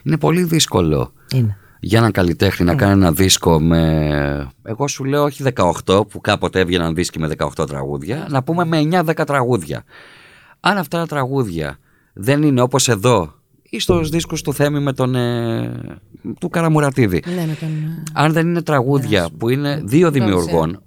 είναι 0.03 0.17
πολύ 0.17 0.43
δύσκολο 0.43 1.13
Είναι. 1.33 1.57
για 1.79 1.99
έναν 1.99 2.11
καλλιτέχνη 2.11 2.65
να 2.65 2.75
κάνει 2.75 2.91
ένα 2.91 3.11
δίσκο 3.11 3.59
με 3.59 4.51
εγώ 4.63 4.87
σου 4.87 5.03
λέω 5.03 5.23
όχι 5.23 5.43
18 5.85 6.07
που 6.09 6.21
κάποτε 6.21 6.59
έβγαιναν 6.59 6.95
δίσκοι 6.95 7.19
με 7.19 7.29
18 7.37 7.67
τραγούδια 7.67 8.27
να 8.29 8.43
πούμε 8.43 8.65
με 8.65 8.89
9-10 8.91 9.13
τραγούδια 9.25 9.83
αν 10.59 10.77
αυτά 10.77 10.97
τα 10.99 11.05
τραγούδια 11.05 11.77
δεν 12.13 12.43
είναι 12.43 12.61
όπως 12.61 12.87
εδώ 12.89 13.33
ή 13.69 13.79
στους 13.79 14.09
δίσκους 14.09 14.41
του 14.41 14.53
Θέμη 14.53 14.79
με 14.79 14.93
τον 14.93 15.15
ε, 15.15 15.99
του 16.39 16.49
Καραμουρατίδη 16.49 17.23
Ναι, 17.25 17.45
με 17.45 17.57
τον, 17.59 17.69
ε, 17.69 18.03
αν 18.13 18.33
δεν 18.33 18.47
είναι 18.47 18.61
τραγούδια 18.61 19.29
που 19.37 19.49
είναι 19.49 19.81
δύο 19.83 20.11
τον 20.11 20.13
δημιουργών, 20.13 20.81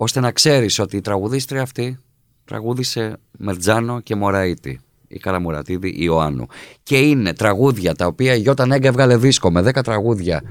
ώστε 0.00 0.20
να 0.20 0.30
ξέρεις 0.32 0.78
ότι 0.78 0.96
η 0.96 1.00
τραγουδίστρια 1.00 1.62
αυτή 1.62 1.98
τραγούδισε 2.44 3.16
Μερτζάνο 3.38 4.00
και 4.00 4.14
Μωραήτη, 4.16 4.80
η 5.08 5.18
Καραμουρατίδη, 5.18 5.88
η 5.88 5.96
Ιωάννου. 5.98 6.46
Και 6.82 6.98
είναι 6.98 7.32
τραγούδια 7.32 7.94
τα 7.94 8.06
οποία 8.06 8.34
η 8.34 8.40
Γιώτα 8.40 8.66
Νέγκα 8.66 8.88
έβγαλε 8.88 9.16
δίσκο 9.16 9.50
με 9.50 9.60
10 9.60 9.82
τραγούδια 9.84 10.42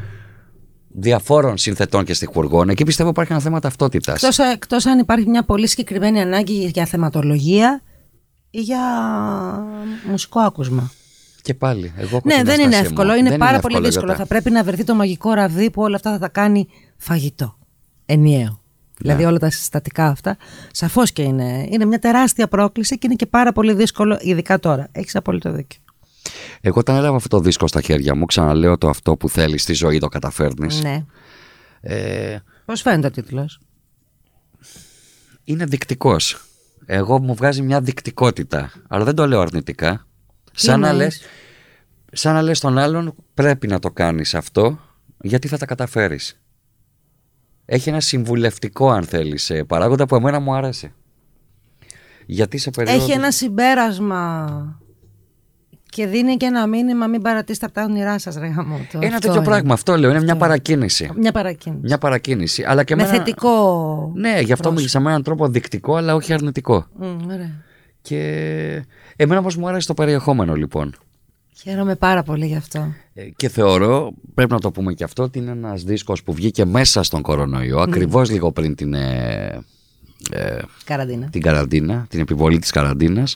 διαφόρων 0.88 1.58
συνθετών 1.58 2.06
και 2.06 2.14
στιχουργών. 2.14 2.70
Εκεί 2.70 2.84
πιστεύω 2.84 3.10
υπάρχει 3.10 3.32
ένα 3.32 3.42
θέμα 3.42 3.60
ταυτότητας. 3.60 4.16
Εκτός, 4.24 4.38
εκτός 4.40 4.86
αν 4.86 5.00
υπάρχει 5.00 5.30
μια 5.30 5.44
πολύ 5.44 5.68
συγκεκριμένη 5.68 6.22
ανάγκη 6.22 6.72
για 6.74 6.86
θεματολογία 6.86 7.82
ή 8.50 8.60
για 8.62 8.80
μουσικό 10.10 10.40
άκουσμα. 10.40 10.92
Και 11.42 11.54
πάλι, 11.54 11.94
εγώ 11.98 12.16
έχω 12.16 12.22
Ναι, 12.26 12.36
την 12.36 12.46
δεν 12.46 12.56
είναι 12.56 12.64
αστασία 12.68 12.86
εύκολο. 12.90 13.12
μου. 13.12 13.18
Είναι 13.18 13.30
Δεν 13.30 13.38
πάρα 13.38 13.60
πολύ 13.60 13.74
εύκολο, 13.74 13.86
δύσκολο. 13.86 14.06
Γιώτα. 14.12 14.22
Θα 14.24 14.28
πρέπει 14.28 14.52
να 14.52 14.64
βρεθεί 14.64 14.84
το 14.84 14.96
μαγικό 14.96 15.34
ραβδί 15.34 15.72
που 15.72 15.82
όλα 15.82 15.96
αυτά 15.96 16.12
θα 16.12 16.20
τα 16.20 16.28
κάνει 16.30 16.68
φαγητό. 16.98 17.58
Ενιαίο. 18.06 18.62
Δηλαδή 18.98 19.26
όλα 19.26 19.40
τα 19.40 19.50
συστατικά 19.50 20.06
αυτά. 20.06 20.38
Σαφώς 20.72 21.12
και 21.12 21.22
είναι. 21.22 21.68
Είναι 21.70 21.86
μια 21.86 22.00
τεράστια 22.00 22.48
πρόκληση 22.48 22.98
και 22.98 23.02
είναι 23.06 23.16
και 23.16 23.26
πάρα 23.26 23.52
πολύ 23.52 23.74
δύσκολο, 23.74 24.18
ειδικά 24.22 24.60
τώρα. 24.60 24.88
Έχεις 24.92 25.16
απόλυτο 25.16 25.52
δίκιο. 25.52 25.80
Εγώ 26.62 26.80
όταν 26.80 26.96
έλαβα 26.96 27.16
αυτό 27.16 27.28
το 27.28 27.40
δίσκο 27.40 27.68
στα 27.68 27.82
χέρια 27.82 28.16
μου, 28.16 28.26
ξαναλέω 28.26 28.78
το 28.78 28.90
αυτό 28.90 29.18
που 29.18 29.30
θέλεις 29.30 29.62
στη 29.62 29.74
ζωή 29.74 30.00
το 30.00 30.08
καταφέρνεις. 30.08 30.82
Ναι. 30.82 31.06
Ε, 31.82 32.38
Πώς 32.66 32.82
φαίνεται 32.82 33.08
ο 33.08 33.12
τίτλος; 33.12 33.60
είναι 35.44 35.66
δεικτικός. 35.66 36.42
Εγώ 36.86 37.22
μου 37.22 37.36
βγάζει 37.36 37.62
μια 37.62 37.82
δεικτικότητα, 37.82 38.72
αλλά 38.88 39.04
δεν 39.04 39.16
το 39.16 39.28
λέω 39.28 39.42
αρνητικά. 39.42 40.08
Σαν 40.52 40.80
να, 40.80 40.88
εννοείς; 40.88 41.06
λες, 41.06 41.22
σαν 42.12 42.34
να 42.34 42.42
λες 42.42 42.60
τον 42.60 42.78
άλλον 42.78 43.16
πρέπει 43.34 43.68
να 43.68 43.80
το 43.80 43.92
κάνεις 43.92 44.36
αυτό 44.36 44.80
γιατί 45.22 45.48
θα 45.48 45.58
τα 45.58 45.66
καταφέρεις. 45.66 46.42
Έχει 47.70 47.90
ένα 47.90 48.00
συμβουλευτικό 48.00 48.90
αν 48.90 49.04
θέλεις 49.04 49.50
ε, 49.50 49.64
παράγοντα 49.64 50.06
που 50.06 50.16
εμένα 50.16 50.40
μου 50.40 50.54
άρεσε. 50.54 50.94
Γιατί 52.26 52.58
σε 52.58 52.70
περίοδο... 52.70 53.04
Έχει 53.04 53.12
ένα 53.12 53.32
συμπέρασμα 53.32 54.80
και 55.90 56.08
δίνει 56.08 56.38
και 56.38 56.46
ένα 56.46 56.68
μήνυμα 56.68 57.08
μην 57.08 57.22
παρατήσετε 57.22 57.66
από 57.66 57.76
τα 57.76 57.84
όνειρά 57.84 58.20
σας, 58.20 58.36
ρε 58.36 58.48
γαμώτο. 58.48 58.84
Ένα 58.94 59.06
Αυτό 59.08 59.20
τέτοιο 59.20 59.34
είναι. 59.36 59.44
πράγμα, 59.44 59.74
αυτό 59.74 59.98
λέω, 59.98 60.10
είναι 60.10 60.22
μια 60.22 60.36
παρακίνηση. 60.36 61.10
Μια 61.16 61.32
παρακίνηση. 61.32 61.82
Μια 61.84 61.98
παρακίνηση. 61.98 62.64
Αλλά 62.64 62.84
και 62.84 62.96
Με 62.96 63.04
εμένα- 63.04 63.18
θετικό. 63.18 64.12
Ναι, 64.16 64.40
γι' 64.40 64.52
αυτό 64.54 64.72
μίλησα 64.72 65.00
με 65.00 65.10
έναν 65.10 65.24
τρόπο 65.24 65.48
δεικτικό 65.48 65.96
αλλά 65.96 66.16
όχι 66.16 66.34
αρνητικό. 66.34 66.86
Μμ, 67.00 67.26
ωραία. 67.26 67.52
Και 68.02 68.20
εμένα 69.16 69.40
όμως 69.40 69.56
μου 69.56 69.68
άρεσε 69.68 69.88
το 69.88 69.94
περιεχόμενο 69.94 70.54
λοιπόν. 70.56 70.96
Χαίρομαι 71.62 71.96
πάρα 71.96 72.24
πολύ 72.24 72.46
γι' 72.46 72.56
αυτό. 72.56 72.94
Ε, 73.14 73.24
Και 73.36 73.50
θεωρώ, 73.50 74.14
πρέπει 74.34 74.52
να 74.52 74.60
το 74.60 74.72
πούμε 74.72 74.94
και 74.94 75.04
αυτό, 75.04 75.24
ότι 75.24 75.40
είναι 75.40 75.52
ένας 75.52 75.84
δίσκος 75.84 76.24
που 76.24 76.34
βγήκε 76.34 76.66
μέσα 76.66 77.04
στον 77.04 77.22
κορονοϊό, 77.22 77.80
ακριβώς 77.80 78.30
λίγο 78.30 78.52
πριν 78.52 78.76
την, 78.76 78.94
ε, 78.94 79.60
ε, 80.32 80.58
Καραντίνα. 80.84 81.30
την 81.30 81.42
καραντίνα, 81.42 82.06
την 82.10 82.20
επιβολή 82.20 82.60
της 82.60 82.72
καραντίνας, 82.72 83.36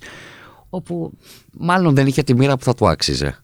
όπου 0.69 1.11
μάλλον 1.51 1.95
δεν 1.95 2.07
είχε 2.07 2.23
τη 2.23 2.35
μοίρα 2.35 2.57
που 2.57 2.63
θα 2.63 2.73
του 2.73 2.87
άξιζε. 2.87 3.35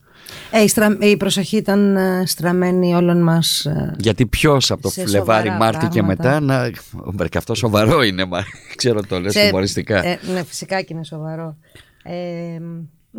Ε, 0.52 0.64
η, 0.64 0.68
στρα... 0.68 0.98
η 1.02 1.18
προσοχή 1.18 1.58
ήταν 1.58 1.96
ε, 1.96 2.24
στραμμένη 2.26 2.96
όλων 2.96 3.24
μας 3.24 3.66
ε, 3.66 3.96
Γιατί 4.00 4.26
ποιος 4.26 4.72
από 4.72 4.82
το 4.82 4.90
Σε 4.90 5.06
Φλεβάρι 5.06 5.48
σοβαρά 5.48 5.64
Μάρτι 5.64 5.88
και 5.88 6.00
πράγματα. 6.02 6.40
μετά 6.40 6.40
να. 6.40 6.72
Μπρε, 7.14 7.28
και 7.28 7.38
αυτό 7.38 7.56
σοβαρό 7.56 8.02
είναι, 8.04 8.26
μα 8.26 8.44
ξέρω 8.78 9.02
το 9.02 9.20
λες 9.20 9.34
σε- 9.34 9.42
χιουμοριστικά. 9.42 10.06
ε, 10.06 10.20
ναι, 10.34 10.44
φυσικά 10.44 10.82
και 10.82 10.94
είναι 10.94 11.04
σοβαρό. 11.04 11.58
Ε, 12.04 12.14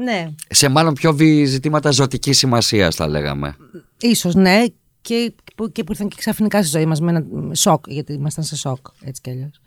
ναι, 0.03 0.29
Σε 0.49 0.69
μάλλον 0.69 0.95
πιο 0.95 1.15
βι- 1.15 1.47
ζητήματα 1.47 1.91
ζωτικής 1.91 2.39
σημασίας, 2.39 2.95
θα 2.95 3.09
λέγαμε. 3.09 3.57
ίσως 4.01 4.35
ναι 4.35 4.65
και 5.01 5.33
που, 5.57 5.73
και 5.73 5.85
που 5.85 5.93
ήρθαν 5.93 6.09
και 6.09 6.17
ξαφνικά 6.19 6.63
στη 6.63 6.69
ζωή 6.77 6.87
μας 6.87 7.01
με 7.01 7.11
ένα 7.11 7.55
σοκ, 7.55 7.85
γιατί 7.89 8.13
ήμασταν 8.13 8.45
σε 8.45 8.57
σοκ 8.57 8.87
έτσι 9.03 9.21
κι 9.21 9.31
αλλιώς. 9.31 9.61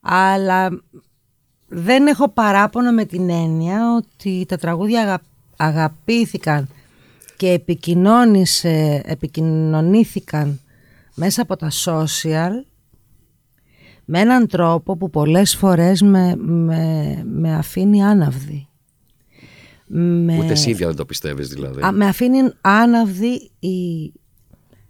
Αλλά 0.00 0.68
δεν 1.68 2.06
έχω 2.06 2.28
παράπονο 2.28 2.92
με 2.92 3.04
την 3.04 3.30
έννοια 3.30 3.94
ότι 3.96 4.44
τα 4.48 4.56
τραγούδια 4.56 5.00
αγα- 5.02 5.20
αγαπήθηκαν 5.56 6.68
και 7.36 7.48
επικοινώνησε, 7.50 9.02
επικοινωνήθηκαν 9.04 10.60
μέσα 11.14 11.42
από 11.42 11.56
τα 11.56 11.70
social 11.84 12.50
με 14.04 14.20
έναν 14.20 14.46
τρόπο 14.46 14.96
που 14.96 15.10
πολλές 15.10 15.56
φορές 15.56 16.02
με, 16.02 16.36
με, 16.36 17.22
με 17.26 17.54
αφήνει 17.54 18.02
άναυδη. 18.04 18.68
Με, 19.96 20.38
Ούτε 20.38 20.52
εσύ 20.52 20.70
ίδια 20.70 20.86
δεν 20.86 20.96
το 20.96 21.04
πιστεύεις 21.04 21.48
δηλαδή. 21.48 21.82
α, 21.82 21.92
με 21.92 22.06
αφήνει 22.06 22.38
άναυδη 22.60 23.50
η, 23.58 24.12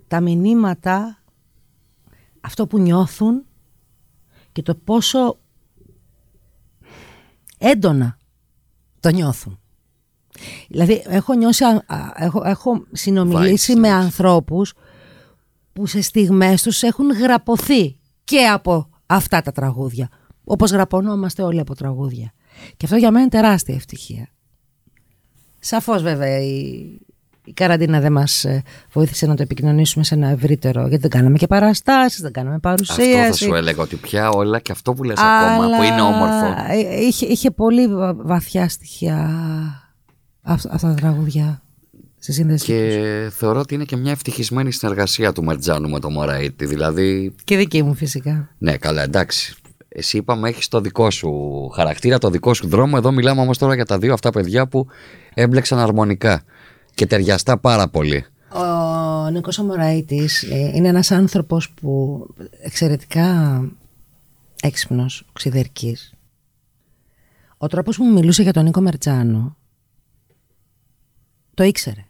τα 0.09 0.21
μηνύματα, 0.21 1.23
αυτό 2.41 2.67
που 2.67 2.79
νιώθουν 2.79 3.45
και 4.53 4.63
το 4.63 4.75
πόσο 4.75 5.39
έντονα 7.59 8.19
το 9.01 9.09
νιώθουν. 9.11 9.59
Δηλαδή 10.69 11.03
έχω 11.07 11.35
νιώσει, 11.35 11.65
α- 11.65 11.85
α- 11.87 12.13
έχω, 12.17 12.43
έχω 12.45 12.85
συνομιλήσει 12.93 13.73
Vibes, 13.77 13.81
με 13.81 13.89
ναι. 13.89 13.95
ανθρώπους 13.95 14.73
που 15.73 15.87
σε 15.87 16.01
στιγμές 16.01 16.63
τους 16.63 16.83
έχουν 16.83 17.11
γραπωθεί 17.11 17.99
και 18.25 18.47
από 18.47 18.89
αυτά 19.07 19.43
τα 19.43 19.53
τραγούδια. 19.53 20.09
Όπως 20.45 20.71
γραπωνόμαστε 20.71 21.43
όλοι 21.43 21.61
από 21.61 21.75
τραγούδια. 21.75 22.33
Και 22.77 22.85
αυτό 22.85 22.97
για 22.97 23.11
μένα 23.11 23.21
είναι 23.21 23.31
τεράστια 23.31 23.75
ευτυχία. 23.75 24.29
Σαφώς 25.67 26.03
βέβαια 26.03 26.39
η, 26.39 26.85
η 27.45 27.53
καραντίνα 27.53 28.01
δεν 28.01 28.13
μας 28.13 28.45
ε, 28.45 28.63
βοήθησε 28.93 29.27
να 29.27 29.35
το 29.35 29.43
επικοινωνήσουμε 29.43 30.05
σε 30.05 30.15
ένα 30.15 30.29
ευρύτερο, 30.29 30.81
γιατί 30.81 30.97
δεν 31.03 31.11
κάναμε 31.11 31.37
και 31.39 31.47
παραστάσεις, 31.47 32.21
δεν 32.21 32.33
κάναμε 32.33 32.59
παρουσίαση. 32.59 33.11
Αυτό 33.11 33.27
θα 33.27 33.33
σου 33.33 33.55
έλεγα 33.55 33.83
ότι 33.83 33.97
πια 33.97 34.29
όλα 34.31 34.59
και 34.61 34.73
αυτό 34.73 34.93
που 34.93 35.05
λες 35.05 35.19
ακόμα 35.19 35.77
που 35.77 35.83
είναι 35.83 36.01
όμορφο. 36.01 36.47
ε, 36.69 37.01
Είχε, 37.05 37.27
είχε 37.27 37.51
πολύ 37.51 37.89
βα- 37.89 38.15
βαθιά 38.15 38.69
στοιχεία 38.69 39.31
αυ- 40.43 40.67
αυτά 40.73 40.89
τα 40.89 40.95
τραγούδια 40.95 41.63
στη 42.19 42.33
σύνδεση. 42.33 42.65
Και... 42.65 42.89
Και 42.89 43.31
θεωρώ 43.37 43.61
ότι 43.61 43.75
είναι 43.75 43.85
και 43.85 43.97
μια 43.97 44.11
ευτυχισμένη 44.13 44.73
συνεργασία 44.73 45.33
του 45.33 45.45
Μερτζάνου 45.45 45.89
με 45.89 46.01
τον 46.01 46.13
Μωραήτη. 46.13 46.67
Δηλαδή, 46.67 47.35
και 47.45 47.57
δική 47.57 47.83
μου 47.83 47.95
φυσικά. 47.95 48.49
ναι, 48.59 48.77
καλά, 48.77 49.03
εντάξει. 49.03 49.55
Εσύ 49.97 50.17
είπαμε 50.17 50.49
έχεις 50.49 50.69
το 50.69 50.81
δικό 50.81 51.11
σου 51.11 51.69
χαρακτήρα, 51.69 52.19
το 52.19 52.31
δικό 52.31 52.55
σου 52.55 52.69
δρόμο. 52.69 52.95
Εδώ 52.97 53.13
μιλάμε 53.13 53.41
όμως 53.41 53.59
τώρα 53.59 53.75
για 53.75 53.85
τα 53.85 53.99
δύο 53.99 54.13
αυτά 54.13 54.31
παιδιά 54.31 54.69
που 54.69 54.87
έμπλεξαν 55.35 55.79
αρμονικά 55.79 56.43
και 56.95 57.07
ταιριαστά 57.07 57.59
πάρα 57.59 57.89
πολύ. 57.89 58.25
Ο 58.55 59.31
Νίκος 59.31 59.59
Αμοραήτης 59.59 60.43
ε, 60.43 60.71
είναι 60.75 60.89
ένας 60.89 61.11
άνθρωπος 61.11 61.71
που 61.71 62.27
εξαιρετικά 62.63 63.61
έξυπνος, 64.63 65.27
οξυδερκής. 65.29 66.15
Ο 67.59 67.67
τρόπος 67.67 67.97
που 67.97 68.05
μου 68.05 68.13
μιλούσε 68.13 68.43
για 68.43 68.53
τον 68.53 68.65
Νίκο 68.65 68.81
Μερτζάνο 68.81 69.57
το 71.55 71.63
ήξερε. 71.65 72.05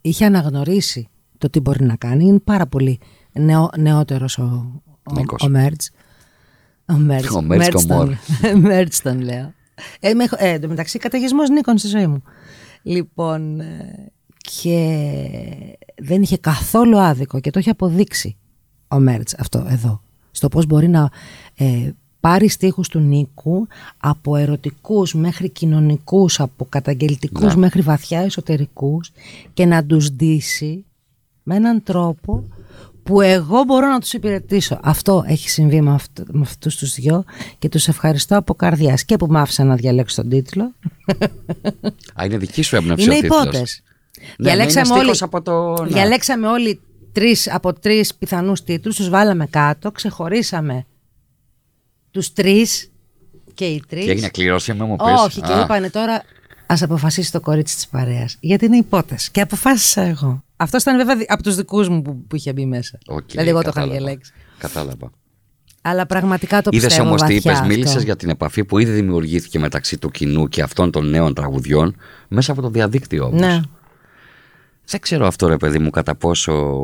Είχε 0.00 0.24
αναγνωρίσει 0.24 1.08
το 1.38 1.50
τι 1.50 1.60
μπορεί 1.60 1.84
να 1.84 1.96
κάνει. 1.96 2.24
Είναι 2.24 2.38
πάρα 2.38 2.66
πολύ 2.66 2.98
νεό, 3.32 3.70
νεότερος 3.78 4.38
ο, 4.38 4.82
ο, 5.02 5.12
Νίκος. 5.12 5.42
ο 5.42 5.48
Μέρτς. 5.48 5.90
Ο 6.88 6.94
Μέρτς. 6.94 7.30
Ο 7.34 7.42
Μέρτς 7.42 7.64
Μέρτς 7.68 7.86
Κομόρ. 7.86 8.06
τον- 8.42 8.60
Μέρτς 8.68 9.02
τον 9.02 9.20
λέω. 9.20 9.52
Ε, 10.00 10.14
με, 10.14 10.24
έχω- 10.24 10.36
ε, 10.38 10.48
εν 10.48 10.60
τω 10.60 10.68
μεταξύ 10.68 10.98
καταγισμός 10.98 11.48
Νίκον 11.50 11.78
στη 11.78 11.88
ζωή 11.88 12.06
μου. 12.06 12.22
Λοιπόν, 12.82 13.60
ε, 13.60 14.10
και 14.62 14.98
δεν 16.02 16.22
είχε 16.22 16.36
καθόλου 16.36 16.98
άδικο 16.98 17.40
και 17.40 17.50
το 17.50 17.58
έχει 17.58 17.70
αποδείξει 17.70 18.36
ο 18.88 18.98
Μέρτς 18.98 19.34
αυτό 19.38 19.66
εδώ. 19.70 20.00
Στο 20.30 20.48
πώς 20.48 20.66
μπορεί 20.66 20.88
να 20.88 21.10
ε, 21.56 21.90
πάρει 22.20 22.48
στίχους 22.48 22.88
του 22.88 22.98
Νίκου 22.98 23.66
από 23.98 24.36
ερωτικούς 24.36 25.14
μέχρι 25.14 25.48
κοινωνικούς, 25.50 26.40
από 26.40 26.66
καταγγελτικούς 26.68 27.54
Ναι. 27.54 27.60
μέχρι 27.60 27.80
βαθιά 27.80 28.20
εσωτερικούς 28.20 29.12
και 29.54 29.66
να 29.66 29.84
τους 29.84 30.10
ντύσει 30.12 30.84
με 31.42 31.54
έναν 31.56 31.82
τρόπο 31.82 32.44
που 33.06 33.20
εγώ 33.20 33.64
μπορώ 33.64 33.88
να 33.88 33.98
τους 34.00 34.12
υπηρετήσω. 34.12 34.78
Αυτό 34.82 35.24
έχει 35.26 35.50
συμβεί 35.50 35.80
με, 35.80 35.94
αυτ, 35.94 36.20
με 36.30 36.40
αυτούς 36.42 36.76
τους 36.76 36.94
δυο 36.94 37.24
και 37.58 37.68
τους 37.68 37.88
ευχαριστώ 37.88 38.36
από 38.36 38.54
καρδιάς 38.54 39.04
και 39.04 39.16
που 39.16 39.26
μ' 39.26 39.36
άφησαν 39.36 39.66
να 39.66 39.74
διαλέξω 39.74 40.20
τον 40.22 40.30
τίτλο. 40.30 40.72
Α, 42.20 42.24
είναι 42.24 42.36
δική 42.36 42.62
σου 42.62 42.76
έμπνευση 42.76 43.04
Είναι 43.04 43.14
ο 43.16 43.20
τίτλος. 43.20 43.42
υπότες. 43.42 43.82
Ναι, 44.18 44.24
ναι, 44.24 44.32
είναι 44.38 44.48
Διαλέξαμε, 44.50 44.90
όλοι, 44.92 44.98
στίχος 45.00 45.22
από 45.22 45.42
το... 45.42 45.82
ναι. 45.82 45.88
διαλέξαμε 45.88 46.46
όλοι 46.46 46.80
τρεις, 47.12 47.52
από 47.52 47.72
τρεις 47.72 48.14
πιθανούς 48.14 48.64
τίτλους, 48.64 48.96
τους 48.96 49.08
βάλαμε 49.08 49.46
κάτω, 49.46 49.90
ξεχωρίσαμε 49.92 50.86
τους 52.10 52.32
τρεις 52.32 52.90
και 53.54 53.64
οι 53.64 53.82
τρεις. 53.88 54.04
Και 54.04 54.10
έγινε 54.10 54.28
κλήρωση, 54.28 54.74
μη 54.74 54.84
μου 54.84 54.96
πεις. 54.96 55.22
Όχι, 55.24 55.40
και 55.40 55.52
Α, 55.52 55.60
είπανε 55.60 55.90
τώρα 55.90 56.22
ας 56.66 56.82
αποφασίσει 56.82 57.32
το 57.32 57.40
κορίτσι 57.40 57.74
της 57.74 57.88
παρέας. 57.88 58.36
Γιατί 58.40 58.64
είναι 58.64 58.76
ιππότες. 58.76 59.30
Και 59.30 59.40
αποφάσισα 59.40 60.02
εγώ. 60.02 60.42
Αυτό 60.56 60.76
ήταν 60.80 60.96
βέβαια 60.96 61.16
δι- 61.16 61.30
από 61.32 61.42
τους 61.42 61.54
δικούς 61.54 61.88
μου 61.88 62.02
που, 62.02 62.24
που 62.28 62.36
είχε 62.36 62.52
μπει 62.52 62.66
μέσα. 62.66 62.98
οκ, 63.06 63.30
δηλαδή 63.30 63.48
εγώ 63.48 63.62
το 63.62 63.68
είχα 63.68 63.80
κατάλαβα. 63.80 63.98
διαλέξει. 64.04 64.32
Κατάλαβα. 64.58 65.10
Αλλά 65.82 66.06
πραγματικά 66.06 66.62
το 66.62 66.70
Είδες 66.72 66.86
πιστεύω 66.86 67.08
όμως 67.08 67.22
τι 67.22 67.32
βαθιά 67.32 67.50
είπες, 67.52 67.60
αυτό. 67.62 67.66
μίλησες 67.74 68.02
για 68.02 68.16
την 68.16 68.28
επαφή 68.28 68.64
που 68.64 68.78
ήδη 68.78 68.92
δημιουργήθηκε 68.92 69.58
μεταξύ 69.58 69.98
του 69.98 70.10
κοινού 70.10 70.48
και 70.48 70.62
αυτών 70.62 70.90
των 70.90 71.08
νέων 71.10 71.34
τραγουδιών 71.34 71.96
μέσα 72.28 72.52
από 72.52 72.62
το 72.62 72.68
διαδίκτυο 72.70 73.24
όμως. 73.24 73.40
Ναι. 73.40 73.60
Δεν 74.88 75.00
ξέρω 75.00 75.26
αυτό 75.26 75.48
ρε 75.48 75.56
παιδί 75.56 75.78
μου 75.78 75.90
κατά 75.90 76.14
πόσο 76.14 76.74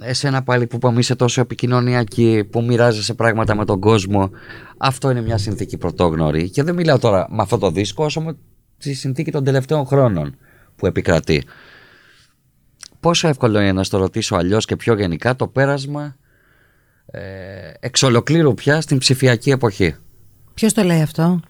εσένα 0.00 0.42
πάλι 0.42 0.66
που 0.66 0.76
είπαμε 0.76 0.98
είσαι 0.98 1.14
τόσο 1.14 1.40
επικοινωνιακή 1.40 2.44
που 2.50 2.62
μοιράζεσαι 2.62 3.14
πράγματα 3.14 3.54
με 3.56 3.64
τον 3.64 3.80
κόσμο 3.80 4.30
αυτό 4.78 5.10
είναι 5.10 5.22
μια 5.22 5.38
συνθήκη 5.38 5.76
πρωτόγνωρη 5.76 6.50
και 6.50 6.62
δεν 6.62 6.74
μιλάω 6.74 6.98
τώρα 6.98 7.26
με 7.30 7.42
αυτό 7.42 7.58
το 7.58 7.70
δίσκο 7.70 8.04
όσο 8.04 8.20
με 8.20 8.36
τη 8.88 8.94
συνθήκη 8.94 9.30
των 9.30 9.44
τελευταίων 9.44 9.86
χρόνων 9.86 10.36
που 10.76 10.86
επικρατεί. 10.86 11.44
Πόσο 13.00 13.28
εύκολο 13.28 13.60
είναι 13.60 13.72
να 13.72 13.84
στο 13.84 13.98
ρωτήσω 13.98 14.36
αλλιώς 14.36 14.64
και 14.64 14.76
πιο 14.76 14.94
γενικά 14.94 15.36
το 15.36 15.48
πέρασμα 15.48 16.16
ε, 17.06 17.20
εξ 17.80 18.02
ολοκλήρου 18.02 18.54
πια 18.54 18.80
στην 18.80 18.98
ψηφιακή 18.98 19.50
εποχή; 19.50 19.94
Ποιος 20.54 20.72
το 20.72 20.82
λέει 20.82 21.00
αυτό; 21.02 21.40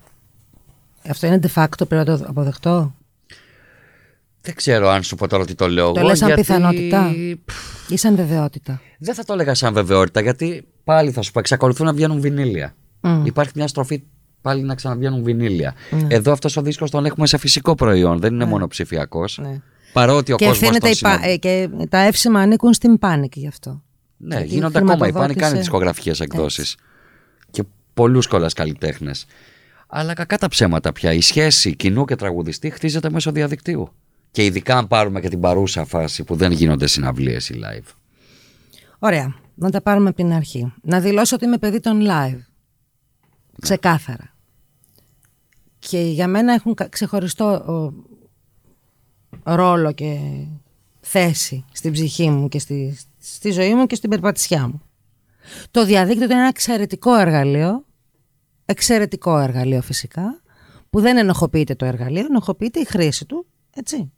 Αυτό 1.08 1.26
είναι 1.26 1.40
de 1.42 1.62
facto, 1.62 1.88
πρέπει 1.88 1.94
να 1.94 2.04
το 2.04 2.24
αποδεχτώ; 2.28 2.94
Δεν 4.40 4.54
ξέρω 4.54 4.88
αν 4.88 5.02
σου 5.02 5.16
πω 5.16 5.28
τώρα 5.28 5.42
ότι 5.42 5.54
το 5.54 5.68
λέω 5.68 5.92
Το 5.92 5.98
εγώ. 6.00 6.08
λες 6.08 6.18
σαν 6.18 6.26
γιατί- 6.26 6.42
πιθανότητα. 6.42 7.12
Ή 7.88 7.96
σαν 7.96 8.16
βεβαιότητα. 8.16 8.80
Δεν 8.98 9.14
θα 9.14 9.24
το 9.24 9.32
έλεγα 9.32 9.54
σαν 9.54 9.72
βεβαιότητα 9.74 10.20
γιατί 10.20 10.68
πάλι 10.84 11.10
θα 11.10 11.22
σου 11.22 11.32
πω 11.32 11.38
εξακολουθούν 11.38 11.86
να 11.86 11.92
βγαίνουν 11.92 12.20
βινίλια. 12.20 12.74
Μμ. 13.00 13.26
Υπάρχει 13.26 13.52
μια 13.54 13.66
στροφή 13.68 14.02
πάλι 14.44 14.62
να 14.62 14.74
ξαναβγαίνουν 14.74 15.22
βινίλια. 15.22 15.74
Εδώ 16.08 16.32
αυτός 16.32 16.56
ο 16.56 16.62
δίσκος 16.62 16.90
τον 16.90 17.04
έχουμε 17.06 17.26
σε 17.26 17.38
φυσικό 17.38 17.74
προϊόν, 17.74 18.18
δεν 18.18 18.34
είναι 18.34 18.44
μόνο 18.44 18.66
ψηφιακός. 18.66 19.38
Ναι. 19.42 19.60
Παρότι 19.92 20.32
ο 20.32 20.36
και, 20.36 20.46
κόσμος 20.46 20.62
ευθύνεται 20.68 20.88
τον 20.88 20.90
η 20.90 21.00
πα- 21.00 21.10
συναντά. 21.10 21.28
ε, 21.32 21.36
και 21.36 21.68
τα 21.88 21.98
εύσημα 21.98 22.40
ανήκουν 22.40 22.72
στην 22.72 22.98
πάνικ 22.98 23.36
γι' 23.36 23.46
αυτό. 23.48 23.82
Ναι, 24.16 24.36
γιατί 24.36 24.48
γίνονται 24.54 24.78
ακόμα. 24.78 24.92
Υπάρχει 24.94 25.12
κάνει 25.12 25.24
χρηματοδότησε- 25.24 25.56
δισκογραφικές 25.60 26.20
εκδόσεις. 26.20 26.76
Και 27.50 27.62
πολλούς 27.94 28.26
κολλάς 28.26 28.52
καλλιτέχνες. 28.52 29.26
Αλλά 29.86 30.14
κακά 30.14 30.38
τα 30.38 30.48
ψέματα 30.48 30.92
πια. 30.92 31.12
Η 31.12 31.20
σχέση 31.20 31.76
κοινού 31.76 32.04
και 32.04 32.16
τραγουδιστή 32.16 32.70
χτίζεται 32.70 33.10
μέσω 33.10 33.30
διαδικτύου. 33.32 33.88
Και 34.30 34.44
ειδικά 34.44 34.76
αν 34.78 34.88
πάρουμε 34.88 35.20
και 35.20 35.28
την 35.28 35.40
παρούσα 35.40 35.84
φάση 35.84 36.24
που 36.24 36.34
δεν 36.36 36.52
γίνονται 36.52 36.86
συναυλίες 36.86 37.48
ή 37.48 37.60
live. 37.64 37.88
Ωραία. 38.98 39.34
Να 39.54 39.70
τα 39.70 39.82
πάρουμε 39.82 40.08
από 40.08 40.16
την 40.16 40.32
αρχή. 40.32 40.72
Να 40.82 41.00
δηλώσω 41.00 41.34
ότι 41.36 41.44
είμαι 41.44 41.58
παιδί 41.58 41.80
των 41.80 42.02
live. 42.06 42.38
Ξεκάθαρα. 43.60 44.33
Και 45.88 46.00
για 46.00 46.28
μένα 46.28 46.52
έχουν 46.52 46.74
κα- 46.74 46.88
ξεχωριστό 46.88 47.44
ο, 47.44 47.92
ρόλο 49.54 49.92
και 49.92 50.18
θέση 51.00 51.64
στην 51.72 51.92
ψυχή 51.92 52.30
μου 52.30 52.48
και 52.48 52.58
στη, 52.58 52.98
στη 53.18 53.50
ζωή 53.50 53.74
μου 53.74 53.86
και 53.86 53.94
στην 53.94 54.10
περπατησιά 54.10 54.68
μου. 54.68 54.82
Το 55.70 55.84
διαδίκτυο 55.84 56.24
είναι 56.24 56.34
ένα 56.34 56.46
εξαιρετικό 56.46 57.14
εργαλείο, 57.14 57.84
εξαιρετικό 58.64 59.38
εργαλείο 59.38 59.82
φυσικά, 59.82 60.42
που 60.90 61.00
δεν 61.00 61.16
ενοχοποιείται 61.16 61.74
το 61.74 61.84
εργαλείο, 61.84 62.24
ενοχοποιείται 62.24 62.80
η 62.80 62.84
χρήση 62.84 63.26
του, 63.26 63.46
έτσι, 63.74 64.12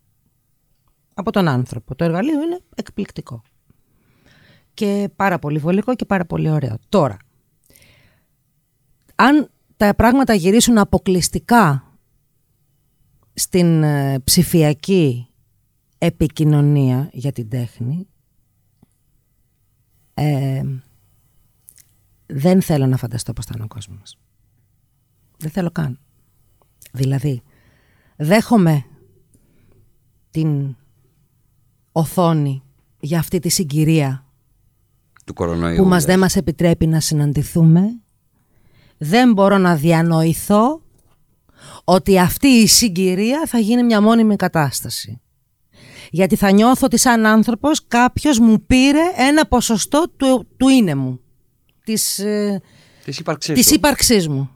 από 1.15 1.31
τον 1.33 1.49
άνθρωπο. 1.49 1.95
Το 1.95 2.05
εργαλείο 2.05 2.43
είναι 2.43 2.61
εκπληκτικό 2.75 3.43
και 4.75 5.11
πάρα 5.17 5.39
πολύ 5.39 5.59
βολικό 5.59 5.95
και 5.95 6.05
πάρα 6.05 6.25
πολύ 6.25 6.51
ωραίο. 6.51 6.79
Τώρα, 6.89 7.17
αν 9.15 9.51
τα 9.77 9.95
πράγματα 9.95 10.35
γυρίσουν 10.35 10.79
αποκλειστικά 10.79 11.91
στην 13.35 13.83
ε, 13.83 14.19
ψηφιακή 14.25 15.29
επικοινωνία 15.99 17.09
για 17.13 17.33
την 17.33 17.49
τέχνη, 17.49 18.07
ε, 20.15 20.63
δεν 22.27 22.63
θέλω 22.63 22.87
να 22.87 22.97
φανταστώ 22.97 23.33
πώς 23.33 23.45
θα 23.45 23.53
είναι 23.55 23.65
ο 23.65 23.69
κόσμος 23.69 23.99
μας. 23.99 24.19
Δεν 25.39 25.51
θέλω 25.51 25.71
καν. 25.71 25.99
Δηλαδή, 26.93 27.43
δέχομαι 28.17 28.85
την 30.31 30.77
οθόνη 31.93 32.63
για 33.01 33.19
αυτή 33.19 33.39
τη 33.39 33.49
συγκυρία 33.49 34.27
Του 35.25 35.35
κορονοϊού. 35.35 35.77
που 35.83 35.89
μας 35.89 35.95
λες. 35.97 36.05
δεν 36.05 36.19
μας 36.19 36.37
επιτρέπει 36.37 36.87
να 36.87 37.01
συναντηθούμε. 37.01 38.01
Δεν 38.99 39.33
μπορώ 39.33 39.59
να 39.59 39.75
διανοηθώ 39.77 40.83
ότι 41.85 42.19
αυτή 42.19 42.47
η 42.47 42.67
συγκυρία 42.67 43.43
θα 43.47 43.59
γίνει 43.59 43.83
μια 43.83 44.01
μόνιμη 44.01 44.37
κατάσταση. 44.37 45.21
Γιατί 46.11 46.37
θα 46.37 46.51
νιώθω 46.51 46.87
ότι 46.87 46.97
σαν 46.97 47.27
άνθρωπος 47.27 47.87
κάποιος 47.89 48.39
μου 48.39 48.63
πήρε 48.67 49.03
ένα 49.17 49.47
ποσοστό 49.47 50.11
του, 50.17 50.47
του 50.57 50.69
είναι 50.69 50.95
μου. 50.95 51.21
Της, 51.85 52.19
ε, 52.19 52.63
Της 53.05 53.19
ύπαρξής 53.19 53.55
της 53.55 53.69
του. 53.69 53.75
ύπαρξής 53.75 54.29
μου. 54.29 54.51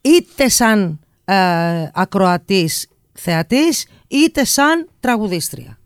Είτε 0.00 0.48
σαν 0.48 1.00
ε, 1.24 1.88
ακροατής 1.92 2.88
θεατής, 3.12 3.86
είτε 4.08 4.44
σαν 4.44 4.88
τραγουδίστρια. 5.00 5.78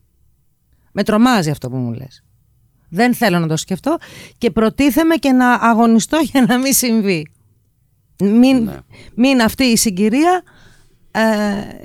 Με 0.93 1.03
τρομάζει 1.05 1.51
αυτό 1.51 1.71
που 1.71 1.77
μου 1.77 1.93
λες. 1.93 2.23
Δεν 2.89 3.15
θέλω 3.15 3.39
να 3.39 3.47
το 3.47 3.57
σκεφτώ 3.57 3.99
και 4.39 4.51
προτίθεμαι 4.51 5.15
και 5.15 5.33
να 5.33 5.53
αγωνιστώ 5.53 6.19
για 6.33 6.43
να 6.43 6.59
μην 6.59 6.73
συμβεί. 6.73 7.27
Μην, 8.21 8.63
Ναι. 8.65 8.77
μην 9.15 9.41
αυτή 9.43 9.65
η 9.65 9.77
συγκυρία 9.77 10.43
ε, 11.13 11.21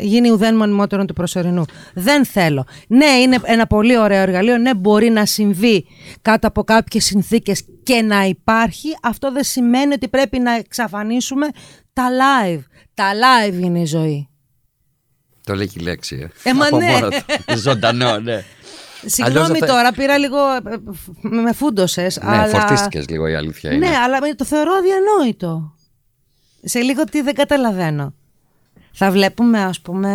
γίνει 0.03 0.29
ουδέν 0.31 0.55
μονιμότερον 0.55 1.07
του 1.07 1.13
προσωρινού. 1.13 1.65
Δεν 1.93 2.25
θέλω. 2.25 2.65
Ναι, 2.87 3.05
είναι 3.05 3.37
ένα 3.43 3.67
πολύ 3.67 3.97
ωραίο 3.97 4.21
εργαλείο. 4.21 4.57
Ναι, 4.57 4.73
μπορεί 4.75 5.09
να 5.09 5.25
συμβεί 5.25 5.85
κάτω 6.21 6.47
από 6.47 6.63
κάποιες 6.63 7.05
συνθήκες 7.05 7.63
και 7.83 8.01
να 8.01 8.23
υπάρχει. 8.23 8.87
Αυτό 9.01 9.31
δεν 9.31 9.43
σημαίνει 9.43 9.93
ότι 9.93 10.07
πρέπει 10.07 10.39
να 10.39 10.55
εξαφανίσουμε 10.55 11.47
τα 11.93 12.03
live. 12.09 12.63
Τα 12.93 13.05
live 13.13 13.53
είναι 13.61 13.79
η 13.79 13.85
ζωή. 13.85 14.29
Το 15.43 15.55
λέει 15.55 15.67
και 15.67 15.79
η 15.79 15.83
λέξη. 15.83 16.29
Ε, 16.43 16.49
Ε, 16.49 16.53
μα 16.53 16.65
Από 16.65 16.77
ναι. 16.77 16.91
μόνος 16.91 17.15
του. 17.45 17.57
Ζωντανό, 17.67 18.19
ναι. 18.19 18.43
Συγγνώμη 19.05 19.47
δεν 19.47 19.55
θα- 19.57 19.65
τώρα, 19.65 19.91
πήρα 19.91 20.17
λίγο. 20.17 20.37
ε, 20.37 20.73
ε, 20.73 20.77
με 21.21 21.41
με 21.41 21.53
φούντωσες, 21.53 22.19
Ναι, 22.23 22.29
αλλά... 22.37 22.47
φορτίστηκες 22.47 23.09
λίγο 23.09 23.27
η 23.27 23.35
αλήθεια 23.35 23.71
είναι. 23.71 23.87
Ναι, 23.89 23.95
αλλά 23.95 24.17
το 24.35 24.45
θεωρώ 24.45 24.71
αδιανόητο. 24.73 25.74
Σε 26.67 26.79
λίγο 26.79 27.03
τι 27.03 27.21
δεν 27.21 27.33
καταλαβαίνω. 27.33 28.13
Θα 28.91 29.11
βλέπουμε, 29.11 29.63
ας 29.63 29.81
πούμε, 29.81 30.11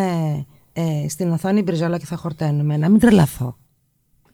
ε, 0.72 1.08
στην 1.08 1.30
οθόνη 1.32 1.62
μπριζόλα 1.62 1.98
και 1.98 2.06
θα 2.06 2.16
χορταίνουμε. 2.16 2.76
Να 2.76 2.88
μην 2.88 3.00
τρελαθώ. 3.00 3.56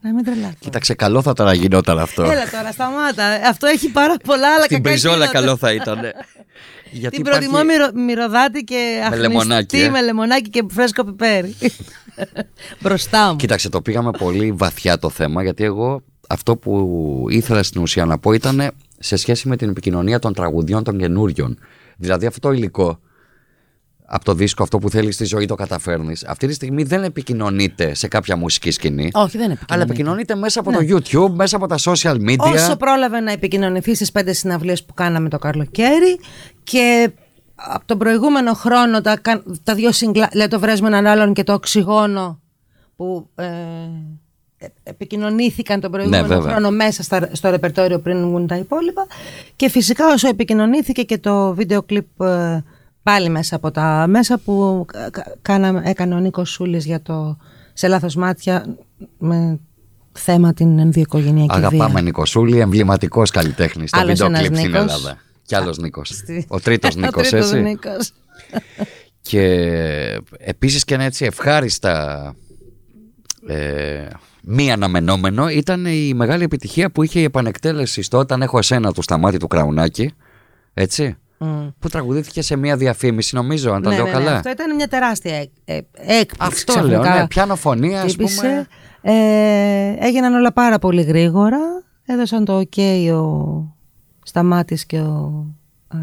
Να 0.01 0.13
μην 0.13 0.25
τρελαθώ. 0.25 0.55
Κοίταξε, 0.59 0.95
καλό 0.95 1.23
θα 1.23 1.33
τώρα 1.33 1.55
γινόταν 1.55 1.99
αυτό. 1.99 2.23
Έλα 2.23 2.51
τώρα, 2.51 2.73
σταμάτα. 2.73 3.25
Αυτό 3.49 3.67
έχει 3.67 3.91
πάρα 3.91 4.15
πολλά 4.25 4.55
άλλα 4.55 4.65
Στην 4.65 4.77
κακά 4.77 4.89
Μπριζόλα 4.91 5.15
γίνονται. 5.17 5.33
καλό 5.39 5.57
θα 5.57 5.73
ήταν. 5.73 5.99
Γιατί 6.91 7.17
Την 7.17 7.27
υπάρχει- 7.27 7.49
προτιμώ 7.51 7.73
μυρο, 7.73 7.91
μυρωδάτη 8.05 8.65
και 8.65 9.01
αχνηστή 9.05 9.29
λεμονάκι, 9.29 9.77
ε. 9.77 9.89
με 9.91 10.03
λεμονάκι 10.03 10.51
και 10.51 10.65
φρέσκο 10.71 11.05
πιπέρι. 11.05 11.55
Μπροστά 12.83 13.31
μου. 13.31 13.37
Κοίταξε, 13.37 13.69
το 13.69 13.83
πήγαμε 13.83 14.11
πολύ 14.11 14.53
βαθιά 14.53 14.99
το 14.99 15.11
θέμα 15.11 15.43
γιατί 15.43 15.65
εγώ 15.65 16.03
αυτό 16.29 16.57
που 16.57 17.25
ήθελα 17.31 17.63
στην 17.63 17.83
ουσία 17.83 18.05
να 18.05 18.19
πω 18.19 18.33
ήταν 18.33 18.71
σε 18.99 19.17
σχέση 19.17 19.49
με 19.49 19.57
την 19.57 19.69
επικοινωνία 19.69 20.19
των 20.19 20.33
τραγουδιών 20.35 20.85
των 20.85 20.99
καινούριων. 20.99 21.59
Δηλαδή 21.97 22.27
αυτό 22.27 22.41
το 22.41 22.53
υλικό 22.53 23.01
από 24.09 24.25
το 24.25 24.35
δίσκο, 24.35 24.63
αυτό 24.63 24.79
που 24.79 24.91
θέλεις 24.91 25.15
στη 25.15 25.25
ζωή 25.25 25.47
το 25.47 25.55
καταφέρνεις. 25.55 26.25
Αυτή 26.25 26.47
τη 26.47 26.53
στιγμή 26.53 26.83
δεν 26.83 27.03
επικοινωνείται 27.05 27.95
σε 27.95 28.09
κάποια 28.09 28.37
μουσική 28.37 28.71
σκηνή. 28.71 29.11
Όχι, 29.13 29.37
δεν 29.39 29.45
Αλλά 29.47 29.53
επικοινωνεί. 29.53 29.83
επικοινωνείται 29.83 30.35
μέσα 30.35 30.61
από 30.61 30.73
το 30.73 30.79
YouTube, 30.81 31.31
μέσα 31.35 31.57
από 31.57 31.67
τα 31.67 31.77
social 31.79 32.17
media. 32.29 32.53
Όσο 32.55 32.77
πρόλαβε 32.77 33.21
να 33.21 33.33
επικοινωνηθεί 33.33 33.95
στις 33.95 34.13
πέντε 34.13 34.33
συναυλίες 34.33 34.85
που 34.85 34.95
κάναμε 34.95 35.29
το 35.29 35.39
καλοκαίρι 35.39 36.21
και 36.63 37.11
από 37.55 37.87
τον 37.87 37.99
προηγούμενο 37.99 38.53
χρόνο 38.55 39.01
τα, 39.01 39.17
κα- 39.19 39.43
τα 39.63 39.75
δύο 39.75 39.93
συγκλά, 39.93 40.29
λέει 40.35 40.49
το 40.49 40.61
βρέσμα 40.61 40.87
έναν 40.87 41.07
άλλον 41.07 41.33
και 41.33 41.45
το 41.45 41.53
οξυγόνο 41.53 42.41
που 42.97 43.31
ε, 43.35 43.45
ε, 43.45 43.51
επικοινωνήθηκαν 44.83 45.81
τον 45.81 45.91
προηγούμενο 45.91 46.27
βέβαια. 46.27 46.51
χρόνο 46.53 46.71
μέσα 46.71 47.03
στα, 47.03 47.29
στο 47.33 47.51
ρεπερτόριο 47.51 47.99
πριν 48.01 48.21
βγουν 48.29 48.47
τα 48.47 48.57
υπόλοιπα 48.57 49.07
και 49.57 49.69
φυσικά 49.69 50.13
όσο 50.13 50.29
επικοινωνήθηκε 50.29 51.03
και 51.03 51.19
το 51.19 51.55
βίντεο 51.55 51.83
κλιπ 51.83 52.21
ε, 52.21 52.65
πάλι 53.03 53.29
μέσα 53.29 53.57
από 53.57 53.71
τα 53.71 54.07
μέσα 54.09 54.39
που 54.39 54.85
κα- 54.93 55.11
κα- 55.11 55.35
κάναμε, 55.43 55.83
έκανε 55.85 56.15
ο 56.15 56.19
Νίκος 56.19 56.51
Σούλης 56.51 56.85
για 56.85 57.03
το 57.03 57.37
«Σε 57.73 57.89
λάθος 57.89 58.15
μάτια» 58.15 58.77
με 59.19 59.59
θέμα 60.13 60.55
την 60.55 60.79
ενδοοικογενειακή 60.79 61.59
βία. 61.59 61.67
Αγαπάμε 61.67 62.01
Νικοσούλη, 62.01 62.59
εμβληματικός 62.59 63.31
καλλιτέχνης 63.31 63.89
στο 63.89 63.99
Άλλος 63.99 64.11
βίντεο 64.13 64.27
ένας 64.27 64.41
κλιπ 64.41 64.55
στην 64.57 64.67
Νίκος. 64.71 64.81
Ελλάδα. 64.83 65.19
Κι 65.43 65.55
άλλος 65.55 65.79
Νίκος. 65.79 66.09
Στη- 66.09 66.45
Ο 66.49 66.61
τρίτος 66.61 66.95
Ο 66.97 67.01
Νίκος, 67.01 67.29
τρίτος 67.29 67.51
έτσι. 67.53 67.63
Νίκος. 67.63 68.13
Και 69.21 69.43
επίσης 70.39 70.85
και 70.85 70.95
ένα 70.95 71.05
έτσι 71.05 71.25
ευχάριστα 71.25 72.35
ε, 73.49 74.07
μη 74.49 74.73
αναμενόμενο 74.73 75.49
ήταν 75.49 75.87
η 75.87 76.13
μεγάλη 76.15 76.45
επιτυχία 76.45 76.91
που 76.91 77.03
είχε 77.03 77.21
η 77.21 77.23
επανεκτέλεση 77.23 78.03
στο 78.03 78.19
«Όταν 78.19 78.43
έχω 78.43 78.59
εσένα» 78.59 78.93
του 78.93 79.03
Σταμάτη 79.03 79.37
του 79.37 79.47
Κραουνάκη. 79.47 80.13
Έτσι. 80.75 81.17
Μμ. 81.39 81.67
Που 81.79 81.89
τραγουδήθηκε 81.89 82.43
σε 82.43 82.57
μια 82.57 82.77
διαφήμιση, 82.77 83.35
νομίζω, 83.35 83.73
αν 83.73 83.83
τα 83.83 83.89
Ναι, 83.91 83.97
λέω 83.97 84.05
ναι, 84.05 84.11
ναι, 84.11 84.17
καλά. 84.19 84.33
Αυτό 84.37 84.51
ήταν 84.51 84.75
μια 84.75 84.89
τεράστια 84.89 85.37
εκ- 85.37 85.51
ε, 85.65 85.75
έκπληξη. 85.97 86.37
Αυτό 86.39 86.73
ξαφνικά 86.73 87.01
λέω, 87.01 87.15
ναι, 87.21 87.27
πιάνω 87.27 87.57
φωνή, 87.57 87.99
ας 87.99 88.13
χτύπησε. 88.13 88.41
πούμε. 88.41 88.67
Ε, 89.19 89.95
έγιναν 90.07 90.35
όλα 90.35 90.53
πάρα 90.53 90.79
πολύ 90.79 91.03
γρήγορα. 91.03 91.59
Έδωσαν 92.07 92.45
το 92.45 92.59
ok 92.61 92.81
ο 93.15 93.77
Σταμάτης 94.23 94.87
και 94.87 94.99
ο 95.01 95.47
ε, 95.95 95.97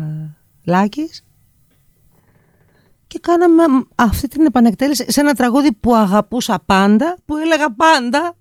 Λάκης. 0.64 1.24
Και 3.14 3.20
κάναμε 3.22 3.64
αυτή 3.96 4.28
την 4.28 4.46
επανεκτέλεση 4.46 5.06
σε 5.12 5.20
ένα 5.20 5.34
τραγούδι 5.34 5.72
που 5.74 5.96
αγαπούσα 5.96 6.60
πάντα, 6.66 7.18
που 7.26 7.38
έλεγα 7.38 7.74
πάντα 7.74 8.36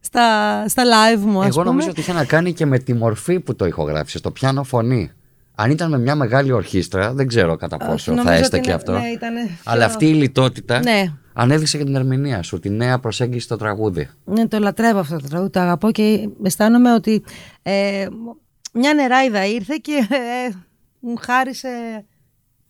στα, 0.00 0.24
στα 0.68 0.82
live 0.82 1.18
μου, 1.20 1.38
ας 1.40 1.46
Εγώ 1.46 1.52
πούμε. 1.56 1.64
νομίζω 1.64 1.88
ότι 1.90 2.00
είχε 2.00 2.12
να 2.12 2.24
κάνει 2.24 2.52
και 2.52 2.66
με 2.66 2.78
τη 2.78 2.94
μορφή 2.94 3.40
που 3.40 3.56
το 3.56 3.64
ηχογράφησε, 3.66 4.20
το 4.20 4.30
πιάνο 4.30 4.62
φωνή. 4.64 5.12
Αν 5.54 5.70
ήταν 5.70 5.90
με 5.90 5.98
μια 5.98 6.14
μεγάλη 6.14 6.52
ορχήστρα, 6.52 7.12
δεν 7.12 7.26
ξέρω 7.26 7.56
κατά 7.56 7.76
πόσο 7.76 8.10
θα 8.10 8.16
νομίζω 8.16 8.32
ότι 8.32 8.40
έστεκε 8.42 8.64
είναι- 8.66 8.74
αυτό. 8.74 8.92
ναι, 8.92 9.06
ήτανε 9.08 9.40
πιο- 9.46 9.56
Αλλά 9.72 9.84
αυτή 9.84 10.06
η 10.08 10.12
λιτότητα 10.14 10.78
Ναι. 10.78 11.04
ανέδειξε 11.32 11.78
και 11.78 11.84
την 11.84 11.94
ερμηνεία 11.94 12.42
σου, 12.42 12.58
τη 12.60 12.70
νέα 12.70 12.98
προσέγγιση 12.98 13.44
στο 13.44 13.56
τραγούδι. 13.56 14.08
Ναι, 14.24 14.48
το 14.48 14.58
λατρεύω 14.58 14.98
αυτό 14.98 15.16
το 15.18 15.28
τραγούδι, 15.28 15.50
το 15.50 15.60
αγαπώ 15.60 15.90
και 15.90 16.28
αισθάνομαι 16.42 16.94
ότι 16.94 17.24
ε, 17.62 18.06
μια 18.72 18.94
νεράιδα 18.94 19.46
ήρθε 19.46 19.74
και 19.80 20.06
ε, 20.10 20.52
μου 21.00 21.14
χάρισε 21.16 21.68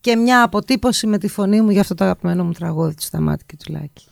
και 0.01 0.15
μια 0.15 0.43
αποτύπωση 0.43 1.07
με 1.07 1.17
τη 1.17 1.27
φωνή 1.27 1.61
μου 1.61 1.69
για 1.69 1.81
αυτό 1.81 1.93
το 1.95 2.03
αγαπημένο 2.03 2.43
μου 2.43 2.51
τραγούδι 2.51 2.93
του 2.95 3.03
Σταμάτη 3.03 3.43
και 3.45 3.55
του 3.63 3.71
Λάκη. 3.73 4.05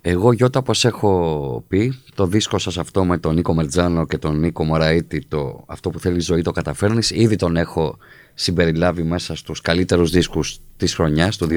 Εγώ 0.00 0.32
Γιώτα 0.32 0.58
όπως 0.58 0.84
έχω 0.84 1.64
πει 1.68 1.98
το 2.14 2.26
δίσκο 2.26 2.58
σας 2.58 2.78
αυτό 2.78 3.04
με 3.04 3.18
τον 3.18 3.34
Νίκο 3.34 3.54
Μερτζάνο 3.54 4.06
και 4.06 4.18
τον 4.18 4.38
Νίκο 4.38 4.64
Μωραήτη 4.64 5.24
το 5.28 5.64
αυτό 5.66 5.90
που 5.90 5.98
θέλει 6.00 6.16
η 6.16 6.20
ζωή 6.20 6.42
το 6.42 6.50
καταφέρνεις 6.50 7.10
ήδη 7.10 7.36
τον 7.36 7.56
έχω 7.56 7.96
συμπεριλάβει 8.34 9.02
μέσα 9.02 9.34
στους 9.36 9.60
καλύτερους 9.60 10.10
δίσκους 10.10 10.58
της 10.76 10.94
χρονιάς 10.94 11.36
του 11.36 11.48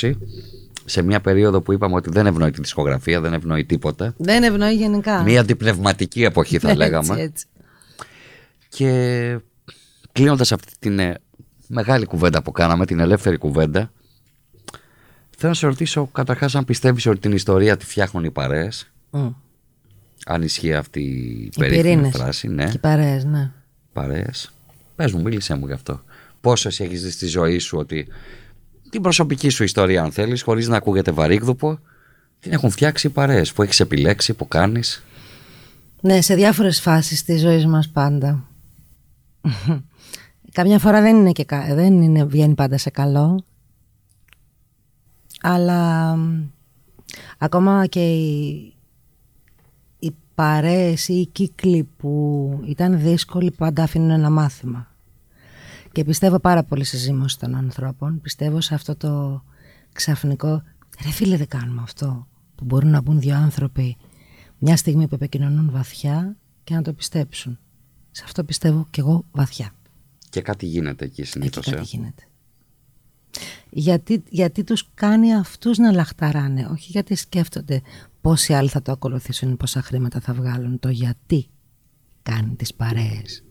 2020 0.00 0.12
σε 0.84 1.02
μια 1.02 1.20
περίοδο 1.20 1.60
που 1.60 1.72
είπαμε 1.72 1.94
ότι 1.94 2.10
δεν 2.10 2.26
ευνοεί 2.26 2.50
τη 2.50 2.60
δισκογραφία, 2.60 3.20
δεν 3.20 3.32
ευνοεί 3.32 3.64
τίποτα 3.64 4.14
Δεν 4.16 4.42
ευνοεί 4.42 4.74
γενικά. 4.74 5.22
μια 5.22 5.40
αντιπνευματική 5.40 6.22
εποχή 6.24 6.58
θα 6.58 6.68
Έτσι, 6.68 6.78
λέγαμε 6.78 7.20
έτσι. 7.20 7.46
και 8.68 9.38
κλείνοντας 10.12 10.52
αυτή 10.52 10.72
την 10.78 10.98
ε, 10.98 11.14
μεγάλη 11.66 12.04
κουβέντα 12.06 12.42
που 12.42 12.52
κάναμε, 12.52 12.86
την 12.86 12.98
ελεύθερη 13.00 13.36
κουβέντα 13.36 13.90
θέλω 15.36 15.52
να 15.52 15.54
σε 15.54 15.66
ρωτήσω 15.66 16.06
καταρχάς 16.06 16.54
αν 16.54 16.64
πιστεύεις 16.64 17.06
ότι 17.06 17.18
την 17.18 17.32
ιστορία 17.32 17.76
τη 17.76 17.84
φτιάχνουν 17.84 18.24
οι 18.24 18.30
παρέες 18.30 18.92
Μμ. 19.10 19.28
αν 20.26 20.42
ισχύει 20.42 20.74
αυτή 20.74 21.00
η 21.00 21.44
Οι 21.44 21.50
περίφημη 21.58 21.82
πυρήνες 21.82 22.16
φράση, 22.16 22.48
ναι, 22.48 22.64
Και 22.64 22.70
οι 22.74 22.78
παρέες, 22.78 23.24
ναι. 23.24 23.50
παρέες. 23.92 24.52
Πες 24.96 25.12
μου, 25.12 25.22
μίλησέ 25.22 25.54
μου 25.54 25.66
γι' 25.66 25.72
αυτό. 25.72 26.02
Πόσο 26.40 26.68
εσύ 26.68 26.84
έχεις 26.84 27.02
δει 27.02 27.10
στη 27.10 27.26
ζωή 27.26 27.58
σου 27.58 27.78
ότι 27.78 28.06
την 28.90 29.02
προσωπική 29.02 29.48
σου 29.48 29.64
ιστορία 29.64 30.02
αν 30.02 30.12
θέλεις, 30.12 30.42
χωρίς 30.42 30.68
να 30.68 30.76
ακούγεται 30.76 31.10
βαρύγδουπο, 31.10 31.78
την 32.40 32.52
έχουν 32.52 32.70
φτιάξει 32.70 33.06
οι 33.06 33.10
παρέες 33.10 33.52
που 33.52 33.62
έχεις 33.62 33.80
επιλέξει, 33.80 34.34
που 34.34 34.48
κάνεις; 34.48 35.04
Ναι, 36.00 36.20
σε 36.20 36.34
διάφορες 36.34 36.80
φάσεις 36.80 37.24
της 37.24 37.40
ζωής 37.40 37.66
μας 37.66 37.88
πάντα. 37.88 38.44
Καμιά 40.54 40.78
φορά 40.78 41.00
δεν 41.00 41.16
είναι 41.16 41.32
και 41.32 41.44
κα- 41.44 41.74
δεν 41.74 42.02
είναι, 42.02 42.24
βγαίνει 42.24 42.54
πάντα 42.54 42.78
σε 42.78 42.90
καλό. 42.90 43.44
Αλλά 45.40 46.16
μ, 46.16 46.42
ακόμα 47.38 47.86
και 47.86 48.12
οι, 48.14 48.74
οι 49.98 50.14
παρέες 50.34 51.08
ή 51.08 51.14
οι 51.14 51.26
κύκλοι 51.26 51.84
που 51.96 52.60
ήταν 52.66 53.00
δύσκολοι 53.00 53.50
πάντα 53.50 53.82
αφήνουν 53.82 54.10
ένα 54.10 54.30
μάθημα. 54.30 54.86
Και 55.92 56.04
πιστεύω 56.04 56.38
πάρα 56.38 56.64
πολύ 56.64 56.84
στη 56.84 56.96
ζήμωση 56.96 57.38
των 57.38 57.54
ανθρώπων. 57.54 58.20
Πιστεύω 58.20 58.60
σε 58.60 58.74
αυτό 58.74 58.96
το 58.96 59.42
ξαφνικό. 59.92 60.62
Ρε 61.04 61.10
φίλε, 61.10 61.36
δεν 61.36 61.48
κάνουμε 61.48 61.82
αυτό. 61.82 62.26
Που 62.54 62.64
μπορούν 62.64 62.90
να 62.90 63.00
μπουν 63.00 63.20
δύο 63.20 63.36
άνθρωποι 63.36 63.96
μια 64.58 64.76
στιγμή 64.76 65.08
που 65.08 65.14
επικοινωνούν 65.14 65.70
βαθιά 65.70 66.36
και 66.64 66.74
να 66.74 66.82
το 66.82 66.92
πιστέψουν. 66.92 67.58
Σε 68.10 68.22
αυτό 68.26 68.44
πιστεύω 68.44 68.86
κι 68.90 69.00
εγώ 69.00 69.24
βαθιά. 69.30 69.73
Και 70.34 70.42
κάτι 70.42 70.66
γίνεται 70.66 71.04
εκεί 71.04 71.24
συνήθως. 71.24 71.66
Εκεί 71.66 71.76
κάτι 71.76 71.88
ε. 71.92 71.96
γίνεται. 71.96 72.22
Γιατί, 73.70 74.22
γιατί 74.28 74.64
τους 74.64 74.90
κάνει 74.94 75.34
αυτούς 75.34 75.78
να 75.78 75.92
λαχταράνε, 75.92 76.68
όχι 76.70 76.90
γιατί 76.90 77.14
σκέφτονται 77.14 77.82
πόσοι 78.20 78.54
άλλοι 78.54 78.68
θα 78.68 78.82
το 78.82 78.92
ακολουθήσουν, 78.92 79.56
πόσα 79.56 79.82
χρήματα 79.82 80.20
θα 80.20 80.32
βγάλουν, 80.34 80.78
το 80.78 80.88
γιατί 80.88 81.48
κάνει 82.22 82.54
τις 82.54 82.74
παρέες 82.74 83.44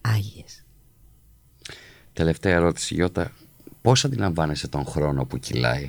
άγιες. 0.00 0.64
Τελευταία 2.12 2.54
ερώτηση 2.54 2.94
Γιώτα, 2.94 3.32
πώς 3.82 4.04
αντιλαμβάνεσαι 4.04 4.68
τον 4.68 4.84
χρόνο 4.84 5.24
που 5.24 5.38
κυλάει 5.38 5.88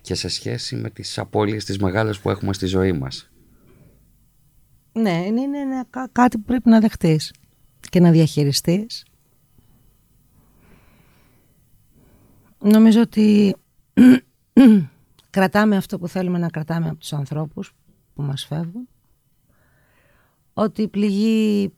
και 0.00 0.14
σε 0.14 0.28
σχέση 0.28 0.76
με 0.76 0.90
τις 0.90 1.18
απώλειες 1.18 1.64
τις 1.64 1.78
μεγάλες 1.78 2.18
που 2.18 2.30
έχουμε 2.30 2.52
στη 2.52 2.66
ζωή 2.66 2.92
μας; 2.92 3.30
Ναι, 4.92 5.24
είναι, 5.26 5.40
είναι 5.40 5.84
κάτι 6.12 6.38
που 6.38 6.44
πρέπει 6.44 6.68
να 6.68 6.80
δεχτείς 6.80 7.32
και 7.80 8.00
να 8.00 8.10
διαχειριστείς. 8.10 9.02
Νομίζω 12.60 13.00
ότι 13.00 13.56
κρατάμε 15.30 15.76
αυτό 15.76 15.98
που 15.98 16.08
θέλουμε 16.08 16.38
να 16.38 16.48
κρατάμε 16.48 16.88
από 16.88 16.98
τους 16.98 17.12
ανθρώπους 17.12 17.74
που 18.14 18.22
μας 18.22 18.44
φεύγουν. 18.44 18.88
Ότι 20.52 20.82
η 20.82 20.88
πληγή 20.88 21.72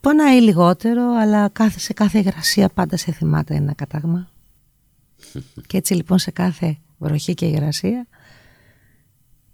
πονάει 0.00 0.40
λιγότερο, 0.40 1.02
αλλά 1.02 1.48
κάθε, 1.48 1.78
σε 1.78 1.92
κάθε 1.92 2.18
υγρασία 2.18 2.68
πάντα 2.68 2.96
σε 2.96 3.12
θυμάται 3.12 3.54
ένα 3.54 3.74
κατάγμα. 3.74 4.28
Και 5.66 5.76
έτσι 5.76 5.94
λοιπόν 5.94 6.18
σε 6.18 6.30
κάθε 6.30 6.78
βροχή 6.98 7.34
και 7.34 7.46
υγρασία, 7.46 8.06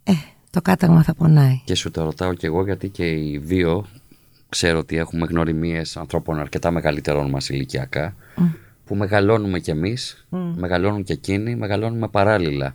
ε, 0.02 0.12
το 0.50 0.62
κάταγμα 0.62 1.02
θα 1.02 1.14
πονάει. 1.14 1.60
Και 1.64 1.74
σου 1.74 1.90
το 1.90 2.02
ρωτάω 2.02 2.34
και 2.34 2.46
εγώ 2.46 2.64
γιατί 2.64 2.88
και 2.88 3.10
οι 3.10 3.38
δύο 3.38 3.86
ξέρω 4.50 4.78
ότι 4.78 4.96
έχουμε 4.96 5.26
γνωριμίες 5.26 5.96
ανθρώπων 5.96 6.38
αρκετά 6.38 6.70
μεγαλύτερων 6.70 7.30
μας 7.30 7.48
ηλικιακά 7.48 8.14
που 8.84 8.96
μεγαλώνουμε 8.96 9.58
κι 9.58 9.70
εμείς, 9.70 10.26
μεγαλώνουν 10.54 11.02
και 11.04 11.12
εκείνοι, 11.12 11.56
μεγαλώνουμε 11.56 12.08
παράλληλα. 12.08 12.74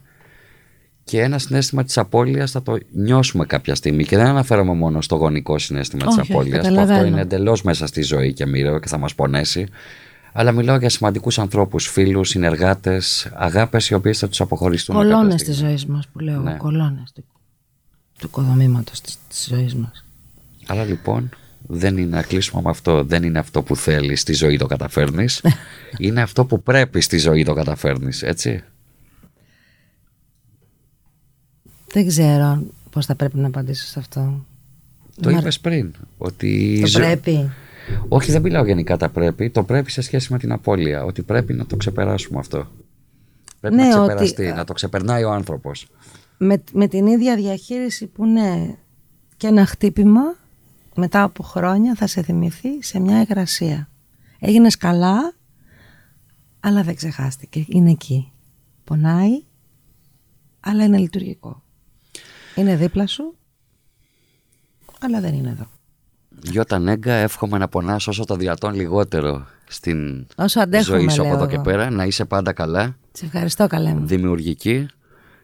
Και 1.03 1.21
ένα 1.21 1.37
συνέστημα 1.37 1.83
της 1.83 1.97
απώλειας 1.97 2.51
θα 2.51 2.63
το 2.63 2.77
νιώσουμε 2.91 3.45
κάποια 3.45 3.75
στιγμή. 3.75 4.05
Και 4.05 4.17
δεν 4.17 4.25
αναφέρομαι 4.25 4.73
μόνο 4.73 5.01
στο 5.01 5.15
γονικό 5.15 5.57
συνέστημα 5.59 6.05
της 6.05 6.17
απώλειας, 6.17 6.67
που 6.67 6.79
αυτό 6.79 7.05
είναι 7.05 7.21
εντελώς 7.21 7.63
μέσα 7.63 7.87
στη 7.87 8.01
ζωή 8.01 8.33
και 8.33 8.45
μοίρα 8.45 8.79
και 8.79 8.87
θα 8.87 8.97
μας 8.97 9.15
πονέσει. 9.15 9.67
Αλλά 10.33 10.51
μιλάω 10.51 10.77
για 10.77 10.89
σημαντικούς 10.89 11.39
ανθρώπους, 11.39 11.87
φίλους, 11.87 12.29
συνεργάτες, 12.29 13.29
αγάπες 13.33 13.89
οι 13.89 13.93
οποίες 13.93 14.19
θα 14.19 14.27
τους 14.27 14.41
αποχωριστούν. 14.41 14.95
Κολόνες 14.95 15.43
της 15.43 15.57
ζωής 15.57 15.85
μας 15.85 16.07
που 16.07 16.19
λέω. 16.19 16.39
Ναι. 16.41 16.53
Κολόνες 16.53 17.11
του, 17.13 17.23
του 18.19 18.27
οικοδομήματος 18.27 19.01
της 19.01 19.47
ζωής 19.49 19.75
μας. 19.75 20.05
Άρα 20.67 20.83
λοιπόν 20.83 21.29
δεν 21.67 21.97
είναι 21.97 22.15
να 22.15 22.21
κλείσουμε 22.21 22.61
με 22.61 22.69
αυτό. 22.69 23.03
Δεν 23.03 23.23
είναι 23.23 23.39
αυτό 23.39 23.63
που 23.63 23.75
θέλεις 23.75 24.21
στη 24.21 24.33
ζωή 24.33 24.57
το 24.57 24.65
καταφέρνεις. 24.65 25.41
είναι 25.97 26.21
αυτό 26.21 26.45
που 26.45 26.61
πρέπει 26.61 27.01
στη 27.01 27.17
ζωή 27.17 27.43
το 27.43 27.53
καταφέρνεις, 27.53 28.23
έτσι. 28.23 28.63
Δεν 31.93 32.07
ξέρω 32.07 32.63
πώς 32.89 33.05
θα 33.05 33.15
πρέπει 33.15 33.37
να 33.37 33.47
απαντήσω 33.47 33.85
σε 33.85 33.99
αυτό. 33.99 34.45
Το 35.21 35.31
Μα... 35.31 35.37
είπες 35.37 35.59
πριν. 35.59 35.93
Ότι 36.17 36.81
το 36.83 36.99
πρέπει. 36.99 37.51
Όχι, 38.07 38.31
δεν 38.31 38.41
μιλάω 38.41 38.65
γενικά 38.65 38.97
τα 38.97 39.09
πρέπει. 39.09 39.49
Το 39.49 39.63
πρέπει 39.63 39.91
σε 39.91 40.01
σχέση 40.01 40.31
με 40.31 40.37
την 40.37 40.51
απώλεια. 40.51 41.03
Ότι 41.03 41.21
πρέπει 41.21 41.53
να 41.53 41.65
το 41.65 41.75
ξεπεράσουμε 41.75 42.39
αυτό. 42.39 42.67
Πρέπει 43.59 43.75
ναι, 43.75 43.83
να 43.83 43.89
ξεπεραστεί, 43.89 44.45
ότι... 44.45 44.55
να 44.55 44.63
το 44.63 44.73
ξεπερνάει 44.73 45.23
ο 45.23 45.31
άνθρωπος. 45.31 45.87
Με, 46.37 46.63
με 46.73 46.87
την 46.87 47.05
ίδια 47.05 47.35
διαχείριση 47.35 48.07
που 48.07 48.25
ναι, 48.25 48.75
και 49.37 49.47
ένα 49.47 49.65
χτύπημα 49.65 50.35
μετά 50.95 51.23
από 51.23 51.43
χρόνια 51.43 51.95
θα 51.95 52.07
σε 52.07 52.21
θυμηθεί 52.21 52.83
σε 52.83 52.99
μια 52.99 53.17
εγγρασία. 53.17 53.89
Έγινες 54.39 54.77
καλά, 54.77 55.33
αλλά 56.59 56.83
δεν 56.83 56.95
ξεχάστηκε. 56.95 57.65
Είναι 57.67 57.91
εκεί. 57.91 58.31
Πονάει, 58.83 59.43
αλλά 60.59 60.83
είναι 60.83 60.97
λειτουργικό. 60.97 61.63
Είναι 62.55 62.75
δίπλα 62.75 63.07
σου, 63.07 63.35
αλλά 65.01 65.19
δεν 65.19 65.33
είναι 65.33 65.49
εδώ. 65.49 65.67
Γιώτα 66.41 66.79
Νέγκα, 66.79 67.13
εύχομαι 67.13 67.57
να 67.57 67.67
πονάς 67.67 68.07
όσο 68.07 68.25
το 68.25 68.35
δυνατόν 68.35 68.73
λιγότερο 68.73 69.45
στην 69.67 70.27
όσο 70.35 70.59
αντέχουμε, 70.59 70.97
ζωή 70.97 71.09
σου 71.09 71.21
από 71.21 71.33
εδώ 71.33 71.47
και 71.47 71.59
πέρα. 71.59 71.89
Να 71.89 72.03
είσαι 72.05 72.25
πάντα 72.25 72.53
καλά. 72.53 72.97
Σε 73.11 73.25
ευχαριστώ 73.25 73.67
καλέ 73.67 73.93
μου. 73.93 74.05
Δημιουργική. 74.05 74.85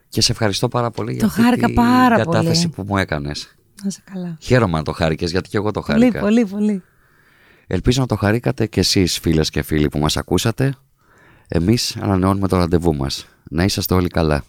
Και 0.10 0.22
σε 0.22 0.32
ευχαριστώ 0.32 0.68
πάρα 0.68 0.92
πολύ 0.92 1.18
το 1.18 1.30
για 1.36 1.52
την 1.52 1.76
κατάθεση 2.16 2.70
που 2.70 2.84
μου 2.88 2.98
έκανες. 2.98 3.56
Να 3.84 3.90
σε 3.90 4.02
καλά. 4.14 4.38
Χαίρομαι 4.42 4.78
να 4.78 4.84
το 4.84 4.92
χάρηκες 4.92 5.32
γιατί 5.32 5.50
και 5.50 5.58
εγώ 5.58 5.72
το 5.72 5.82
χάρηκα. 5.82 6.20
Πολύ, 6.20 6.46
πολύ, 6.46 6.46
πολύ. 6.46 6.84
Ελπίζω 7.68 8.02
να 8.02 8.08
το 8.08 8.16
χαρήκατε 8.16 8.66
και 8.68 8.80
εσείς 8.80 9.20
φίλες 9.20 9.50
και 9.50 9.62
φίλοι 9.62 9.90
που 9.90 10.00
μας 10.00 10.18
ακούσατε. 10.18 10.76
Εμείς 11.48 11.96
ανανεώνουμε 11.98 12.48
το 12.48 12.58
ραντεβού 12.58 12.96
μας. 12.96 13.28
Να 13.50 13.64
είσαστε 13.64 13.94
όλοι 13.94 14.08
καλά. 14.08 14.44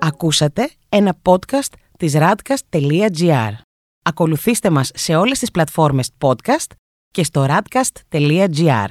Ακούσατε 0.00 0.70
ένα 0.88 1.18
podcast 1.22 1.72
της 1.98 2.14
radcast.gr. 2.16 3.52
Ακολουθήστε 4.02 4.70
μας 4.70 4.90
σε 4.94 5.16
όλες 5.16 5.38
τις 5.38 5.50
πλατφόρμες 5.50 6.10
podcast 6.18 6.72
και 7.10 7.24
στο 7.24 7.46
radcast.gr. 7.48 8.88